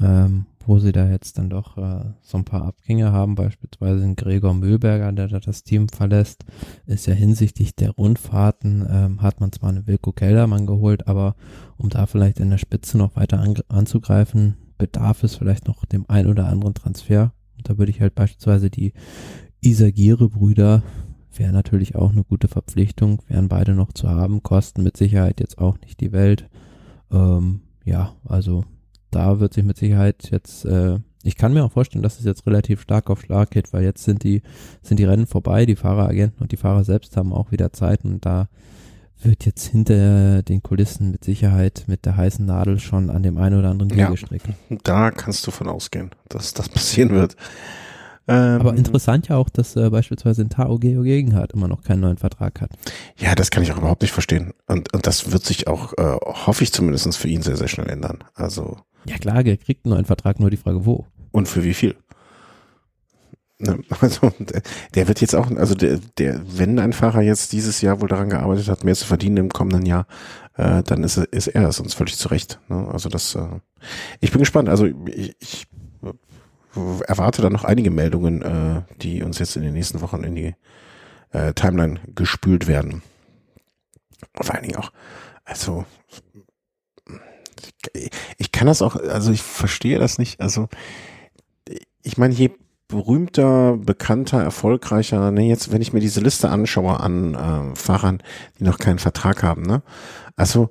ähm, 0.00 0.46
wo 0.70 0.78
sie 0.78 0.92
da 0.92 1.10
jetzt 1.10 1.36
dann 1.36 1.50
doch 1.50 1.76
äh, 1.78 2.04
so 2.22 2.38
ein 2.38 2.44
paar 2.44 2.62
Abgänge 2.62 3.10
haben, 3.10 3.34
beispielsweise 3.34 4.04
ein 4.04 4.14
Gregor 4.14 4.54
Mühlberger, 4.54 5.10
der 5.10 5.26
da 5.26 5.40
das 5.40 5.64
Team 5.64 5.88
verlässt, 5.88 6.44
ist 6.86 7.06
ja 7.06 7.12
hinsichtlich 7.12 7.74
der 7.74 7.90
Rundfahrten, 7.90 8.86
ähm, 8.88 9.20
hat 9.20 9.40
man 9.40 9.50
zwar 9.50 9.70
einen 9.70 9.88
Wilko 9.88 10.12
Keldermann 10.12 10.66
geholt, 10.66 11.08
aber 11.08 11.34
um 11.76 11.88
da 11.88 12.06
vielleicht 12.06 12.38
in 12.38 12.50
der 12.50 12.58
Spitze 12.58 12.98
noch 12.98 13.16
weiter 13.16 13.40
an, 13.40 13.56
anzugreifen, 13.66 14.58
bedarf 14.78 15.24
es 15.24 15.34
vielleicht 15.34 15.66
noch 15.66 15.84
dem 15.86 16.04
ein 16.06 16.28
oder 16.28 16.46
anderen 16.46 16.74
Transfer. 16.74 17.32
Und 17.56 17.68
da 17.68 17.76
würde 17.76 17.90
ich 17.90 18.00
halt 18.00 18.14
beispielsweise 18.14 18.70
die 18.70 18.92
Isagire-Brüder 19.62 20.84
wäre 21.34 21.52
natürlich 21.52 21.96
auch 21.96 22.12
eine 22.12 22.22
gute 22.22 22.46
Verpflichtung, 22.46 23.22
wären 23.26 23.48
beide 23.48 23.74
noch 23.74 23.92
zu 23.92 24.08
haben, 24.08 24.44
kosten 24.44 24.84
mit 24.84 24.96
Sicherheit 24.96 25.40
jetzt 25.40 25.58
auch 25.58 25.80
nicht 25.80 26.00
die 26.00 26.12
Welt. 26.12 26.48
Ähm, 27.10 27.62
ja, 27.84 28.14
also 28.24 28.64
da 29.10 29.40
wird 29.40 29.54
sich 29.54 29.64
mit 29.64 29.76
Sicherheit 29.76 30.30
jetzt, 30.30 30.64
äh, 30.64 30.98
ich 31.22 31.36
kann 31.36 31.52
mir 31.52 31.64
auch 31.64 31.72
vorstellen, 31.72 32.02
dass 32.02 32.18
es 32.18 32.24
jetzt 32.24 32.46
relativ 32.46 32.80
stark 32.82 33.10
auf 33.10 33.20
Schlag 33.20 33.50
geht, 33.50 33.72
weil 33.72 33.82
jetzt 33.82 34.04
sind 34.04 34.24
die, 34.24 34.42
sind 34.82 34.98
die 34.98 35.04
Rennen 35.04 35.26
vorbei, 35.26 35.66
die 35.66 35.76
Fahreragenten 35.76 36.40
und 36.40 36.52
die 36.52 36.56
Fahrer 36.56 36.84
selbst 36.84 37.16
haben 37.16 37.32
auch 37.32 37.50
wieder 37.50 37.72
Zeit 37.72 38.04
und 38.04 38.24
da 38.24 38.48
wird 39.22 39.44
jetzt 39.44 39.66
hinter 39.66 40.42
den 40.42 40.62
Kulissen 40.62 41.10
mit 41.10 41.24
Sicherheit 41.24 41.84
mit 41.86 42.06
der 42.06 42.16
heißen 42.16 42.44
Nadel 42.44 42.78
schon 42.78 43.10
an 43.10 43.22
dem 43.22 43.36
einen 43.36 43.58
oder 43.58 43.70
anderen 43.70 43.90
Wege 43.90 44.00
ja, 44.00 44.08
Da 44.82 45.10
kannst 45.10 45.46
du 45.46 45.50
von 45.50 45.68
ausgehen, 45.68 46.10
dass 46.28 46.54
das 46.54 46.68
passieren 46.70 47.10
wird. 47.10 47.36
Ähm, 48.28 48.60
Aber 48.60 48.74
interessant 48.74 49.28
ja 49.28 49.36
auch, 49.36 49.48
dass 49.48 49.76
äh, 49.76 49.90
beispielsweise 49.90 50.42
ein 50.42 50.50
Tao 50.50 50.78
Geo 50.78 51.02
Gegenhardt 51.02 51.52
immer 51.52 51.68
noch 51.68 51.82
keinen 51.82 52.00
neuen 52.00 52.18
Vertrag 52.18 52.60
hat. 52.60 52.70
Ja, 53.16 53.34
das 53.34 53.50
kann 53.50 53.62
ich 53.62 53.72
auch 53.72 53.78
überhaupt 53.78 54.02
nicht 54.02 54.12
verstehen. 54.12 54.52
Und, 54.66 54.92
und 54.92 55.06
das 55.06 55.32
wird 55.32 55.44
sich 55.44 55.66
auch, 55.66 55.92
äh, 55.94 56.16
hoffe 56.22 56.62
ich 56.62 56.72
zumindest 56.72 57.16
für 57.16 57.28
ihn 57.28 57.42
sehr, 57.42 57.56
sehr 57.56 57.68
schnell 57.68 57.88
ändern. 57.88 58.18
Also. 58.34 58.78
Ja 59.06 59.16
klar, 59.16 59.44
er 59.44 59.56
kriegt 59.56 59.84
einen 59.84 59.94
neuen 59.94 60.04
Vertrag, 60.04 60.38
nur 60.38 60.50
die 60.50 60.56
Frage 60.56 60.84
wo. 60.84 61.06
Und 61.32 61.48
für 61.48 61.64
wie 61.64 61.74
viel? 61.74 61.96
Ne, 63.60 63.78
also 64.00 64.32
der 64.94 65.08
wird 65.08 65.20
jetzt 65.20 65.34
auch, 65.34 65.50
also 65.56 65.74
der, 65.74 65.98
der, 66.18 66.40
wenn 66.46 66.78
ein 66.78 66.92
Fahrer 66.92 67.22
jetzt 67.22 67.52
dieses 67.52 67.80
Jahr 67.80 68.00
wohl 68.00 68.08
daran 68.08 68.30
gearbeitet 68.30 68.68
hat, 68.68 68.84
mehr 68.84 68.94
zu 68.94 69.06
verdienen 69.06 69.36
im 69.36 69.48
kommenden 69.50 69.86
Jahr, 69.86 70.06
äh, 70.56 70.82
dann 70.82 71.04
ist, 71.04 71.16
ist 71.16 71.48
er 71.48 71.68
es 71.68 71.80
uns 71.80 71.94
völlig 71.94 72.16
zurecht. 72.16 72.58
Ne? 72.68 72.88
Also 72.90 73.08
das, 73.08 73.34
äh, 73.34 73.46
ich 74.20 74.30
bin 74.30 74.40
gespannt. 74.40 74.68
Also 74.68 74.86
ich, 75.06 75.36
ich 75.38 75.66
erwarte 77.06 77.42
da 77.42 77.50
noch 77.50 77.64
einige 77.64 77.90
Meldungen, 77.90 78.42
äh, 78.42 78.82
die 79.02 79.22
uns 79.22 79.38
jetzt 79.38 79.56
in 79.56 79.62
den 79.62 79.72
nächsten 79.72 80.00
Wochen 80.00 80.22
in 80.22 80.34
die 80.34 80.54
äh, 81.32 81.52
Timeline 81.54 82.00
gespült 82.14 82.66
werden. 82.66 83.02
Vor 84.34 84.54
allen 84.54 84.64
Dingen 84.64 84.76
auch, 84.76 84.92
also 85.44 85.84
ich 88.38 88.52
kann 88.52 88.66
das 88.66 88.82
auch, 88.82 88.96
also 88.96 89.32
ich 89.32 89.42
verstehe 89.42 89.98
das 89.98 90.18
nicht. 90.18 90.40
Also 90.40 90.68
ich 92.02 92.18
meine, 92.18 92.34
je 92.34 92.50
berühmter, 92.88 93.76
bekannter, 93.76 94.42
erfolgreicher, 94.42 95.30
ne, 95.30 95.46
jetzt, 95.46 95.72
wenn 95.72 95.82
ich 95.82 95.92
mir 95.92 96.00
diese 96.00 96.20
Liste 96.20 96.50
anschaue 96.50 96.98
an 97.00 97.34
äh, 97.34 97.76
Fahrern, 97.76 98.22
die 98.58 98.64
noch 98.64 98.78
keinen 98.78 98.98
Vertrag 98.98 99.42
haben, 99.42 99.62
ne? 99.62 99.82
Also 100.36 100.70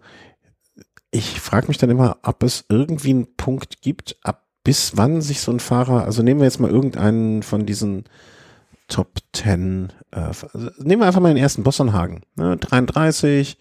ich 1.12 1.40
frage 1.40 1.68
mich 1.68 1.78
dann 1.78 1.90
immer, 1.90 2.18
ob 2.24 2.44
es 2.44 2.66
irgendwie 2.70 3.12
einen 3.12 3.36
Punkt 3.36 3.82
gibt, 3.82 4.18
ab 4.22 4.49
bis 4.64 4.98
wann 4.98 5.22
sich 5.22 5.42
so 5.42 5.52
ein 5.52 5.60
Fahrer, 5.60 6.06
also 6.06 6.22
nehmen 6.22 6.40
wir 6.40 6.46
jetzt 6.46 6.60
mal 6.60 6.70
irgendeinen 6.70 7.44
von 7.44 7.66
diesen 7.66 8.06
Top 8.88 9.20
10, 9.34 9.94
äh, 10.12 10.20
also 10.20 10.48
nehmen 10.80 11.02
wir 11.02 11.08
einfach 11.08 11.22
mal 11.22 11.34
den 11.34 11.42
ersten 11.42 11.64
Bossonhagen, 11.64 12.22
ne, 12.36 12.58
33, 12.58 13.58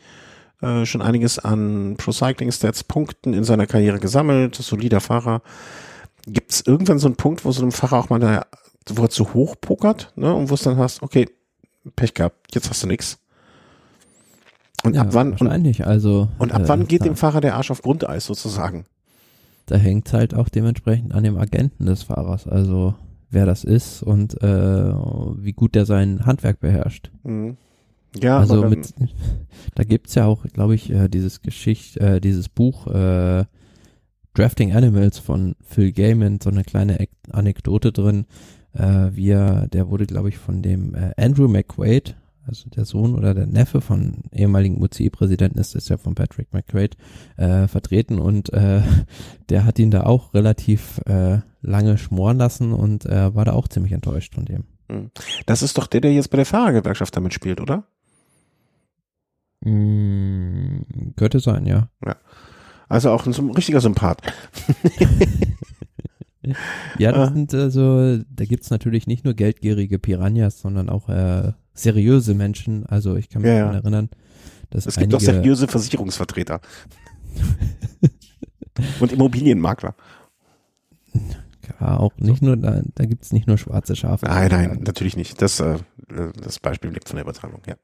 äh, 0.63 0.87
schon 0.87 1.03
einiges 1.03 1.39
an 1.39 1.97
Pro 1.99 2.13
Cycling 2.13 2.51
Stats 2.51 2.83
Punkten 2.85 3.35
in 3.35 3.45
seiner 3.45 3.67
Karriere 3.67 4.01
gesammelt, 4.01 4.55
solider 4.57 5.01
Fahrer 5.01 5.43
gibt 6.27 6.53
es 6.53 6.67
irgendwann 6.67 6.99
so 6.99 7.09
einen 7.09 7.17
Punkt, 7.17 7.45
wo 7.45 7.53
so 7.53 7.65
ein 7.65 7.73
Fahrer 7.73 7.99
auch 7.99 8.11
mal 8.11 8.19
da, 8.19 8.47
wo 8.91 9.03
er 9.03 9.11
zu 9.11 9.35
hoch 9.35 9.57
pokert, 9.61 10.13
ne, 10.17 10.33
und 10.35 10.51
wo 10.51 10.55
es 10.55 10.63
dann 10.63 10.77
hast, 10.77 11.03
okay, 11.03 11.27
Pech 11.97 12.15
gehabt, 12.15 12.55
jetzt 12.55 12.69
hast 12.69 12.83
du 12.83 12.87
nix. 12.87 13.19
Und 14.85 14.95
ja, 14.95 15.03
ab 15.03 15.09
wann, 15.13 15.33
wahrscheinlich, 15.33 15.87
also, 15.87 16.29
und 16.39 16.53
ab 16.53 16.63
äh, 16.63 16.69
wann 16.69 16.87
geht 16.87 17.05
dem 17.05 17.17
Fahrer 17.17 17.41
der 17.41 17.57
Arsch 17.57 17.71
auf 17.71 17.83
Grundeis 17.83 18.27
sozusagen? 18.27 18.85
Da 19.69 19.77
hängt 19.77 20.11
halt 20.15 20.35
auch 20.35 20.49
dementsprechend 20.49 21.12
an 21.12 21.24
dem 21.24 21.36
Agenten 21.36 21.85
des 21.85 22.03
Fahrers, 22.03 22.49
also 22.49 22.95
wer 23.31 23.45
das 23.45 23.65
ist 23.65 24.03
und 24.03 24.43
äh, 24.43 24.47
wie 24.47 25.53
gut 25.53 25.74
der 25.74 25.85
sein 25.85 26.24
Handwerk 26.24 26.59
beherrscht. 26.59 27.11
Mhm. 27.23 27.59
Ja, 28.19 28.39
also 28.39 28.66
mit, 28.66 28.95
da 29.74 29.85
gibt's 29.85 30.15
ja 30.15 30.24
auch, 30.24 30.45
glaube 30.45 30.74
ich, 30.74 30.90
äh, 30.90 31.09
dieses 31.09 31.43
Geschicht, 31.43 31.99
äh, 31.99 32.19
dieses 32.19 32.49
Buch 32.49 32.86
äh, 32.86 33.45
Drafting 34.32 34.73
Animals 34.73 35.19
von 35.19 35.55
Phil 35.61 35.93
Gaiman, 35.93 36.40
so 36.43 36.49
eine 36.49 36.65
kleine 36.65 37.07
Anekdote 37.31 37.93
drin, 37.93 38.24
äh, 38.73 39.11
wie 39.12 39.28
er, 39.28 39.69
der 39.69 39.90
wurde, 39.90 40.07
glaube 40.07 40.31
ich, 40.31 40.39
von 40.39 40.62
dem 40.62 40.95
äh, 40.95 41.12
Andrew 41.19 41.47
McQuaid, 41.47 42.16
also 42.49 42.69
der 42.70 42.85
Sohn 42.85 43.15
oder 43.15 43.35
der 43.35 43.47
Neffe 43.47 43.81
von 43.81 44.23
ehemaligen 44.33 44.83
UCI-Präsidenten 44.83 45.59
ist 45.59 45.75
das 45.75 45.89
ja 45.89 45.97
von 45.97 46.15
Patrick 46.15 46.53
McQuaid, 46.53 46.97
äh, 47.37 47.69
vertreten 47.69 48.19
und 48.19 48.53
äh, 48.53 48.83
der 49.49 49.65
hat 49.65 49.79
ihn 49.79 49.91
da 49.91 50.05
auch 50.05 50.35
relativ 50.35 51.01
äh, 51.07 51.39
lange 51.62 51.99
schmoren 51.99 52.39
lassen 52.39 52.73
und 52.73 53.07
äh, 53.07 53.35
war 53.35 53.45
da 53.45 53.53
auch 53.53 53.69
ziemlich 53.69 53.93
enttäuscht 53.93 54.35
von 54.35 54.45
dem. 54.45 54.65
Hm. 54.91 55.11
Das 55.47 55.62
ist 55.62 55.79
doch 55.79 55.87
der, 55.87 56.01
der 56.01 56.12
jetzt 56.12 56.31
bei 56.31 56.37
der 56.37 56.47
Fahrergewerkschaft 56.47 57.16
damit 57.16 57.35
spielt, 57.35 57.61
oder? 57.61 57.85
Mm, 59.61 60.83
könnte 61.16 61.41
sein, 61.41 61.66
ja. 61.66 61.89
Ja. 62.05 62.16
Also 62.89 63.11
auch 63.11 63.27
ein 63.27 63.51
richtiger 63.51 63.81
Sympath. 63.81 64.23
ja, 66.99 67.12
das 67.12 67.33
sind 67.33 67.53
also, 67.53 68.19
da 68.31 68.45
gibt's 68.45 68.70
natürlich 68.70 69.07
nicht 69.07 69.25
nur 69.25 69.35
geldgierige 69.35 69.99
Piranhas, 69.99 70.61
sondern 70.61 70.89
auch 70.89 71.09
äh, 71.09 71.53
seriöse 71.79 72.35
Menschen. 72.35 72.87
Also 72.87 73.17
ich 73.17 73.29
kann 73.29 73.43
mich 73.43 73.51
Ja, 73.51 73.61
daran 73.61 73.75
erinnern, 73.77 74.09
dass 74.71 74.87
Es 74.87 74.97
gibt 74.97 75.15
auch 75.15 75.21
seriöse 75.21 75.69
Versicherungsvertreter. 75.69 76.61
Und 79.01 79.13
Immobilienmakler. 79.13 79.95
ja, 81.81 81.97
auch 81.99 82.13
nicht 82.19 82.43
nur, 82.43 82.57
da, 82.57 82.83
da 82.95 83.05
gibt's 83.07 83.33
nicht 83.33 83.47
nur 83.47 83.59
schwarze 83.59 83.97
Schafe. 83.97 84.27
Nein, 84.27 84.51
nein, 84.51 84.83
natürlich 84.85 85.17
nicht. 85.17 85.43
Das, 85.43 85.59
äh, 85.61 85.79
das 86.41 86.59
Beispiel 86.61 86.91
lebt 86.91 87.09
von 87.09 87.17
der 87.17 87.25
Übertragung, 87.25 87.61
ja. 87.67 87.75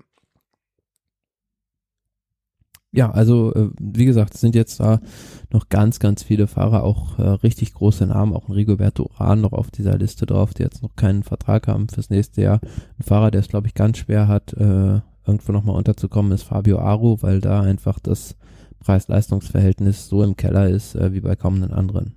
Ja, 2.94 3.10
also 3.10 3.52
äh, 3.54 3.70
wie 3.80 4.04
gesagt, 4.04 4.36
es 4.36 4.40
sind 4.40 4.54
jetzt 4.54 4.78
da 4.78 5.00
noch 5.50 5.68
ganz, 5.68 5.98
ganz 5.98 6.22
viele 6.22 6.46
Fahrer, 6.46 6.84
auch 6.84 7.18
äh, 7.18 7.22
richtig 7.22 7.74
große 7.74 8.06
Namen, 8.06 8.32
auch 8.32 8.48
ein 8.48 8.52
Rigoberto 8.52 9.10
Urán 9.10 9.40
noch 9.40 9.52
auf 9.52 9.72
dieser 9.72 9.98
Liste 9.98 10.26
drauf, 10.26 10.54
die 10.54 10.62
jetzt 10.62 10.80
noch 10.80 10.94
keinen 10.94 11.24
Vertrag 11.24 11.66
haben 11.66 11.88
fürs 11.88 12.08
nächste 12.08 12.42
Jahr. 12.42 12.60
Ein 12.98 13.02
Fahrer, 13.02 13.32
der 13.32 13.40
es 13.40 13.48
glaube 13.48 13.66
ich 13.66 13.74
ganz 13.74 13.98
schwer 13.98 14.28
hat, 14.28 14.52
äh, 14.52 15.00
irgendwo 15.26 15.50
nochmal 15.50 15.74
unterzukommen, 15.74 16.30
ist 16.30 16.44
Fabio 16.44 16.78
Aru, 16.78 17.18
weil 17.20 17.40
da 17.40 17.62
einfach 17.62 17.98
das 17.98 18.36
Preis-Leistungs-Verhältnis 18.78 20.06
so 20.08 20.22
im 20.22 20.36
Keller 20.36 20.68
ist 20.68 20.94
wie 20.94 21.20
bei 21.20 21.34
kaum 21.34 21.56
einen 21.56 21.72
anderen. 21.72 22.14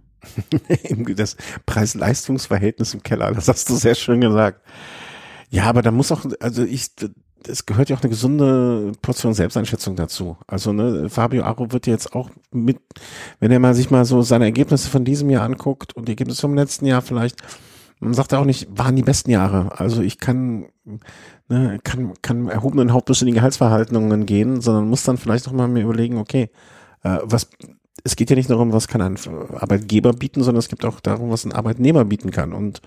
das 1.16 1.38
Preis-Leistungs-Verhältnis 1.66 2.94
im 2.94 3.02
Keller, 3.02 3.32
das 3.32 3.48
hast 3.48 3.68
du 3.70 3.76
sehr 3.76 3.96
schön 3.96 4.22
gesagt. 4.22 4.62
Ja, 5.50 5.64
aber 5.64 5.82
da 5.82 5.92
muss 5.92 6.12
auch, 6.12 6.26
also 6.40 6.64
ich, 6.64 6.92
es 7.48 7.66
gehört 7.66 7.90
ja 7.90 7.96
auch 7.96 8.02
eine 8.02 8.10
gesunde 8.10 8.92
Portion 9.02 9.34
Selbsteinschätzung 9.34 9.96
dazu. 9.96 10.38
Also 10.48 10.74
ne, 10.74 11.10
Fabio 11.10 11.44
Aro 11.44 11.72
wird 11.72 11.88
jetzt 11.88 12.14
auch 12.16 12.30
mit, 12.52 12.80
wenn 13.40 13.52
er 13.52 13.60
mal 13.60 13.76
sich 13.76 13.92
mal 13.92 14.06
so 14.06 14.22
seine 14.22 14.46
Ergebnisse 14.46 14.90
von 14.90 15.06
diesem 15.06 15.30
Jahr 15.30 15.44
anguckt 15.44 15.96
und 15.96 16.08
die 16.08 16.14
Ergebnisse 16.14 16.42
vom 16.42 16.56
letzten 16.56 16.86
Jahr 16.86 17.02
vielleicht, 17.02 17.42
man 18.00 18.14
sagt 18.14 18.34
auch 18.34 18.46
nicht, 18.46 18.68
waren 18.78 18.96
die 18.96 19.04
besten 19.04 19.32
Jahre. 19.32 19.80
Also 19.80 20.02
ich 20.02 20.20
kann, 20.20 20.66
ne, 21.48 21.80
kann, 21.84 22.14
kann 22.22 22.48
erhobenen 22.48 22.94
Hauptes 22.94 23.22
in 23.22 23.28
die 23.28 23.34
Gehaltsverhaltungen 23.34 24.26
gehen, 24.26 24.62
sondern 24.62 24.88
muss 24.88 25.04
dann 25.04 25.18
vielleicht 25.18 25.48
auch 25.48 25.54
mal 25.54 25.68
mir 25.68 25.84
überlegen, 25.84 26.18
okay, 26.18 26.50
äh, 27.04 27.18
was, 27.24 27.50
es 28.04 28.16
geht 28.16 28.30
ja 28.30 28.36
nicht 28.36 28.50
darum, 28.50 28.74
was 28.74 28.88
kann 28.88 29.02
ein 29.02 29.18
Arbeitgeber 29.56 30.14
bieten, 30.14 30.44
sondern 30.44 30.60
es 30.60 30.70
gibt 30.70 30.86
auch 30.86 31.00
darum, 31.00 31.32
was 31.32 31.46
ein 31.46 31.54
Arbeitnehmer 31.54 32.06
bieten 32.06 32.32
kann. 32.32 32.54
Und 32.54 32.82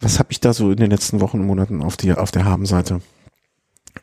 was 0.00 0.18
habe 0.18 0.32
ich 0.32 0.40
da 0.40 0.52
so 0.52 0.70
in 0.70 0.78
den 0.78 0.90
letzten 0.90 1.20
Wochen 1.20 1.40
und 1.40 1.46
Monaten 1.46 1.82
auf, 1.82 1.96
die, 1.96 2.12
auf 2.12 2.30
der 2.30 2.44
Habenseite? 2.44 3.00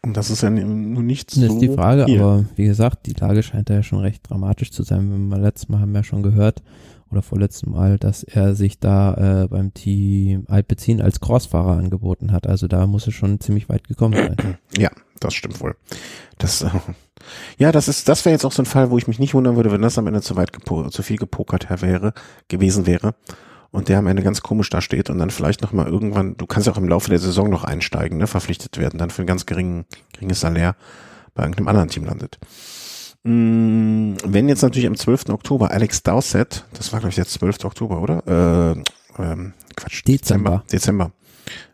Und 0.01 0.17
das 0.17 0.29
ist 0.29 0.41
ja 0.43 0.49
nun 0.49 1.05
nicht 1.05 1.31
so. 1.31 1.41
Das 1.41 1.53
ist 1.53 1.59
die 1.59 1.69
Frage, 1.69 2.05
hier. 2.05 2.21
aber 2.21 2.45
wie 2.55 2.65
gesagt, 2.65 3.05
die 3.05 3.13
Lage 3.13 3.43
scheint 3.43 3.69
ja 3.69 3.83
schon 3.83 3.99
recht 3.99 4.29
dramatisch 4.29 4.71
zu 4.71 4.83
sein. 4.83 5.29
Wir 5.29 5.37
letztes 5.37 5.69
Mal 5.69 5.79
haben 5.79 5.91
wir 5.91 5.99
ja 5.99 6.03
schon 6.03 6.23
gehört, 6.23 6.61
oder 7.09 7.21
vorletzten 7.21 7.71
Mal, 7.71 7.97
dass 7.97 8.23
er 8.23 8.55
sich 8.55 8.79
da 8.79 9.43
äh, 9.43 9.47
beim 9.47 9.73
Team 9.73 10.45
Alpecin 10.47 11.01
als 11.01 11.19
Crossfahrer 11.19 11.77
angeboten 11.77 12.31
hat. 12.31 12.47
Also 12.47 12.67
da 12.67 12.85
muss 12.87 13.05
er 13.05 13.13
schon 13.13 13.39
ziemlich 13.39 13.69
weit 13.69 13.87
gekommen 13.87 14.15
sein. 14.15 14.57
Ja, 14.77 14.91
das 15.19 15.33
stimmt 15.33 15.59
wohl. 15.61 15.75
Das, 16.37 16.61
äh, 16.61 16.69
ja, 17.57 17.71
das 17.71 17.87
ist, 17.87 18.07
das 18.09 18.25
wäre 18.25 18.33
jetzt 18.33 18.45
auch 18.45 18.51
so 18.51 18.61
ein 18.61 18.67
Fall, 18.67 18.91
wo 18.91 18.97
ich 18.97 19.07
mich 19.07 19.17
nicht 19.17 19.33
wundern 19.33 19.55
würde, 19.55 19.71
wenn 19.71 19.81
das 19.81 19.97
am 19.97 20.07
Ende 20.07 20.21
zu 20.21 20.35
weit 20.35 20.51
zu 20.91 21.01
viel 21.01 21.17
gepokert 21.17 21.69
wäre, 21.81 22.13
gewesen 22.47 22.85
wäre 22.85 23.15
und 23.71 23.89
der 23.89 23.99
am 23.99 24.07
Ende 24.07 24.23
ganz 24.23 24.41
komisch 24.41 24.69
da 24.69 24.81
steht 24.81 25.09
und 25.09 25.17
dann 25.17 25.29
vielleicht 25.29 25.61
noch 25.61 25.73
mal 25.73 25.87
irgendwann, 25.87 26.37
du 26.37 26.45
kannst 26.45 26.67
ja 26.67 26.73
auch 26.73 26.77
im 26.77 26.87
Laufe 26.87 27.09
der 27.09 27.19
Saison 27.19 27.49
noch 27.49 27.63
einsteigen, 27.63 28.17
ne, 28.17 28.27
verpflichtet 28.27 28.77
werden, 28.77 28.97
dann 28.97 29.09
für 29.09 29.21
ein 29.23 29.27
ganz 29.27 29.45
geringen, 29.45 29.85
geringes 30.13 30.39
Salär 30.39 30.75
bei 31.33 31.43
irgendeinem 31.43 31.67
anderen 31.67 31.89
Team 31.89 32.05
landet. 32.05 32.39
Mm, 33.23 34.13
Wenn 34.23 34.49
jetzt 34.49 34.61
natürlich 34.61 34.87
am 34.87 34.95
12. 34.95 35.29
Oktober 35.29 35.71
Alex 35.71 36.03
Dowsett, 36.03 36.65
das 36.73 36.93
war 36.93 36.99
glaube 36.99 37.09
ich 37.09 37.15
der 37.15 37.25
12. 37.25 37.65
Oktober, 37.65 38.01
oder? 38.01 38.75
Äh, 38.77 39.21
ähm, 39.21 39.53
Quatsch, 39.75 40.03
Dezember. 40.07 40.63
Dezember. 40.71 41.11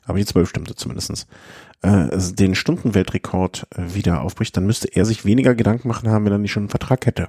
Aber 0.06 0.18
die 0.18 0.26
12 0.26 0.50
stimmte 0.50 0.76
zumindestens 0.76 1.28
äh, 1.84 2.08
den 2.34 2.56
Stundenweltrekord 2.56 3.68
äh, 3.76 3.94
wieder 3.94 4.22
aufbricht, 4.22 4.56
dann 4.58 4.66
müsste 4.66 4.88
er 4.88 5.06
sich 5.06 5.26
weniger 5.26 5.54
Gedanken 5.54 5.88
machen 5.88 6.10
haben, 6.10 6.26
wenn 6.26 6.32
er 6.32 6.38
nicht 6.38 6.52
schon 6.52 6.64
einen 6.64 6.70
Vertrag 6.70 7.06
hätte. 7.06 7.28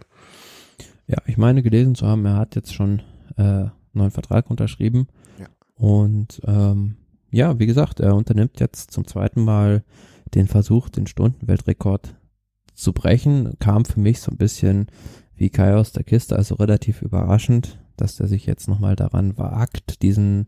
Ja, 1.07 1.19
ich 1.27 1.36
meine 1.36 1.62
gelesen 1.62 1.95
zu 1.95 2.07
haben, 2.07 2.24
er 2.24 2.36
hat 2.36 2.55
jetzt 2.55 2.73
schon 2.73 3.03
äh, 3.36 3.66
neuen 3.98 4.10
Vertrag 4.10 4.50
unterschrieben. 4.50 5.08
Ja. 5.38 5.46
Und 5.74 6.40
ähm, 6.46 6.96
ja, 7.30 7.58
wie 7.58 7.66
gesagt, 7.66 8.00
er 8.00 8.14
unternimmt 8.14 8.60
jetzt 8.60 8.92
zum 8.92 9.06
zweiten 9.06 9.42
Mal 9.42 9.84
den 10.34 10.46
Versuch, 10.46 10.88
den 10.88 11.06
Stundenweltrekord 11.06 12.14
zu 12.74 12.92
brechen. 12.92 13.54
Kam 13.58 13.84
für 13.84 14.00
mich 14.00 14.20
so 14.20 14.30
ein 14.30 14.38
bisschen 14.38 14.86
wie 15.36 15.50
Kai 15.50 15.74
aus 15.74 15.92
der 15.92 16.04
Kiste, 16.04 16.36
also 16.36 16.54
relativ 16.54 17.02
überraschend, 17.02 17.80
dass 17.96 18.20
er 18.20 18.28
sich 18.28 18.46
jetzt 18.46 18.68
nochmal 18.68 18.96
daran 18.96 19.36
wagt, 19.36 20.02
diesen 20.02 20.46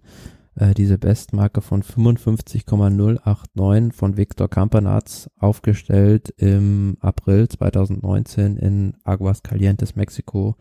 äh, 0.56 0.74
diese 0.74 0.98
Bestmarke 0.98 1.60
von 1.60 1.82
55,089 1.82 3.94
von 3.94 4.16
Victor 4.16 4.48
Campanaz 4.48 5.28
aufgestellt 5.38 6.30
im 6.38 6.96
April 7.00 7.46
2019 7.48 8.56
in 8.56 8.94
Aguascalientes, 9.04 9.96
Mexiko, 9.96 10.56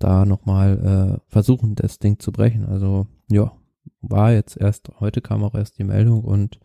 da 0.00 0.24
nochmal 0.24 1.20
äh, 1.20 1.30
versuchen, 1.32 1.76
das 1.76 1.98
Ding 2.00 2.18
zu 2.18 2.32
brechen. 2.32 2.66
Also 2.66 3.06
ja, 3.30 3.52
war 4.00 4.32
jetzt 4.32 4.56
erst, 4.56 4.90
heute 4.98 5.20
kam 5.20 5.44
auch 5.44 5.54
erst 5.54 5.78
die 5.78 5.84
Meldung 5.84 6.24
und 6.24 6.58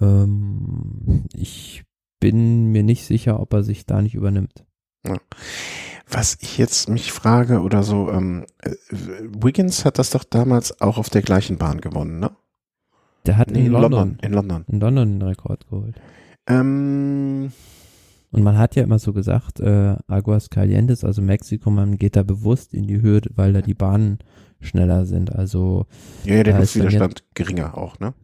ähm, 0.00 1.24
ich 1.32 1.84
bin 2.20 2.66
mir 2.66 2.82
nicht 2.82 3.04
sicher, 3.06 3.38
ob 3.40 3.52
er 3.54 3.62
sich 3.62 3.86
da 3.86 4.02
nicht 4.02 4.14
übernimmt. 4.14 4.64
Was 6.08 6.36
ich 6.40 6.58
jetzt 6.58 6.88
mich 6.88 7.12
frage 7.12 7.60
oder 7.62 7.82
so, 7.82 8.10
ähm, 8.10 8.44
äh, 8.58 8.72
Wiggins 9.42 9.84
hat 9.84 9.98
das 9.98 10.10
doch 10.10 10.24
damals 10.24 10.80
auch 10.80 10.98
auf 10.98 11.08
der 11.08 11.22
gleichen 11.22 11.56
Bahn 11.56 11.80
gewonnen, 11.80 12.18
ne? 12.18 12.30
Der 13.26 13.36
hat 13.36 13.50
in 13.50 13.66
London, 13.66 14.18
In 14.22 14.32
London. 14.32 14.64
in 14.68 14.80
London 14.80 15.18
den 15.18 15.22
Rekord 15.22 15.66
geholt. 15.68 15.94
Ähm, 16.46 17.52
Und 18.32 18.42
man 18.42 18.58
hat 18.58 18.76
ja 18.76 18.82
immer 18.82 18.98
so 18.98 19.12
gesagt, 19.12 19.60
äh, 19.60 19.96
Aguas 20.06 20.50
Calientes, 20.50 21.04
also 21.04 21.20
Mexiko, 21.20 21.70
man 21.70 21.98
geht 21.98 22.16
da 22.16 22.22
bewusst 22.22 22.74
in 22.74 22.86
die 22.86 23.00
Höhe, 23.00 23.20
weil 23.34 23.52
da 23.52 23.60
die 23.60 23.74
Bahnen 23.74 24.18
schneller 24.60 25.04
sind. 25.06 25.34
Also 25.34 25.86
ja, 26.24 26.36
ja, 26.36 26.42
der 26.44 26.58
Luftwiderstand 26.60 27.24
geringer 27.34 27.76
auch, 27.76 27.98
ne? 27.98 28.14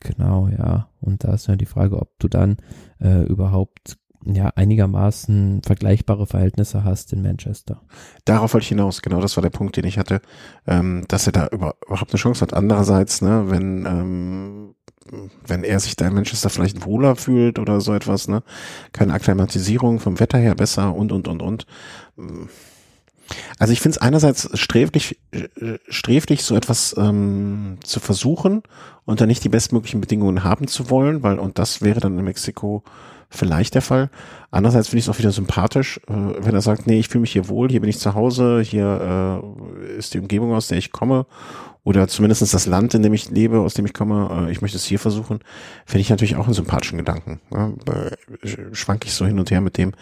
genau, 0.00 0.48
ja. 0.48 0.90
Und 1.00 1.24
da 1.24 1.34
ist 1.34 1.46
ja 1.46 1.56
die 1.56 1.66
Frage, 1.66 1.98
ob 1.98 2.18
du 2.18 2.28
dann 2.28 2.56
äh, 3.00 3.22
überhaupt 3.24 3.98
ja 4.24 4.48
einigermaßen 4.56 5.62
vergleichbare 5.64 6.26
Verhältnisse 6.26 6.82
hast 6.84 7.12
in 7.12 7.22
Manchester. 7.22 7.82
Darauf 8.24 8.54
wollte 8.54 8.64
ich 8.64 8.68
hinaus, 8.68 9.02
genau, 9.02 9.20
das 9.20 9.36
war 9.36 9.42
der 9.42 9.50
Punkt, 9.50 9.76
den 9.76 9.84
ich 9.84 9.98
hatte, 9.98 10.20
ähm, 10.66 11.04
dass 11.08 11.26
er 11.26 11.32
da 11.32 11.46
über, 11.48 11.76
überhaupt 11.86 12.10
eine 12.10 12.18
Chance 12.18 12.40
hat. 12.40 12.52
Andererseits, 12.52 13.22
ne, 13.22 13.44
wenn, 13.48 13.86
ähm, 13.86 14.74
wenn 15.46 15.64
er 15.64 15.80
sich 15.80 15.96
da 15.96 16.06
in 16.06 16.14
Manchester 16.14 16.50
vielleicht 16.50 16.84
wohler 16.84 17.16
fühlt 17.16 17.58
oder 17.58 17.80
so 17.80 17.94
etwas, 17.94 18.28
ne, 18.28 18.42
keine 18.92 19.14
Akklimatisierung 19.14 20.00
vom 20.00 20.20
Wetter 20.20 20.38
her 20.38 20.54
besser 20.54 20.94
und, 20.94 21.12
und, 21.12 21.28
und, 21.28 21.42
und. 21.42 21.66
Also 23.58 23.72
ich 23.72 23.80
finde 23.80 23.96
es 23.96 24.02
einerseits 24.02 24.48
sträflich, 24.58 25.18
sträflich, 25.88 26.44
so 26.44 26.54
etwas 26.54 26.94
ähm, 26.96 27.78
zu 27.82 28.00
versuchen 28.00 28.62
und 29.04 29.20
dann 29.20 29.28
nicht 29.28 29.44
die 29.44 29.48
bestmöglichen 29.48 30.00
Bedingungen 30.00 30.44
haben 30.44 30.68
zu 30.68 30.90
wollen, 30.90 31.22
weil, 31.22 31.38
und 31.38 31.58
das 31.58 31.82
wäre 31.82 32.00
dann 32.00 32.18
in 32.18 32.24
Mexiko 32.24 32.84
vielleicht 33.28 33.74
der 33.74 33.82
Fall. 33.82 34.10
Andererseits 34.50 34.88
finde 34.88 35.00
ich 35.00 35.04
es 35.06 35.08
auch 35.08 35.18
wieder 35.18 35.32
sympathisch, 35.32 36.00
äh, 36.08 36.12
wenn 36.12 36.54
er 36.54 36.60
sagt, 36.60 36.86
nee, 36.86 36.98
ich 36.98 37.08
fühle 37.08 37.22
mich 37.22 37.32
hier 37.32 37.48
wohl, 37.48 37.68
hier 37.68 37.80
bin 37.80 37.90
ich 37.90 37.98
zu 37.98 38.14
Hause, 38.14 38.60
hier 38.60 39.42
äh, 39.42 39.98
ist 39.98 40.14
die 40.14 40.20
Umgebung, 40.20 40.54
aus 40.54 40.68
der 40.68 40.78
ich 40.78 40.92
komme, 40.92 41.26
oder 41.84 42.08
zumindest 42.08 42.42
das 42.42 42.66
Land, 42.66 42.94
in 42.94 43.02
dem 43.02 43.14
ich 43.14 43.30
lebe, 43.30 43.60
aus 43.60 43.74
dem 43.74 43.86
ich 43.86 43.94
komme, 43.94 44.48
äh, 44.48 44.52
ich 44.52 44.60
möchte 44.60 44.76
es 44.76 44.84
hier 44.84 44.98
versuchen, 44.98 45.40
finde 45.84 46.00
ich 46.00 46.10
natürlich 46.10 46.36
auch 46.36 46.46
einen 46.46 46.54
sympathischen 46.54 46.98
Gedanken. 46.98 47.40
Ja, 47.52 47.72
äh, 47.86 48.74
schwank 48.74 49.04
ich 49.04 49.14
so 49.14 49.26
hin 49.26 49.38
und 49.38 49.50
her 49.50 49.60
mit 49.60 49.78
dem, 49.78 49.92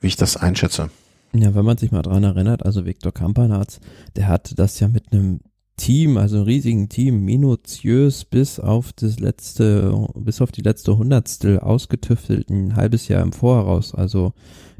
wie 0.00 0.06
ich 0.06 0.16
das 0.16 0.36
einschätze. 0.36 0.90
Ja, 1.32 1.54
wenn 1.54 1.64
man 1.64 1.76
sich 1.76 1.92
mal 1.92 2.02
dran 2.02 2.24
erinnert, 2.24 2.64
also 2.64 2.86
Viktor 2.86 3.12
Kampanatz, 3.12 3.80
der 4.16 4.28
hat 4.28 4.58
das 4.58 4.80
ja 4.80 4.88
mit 4.88 5.12
einem 5.12 5.40
Team, 5.76 6.16
also 6.16 6.42
riesigen 6.42 6.88
Team, 6.88 7.24
minutiös 7.24 8.24
bis 8.24 8.58
auf 8.58 8.92
das 8.94 9.20
letzte, 9.20 10.08
bis 10.14 10.40
auf 10.40 10.50
die 10.50 10.62
letzte 10.62 10.96
Hundertstel 10.96 11.60
ausgetüftelt, 11.60 12.48
ein 12.48 12.76
halbes 12.76 13.08
Jahr 13.08 13.22
im 13.22 13.32
Voraus. 13.32 13.94
Also 13.94 14.32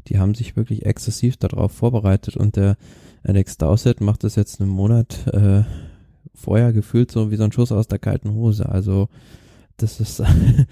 die 0.07 0.17
haben 0.17 0.33
sich 0.33 0.55
wirklich 0.55 0.85
exzessiv 0.85 1.37
darauf 1.37 1.71
vorbereitet 1.71 2.35
und 2.35 2.55
der 2.55 2.77
Alex 3.23 3.57
Dowsett 3.57 4.01
macht 4.01 4.23
das 4.23 4.35
jetzt 4.35 4.59
einen 4.59 4.69
Monat 4.69 5.27
äh, 5.33 5.63
vorher 6.33 6.73
gefühlt 6.73 7.11
so 7.11 7.29
wie 7.29 7.35
so 7.35 7.43
ein 7.43 7.51
Schuss 7.51 7.71
aus 7.71 7.87
der 7.87 7.99
kalten 7.99 8.33
Hose. 8.33 8.67
Also 8.69 9.09
das 9.77 9.99
ist 9.99 10.23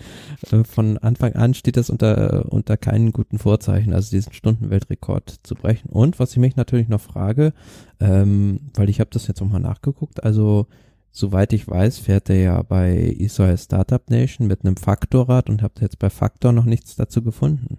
von 0.64 0.98
Anfang 0.98 1.34
an 1.34 1.54
steht 1.54 1.78
das 1.78 1.90
unter, 1.90 2.52
unter 2.52 2.76
keinen 2.76 3.12
guten 3.12 3.38
Vorzeichen, 3.38 3.94
also 3.94 4.10
diesen 4.10 4.34
Stundenweltrekord 4.34 5.40
zu 5.44 5.56
brechen. 5.56 5.90
Und 5.90 6.20
was 6.20 6.32
ich 6.32 6.38
mich 6.38 6.56
natürlich 6.56 6.88
noch 6.88 7.02
frage, 7.02 7.54
ähm, 8.00 8.72
weil 8.74 8.90
ich 8.90 9.00
habe 9.00 9.12
das 9.12 9.28
jetzt 9.28 9.42
nochmal 9.42 9.62
nachgeguckt, 9.62 10.24
also 10.24 10.68
soweit 11.12 11.54
ich 11.54 11.68
weiß, 11.68 12.00
fährt 12.00 12.30
er 12.30 12.42
ja 12.42 12.62
bei 12.62 12.96
Israel 12.96 13.58
Startup 13.58 14.10
Nation 14.10 14.48
mit 14.48 14.66
einem 14.66 14.76
Faktorrad 14.76 15.50
und 15.50 15.62
habt 15.62 15.82
jetzt 15.82 16.00
bei 16.00 16.10
Faktor 16.10 16.52
noch 16.52 16.66
nichts 16.66 16.96
dazu 16.96 17.22
gefunden. 17.22 17.78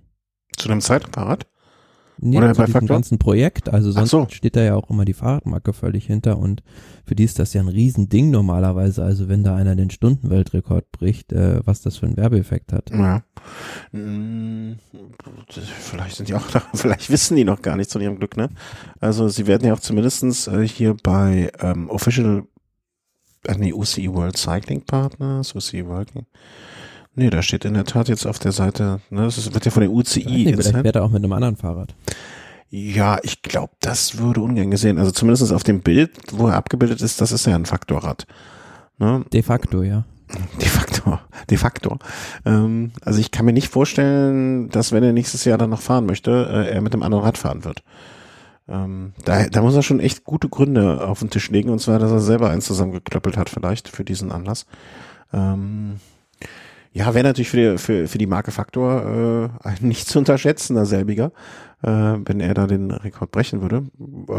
Zu 0.57 0.71
einem 0.71 0.81
Zeitfahrrad? 0.81 1.47
Nee, 2.19 2.39
Oder 2.39 2.49
also 2.49 2.61
bei 2.61 2.67
diesem 2.67 2.81
Faktor? 2.81 2.97
ganzen 2.97 3.19
Projekt, 3.19 3.69
also 3.69 3.91
sonst 3.91 4.11
so. 4.11 4.27
steht 4.31 4.57
da 4.57 4.63
ja 4.63 4.75
auch 4.75 4.89
immer 4.89 5.05
die 5.05 5.13
Fahrradmarke 5.13 5.73
völlig 5.73 6.07
hinter 6.07 6.39
und 6.39 6.63
für 7.05 7.15
die 7.15 7.25
ist 7.25 7.39
das 7.39 7.53
ja 7.53 7.61
ein 7.61 7.69
Riesending 7.69 8.31
normalerweise, 8.31 9.05
also 9.05 9.29
wenn 9.29 9.45
da 9.45 9.55
einer 9.55 9.77
den 9.77 9.91
Stundenweltrekord 9.91 10.91
bricht, 10.93 11.33
äh, 11.33 11.61
was 11.67 11.83
das 11.83 11.99
für 11.99 12.07
einen 12.07 12.17
Werbeeffekt 12.17 12.73
hat. 12.73 12.91
Ja. 12.91 13.23
Hm, 13.93 14.77
Vielleicht 15.51 16.17
sind 16.17 16.29
die 16.29 16.35
auch, 16.35 16.45
vielleicht 16.75 17.11
wissen 17.11 17.37
die 17.37 17.45
noch 17.45 17.63
gar 17.63 17.77
nichts 17.77 17.93
von 17.93 18.03
ihrem 18.03 18.19
Glück, 18.19 18.37
ne? 18.37 18.49
Also 19.01 19.29
sie 19.29 19.47
werden 19.47 19.67
ja 19.67 19.75
auch 19.75 19.81
zumindestens 19.81 20.47
äh, 20.49 20.67
hier 20.67 20.97
bei 21.03 21.51
ähm, 21.61 21.89
Official, 21.91 22.45
äh, 23.47 23.55
nee, 23.59 23.73
UCI 23.73 24.13
World 24.13 24.37
Cycling 24.37 24.83
Partners, 24.83 25.55
UCI 25.55 25.87
World, 25.87 26.13
nee, 27.17 27.31
da 27.31 27.43
steht 27.43 27.65
in 27.65 27.75
der 27.75 27.85
Tat 27.85 28.09
jetzt 28.09 28.27
auf 28.27 28.39
der 28.39 28.53
Seite, 28.53 29.01
ne, 29.11 29.25
das 29.25 29.39
ist, 29.39 29.53
wird 29.53 29.65
ja 29.65 29.71
von 29.71 29.81
der 29.83 29.91
UCI 29.91 30.25
nicht, 30.27 30.51
vielleicht 30.51 30.71
fährt 30.71 30.97
er 30.97 31.05
auch 31.05 31.11
mit 31.11 31.25
einem 31.25 31.33
anderen 31.33 31.57
Fahrrad. 31.57 31.95
Ja, 32.71 33.19
ich 33.23 33.43
glaube, 33.43 33.73
das 33.81 34.19
würde 34.19 34.41
ungern 34.41 34.71
gesehen. 34.71 34.99
Also 34.99 35.13
zumindest 35.13 35.53
auf 35.53 35.63
dem 35.63 35.81
Bild, 35.81 36.11
wo 36.33 36.49
er 36.49 36.57
abgebildet 36.57 37.01
ist, 37.01 37.21
das 37.21 37.33
ist 37.33 37.47
ja 37.47 37.55
ein 37.55 37.65
Faktorrad. 37.65 38.27
Ne? 38.99 39.25
De 39.33 39.43
facto, 39.43 39.83
ja. 39.83 40.05
De 40.61 40.67
facto, 40.67 41.19
de 41.49 41.57
facto. 41.57 41.99
Ähm, 42.45 42.91
also 43.03 43.21
ich 43.21 43.31
kann 43.31 43.47
mir 43.47 43.53
nicht 43.53 43.69
vorstellen, 43.69 44.69
dass 44.71 44.91
wenn 44.91 45.05
er 45.05 45.13
nächstes 45.13 45.45
Jahr 45.45 45.59
dann 45.59 45.71
noch 45.71 45.81
fahren 45.81 46.07
möchte, 46.07 46.31
äh, 46.51 46.75
er 46.75 46.81
mit 46.81 46.93
dem 46.93 47.05
anderen 47.05 47.25
Rad 47.25 47.39
fahren 47.39 47.65
wird. 47.65 47.85
Ähm, 48.69 49.13
da, 49.25 49.47
da 49.47 49.63
muss 49.63 49.77
er 49.77 49.85
schon 49.85 50.01
echt 50.01 50.25
gute 50.25 50.49
Gründe 50.49 51.07
auf 51.07 51.21
den 51.21 51.31
Tisch 51.31 51.51
legen, 51.51 51.71
und 51.71 51.79
zwar, 51.79 52.01
dass 52.01 52.11
er 52.11 52.19
selber 52.19 52.51
eins 52.51 52.67
zusammengeklöppelt 52.67 53.37
hat 53.37 53.49
vielleicht 53.49 53.89
für 53.89 54.05
diesen 54.05 54.33
Anlass. 54.33 54.67
Ähm, 55.33 56.01
ja, 56.97 57.13
wäre 57.13 57.25
natürlich 57.25 57.51
für 57.51 57.57
die, 57.73 57.79
für, 57.79 58.09
für 58.09 58.17
die 58.17 58.27
Marke 58.27 58.51
Faktor 58.51 59.51
äh, 59.63 59.69
ein 59.69 59.77
nicht 59.83 60.09
zu 60.09 60.19
unterschätzender 60.19 60.87
selbiger, 60.87 61.31
äh, 61.83 61.91
wenn 61.91 62.41
er 62.41 62.55
da 62.55 62.67
den 62.67 62.91
Rekord 62.91 63.31
brechen 63.31 63.61
würde. 63.61 63.85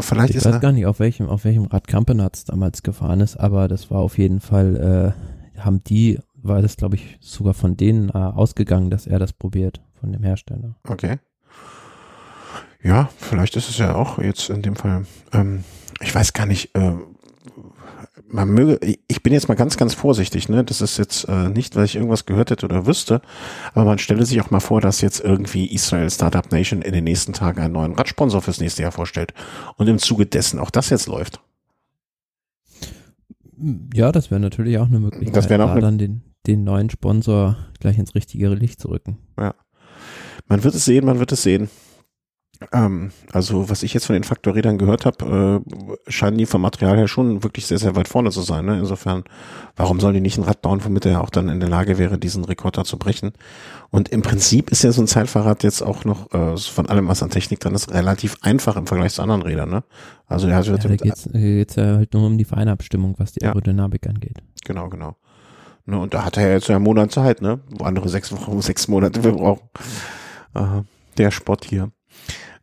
Vielleicht 0.00 0.30
Ich 0.30 0.36
ist 0.36 0.44
weiß 0.44 0.54
er, 0.54 0.60
gar 0.60 0.72
nicht, 0.72 0.86
auf 0.86 0.98
welchem, 0.98 1.28
auf 1.28 1.44
welchem 1.44 1.66
Rad 1.66 1.86
Campenatz 1.86 2.44
damals 2.44 2.82
gefahren 2.82 3.20
ist, 3.20 3.36
aber 3.38 3.68
das 3.68 3.92
war 3.92 4.00
auf 4.00 4.18
jeden 4.18 4.40
Fall, 4.40 5.14
äh, 5.56 5.60
haben 5.60 5.84
die, 5.84 6.18
war 6.34 6.60
das 6.60 6.76
glaube 6.76 6.96
ich 6.96 7.18
sogar 7.20 7.54
von 7.54 7.76
denen 7.76 8.08
äh, 8.08 8.14
ausgegangen, 8.14 8.90
dass 8.90 9.06
er 9.06 9.20
das 9.20 9.32
probiert, 9.32 9.80
von 10.00 10.10
dem 10.10 10.24
Hersteller. 10.24 10.74
Okay. 10.88 11.18
Ja, 12.82 13.08
vielleicht 13.18 13.54
ist 13.54 13.70
es 13.70 13.78
ja 13.78 13.94
auch 13.94 14.18
jetzt 14.18 14.50
in 14.50 14.62
dem 14.62 14.74
Fall, 14.74 15.06
ähm, 15.32 15.62
ich 16.00 16.12
weiß 16.12 16.32
gar 16.32 16.46
nicht, 16.46 16.74
äh, 16.74 16.92
man 18.30 18.48
möge, 18.50 18.78
ich 19.08 19.22
bin 19.22 19.32
jetzt 19.32 19.48
mal 19.48 19.54
ganz, 19.54 19.76
ganz 19.76 19.94
vorsichtig, 19.94 20.48
ne? 20.48 20.62
Das 20.64 20.80
ist 20.80 20.98
jetzt 20.98 21.24
äh, 21.28 21.48
nicht, 21.48 21.76
weil 21.76 21.84
ich 21.86 21.96
irgendwas 21.96 22.26
gehört 22.26 22.50
hätte 22.50 22.66
oder 22.66 22.86
wüsste, 22.86 23.22
aber 23.74 23.84
man 23.84 23.98
stelle 23.98 24.24
sich 24.26 24.40
auch 24.40 24.50
mal 24.50 24.60
vor, 24.60 24.80
dass 24.80 25.00
jetzt 25.00 25.20
irgendwie 25.20 25.66
Israel 25.72 26.10
Startup 26.10 26.50
Nation 26.52 26.82
in 26.82 26.92
den 26.92 27.04
nächsten 27.04 27.32
Tagen 27.32 27.60
einen 27.60 27.72
neuen 27.72 27.94
Radsponsor 27.94 28.42
fürs 28.42 28.60
nächste 28.60 28.82
Jahr 28.82 28.92
vorstellt 28.92 29.32
und 29.76 29.88
im 29.88 29.98
Zuge 29.98 30.26
dessen 30.26 30.58
auch 30.58 30.70
das 30.70 30.90
jetzt 30.90 31.06
läuft. 31.08 31.40
Ja, 33.94 34.12
das 34.12 34.30
wäre 34.30 34.40
natürlich 34.40 34.78
auch 34.78 34.86
eine 34.86 35.00
Möglichkeit, 35.00 35.34
Das 35.36 35.46
auch 35.46 35.48
da 35.48 35.72
eine- 35.72 35.80
dann 35.80 35.98
den, 35.98 36.22
den 36.46 36.64
neuen 36.64 36.90
Sponsor 36.90 37.56
gleich 37.80 37.98
ins 37.98 38.14
richtige 38.14 38.48
Licht 38.50 38.80
zu 38.80 38.88
rücken. 38.88 39.18
Man 40.46 40.64
wird 40.64 40.74
es 40.74 40.84
sehen, 40.84 41.04
man 41.04 41.18
wird 41.18 41.32
es 41.32 41.42
sehen. 41.42 41.68
Ähm, 42.72 43.12
also 43.32 43.70
was 43.70 43.84
ich 43.84 43.94
jetzt 43.94 44.06
von 44.06 44.14
den 44.14 44.24
Faktorrädern 44.24 44.78
gehört 44.78 45.06
habe, 45.06 45.62
äh, 46.06 46.10
scheinen 46.10 46.38
die 46.38 46.46
vom 46.46 46.60
Material 46.60 46.96
her 46.96 47.06
schon 47.06 47.44
wirklich 47.44 47.66
sehr, 47.66 47.78
sehr 47.78 47.94
weit 47.94 48.08
vorne 48.08 48.30
zu 48.30 48.42
sein. 48.42 48.64
Ne? 48.64 48.78
Insofern, 48.80 49.22
warum 49.76 50.00
sollen 50.00 50.14
die 50.14 50.20
nicht 50.20 50.38
ein 50.38 50.44
Rad 50.44 50.60
bauen, 50.60 50.84
womit 50.84 51.06
er 51.06 51.20
auch 51.22 51.30
dann 51.30 51.48
in 51.48 51.60
der 51.60 51.68
Lage 51.68 51.98
wäre, 51.98 52.18
diesen 52.18 52.44
Rekord 52.44 52.76
da 52.76 52.84
zu 52.84 52.98
brechen? 52.98 53.30
Und 53.90 54.08
im 54.08 54.22
Prinzip 54.22 54.70
ist 54.70 54.82
ja 54.82 54.90
so 54.90 55.00
ein 55.00 55.06
Zeitfahrrad 55.06 55.62
jetzt 55.62 55.82
auch 55.82 56.04
noch 56.04 56.32
äh, 56.32 56.56
von 56.56 56.88
allem, 56.88 57.06
was 57.06 57.22
an 57.22 57.30
Technik 57.30 57.60
dran 57.60 57.74
ist, 57.76 57.92
relativ 57.92 58.36
einfach 58.42 58.76
im 58.76 58.88
Vergleich 58.88 59.14
zu 59.14 59.22
anderen 59.22 59.42
Rädern. 59.42 59.70
Ne? 59.70 59.84
Also 60.26 60.48
er 60.48 60.56
hat 60.56 60.66
Ja, 60.66 60.76
da 60.76 60.96
geht's, 60.96 61.24
da 61.30 61.38
geht's 61.38 61.76
ja 61.76 61.84
halt 61.96 62.12
nur 62.12 62.26
um 62.26 62.38
die 62.38 62.44
Feinabstimmung, 62.44 63.14
was 63.18 63.32
die 63.32 63.44
Ja. 63.44 63.50
Aerodynamik 63.50 64.06
angeht. 64.08 64.38
genau, 64.64 64.88
genau. 64.88 65.16
Ne, 65.86 65.98
und 65.98 66.12
da 66.12 66.24
hat 66.24 66.36
er 66.36 66.52
jetzt 66.52 66.68
ja 66.68 66.76
einen 66.76 66.84
Monat 66.84 67.12
Zeit, 67.12 67.40
ne? 67.40 67.60
Wo 67.70 67.84
andere 67.84 68.08
sechs 68.10 68.30
Wochen, 68.32 68.60
sechs 68.62 68.88
Monate 68.88 69.22
wir 69.24 69.32
brauchen. 69.32 69.62
Äh, 70.54 70.82
der 71.16 71.30
Spott 71.30 71.64
hier. 71.64 71.90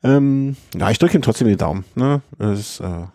Ähm, 0.04 0.56
ja, 0.78 0.90
ich 0.92 1.00
drücke 1.00 1.18
ihm 1.18 1.22
trotzdem 1.22 1.48
die 1.48 1.58
Daumen. 1.58 1.86
Ne? 1.96 2.22
Es 2.38 2.80
äh, 2.80 3.06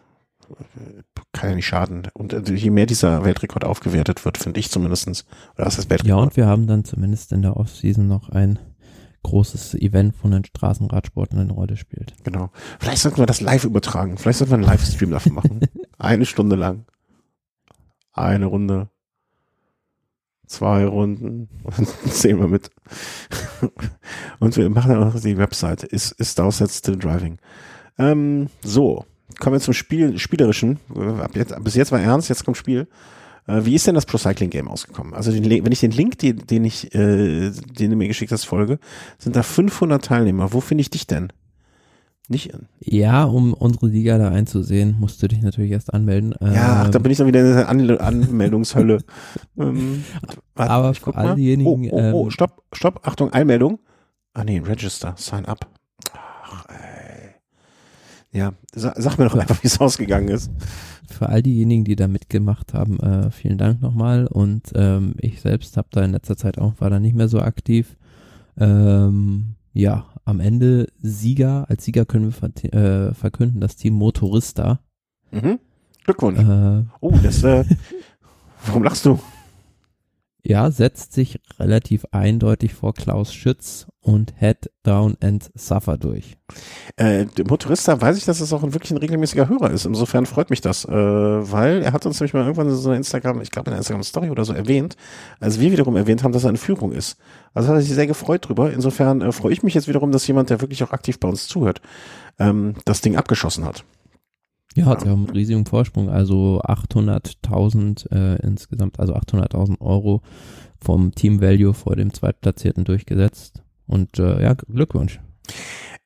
kann 1.32 1.50
ja 1.50 1.54
nicht 1.54 1.66
schaden. 1.66 2.08
Und 2.14 2.32
äh, 2.32 2.42
je 2.54 2.70
mehr 2.70 2.86
dieser 2.86 3.24
Weltrekord 3.24 3.64
aufgewertet 3.64 4.24
wird, 4.24 4.38
finde 4.38 4.58
ich 4.60 4.70
zumindestens, 4.70 5.24
oder 5.56 5.66
was 5.66 5.78
ist 5.78 5.90
das 5.90 5.98
Ja, 5.98 6.04
Weltrekord? 6.04 6.22
und 6.24 6.36
wir 6.36 6.46
haben 6.46 6.66
dann 6.66 6.84
zumindest 6.84 7.32
in 7.32 7.42
der 7.42 7.56
Offseason 7.56 8.06
noch 8.08 8.28
ein 8.30 8.58
großes 9.22 9.74
Event 9.74 10.16
von 10.16 10.30
den 10.30 10.44
Straßenradsporten 10.46 11.38
eine 11.38 11.52
Rolle 11.52 11.76
spielt. 11.76 12.14
genau. 12.24 12.50
Vielleicht 12.78 13.02
sollten 13.02 13.18
wir 13.18 13.26
das 13.26 13.42
live 13.42 13.64
übertragen. 13.64 14.16
Vielleicht 14.16 14.38
sollten 14.38 14.52
wir 14.52 14.56
einen 14.56 14.64
Livestream 14.64 15.10
davon 15.10 15.34
machen. 15.34 15.60
Eine 15.98 16.24
Stunde 16.24 16.56
lang. 16.56 16.86
Eine 18.14 18.46
Runde. 18.46 18.88
Zwei 20.50 20.84
Runden. 20.84 21.48
Und 21.62 21.88
sehen 22.12 22.40
wir 22.40 22.48
mit. 22.48 22.70
Und 24.40 24.56
wir 24.56 24.68
machen 24.68 24.90
dann 24.90 25.04
auch 25.04 25.20
die 25.20 25.38
Webseite. 25.38 25.86
Ist, 25.86 26.10
ist 26.18 26.32
Star 26.32 26.50
Set 26.50 26.72
Still 26.72 26.96
Driving? 26.96 27.38
Ähm, 27.98 28.48
so. 28.60 29.04
Kommen 29.38 29.54
wir 29.54 29.60
zum 29.60 29.74
Spiel, 29.74 30.18
Spielerischen. 30.18 30.80
Ab 31.22 31.36
jetzt, 31.36 31.54
bis 31.62 31.76
jetzt 31.76 31.92
war 31.92 32.00
ernst, 32.00 32.28
jetzt 32.28 32.44
kommt 32.44 32.56
Spiel. 32.56 32.88
Äh, 33.46 33.64
wie 33.64 33.76
ist 33.76 33.86
denn 33.86 33.94
das 33.94 34.06
Pro 34.06 34.18
Cycling 34.18 34.50
Game 34.50 34.66
ausgekommen? 34.66 35.14
Also 35.14 35.30
den, 35.30 35.44
wenn 35.44 35.70
ich 35.70 35.78
den 35.78 35.92
Link, 35.92 36.18
den, 36.18 36.44
den 36.44 36.64
ich, 36.64 36.92
äh, 36.96 37.52
den 37.52 37.90
du 37.90 37.96
mir 37.96 38.08
geschickt 38.08 38.32
hast, 38.32 38.44
folge, 38.44 38.80
sind 39.18 39.36
da 39.36 39.44
500 39.44 40.04
Teilnehmer. 40.04 40.52
Wo 40.52 40.60
finde 40.60 40.82
ich 40.82 40.90
dich 40.90 41.06
denn? 41.06 41.32
Nicht 42.32 42.52
in. 42.52 42.68
Ja, 42.78 43.24
um 43.24 43.52
unsere 43.54 43.88
Liga 43.88 44.16
da 44.16 44.28
einzusehen, 44.28 44.94
musst 45.00 45.20
du 45.20 45.26
dich 45.26 45.42
natürlich 45.42 45.72
erst 45.72 45.92
anmelden. 45.92 46.32
Ja, 46.40 46.84
ach, 46.84 46.88
da 46.90 47.00
bin 47.00 47.10
ich 47.10 47.18
dann 47.18 47.26
wieder 47.26 47.40
in 47.40 47.56
der 47.56 47.68
An 47.68 47.90
Anmeldungshölle. 47.98 48.98
ähm, 49.58 50.04
warte, 50.54 50.70
Aber 50.72 50.90
ich 50.92 51.00
für 51.00 51.06
guck 51.06 51.16
all 51.16 51.24
mal. 51.30 51.34
diejenigen, 51.34 51.90
Oh, 51.90 51.96
oh, 51.98 52.12
oh, 52.12 52.24
ähm, 52.26 52.30
stopp, 52.30 52.62
stopp, 52.72 53.00
Achtung, 53.06 53.32
Einmeldung. 53.32 53.80
Ah 54.32 54.44
nee, 54.44 54.60
Register, 54.60 55.14
Sign 55.16 55.44
up. 55.46 55.66
Ach, 56.14 56.66
ey. 56.68 57.34
Ja, 58.30 58.52
sa 58.76 58.94
sag 58.96 59.18
mir 59.18 59.24
doch 59.28 59.34
einfach, 59.36 59.60
wie 59.64 59.66
es 59.66 59.80
ausgegangen 59.80 60.28
ist. 60.28 60.52
für 61.10 61.28
all 61.28 61.42
diejenigen, 61.42 61.82
die 61.82 61.96
da 61.96 62.06
mitgemacht 62.06 62.74
haben, 62.74 63.00
äh, 63.00 63.32
vielen 63.32 63.58
Dank 63.58 63.82
nochmal. 63.82 64.28
Und 64.28 64.70
ähm, 64.76 65.14
ich 65.18 65.40
selbst 65.40 65.76
habe 65.76 65.88
da 65.90 66.04
in 66.04 66.12
letzter 66.12 66.36
Zeit 66.36 66.58
auch, 66.58 66.74
war 66.78 66.90
da 66.90 67.00
nicht 67.00 67.16
mehr 67.16 67.26
so 67.26 67.40
aktiv. 67.40 67.96
Ähm, 68.56 69.56
ja, 69.72 70.06
am 70.30 70.40
Ende 70.40 70.86
Sieger, 71.02 71.66
als 71.68 71.84
Sieger 71.84 72.06
können 72.06 72.26
wir 72.26 72.32
ver 72.32 72.50
äh, 72.72 73.14
verkünden, 73.14 73.60
das 73.60 73.76
Team 73.76 73.94
Motorista. 73.94 74.80
Mhm. 75.30 75.58
Glückwunsch. 76.04 76.38
Äh, 76.38 76.84
Oh, 77.00 77.12
das, 77.22 77.42
äh, 77.42 77.64
warum 78.66 78.82
lachst 78.82 79.04
du? 79.04 79.18
Ja, 80.42 80.70
setzt 80.70 81.12
sich 81.12 81.40
relativ 81.58 82.06
eindeutig 82.12 82.74
vor 82.74 82.94
Klaus 82.94 83.34
Schütz 83.34 83.86
und 84.00 84.32
Head 84.38 84.70
Down 84.82 85.16
and 85.20 85.50
Suffer 85.54 85.98
durch. 85.98 86.36
Äh, 86.96 87.26
der 87.26 87.46
Motorista 87.46 88.00
weiß 88.00 88.16
ich, 88.16 88.24
dass 88.24 88.40
es 88.40 88.52
auch 88.52 88.62
ein 88.62 88.72
wirklich 88.72 88.90
ein 88.90 88.96
regelmäßiger 88.96 89.48
Hörer 89.48 89.70
ist. 89.70 89.84
Insofern 89.84 90.26
freut 90.26 90.50
mich 90.50 90.60
das, 90.60 90.84
äh, 90.86 90.90
weil 90.90 91.82
er 91.82 91.92
hat 91.92 92.06
uns 92.06 92.18
nämlich 92.18 92.32
mal 92.32 92.42
irgendwann 92.42 92.68
in 92.68 92.74
so 92.74 92.88
einer 92.88 92.96
Instagram, 92.96 93.40
ich 93.42 93.50
glaube 93.50 93.68
in 93.68 93.72
einer 93.72 93.80
Instagram-Story 93.80 94.30
oder 94.30 94.44
so 94.44 94.52
erwähnt, 94.52 94.96
als 95.38 95.60
wir 95.60 95.70
wiederum 95.70 95.96
erwähnt 95.96 96.24
haben, 96.24 96.32
dass 96.32 96.44
er 96.44 96.50
in 96.50 96.56
Führung 96.56 96.92
ist. 96.92 97.18
Also 97.52 97.68
hat 97.68 97.76
er 97.76 97.82
sich 97.82 97.94
sehr 97.94 98.06
gefreut 98.06 98.48
drüber. 98.48 98.72
Insofern 98.72 99.20
äh, 99.20 99.32
freue 99.32 99.52
ich 99.52 99.62
mich 99.62 99.74
jetzt 99.74 99.88
wiederum, 99.88 100.12
dass 100.12 100.26
jemand, 100.26 100.50
der 100.50 100.60
wirklich 100.60 100.82
auch 100.82 100.92
aktiv 100.92 101.20
bei 101.20 101.28
uns 101.28 101.46
zuhört, 101.46 101.82
ähm, 102.38 102.74
das 102.84 103.02
Ding 103.02 103.16
abgeschossen 103.16 103.64
hat. 103.64 103.84
Ja, 104.76 104.86
hat 104.86 105.04
ja 105.04 105.12
auch 105.12 105.16
mit 105.16 105.34
riesigem 105.34 105.66
Vorsprung, 105.66 106.08
also 106.10 106.60
800.000 106.62 108.10
äh, 108.12 108.36
insgesamt, 108.46 109.00
also 109.00 109.14
800.000 109.14 109.80
Euro 109.80 110.22
vom 110.80 111.12
Team 111.14 111.40
Value 111.40 111.74
vor 111.74 111.96
dem 111.96 112.12
Zweitplatzierten 112.14 112.84
durchgesetzt. 112.84 113.62
Und 113.86 114.18
äh, 114.18 114.42
ja, 114.42 114.54
Glückwunsch. 114.54 115.20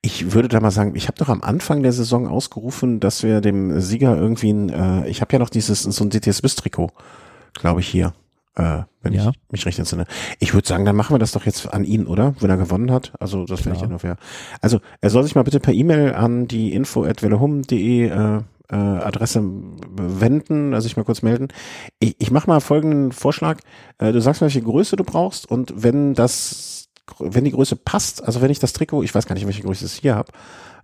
Ich 0.00 0.32
würde 0.32 0.48
da 0.48 0.60
mal 0.60 0.70
sagen, 0.70 0.94
ich 0.96 1.06
habe 1.08 1.18
doch 1.18 1.28
am 1.28 1.42
Anfang 1.42 1.82
der 1.82 1.92
Saison 1.92 2.26
ausgerufen, 2.26 3.00
dass 3.00 3.22
wir 3.22 3.40
dem 3.40 3.80
Sieger 3.80 4.16
irgendwie 4.16 4.50
ein, 4.52 4.68
äh, 4.70 5.08
ich 5.08 5.20
habe 5.20 5.32
ja 5.34 5.38
noch 5.38 5.50
dieses, 5.50 5.82
so 5.82 6.04
ein 6.04 6.10
DTS-Bis-Trikot, 6.10 6.90
glaube 7.54 7.80
ich, 7.80 7.88
hier, 7.88 8.14
äh, 8.56 8.82
wenn 9.02 9.12
Ja. 9.12 9.30
ich 9.30 9.52
mich 9.52 9.66
recht 9.66 9.78
entsinne. 9.78 10.06
Ich 10.40 10.54
würde 10.54 10.66
sagen, 10.66 10.84
dann 10.86 10.96
machen 10.96 11.14
wir 11.14 11.18
das 11.18 11.32
doch 11.32 11.44
jetzt 11.46 11.72
an 11.72 11.84
ihn, 11.84 12.06
oder? 12.06 12.34
Wenn 12.40 12.50
er 12.50 12.56
gewonnen 12.56 12.90
hat. 12.90 13.12
Also 13.20 13.44
das 13.44 13.60
finde 13.60 13.76
ich 13.76 13.82
ja 13.82 13.88
nur 13.88 13.98
fair. 13.98 14.16
Also 14.62 14.80
er 15.02 15.10
soll 15.10 15.22
sich 15.24 15.34
mal 15.34 15.42
bitte 15.44 15.60
per 15.60 15.74
E-Mail 15.74 16.14
an 16.14 16.48
die 16.48 16.72
info 16.72 17.04
at 17.04 17.22
velehum.de 17.22 18.06
äh, 18.08 18.40
äh, 18.70 18.76
Adresse 18.76 19.42
wenden, 19.42 20.74
also 20.74 20.86
ich 20.86 20.96
mal 20.96 21.04
kurz 21.04 21.22
melden. 21.22 21.48
Ich, 21.98 22.16
ich 22.18 22.30
mache 22.30 22.48
mal 22.48 22.60
folgenden 22.60 23.12
Vorschlag. 23.12 23.60
Äh, 23.98 24.12
du 24.12 24.20
sagst 24.20 24.40
mir, 24.40 24.46
welche 24.46 24.62
Größe 24.62 24.96
du 24.96 25.04
brauchst 25.04 25.50
und 25.50 25.82
wenn 25.82 26.14
das, 26.14 26.88
wenn 27.18 27.44
die 27.44 27.52
Größe 27.52 27.76
passt, 27.76 28.24
also 28.24 28.40
wenn 28.40 28.50
ich 28.50 28.58
das 28.58 28.72
Trikot, 28.72 29.02
ich 29.02 29.14
weiß 29.14 29.26
gar 29.26 29.34
nicht, 29.34 29.46
welche 29.46 29.62
Größe 29.62 29.84
es 29.84 29.94
hier 29.94 30.14
habe, 30.14 30.32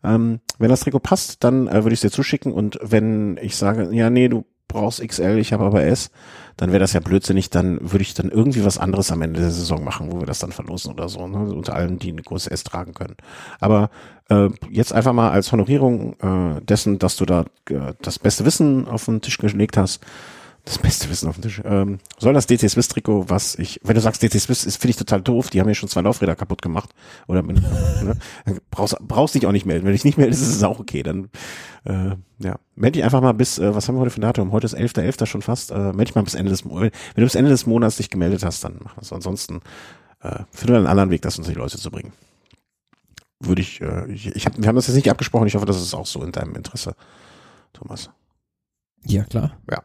ähm, 0.04 0.40
wenn 0.58 0.70
das 0.70 0.80
Trikot 0.80 1.00
passt, 1.00 1.42
dann 1.44 1.68
äh, 1.68 1.82
würde 1.84 1.92
ich 1.92 1.98
es 1.98 2.02
dir 2.02 2.10
zuschicken 2.10 2.52
und 2.52 2.78
wenn 2.82 3.38
ich 3.40 3.56
sage, 3.56 3.88
ja, 3.92 4.10
nee, 4.10 4.28
du 4.28 4.44
brauchst 4.72 5.06
XL, 5.06 5.38
ich 5.38 5.52
habe 5.52 5.64
aber 5.64 5.84
S, 5.84 6.10
dann 6.56 6.70
wäre 6.70 6.80
das 6.80 6.92
ja 6.92 7.00
blödsinnig, 7.00 7.50
dann 7.50 7.78
würde 7.80 8.02
ich 8.02 8.14
dann 8.14 8.30
irgendwie 8.30 8.64
was 8.64 8.78
anderes 8.78 9.10
am 9.12 9.22
Ende 9.22 9.40
der 9.40 9.50
Saison 9.50 9.82
machen, 9.84 10.10
wo 10.10 10.20
wir 10.20 10.26
das 10.26 10.38
dann 10.38 10.52
verlosen 10.52 10.92
oder 10.92 11.08
so, 11.08 11.26
ne? 11.26 11.38
unter 11.38 11.74
allen, 11.74 11.98
die 11.98 12.10
eine 12.10 12.22
große 12.22 12.50
S 12.50 12.64
tragen 12.64 12.94
können. 12.94 13.16
Aber 13.60 13.90
äh, 14.28 14.48
jetzt 14.70 14.92
einfach 14.92 15.12
mal 15.12 15.30
als 15.30 15.52
Honorierung 15.52 16.14
äh, 16.20 16.60
dessen, 16.62 16.98
dass 16.98 17.16
du 17.16 17.26
da 17.26 17.44
äh, 17.68 17.94
das 18.02 18.18
beste 18.18 18.44
Wissen 18.44 18.88
auf 18.88 19.04
den 19.04 19.20
Tisch 19.20 19.38
gelegt 19.38 19.76
hast, 19.76 20.00
das 20.64 20.78
beste 20.78 21.08
Wissen 21.08 21.28
auf 21.28 21.36
dem 21.36 21.42
Tisch. 21.42 21.62
Ähm, 21.64 21.98
soll 22.18 22.34
das 22.34 22.46
DC 22.46 22.68
Swiss 22.68 22.88
Trikot, 22.88 23.28
was 23.28 23.54
ich, 23.56 23.80
wenn 23.82 23.94
du 23.94 24.00
sagst 24.00 24.22
DC 24.22 24.38
Swiss, 24.40 24.64
ist 24.64 24.76
finde 24.76 24.90
ich 24.90 24.96
total 24.96 25.22
doof. 25.22 25.50
Die 25.50 25.60
haben 25.60 25.68
ja 25.68 25.74
schon 25.74 25.88
zwei 25.88 26.02
Laufräder 26.02 26.36
kaputt 26.36 26.62
gemacht. 26.62 26.90
Oder 27.26 27.42
ne, 27.42 28.16
brauchst 28.70 28.96
brauchst 29.00 29.34
dich 29.34 29.46
auch 29.46 29.52
nicht 29.52 29.66
melden. 29.66 29.86
Wenn 29.86 29.94
ich 29.94 30.04
nicht 30.04 30.18
melde, 30.18 30.32
ist 30.32 30.42
es 30.42 30.62
auch 30.62 30.78
okay. 30.78 31.02
Dann 31.02 31.30
äh, 31.84 32.16
ja, 32.38 32.56
melde 32.74 32.96
dich 32.96 33.04
einfach 33.04 33.20
mal 33.20 33.32
bis. 33.32 33.58
Äh, 33.58 33.74
was 33.74 33.88
haben 33.88 33.96
wir 33.96 34.00
heute 34.00 34.10
für 34.10 34.20
ein 34.20 34.22
Datum? 34.22 34.52
Heute 34.52 34.66
ist 34.66 34.76
11.11. 34.76 35.18
.11. 35.18 35.26
schon 35.26 35.42
fast. 35.42 35.70
Äh, 35.70 35.78
melde 35.78 36.04
dich 36.04 36.14
mal 36.14 36.22
bis 36.22 36.34
Ende 36.34 36.50
des 36.50 36.64
Monats. 36.64 36.96
Wenn 37.14 37.22
du 37.22 37.26
bis 37.26 37.34
Ende 37.34 37.50
des 37.50 37.66
Monats 37.66 37.96
dich 37.96 38.10
gemeldet 38.10 38.44
hast, 38.44 38.62
dann 38.62 38.80
mach 38.82 38.94
das. 38.96 39.12
Ansonsten 39.12 39.60
äh, 40.22 40.40
finde 40.50 40.76
einen 40.76 40.86
anderen 40.86 41.10
Weg, 41.10 41.22
das 41.22 41.38
uns 41.38 41.48
die 41.48 41.54
Leute 41.54 41.78
zu 41.78 41.90
bringen. 41.90 42.12
Würde 43.40 43.62
ich. 43.62 43.80
Äh, 43.80 44.10
ich, 44.12 44.26
ich 44.26 44.46
hab, 44.46 44.60
wir 44.60 44.68
haben 44.68 44.76
das 44.76 44.86
jetzt 44.86 44.96
nicht 44.96 45.10
abgesprochen. 45.10 45.46
Ich 45.46 45.54
hoffe, 45.54 45.66
das 45.66 45.80
ist 45.80 45.94
auch 45.94 46.06
so 46.06 46.22
in 46.22 46.32
deinem 46.32 46.54
Interesse, 46.54 46.94
Thomas. 47.72 48.10
Ja 49.04 49.24
klar. 49.24 49.56
Ja. 49.70 49.80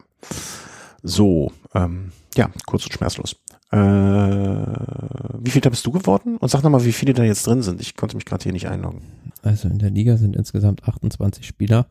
So, 1.02 1.52
ähm, 1.74 2.12
ja, 2.36 2.50
kurz 2.66 2.84
und 2.84 2.92
schmerzlos. 2.92 3.36
Äh, 3.70 3.78
wie 3.78 5.50
viel 5.50 5.60
da 5.60 5.70
bist 5.70 5.86
du 5.86 5.92
geworden? 5.92 6.36
Und 6.36 6.48
sag 6.50 6.62
nochmal, 6.62 6.84
wie 6.84 6.92
viele 6.92 7.14
da 7.14 7.24
jetzt 7.24 7.46
drin 7.46 7.62
sind. 7.62 7.80
Ich 7.80 7.96
konnte 7.96 8.16
mich 8.16 8.24
gerade 8.24 8.42
hier 8.42 8.52
nicht 8.52 8.68
einloggen. 8.68 9.02
Also 9.42 9.68
in 9.68 9.78
der 9.78 9.90
Liga 9.90 10.16
sind 10.16 10.36
insgesamt 10.36 10.84
28 10.84 11.46
Spieler. 11.46 11.90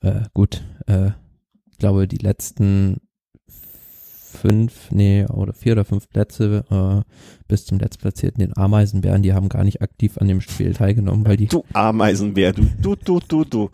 Äh, 0.00 0.22
gut, 0.34 0.64
äh, 0.86 1.10
ich 1.70 1.78
glaube, 1.78 2.08
die 2.08 2.18
letzten 2.18 3.00
fünf, 4.36 4.90
nee, 4.90 5.26
oder 5.26 5.52
vier 5.52 5.72
oder 5.72 5.84
fünf 5.84 6.08
Plätze 6.08 6.64
äh, 6.70 7.10
bis 7.48 7.64
zum 7.64 7.78
letztplatzierten, 7.78 8.40
den 8.40 8.56
Ameisenbären, 8.56 9.22
die 9.22 9.32
haben 9.32 9.48
gar 9.48 9.64
nicht 9.64 9.82
aktiv 9.82 10.18
an 10.18 10.28
dem 10.28 10.40
Spiel 10.40 10.72
teilgenommen, 10.74 11.26
weil 11.26 11.36
die. 11.36 11.46
Du 11.46 11.64
Ameisenbär, 11.72 12.52
du, 12.52 12.66
du, 12.80 12.96
du, 12.96 13.20
du, 13.20 13.44
du. 13.44 13.70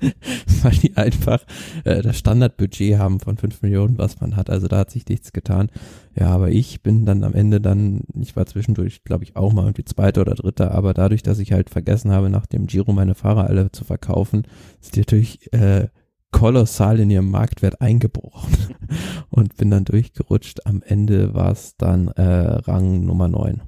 weil 0.62 0.72
die 0.72 0.96
einfach 0.96 1.44
äh, 1.84 2.02
das 2.02 2.18
Standardbudget 2.18 2.98
haben 2.98 3.20
von 3.20 3.36
fünf 3.36 3.62
Millionen, 3.62 3.98
was 3.98 4.20
man 4.20 4.36
hat. 4.36 4.50
Also 4.50 4.68
da 4.68 4.78
hat 4.78 4.90
sich 4.90 5.06
nichts 5.08 5.32
getan. 5.32 5.70
Ja, 6.14 6.28
aber 6.28 6.50
ich 6.50 6.82
bin 6.82 7.06
dann 7.06 7.24
am 7.24 7.34
Ende 7.34 7.60
dann, 7.60 8.02
ich 8.20 8.36
war 8.36 8.46
zwischendurch, 8.46 9.04
glaube 9.04 9.24
ich, 9.24 9.36
auch 9.36 9.52
mal 9.52 9.62
irgendwie 9.62 9.84
Zweiter 9.84 10.20
oder 10.20 10.34
Dritter, 10.34 10.72
aber 10.72 10.94
dadurch, 10.94 11.22
dass 11.22 11.38
ich 11.38 11.52
halt 11.52 11.70
vergessen 11.70 12.10
habe, 12.10 12.28
nach 12.28 12.46
dem 12.46 12.66
Giro 12.66 12.92
meine 12.92 13.14
Fahrer 13.14 13.46
alle 13.46 13.72
zu 13.72 13.84
verkaufen, 13.84 14.42
ist 14.80 14.96
natürlich 14.96 15.52
äh, 15.52 15.88
kolossal 16.32 16.98
in 16.98 17.10
ihrem 17.10 17.30
Marktwert 17.30 17.80
eingebrochen 17.80 18.74
und 19.30 19.56
bin 19.56 19.70
dann 19.70 19.84
durchgerutscht. 19.84 20.66
Am 20.66 20.82
Ende 20.82 21.34
war 21.34 21.52
es 21.52 21.76
dann 21.76 22.08
äh, 22.08 22.22
Rang 22.22 23.04
Nummer 23.04 23.28
9. 23.28 23.62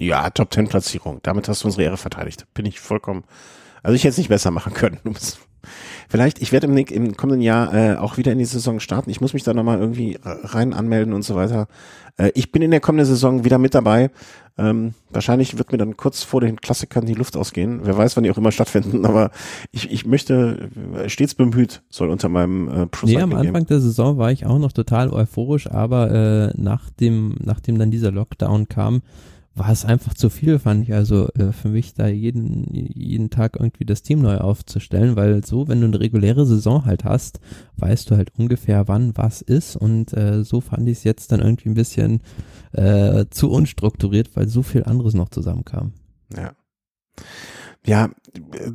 Ja, 0.00 0.30
Top 0.30 0.52
10 0.52 0.68
Platzierung. 0.68 1.20
Damit 1.22 1.48
hast 1.48 1.62
du 1.62 1.68
unsere 1.68 1.84
Ehre 1.84 1.98
verteidigt. 1.98 2.46
Bin 2.54 2.66
ich 2.66 2.80
vollkommen. 2.80 3.24
Also 3.82 3.94
ich 3.94 4.02
hätte 4.02 4.12
es 4.12 4.18
nicht 4.18 4.28
besser 4.28 4.50
machen 4.50 4.74
können. 4.74 4.98
Vielleicht, 6.10 6.42
ich 6.42 6.50
werde 6.50 6.66
im, 6.66 6.76
im 6.76 7.16
kommenden 7.16 7.40
Jahr 7.40 7.72
äh, 7.72 7.94
auch 7.94 8.16
wieder 8.16 8.32
in 8.32 8.38
die 8.38 8.44
Saison 8.44 8.80
starten. 8.80 9.10
Ich 9.10 9.20
muss 9.20 9.32
mich 9.32 9.44
da 9.44 9.54
nochmal 9.54 9.78
irgendwie 9.78 10.18
rein 10.24 10.74
anmelden 10.74 11.14
und 11.14 11.22
so 11.22 11.36
weiter. 11.36 11.68
Äh, 12.16 12.32
ich 12.34 12.50
bin 12.50 12.62
in 12.62 12.72
der 12.72 12.80
kommenden 12.80 13.06
Saison 13.06 13.44
wieder 13.44 13.58
mit 13.58 13.76
dabei. 13.76 14.10
Ähm, 14.58 14.94
wahrscheinlich 15.10 15.56
wird 15.56 15.70
mir 15.70 15.78
dann 15.78 15.96
kurz 15.96 16.24
vor 16.24 16.40
den 16.40 16.60
Klassikern 16.60 17.06
die 17.06 17.14
Luft 17.14 17.36
ausgehen. 17.36 17.82
Wer 17.84 17.96
weiß, 17.96 18.16
wann 18.16 18.24
die 18.24 18.30
auch 18.32 18.38
immer 18.38 18.50
stattfinden, 18.52 19.06
aber 19.06 19.30
ich, 19.70 19.92
ich 19.92 20.04
möchte 20.04 20.68
äh, 20.96 21.08
stets 21.08 21.36
bemüht, 21.36 21.82
soll 21.90 22.10
unter 22.10 22.28
meinem 22.28 22.68
äh, 22.68 22.86
Nee, 23.04 23.18
am 23.20 23.32
Anfang 23.32 23.66
der 23.66 23.78
Saison 23.78 24.18
war 24.18 24.32
ich 24.32 24.44
auch 24.46 24.58
noch 24.58 24.72
total 24.72 25.10
euphorisch, 25.10 25.70
aber 25.70 26.10
äh, 26.10 26.60
nach 26.60 26.90
dem, 26.90 27.36
nachdem 27.38 27.78
dann 27.78 27.92
dieser 27.92 28.10
Lockdown 28.10 28.68
kam, 28.68 29.02
war 29.54 29.70
es 29.70 29.84
einfach 29.84 30.14
zu 30.14 30.30
viel, 30.30 30.58
fand 30.58 30.84
ich. 30.84 30.94
Also 30.94 31.28
äh, 31.30 31.52
für 31.52 31.68
mich 31.68 31.94
da 31.94 32.06
jeden, 32.06 32.72
jeden 32.72 33.30
Tag 33.30 33.56
irgendwie 33.58 33.84
das 33.84 34.02
Team 34.02 34.20
neu 34.20 34.38
aufzustellen, 34.38 35.16
weil 35.16 35.44
so, 35.44 35.68
wenn 35.68 35.80
du 35.80 35.86
eine 35.86 36.00
reguläre 36.00 36.46
Saison 36.46 36.84
halt 36.84 37.04
hast, 37.04 37.40
weißt 37.76 38.10
du 38.10 38.16
halt 38.16 38.32
ungefähr, 38.38 38.86
wann 38.88 39.16
was 39.16 39.42
ist. 39.42 39.76
Und 39.76 40.12
äh, 40.16 40.44
so 40.44 40.60
fand 40.60 40.88
ich 40.88 40.98
es 40.98 41.04
jetzt 41.04 41.32
dann 41.32 41.40
irgendwie 41.40 41.68
ein 41.68 41.74
bisschen 41.74 42.22
äh, 42.72 43.26
zu 43.30 43.50
unstrukturiert, 43.50 44.36
weil 44.36 44.48
so 44.48 44.62
viel 44.62 44.84
anderes 44.84 45.14
noch 45.14 45.30
zusammenkam. 45.30 45.92
Ja. 46.34 46.52
Ja, 47.86 48.10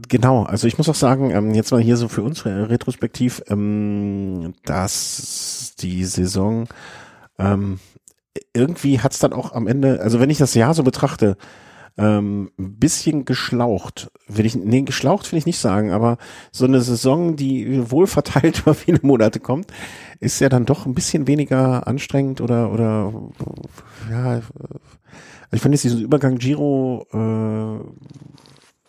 genau. 0.10 0.44
Also 0.44 0.68
ich 0.68 0.78
muss 0.78 0.90
auch 0.90 0.96
sagen, 0.96 1.30
ähm, 1.30 1.54
jetzt 1.54 1.72
mal 1.72 1.82
hier 1.82 1.96
so 1.96 2.08
für 2.08 2.24
uns 2.24 2.44
retrospektiv, 2.46 3.42
ähm, 3.48 4.54
dass 4.66 5.76
die 5.80 6.04
Saison 6.06 6.68
ähm, 7.38 7.80
irgendwie 8.54 9.00
hat's 9.00 9.20
dann 9.20 9.34
auch 9.34 9.54
am 9.54 9.68
Ende, 9.68 10.02
also 10.02 10.20
wenn 10.20 10.30
ich 10.30 10.38
das 10.38 10.54
Jahr 10.54 10.74
so 10.74 10.84
betrachte, 10.84 11.38
ähm, 11.98 12.52
ein 12.60 12.78
bisschen 12.78 13.24
geschlaucht, 13.24 14.12
will 14.28 14.46
ich, 14.46 14.56
nee, 14.56 14.82
geschlaucht 14.82 15.32
will 15.32 15.40
ich 15.40 15.46
nicht 15.46 15.60
sagen, 15.60 15.92
aber 15.92 16.18
so 16.52 16.66
eine 16.66 16.82
Saison, 16.82 17.36
die 17.36 17.90
wohl 17.90 18.08
verteilt 18.08 18.60
über 18.66 18.74
viele 18.74 19.00
Monate 19.02 19.40
kommt, 19.40 19.72
ist 20.20 20.40
ja 20.40 20.50
dann 20.50 20.66
doch 20.66 20.86
ein 20.86 20.94
bisschen 20.94 21.28
weniger 21.28 21.88
anstrengend 21.88 22.42
oder, 22.42 22.72
oder, 22.72 23.14
ja, 24.12 24.42
ich 25.52 25.62
finde 25.62 25.76
jetzt 25.76 25.84
diesen 25.84 26.02
Übergang 26.02 26.38
Giro, 26.38 27.08
äh, 27.14 27.80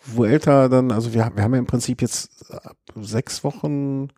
Vuelta 0.08 0.68
dann, 0.68 0.90
also 0.92 1.12
wir, 1.14 1.30
wir 1.34 1.44
haben 1.44 1.52
ja 1.52 1.58
im 1.58 1.66
Prinzip 1.66 2.02
jetzt 2.02 2.46
sechs 2.94 3.44
Wochen, 3.44 4.08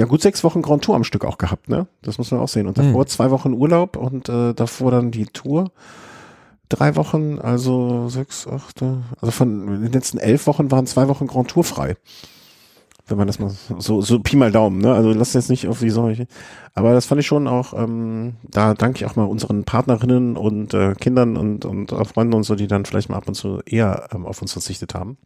ja, 0.00 0.06
gut 0.06 0.22
sechs 0.22 0.42
Wochen 0.44 0.62
Grand 0.62 0.82
Tour 0.82 0.96
am 0.96 1.04
Stück 1.04 1.26
auch 1.26 1.36
gehabt, 1.36 1.68
ne? 1.68 1.86
Das 2.00 2.16
muss 2.16 2.30
man 2.30 2.40
auch 2.40 2.48
sehen. 2.48 2.66
Und 2.66 2.78
davor 2.78 3.02
mhm. 3.02 3.06
zwei 3.06 3.30
Wochen 3.30 3.52
Urlaub 3.52 3.98
und 3.98 4.30
äh, 4.30 4.54
davor 4.54 4.90
dann 4.90 5.10
die 5.10 5.26
Tour. 5.26 5.72
Drei 6.70 6.96
Wochen, 6.96 7.38
also 7.38 8.08
sechs, 8.08 8.46
acht, 8.46 8.80
also 8.80 9.30
von 9.30 9.82
den 9.82 9.92
letzten 9.92 10.16
elf 10.16 10.46
Wochen 10.46 10.70
waren 10.70 10.86
zwei 10.86 11.06
Wochen 11.08 11.26
Grand 11.26 11.50
Tour 11.50 11.64
frei. 11.64 11.96
Wenn 13.08 13.18
man 13.18 13.26
das 13.26 13.38
mal 13.40 13.50
so, 13.78 14.00
so 14.00 14.20
Pi 14.20 14.36
mal 14.36 14.50
Daumen, 14.50 14.80
ne? 14.80 14.94
Also 14.94 15.12
lass 15.12 15.34
jetzt 15.34 15.50
nicht 15.50 15.68
auf 15.68 15.80
die 15.80 15.90
solche. 15.90 16.26
Aber 16.72 16.94
das 16.94 17.04
fand 17.04 17.20
ich 17.20 17.26
schon 17.26 17.46
auch, 17.46 17.74
ähm, 17.74 18.36
da 18.42 18.72
danke 18.72 18.96
ich 18.96 19.04
auch 19.04 19.16
mal 19.16 19.24
unseren 19.24 19.64
Partnerinnen 19.64 20.38
und 20.38 20.72
äh, 20.72 20.94
Kindern 20.94 21.36
und, 21.36 21.66
und 21.66 21.90
Freunden 21.90 22.32
und 22.32 22.44
so, 22.44 22.54
die 22.54 22.68
dann 22.68 22.86
vielleicht 22.86 23.10
mal 23.10 23.18
ab 23.18 23.28
und 23.28 23.34
zu 23.34 23.60
eher 23.66 24.08
ähm, 24.14 24.24
auf 24.24 24.40
uns 24.40 24.54
verzichtet 24.54 24.94
haben. 24.94 25.18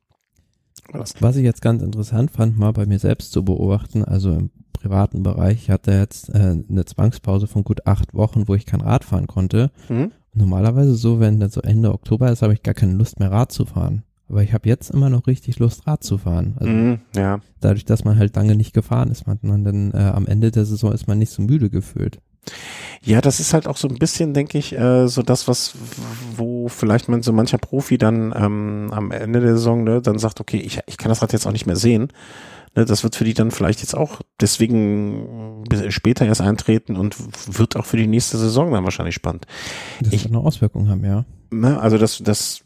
Was 0.93 1.37
ich 1.37 1.45
jetzt 1.45 1.63
ganz 1.63 1.81
interessant 1.81 2.33
fand, 2.33 2.59
mal 2.59 2.73
bei 2.73 2.87
mir 2.87 2.99
selbst 2.99 3.31
zu 3.31 3.45
beobachten, 3.45 4.05
also 4.05 4.33
im 4.33 4.51
privaten 4.85 5.23
Bereich, 5.23 5.63
ich 5.63 5.71
hatte 5.71 5.93
jetzt 5.93 6.29
äh, 6.29 6.57
eine 6.69 6.85
Zwangspause 6.85 7.47
von 7.47 7.65
gut 7.65 7.87
acht 7.87 8.13
Wochen, 8.13 8.49
wo 8.49 8.55
ich 8.55 8.67
kein 8.67 8.83
Rad 8.83 9.05
fahren 9.05 9.27
konnte. 9.27 9.71
Mhm. 9.89 10.13
Normalerweise 10.35 10.95
so, 10.95 11.21
wenn 11.21 11.41
das 11.41 11.55
so 11.55 11.63
Ende 11.63 11.93
Oktober 11.93 12.31
ist, 12.31 12.43
habe 12.43 12.53
ich 12.53 12.63
gar 12.63 12.75
keine 12.75 12.93
Lust 12.93 13.19
mehr 13.19 13.31
Rad 13.31 13.51
zu 13.51 13.65
fahren. 13.65 14.03
Aber 14.29 14.43
ich 14.43 14.53
habe 14.53 14.69
jetzt 14.69 14.91
immer 14.91 15.09
noch 15.09 15.27
richtig 15.27 15.59
Lust, 15.59 15.87
Rad 15.87 16.05
zu 16.05 16.19
fahren. 16.19 16.57
Also 16.59 16.73
mhm, 16.73 16.99
ja. 17.17 17.41
Dadurch, 17.61 17.87
dass 17.87 18.05
man 18.05 18.19
halt 18.19 18.37
lange 18.37 18.57
nicht 18.57 18.75
gefahren 18.75 19.11
ist, 19.11 19.27
man 19.27 19.65
dann 19.65 19.93
äh, 19.93 20.13
am 20.15 20.27
Ende 20.27 20.51
der 20.51 20.67
Saison 20.67 20.93
ist 20.93 21.07
man 21.07 21.19
nicht 21.19 21.31
so 21.31 21.41
müde 21.41 21.71
gefühlt. 21.71 22.21
Ja, 23.03 23.23
das 23.23 23.41
ist 23.41 23.55
halt 23.55 23.67
auch 23.67 23.79
so 23.79 23.89
ein 23.89 23.97
bisschen, 23.97 24.35
denke 24.35 24.59
ich, 24.59 24.77
äh, 24.79 25.09
so 25.09 25.23
das, 25.23 25.49
was, 25.49 25.75
wo 26.37 26.69
vielleicht 26.69 27.09
man 27.09 27.23
so 27.23 27.33
mancher 27.33 27.59
Profi 27.59 27.97
dann 27.97 28.35
ähm, 28.37 28.91
am 28.93 29.11
Ende 29.13 29.41
der 29.41 29.55
Saison 29.55 29.83
ne, 29.85 30.03
dann 30.03 30.19
sagt, 30.19 30.41
okay, 30.41 30.59
ich, 30.59 30.81
ich 30.87 30.99
kann 30.99 31.09
das 31.09 31.23
Rad 31.23 31.33
jetzt 31.33 31.47
auch 31.47 31.53
nicht 31.53 31.67
mehr 31.67 31.77
sehen. 31.77 32.09
Ne, 32.77 32.85
das 32.85 33.05
wird 33.05 33.17
für 33.17 33.25
die 33.25 33.35
dann 33.35 33.51
vielleicht 33.51 33.81
jetzt 33.81 33.95
auch 33.95 34.21
deswegen 34.41 35.65
später 35.89 36.27
erst 36.27 36.41
eintreten 36.41 36.97
und 36.97 37.17
wird 37.59 37.77
auch 37.77 37.87
für 37.87 37.97
die 37.97 38.07
nächste 38.07 38.37
Saison 38.39 38.73
dann 38.73 38.85
wahrscheinlich 38.85 39.15
spannend. 39.15 39.47
Das 40.01 40.13
ich, 40.13 40.25
wird 40.25 40.35
eine 40.35 40.45
Auswirkung 40.45 40.89
haben, 40.89 41.05
ja. 41.05 41.25
Ne, 41.51 41.81
also 41.81 41.99
das, 41.99 42.19
das 42.19 42.65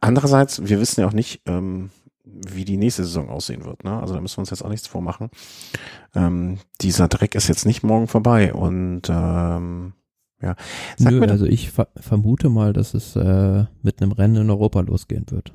andererseits, 0.00 0.66
wir 0.66 0.80
wissen 0.80 1.00
ja 1.00 1.06
auch 1.06 1.12
nicht, 1.12 1.42
ähm, 1.46 1.90
wie 2.24 2.64
die 2.64 2.76
nächste 2.76 3.04
Saison 3.04 3.28
aussehen 3.28 3.64
wird. 3.64 3.84
Ne? 3.84 3.98
Also 3.98 4.14
da 4.14 4.20
müssen 4.20 4.36
wir 4.38 4.40
uns 4.40 4.50
jetzt 4.50 4.64
auch 4.64 4.70
nichts 4.70 4.86
vormachen. 4.86 5.30
Ähm, 6.14 6.58
dieser 6.80 7.08
Dreck 7.08 7.34
ist 7.34 7.48
jetzt 7.48 7.66
nicht 7.66 7.82
morgen 7.82 8.08
vorbei 8.08 8.54
und 8.54 9.02
ähm, 9.08 9.92
ja. 10.40 10.56
Sag 10.96 11.12
Nö, 11.12 11.24
also 11.26 11.46
ich 11.46 11.70
ver 11.70 11.88
vermute 11.96 12.48
mal, 12.48 12.72
dass 12.72 12.94
es 12.94 13.16
äh, 13.16 13.64
mit 13.82 14.02
einem 14.02 14.12
Rennen 14.12 14.36
in 14.36 14.50
Europa 14.50 14.80
losgehen 14.80 15.26
wird. 15.30 15.52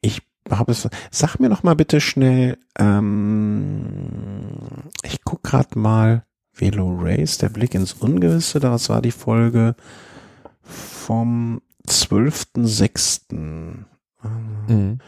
Ich 0.00 0.22
habe 0.50 0.72
es. 0.72 0.88
Sag 1.10 1.38
mir 1.38 1.48
noch 1.48 1.62
mal 1.62 1.74
bitte 1.74 2.00
schnell. 2.00 2.58
Ähm, 2.78 3.84
ich 5.02 5.22
guck 5.24 5.42
gerade 5.42 5.78
mal 5.78 6.24
Velo 6.52 6.96
Race, 7.00 7.38
der 7.38 7.48
Blick 7.48 7.74
ins 7.74 7.92
Ungewisse. 7.94 8.60
Das 8.60 8.88
war 8.88 9.02
die 9.02 9.12
Folge 9.12 9.74
vom 10.62 11.60
12.06. 11.86 13.34
Mhm 14.68 14.98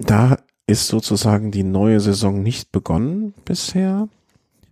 da 0.00 0.38
ist 0.66 0.88
sozusagen 0.88 1.50
die 1.50 1.62
neue 1.62 2.00
Saison 2.00 2.42
nicht 2.42 2.72
begonnen 2.72 3.34
bisher. 3.44 4.08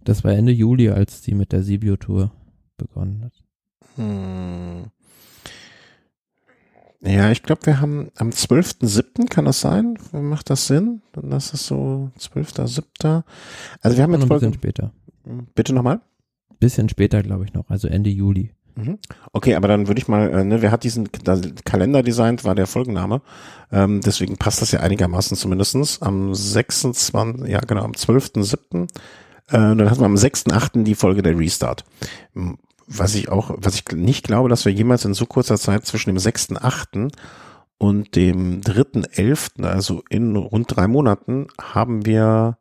Das 0.04 0.24
war 0.24 0.32
Ende 0.32 0.52
Juli, 0.52 0.90
als 0.90 1.22
die 1.22 1.34
mit 1.34 1.52
der 1.52 1.62
Sibio-Tour 1.62 2.32
begonnen 2.76 3.24
hat. 3.24 3.32
Hm. 3.96 4.57
Ja, 7.18 7.32
ich 7.32 7.42
glaube, 7.42 7.66
wir 7.66 7.80
haben 7.80 8.12
am 8.14 8.30
12.07. 8.30 9.28
kann 9.28 9.44
das 9.44 9.60
sein? 9.60 9.98
Macht 10.12 10.50
das 10.50 10.68
Sinn? 10.68 11.02
Dann 11.10 11.32
ist 11.32 11.52
es 11.52 11.66
so 11.66 12.12
12.07. 12.16 13.24
Also 13.80 13.96
wir 13.96 14.04
haben 14.04 14.12
jetzt 14.12 14.22
ein 14.22 14.28
bisschen 14.28 14.54
später. 14.54 14.92
bitte 15.56 15.74
nochmal? 15.74 16.00
Bisschen 16.60 16.88
später, 16.88 17.24
glaube 17.24 17.44
ich 17.44 17.54
noch, 17.54 17.70
also 17.70 17.88
Ende 17.88 18.08
Juli. 18.08 18.52
Mhm. 18.76 19.00
Okay, 19.32 19.56
aber 19.56 19.66
dann 19.66 19.88
würde 19.88 20.00
ich 20.00 20.06
mal, 20.06 20.30
äh, 20.30 20.44
ne, 20.44 20.62
wer 20.62 20.70
hat 20.70 20.84
diesen 20.84 21.08
Kalender 21.64 22.04
designt, 22.04 22.44
war 22.44 22.54
der 22.54 22.68
Folgenname. 22.68 23.20
Ähm, 23.72 24.00
deswegen 24.00 24.36
passt 24.36 24.62
das 24.62 24.70
ja 24.70 24.78
einigermaßen 24.78 25.36
zumindestens. 25.36 26.00
Am 26.00 26.32
26, 26.32 27.48
ja 27.48 27.58
genau, 27.58 27.82
am 27.82 27.92
12.07. 27.92 28.82
Äh, 28.82 28.86
dann 29.48 29.90
hatten 29.90 30.00
wir 30.02 30.06
am 30.06 30.14
6.8. 30.14 30.84
die 30.84 30.94
Folge 30.94 31.22
der 31.22 31.36
Restart. 31.36 31.84
Was 32.88 33.14
ich 33.14 33.28
auch, 33.28 33.50
was 33.56 33.74
ich 33.74 33.84
nicht 33.92 34.24
glaube, 34.24 34.48
dass 34.48 34.64
wir 34.64 34.72
jemals 34.72 35.04
in 35.04 35.14
so 35.14 35.26
kurzer 35.26 35.58
Zeit 35.58 35.84
zwischen 35.84 36.10
dem 36.10 36.18
6.8. 36.18 37.12
und 37.76 38.16
dem 38.16 38.62
3.11., 38.62 39.64
also 39.64 40.02
in 40.08 40.36
rund 40.36 40.74
drei 40.74 40.88
Monaten, 40.88 41.48
haben 41.60 42.06
wir 42.06 42.56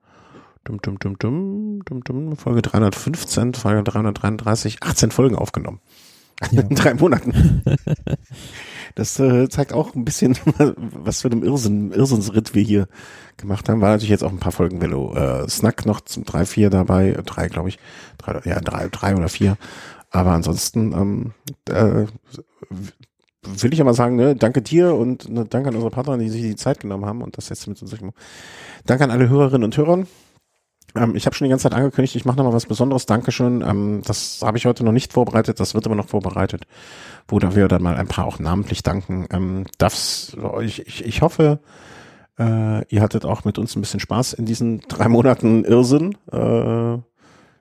dum, 0.66 0.82
dum, 0.82 1.00
dum, 1.00 1.18
dum, 1.18 1.82
dum, 1.86 2.04
dum, 2.04 2.38
Folge 2.38 2.62
315, 2.62 3.54
Folge 3.54 3.84
333, 3.84 4.84
18 4.84 5.12
Folgen 5.12 5.36
aufgenommen. 5.36 5.80
Ja. 6.52 6.62
In 6.62 6.76
drei 6.76 6.94
Monaten. 6.94 7.64
Das 8.96 9.20
äh, 9.20 9.48
zeigt 9.48 9.74
auch 9.74 9.94
ein 9.94 10.06
bisschen, 10.06 10.36
was 10.58 11.22
für 11.22 11.30
einen 11.30 11.44
Irrsinn, 11.44 11.92
Irrsinnsritt 11.92 12.56
wir 12.56 12.64
hier 12.64 12.88
gemacht 13.38 13.70
haben. 13.70 13.80
War 13.80 13.90
natürlich 13.90 14.10
jetzt 14.10 14.24
auch 14.24 14.32
ein 14.32 14.40
paar 14.40 14.52
Folgen 14.52 14.82
Velo 14.82 15.14
äh, 15.14 15.48
Snack 15.48 15.86
noch 15.86 16.02
zum 16.02 16.24
3, 16.24 16.48
4 16.48 16.70
dabei, 16.72 17.16
drei 17.24 17.48
glaube 17.48 17.70
ich, 17.70 17.78
drei, 18.18 18.42
ja, 18.46 18.60
drei, 18.60 18.88
drei 18.90 19.16
oder 19.16 19.30
vier. 19.30 19.58
Aber 20.18 20.32
ansonsten 20.32 20.94
ähm, 20.94 21.34
äh, 21.70 22.08
will 23.44 23.72
ich 23.72 23.82
aber 23.82 23.94
sagen, 23.94 24.16
ne, 24.16 24.36
danke 24.36 24.64
dir 24.64 24.96
und 24.96 25.30
ne, 25.30 25.46
danke 25.46 25.70
an 25.70 25.76
unsere 25.76 25.92
Partner, 25.92 26.18
die 26.18 26.30
sich 26.30 26.42
die 26.42 26.56
Zeit 26.56 26.80
genommen 26.80 27.06
haben 27.06 27.22
und 27.22 27.38
das 27.38 27.50
jetzt 27.50 27.68
mit 27.68 27.80
uns 27.80 27.92
durchmachen. 27.92 28.16
Danke 28.88 29.04
an 29.04 29.12
alle 29.12 29.30
Hörerinnen 29.30 29.64
und 29.64 29.78
Hörer. 29.78 30.06
Ähm, 30.96 31.16
ich 31.16 31.28
habe 31.28 31.36
schon 31.36 31.46
die 31.46 31.52
ganze 31.52 31.64
Zeit 31.64 31.76
angekündigt, 31.76 32.16
ich 32.16 32.26
mache 32.26 32.38
nochmal 32.38 32.54
was 32.54 32.66
Besonderes. 32.66 33.06
Dankeschön. 33.06 33.62
Ähm, 33.62 34.02
das 34.06 34.40
habe 34.42 34.58
ich 34.58 34.66
heute 34.66 34.84
noch 34.84 34.92
nicht 34.92 35.14
vorbereitet, 35.14 35.60
das 35.60 35.76
wird 35.76 35.86
aber 35.86 35.96
noch 35.96 36.08
vorbereitet, 36.08 36.66
wo 37.28 37.38
da 37.38 37.56
wir 37.56 37.68
dann 37.68 37.84
mal 37.84 37.96
ein 37.96 38.08
paar 38.08 38.26
auch 38.26 38.40
namentlich 38.40 38.82
danken. 38.82 39.28
Ähm, 39.30 39.66
darf's, 39.78 40.36
ich, 40.64 40.88
ich, 40.88 41.06
ich 41.06 41.22
hoffe, 41.22 41.60
äh, 42.40 42.88
ihr 42.88 43.02
hattet 43.02 43.24
auch 43.24 43.46
mit 43.46 43.60
uns 43.60 43.76
ein 43.76 43.82
bisschen 43.82 44.00
Spaß 44.00 44.34
in 44.34 44.46
diesen 44.46 44.80
drei 44.88 45.10
Monaten 45.10 45.64
Irrsinn. 45.64 46.18
Äh, 46.32 46.98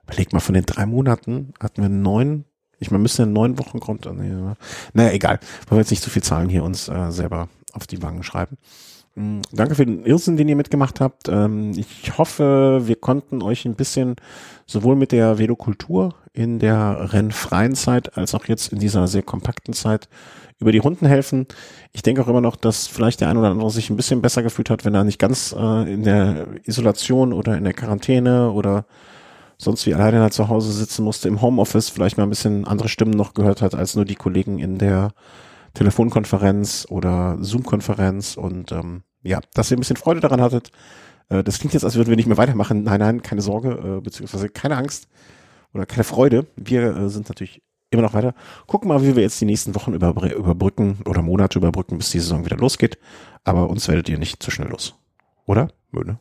überleg 0.07 0.33
mal, 0.33 0.39
von 0.39 0.55
den 0.55 0.65
drei 0.65 0.85
Monaten 0.85 1.53
hatten 1.59 1.81
wir 1.81 1.89
neun, 1.89 2.45
ich 2.79 2.91
meine, 2.91 3.01
müsste 3.01 3.23
in 3.23 3.33
neun 3.33 3.57
Wochen 3.57 3.79
kommt. 3.79 4.05
Nee, 4.05 4.55
naja, 4.93 5.11
egal. 5.11 5.39
Wollen 5.67 5.77
wir 5.77 5.81
jetzt 5.81 5.91
nicht 5.91 6.03
zu 6.03 6.09
viel 6.09 6.23
Zahlen 6.23 6.49
hier 6.49 6.63
uns 6.63 6.87
äh, 6.87 7.11
selber 7.11 7.49
auf 7.73 7.87
die 7.87 8.01
Wangen 8.01 8.23
schreiben. 8.23 8.57
Mm, 9.15 9.41
Danke 9.51 9.75
für 9.75 9.85
den 9.85 10.05
Irrsinn, 10.05 10.37
den 10.37 10.47
ihr 10.47 10.55
mitgemacht 10.55 11.01
habt. 11.01 11.27
Ähm, 11.27 11.71
ich 11.75 12.17
hoffe, 12.17 12.81
wir 12.83 12.95
konnten 12.95 13.41
euch 13.41 13.65
ein 13.65 13.75
bisschen 13.75 14.15
sowohl 14.67 14.95
mit 14.95 15.11
der 15.11 15.39
Velokultur 15.39 16.13
in 16.33 16.59
der 16.59 17.13
rennfreien 17.13 17.73
Zeit 17.75 18.15
als 18.15 18.35
auch 18.35 18.45
jetzt 18.45 18.71
in 18.71 18.79
dieser 18.79 19.07
sehr 19.07 19.23
kompakten 19.23 19.73
Zeit 19.73 20.07
über 20.59 20.71
die 20.71 20.77
Runden 20.77 21.07
helfen. 21.07 21.47
Ich 21.93 22.03
denke 22.03 22.21
auch 22.21 22.27
immer 22.27 22.41
noch, 22.41 22.55
dass 22.55 22.87
vielleicht 22.87 23.21
der 23.21 23.29
ein 23.29 23.37
oder 23.37 23.49
andere 23.49 23.71
sich 23.71 23.89
ein 23.89 23.95
bisschen 23.95 24.21
besser 24.21 24.43
gefühlt 24.43 24.69
hat, 24.69 24.85
wenn 24.85 24.95
er 24.95 25.03
nicht 25.03 25.19
ganz 25.19 25.55
äh, 25.57 25.93
in 25.93 26.03
der 26.03 26.47
Isolation 26.65 27.33
oder 27.33 27.57
in 27.57 27.63
der 27.63 27.73
Quarantäne 27.73 28.51
oder 28.51 28.85
sonst 29.57 29.85
wie 29.85 29.93
alleine 29.93 30.19
da 30.19 30.31
zu 30.31 30.49
Hause 30.49 30.71
sitzen 30.71 31.03
musste, 31.03 31.27
im 31.27 31.41
Homeoffice 31.41 31.89
vielleicht 31.89 32.17
mal 32.17 32.23
ein 32.23 32.29
bisschen 32.29 32.65
andere 32.65 32.89
Stimmen 32.89 33.11
noch 33.11 33.33
gehört 33.33 33.61
hat, 33.61 33.75
als 33.75 33.95
nur 33.95 34.05
die 34.05 34.15
Kollegen 34.15 34.59
in 34.59 34.77
der 34.77 35.13
Telefonkonferenz 35.73 36.87
oder 36.89 37.37
Zoom-Konferenz 37.39 38.37
und 38.37 38.71
ähm, 38.71 39.03
ja, 39.23 39.39
dass 39.53 39.71
ihr 39.71 39.77
ein 39.77 39.81
bisschen 39.81 39.97
Freude 39.97 40.19
daran 40.19 40.41
hattet. 40.41 40.71
Äh, 41.29 41.43
das 41.43 41.59
klingt 41.59 41.73
jetzt, 41.73 41.83
als 41.83 41.95
würden 41.95 42.09
wir 42.09 42.15
nicht 42.15 42.27
mehr 42.27 42.37
weitermachen. 42.37 42.83
Nein, 42.83 42.99
nein, 42.99 43.21
keine 43.21 43.41
Sorge, 43.41 43.97
äh, 43.97 44.01
beziehungsweise 44.01 44.49
keine 44.49 44.77
Angst 44.77 45.07
oder 45.73 45.85
keine 45.85 46.03
Freude. 46.03 46.47
Wir 46.55 46.95
äh, 46.95 47.09
sind 47.09 47.29
natürlich 47.29 47.61
immer 47.89 48.03
noch 48.03 48.13
weiter. 48.13 48.33
Gucken 48.65 48.89
mal, 48.89 49.01
wie 49.03 49.15
wir 49.15 49.23
jetzt 49.23 49.39
die 49.39 49.45
nächsten 49.45 49.75
Wochen 49.75 49.93
überbr 49.93 50.33
überbrücken 50.33 50.99
oder 51.05 51.21
Monate 51.21 51.59
überbrücken, 51.59 51.97
bis 51.97 52.11
die 52.11 52.19
Saison 52.19 52.45
wieder 52.45 52.57
losgeht. 52.57 52.97
Aber 53.43 53.69
uns 53.69 53.87
werdet 53.87 54.09
ihr 54.09 54.17
nicht 54.17 54.41
zu 54.41 54.51
schnell 54.51 54.69
los. 54.69 54.95
Oder? 55.45 55.69
Möne? 55.91 56.19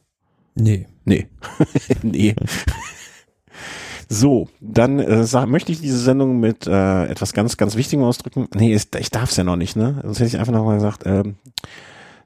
Nee. 0.54 0.86
Nee. 1.04 1.28
nee. 2.02 2.34
So, 4.09 4.49
dann 4.61 5.01
äh, 5.01 5.24
sag, 5.24 5.47
möchte 5.47 5.73
ich 5.73 5.81
diese 5.81 5.99
Sendung 5.99 6.39
mit 6.39 6.66
äh, 6.66 7.07
etwas 7.07 7.33
ganz, 7.33 7.57
ganz 7.57 7.74
Wichtigem 7.77 8.05
ausdrücken. 8.05 8.49
Nee, 8.55 8.73
ist, 8.73 8.95
ich 8.95 9.11
darf 9.11 9.31
es 9.31 9.37
ja 9.37 9.45
noch 9.45 9.57
nicht, 9.57 9.74
ne? 9.74 10.01
Sonst 10.05 10.20
hätte 10.20 10.28
ich 10.28 10.39
einfach 10.39 10.53
nochmal 10.53 10.77
gesagt, 10.77 11.03
ähm, 11.07 11.37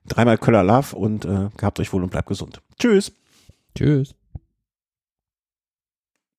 dreimal 0.06 0.36
Köller 0.36 0.62
Love 0.62 0.94
und 0.94 1.24
äh, 1.24 1.48
gehabt 1.56 1.80
euch 1.80 1.92
wohl 1.92 2.02
und 2.02 2.10
bleibt 2.10 2.28
gesund. 2.28 2.60
Tschüss. 2.78 3.12
Tschüss. 3.74 4.14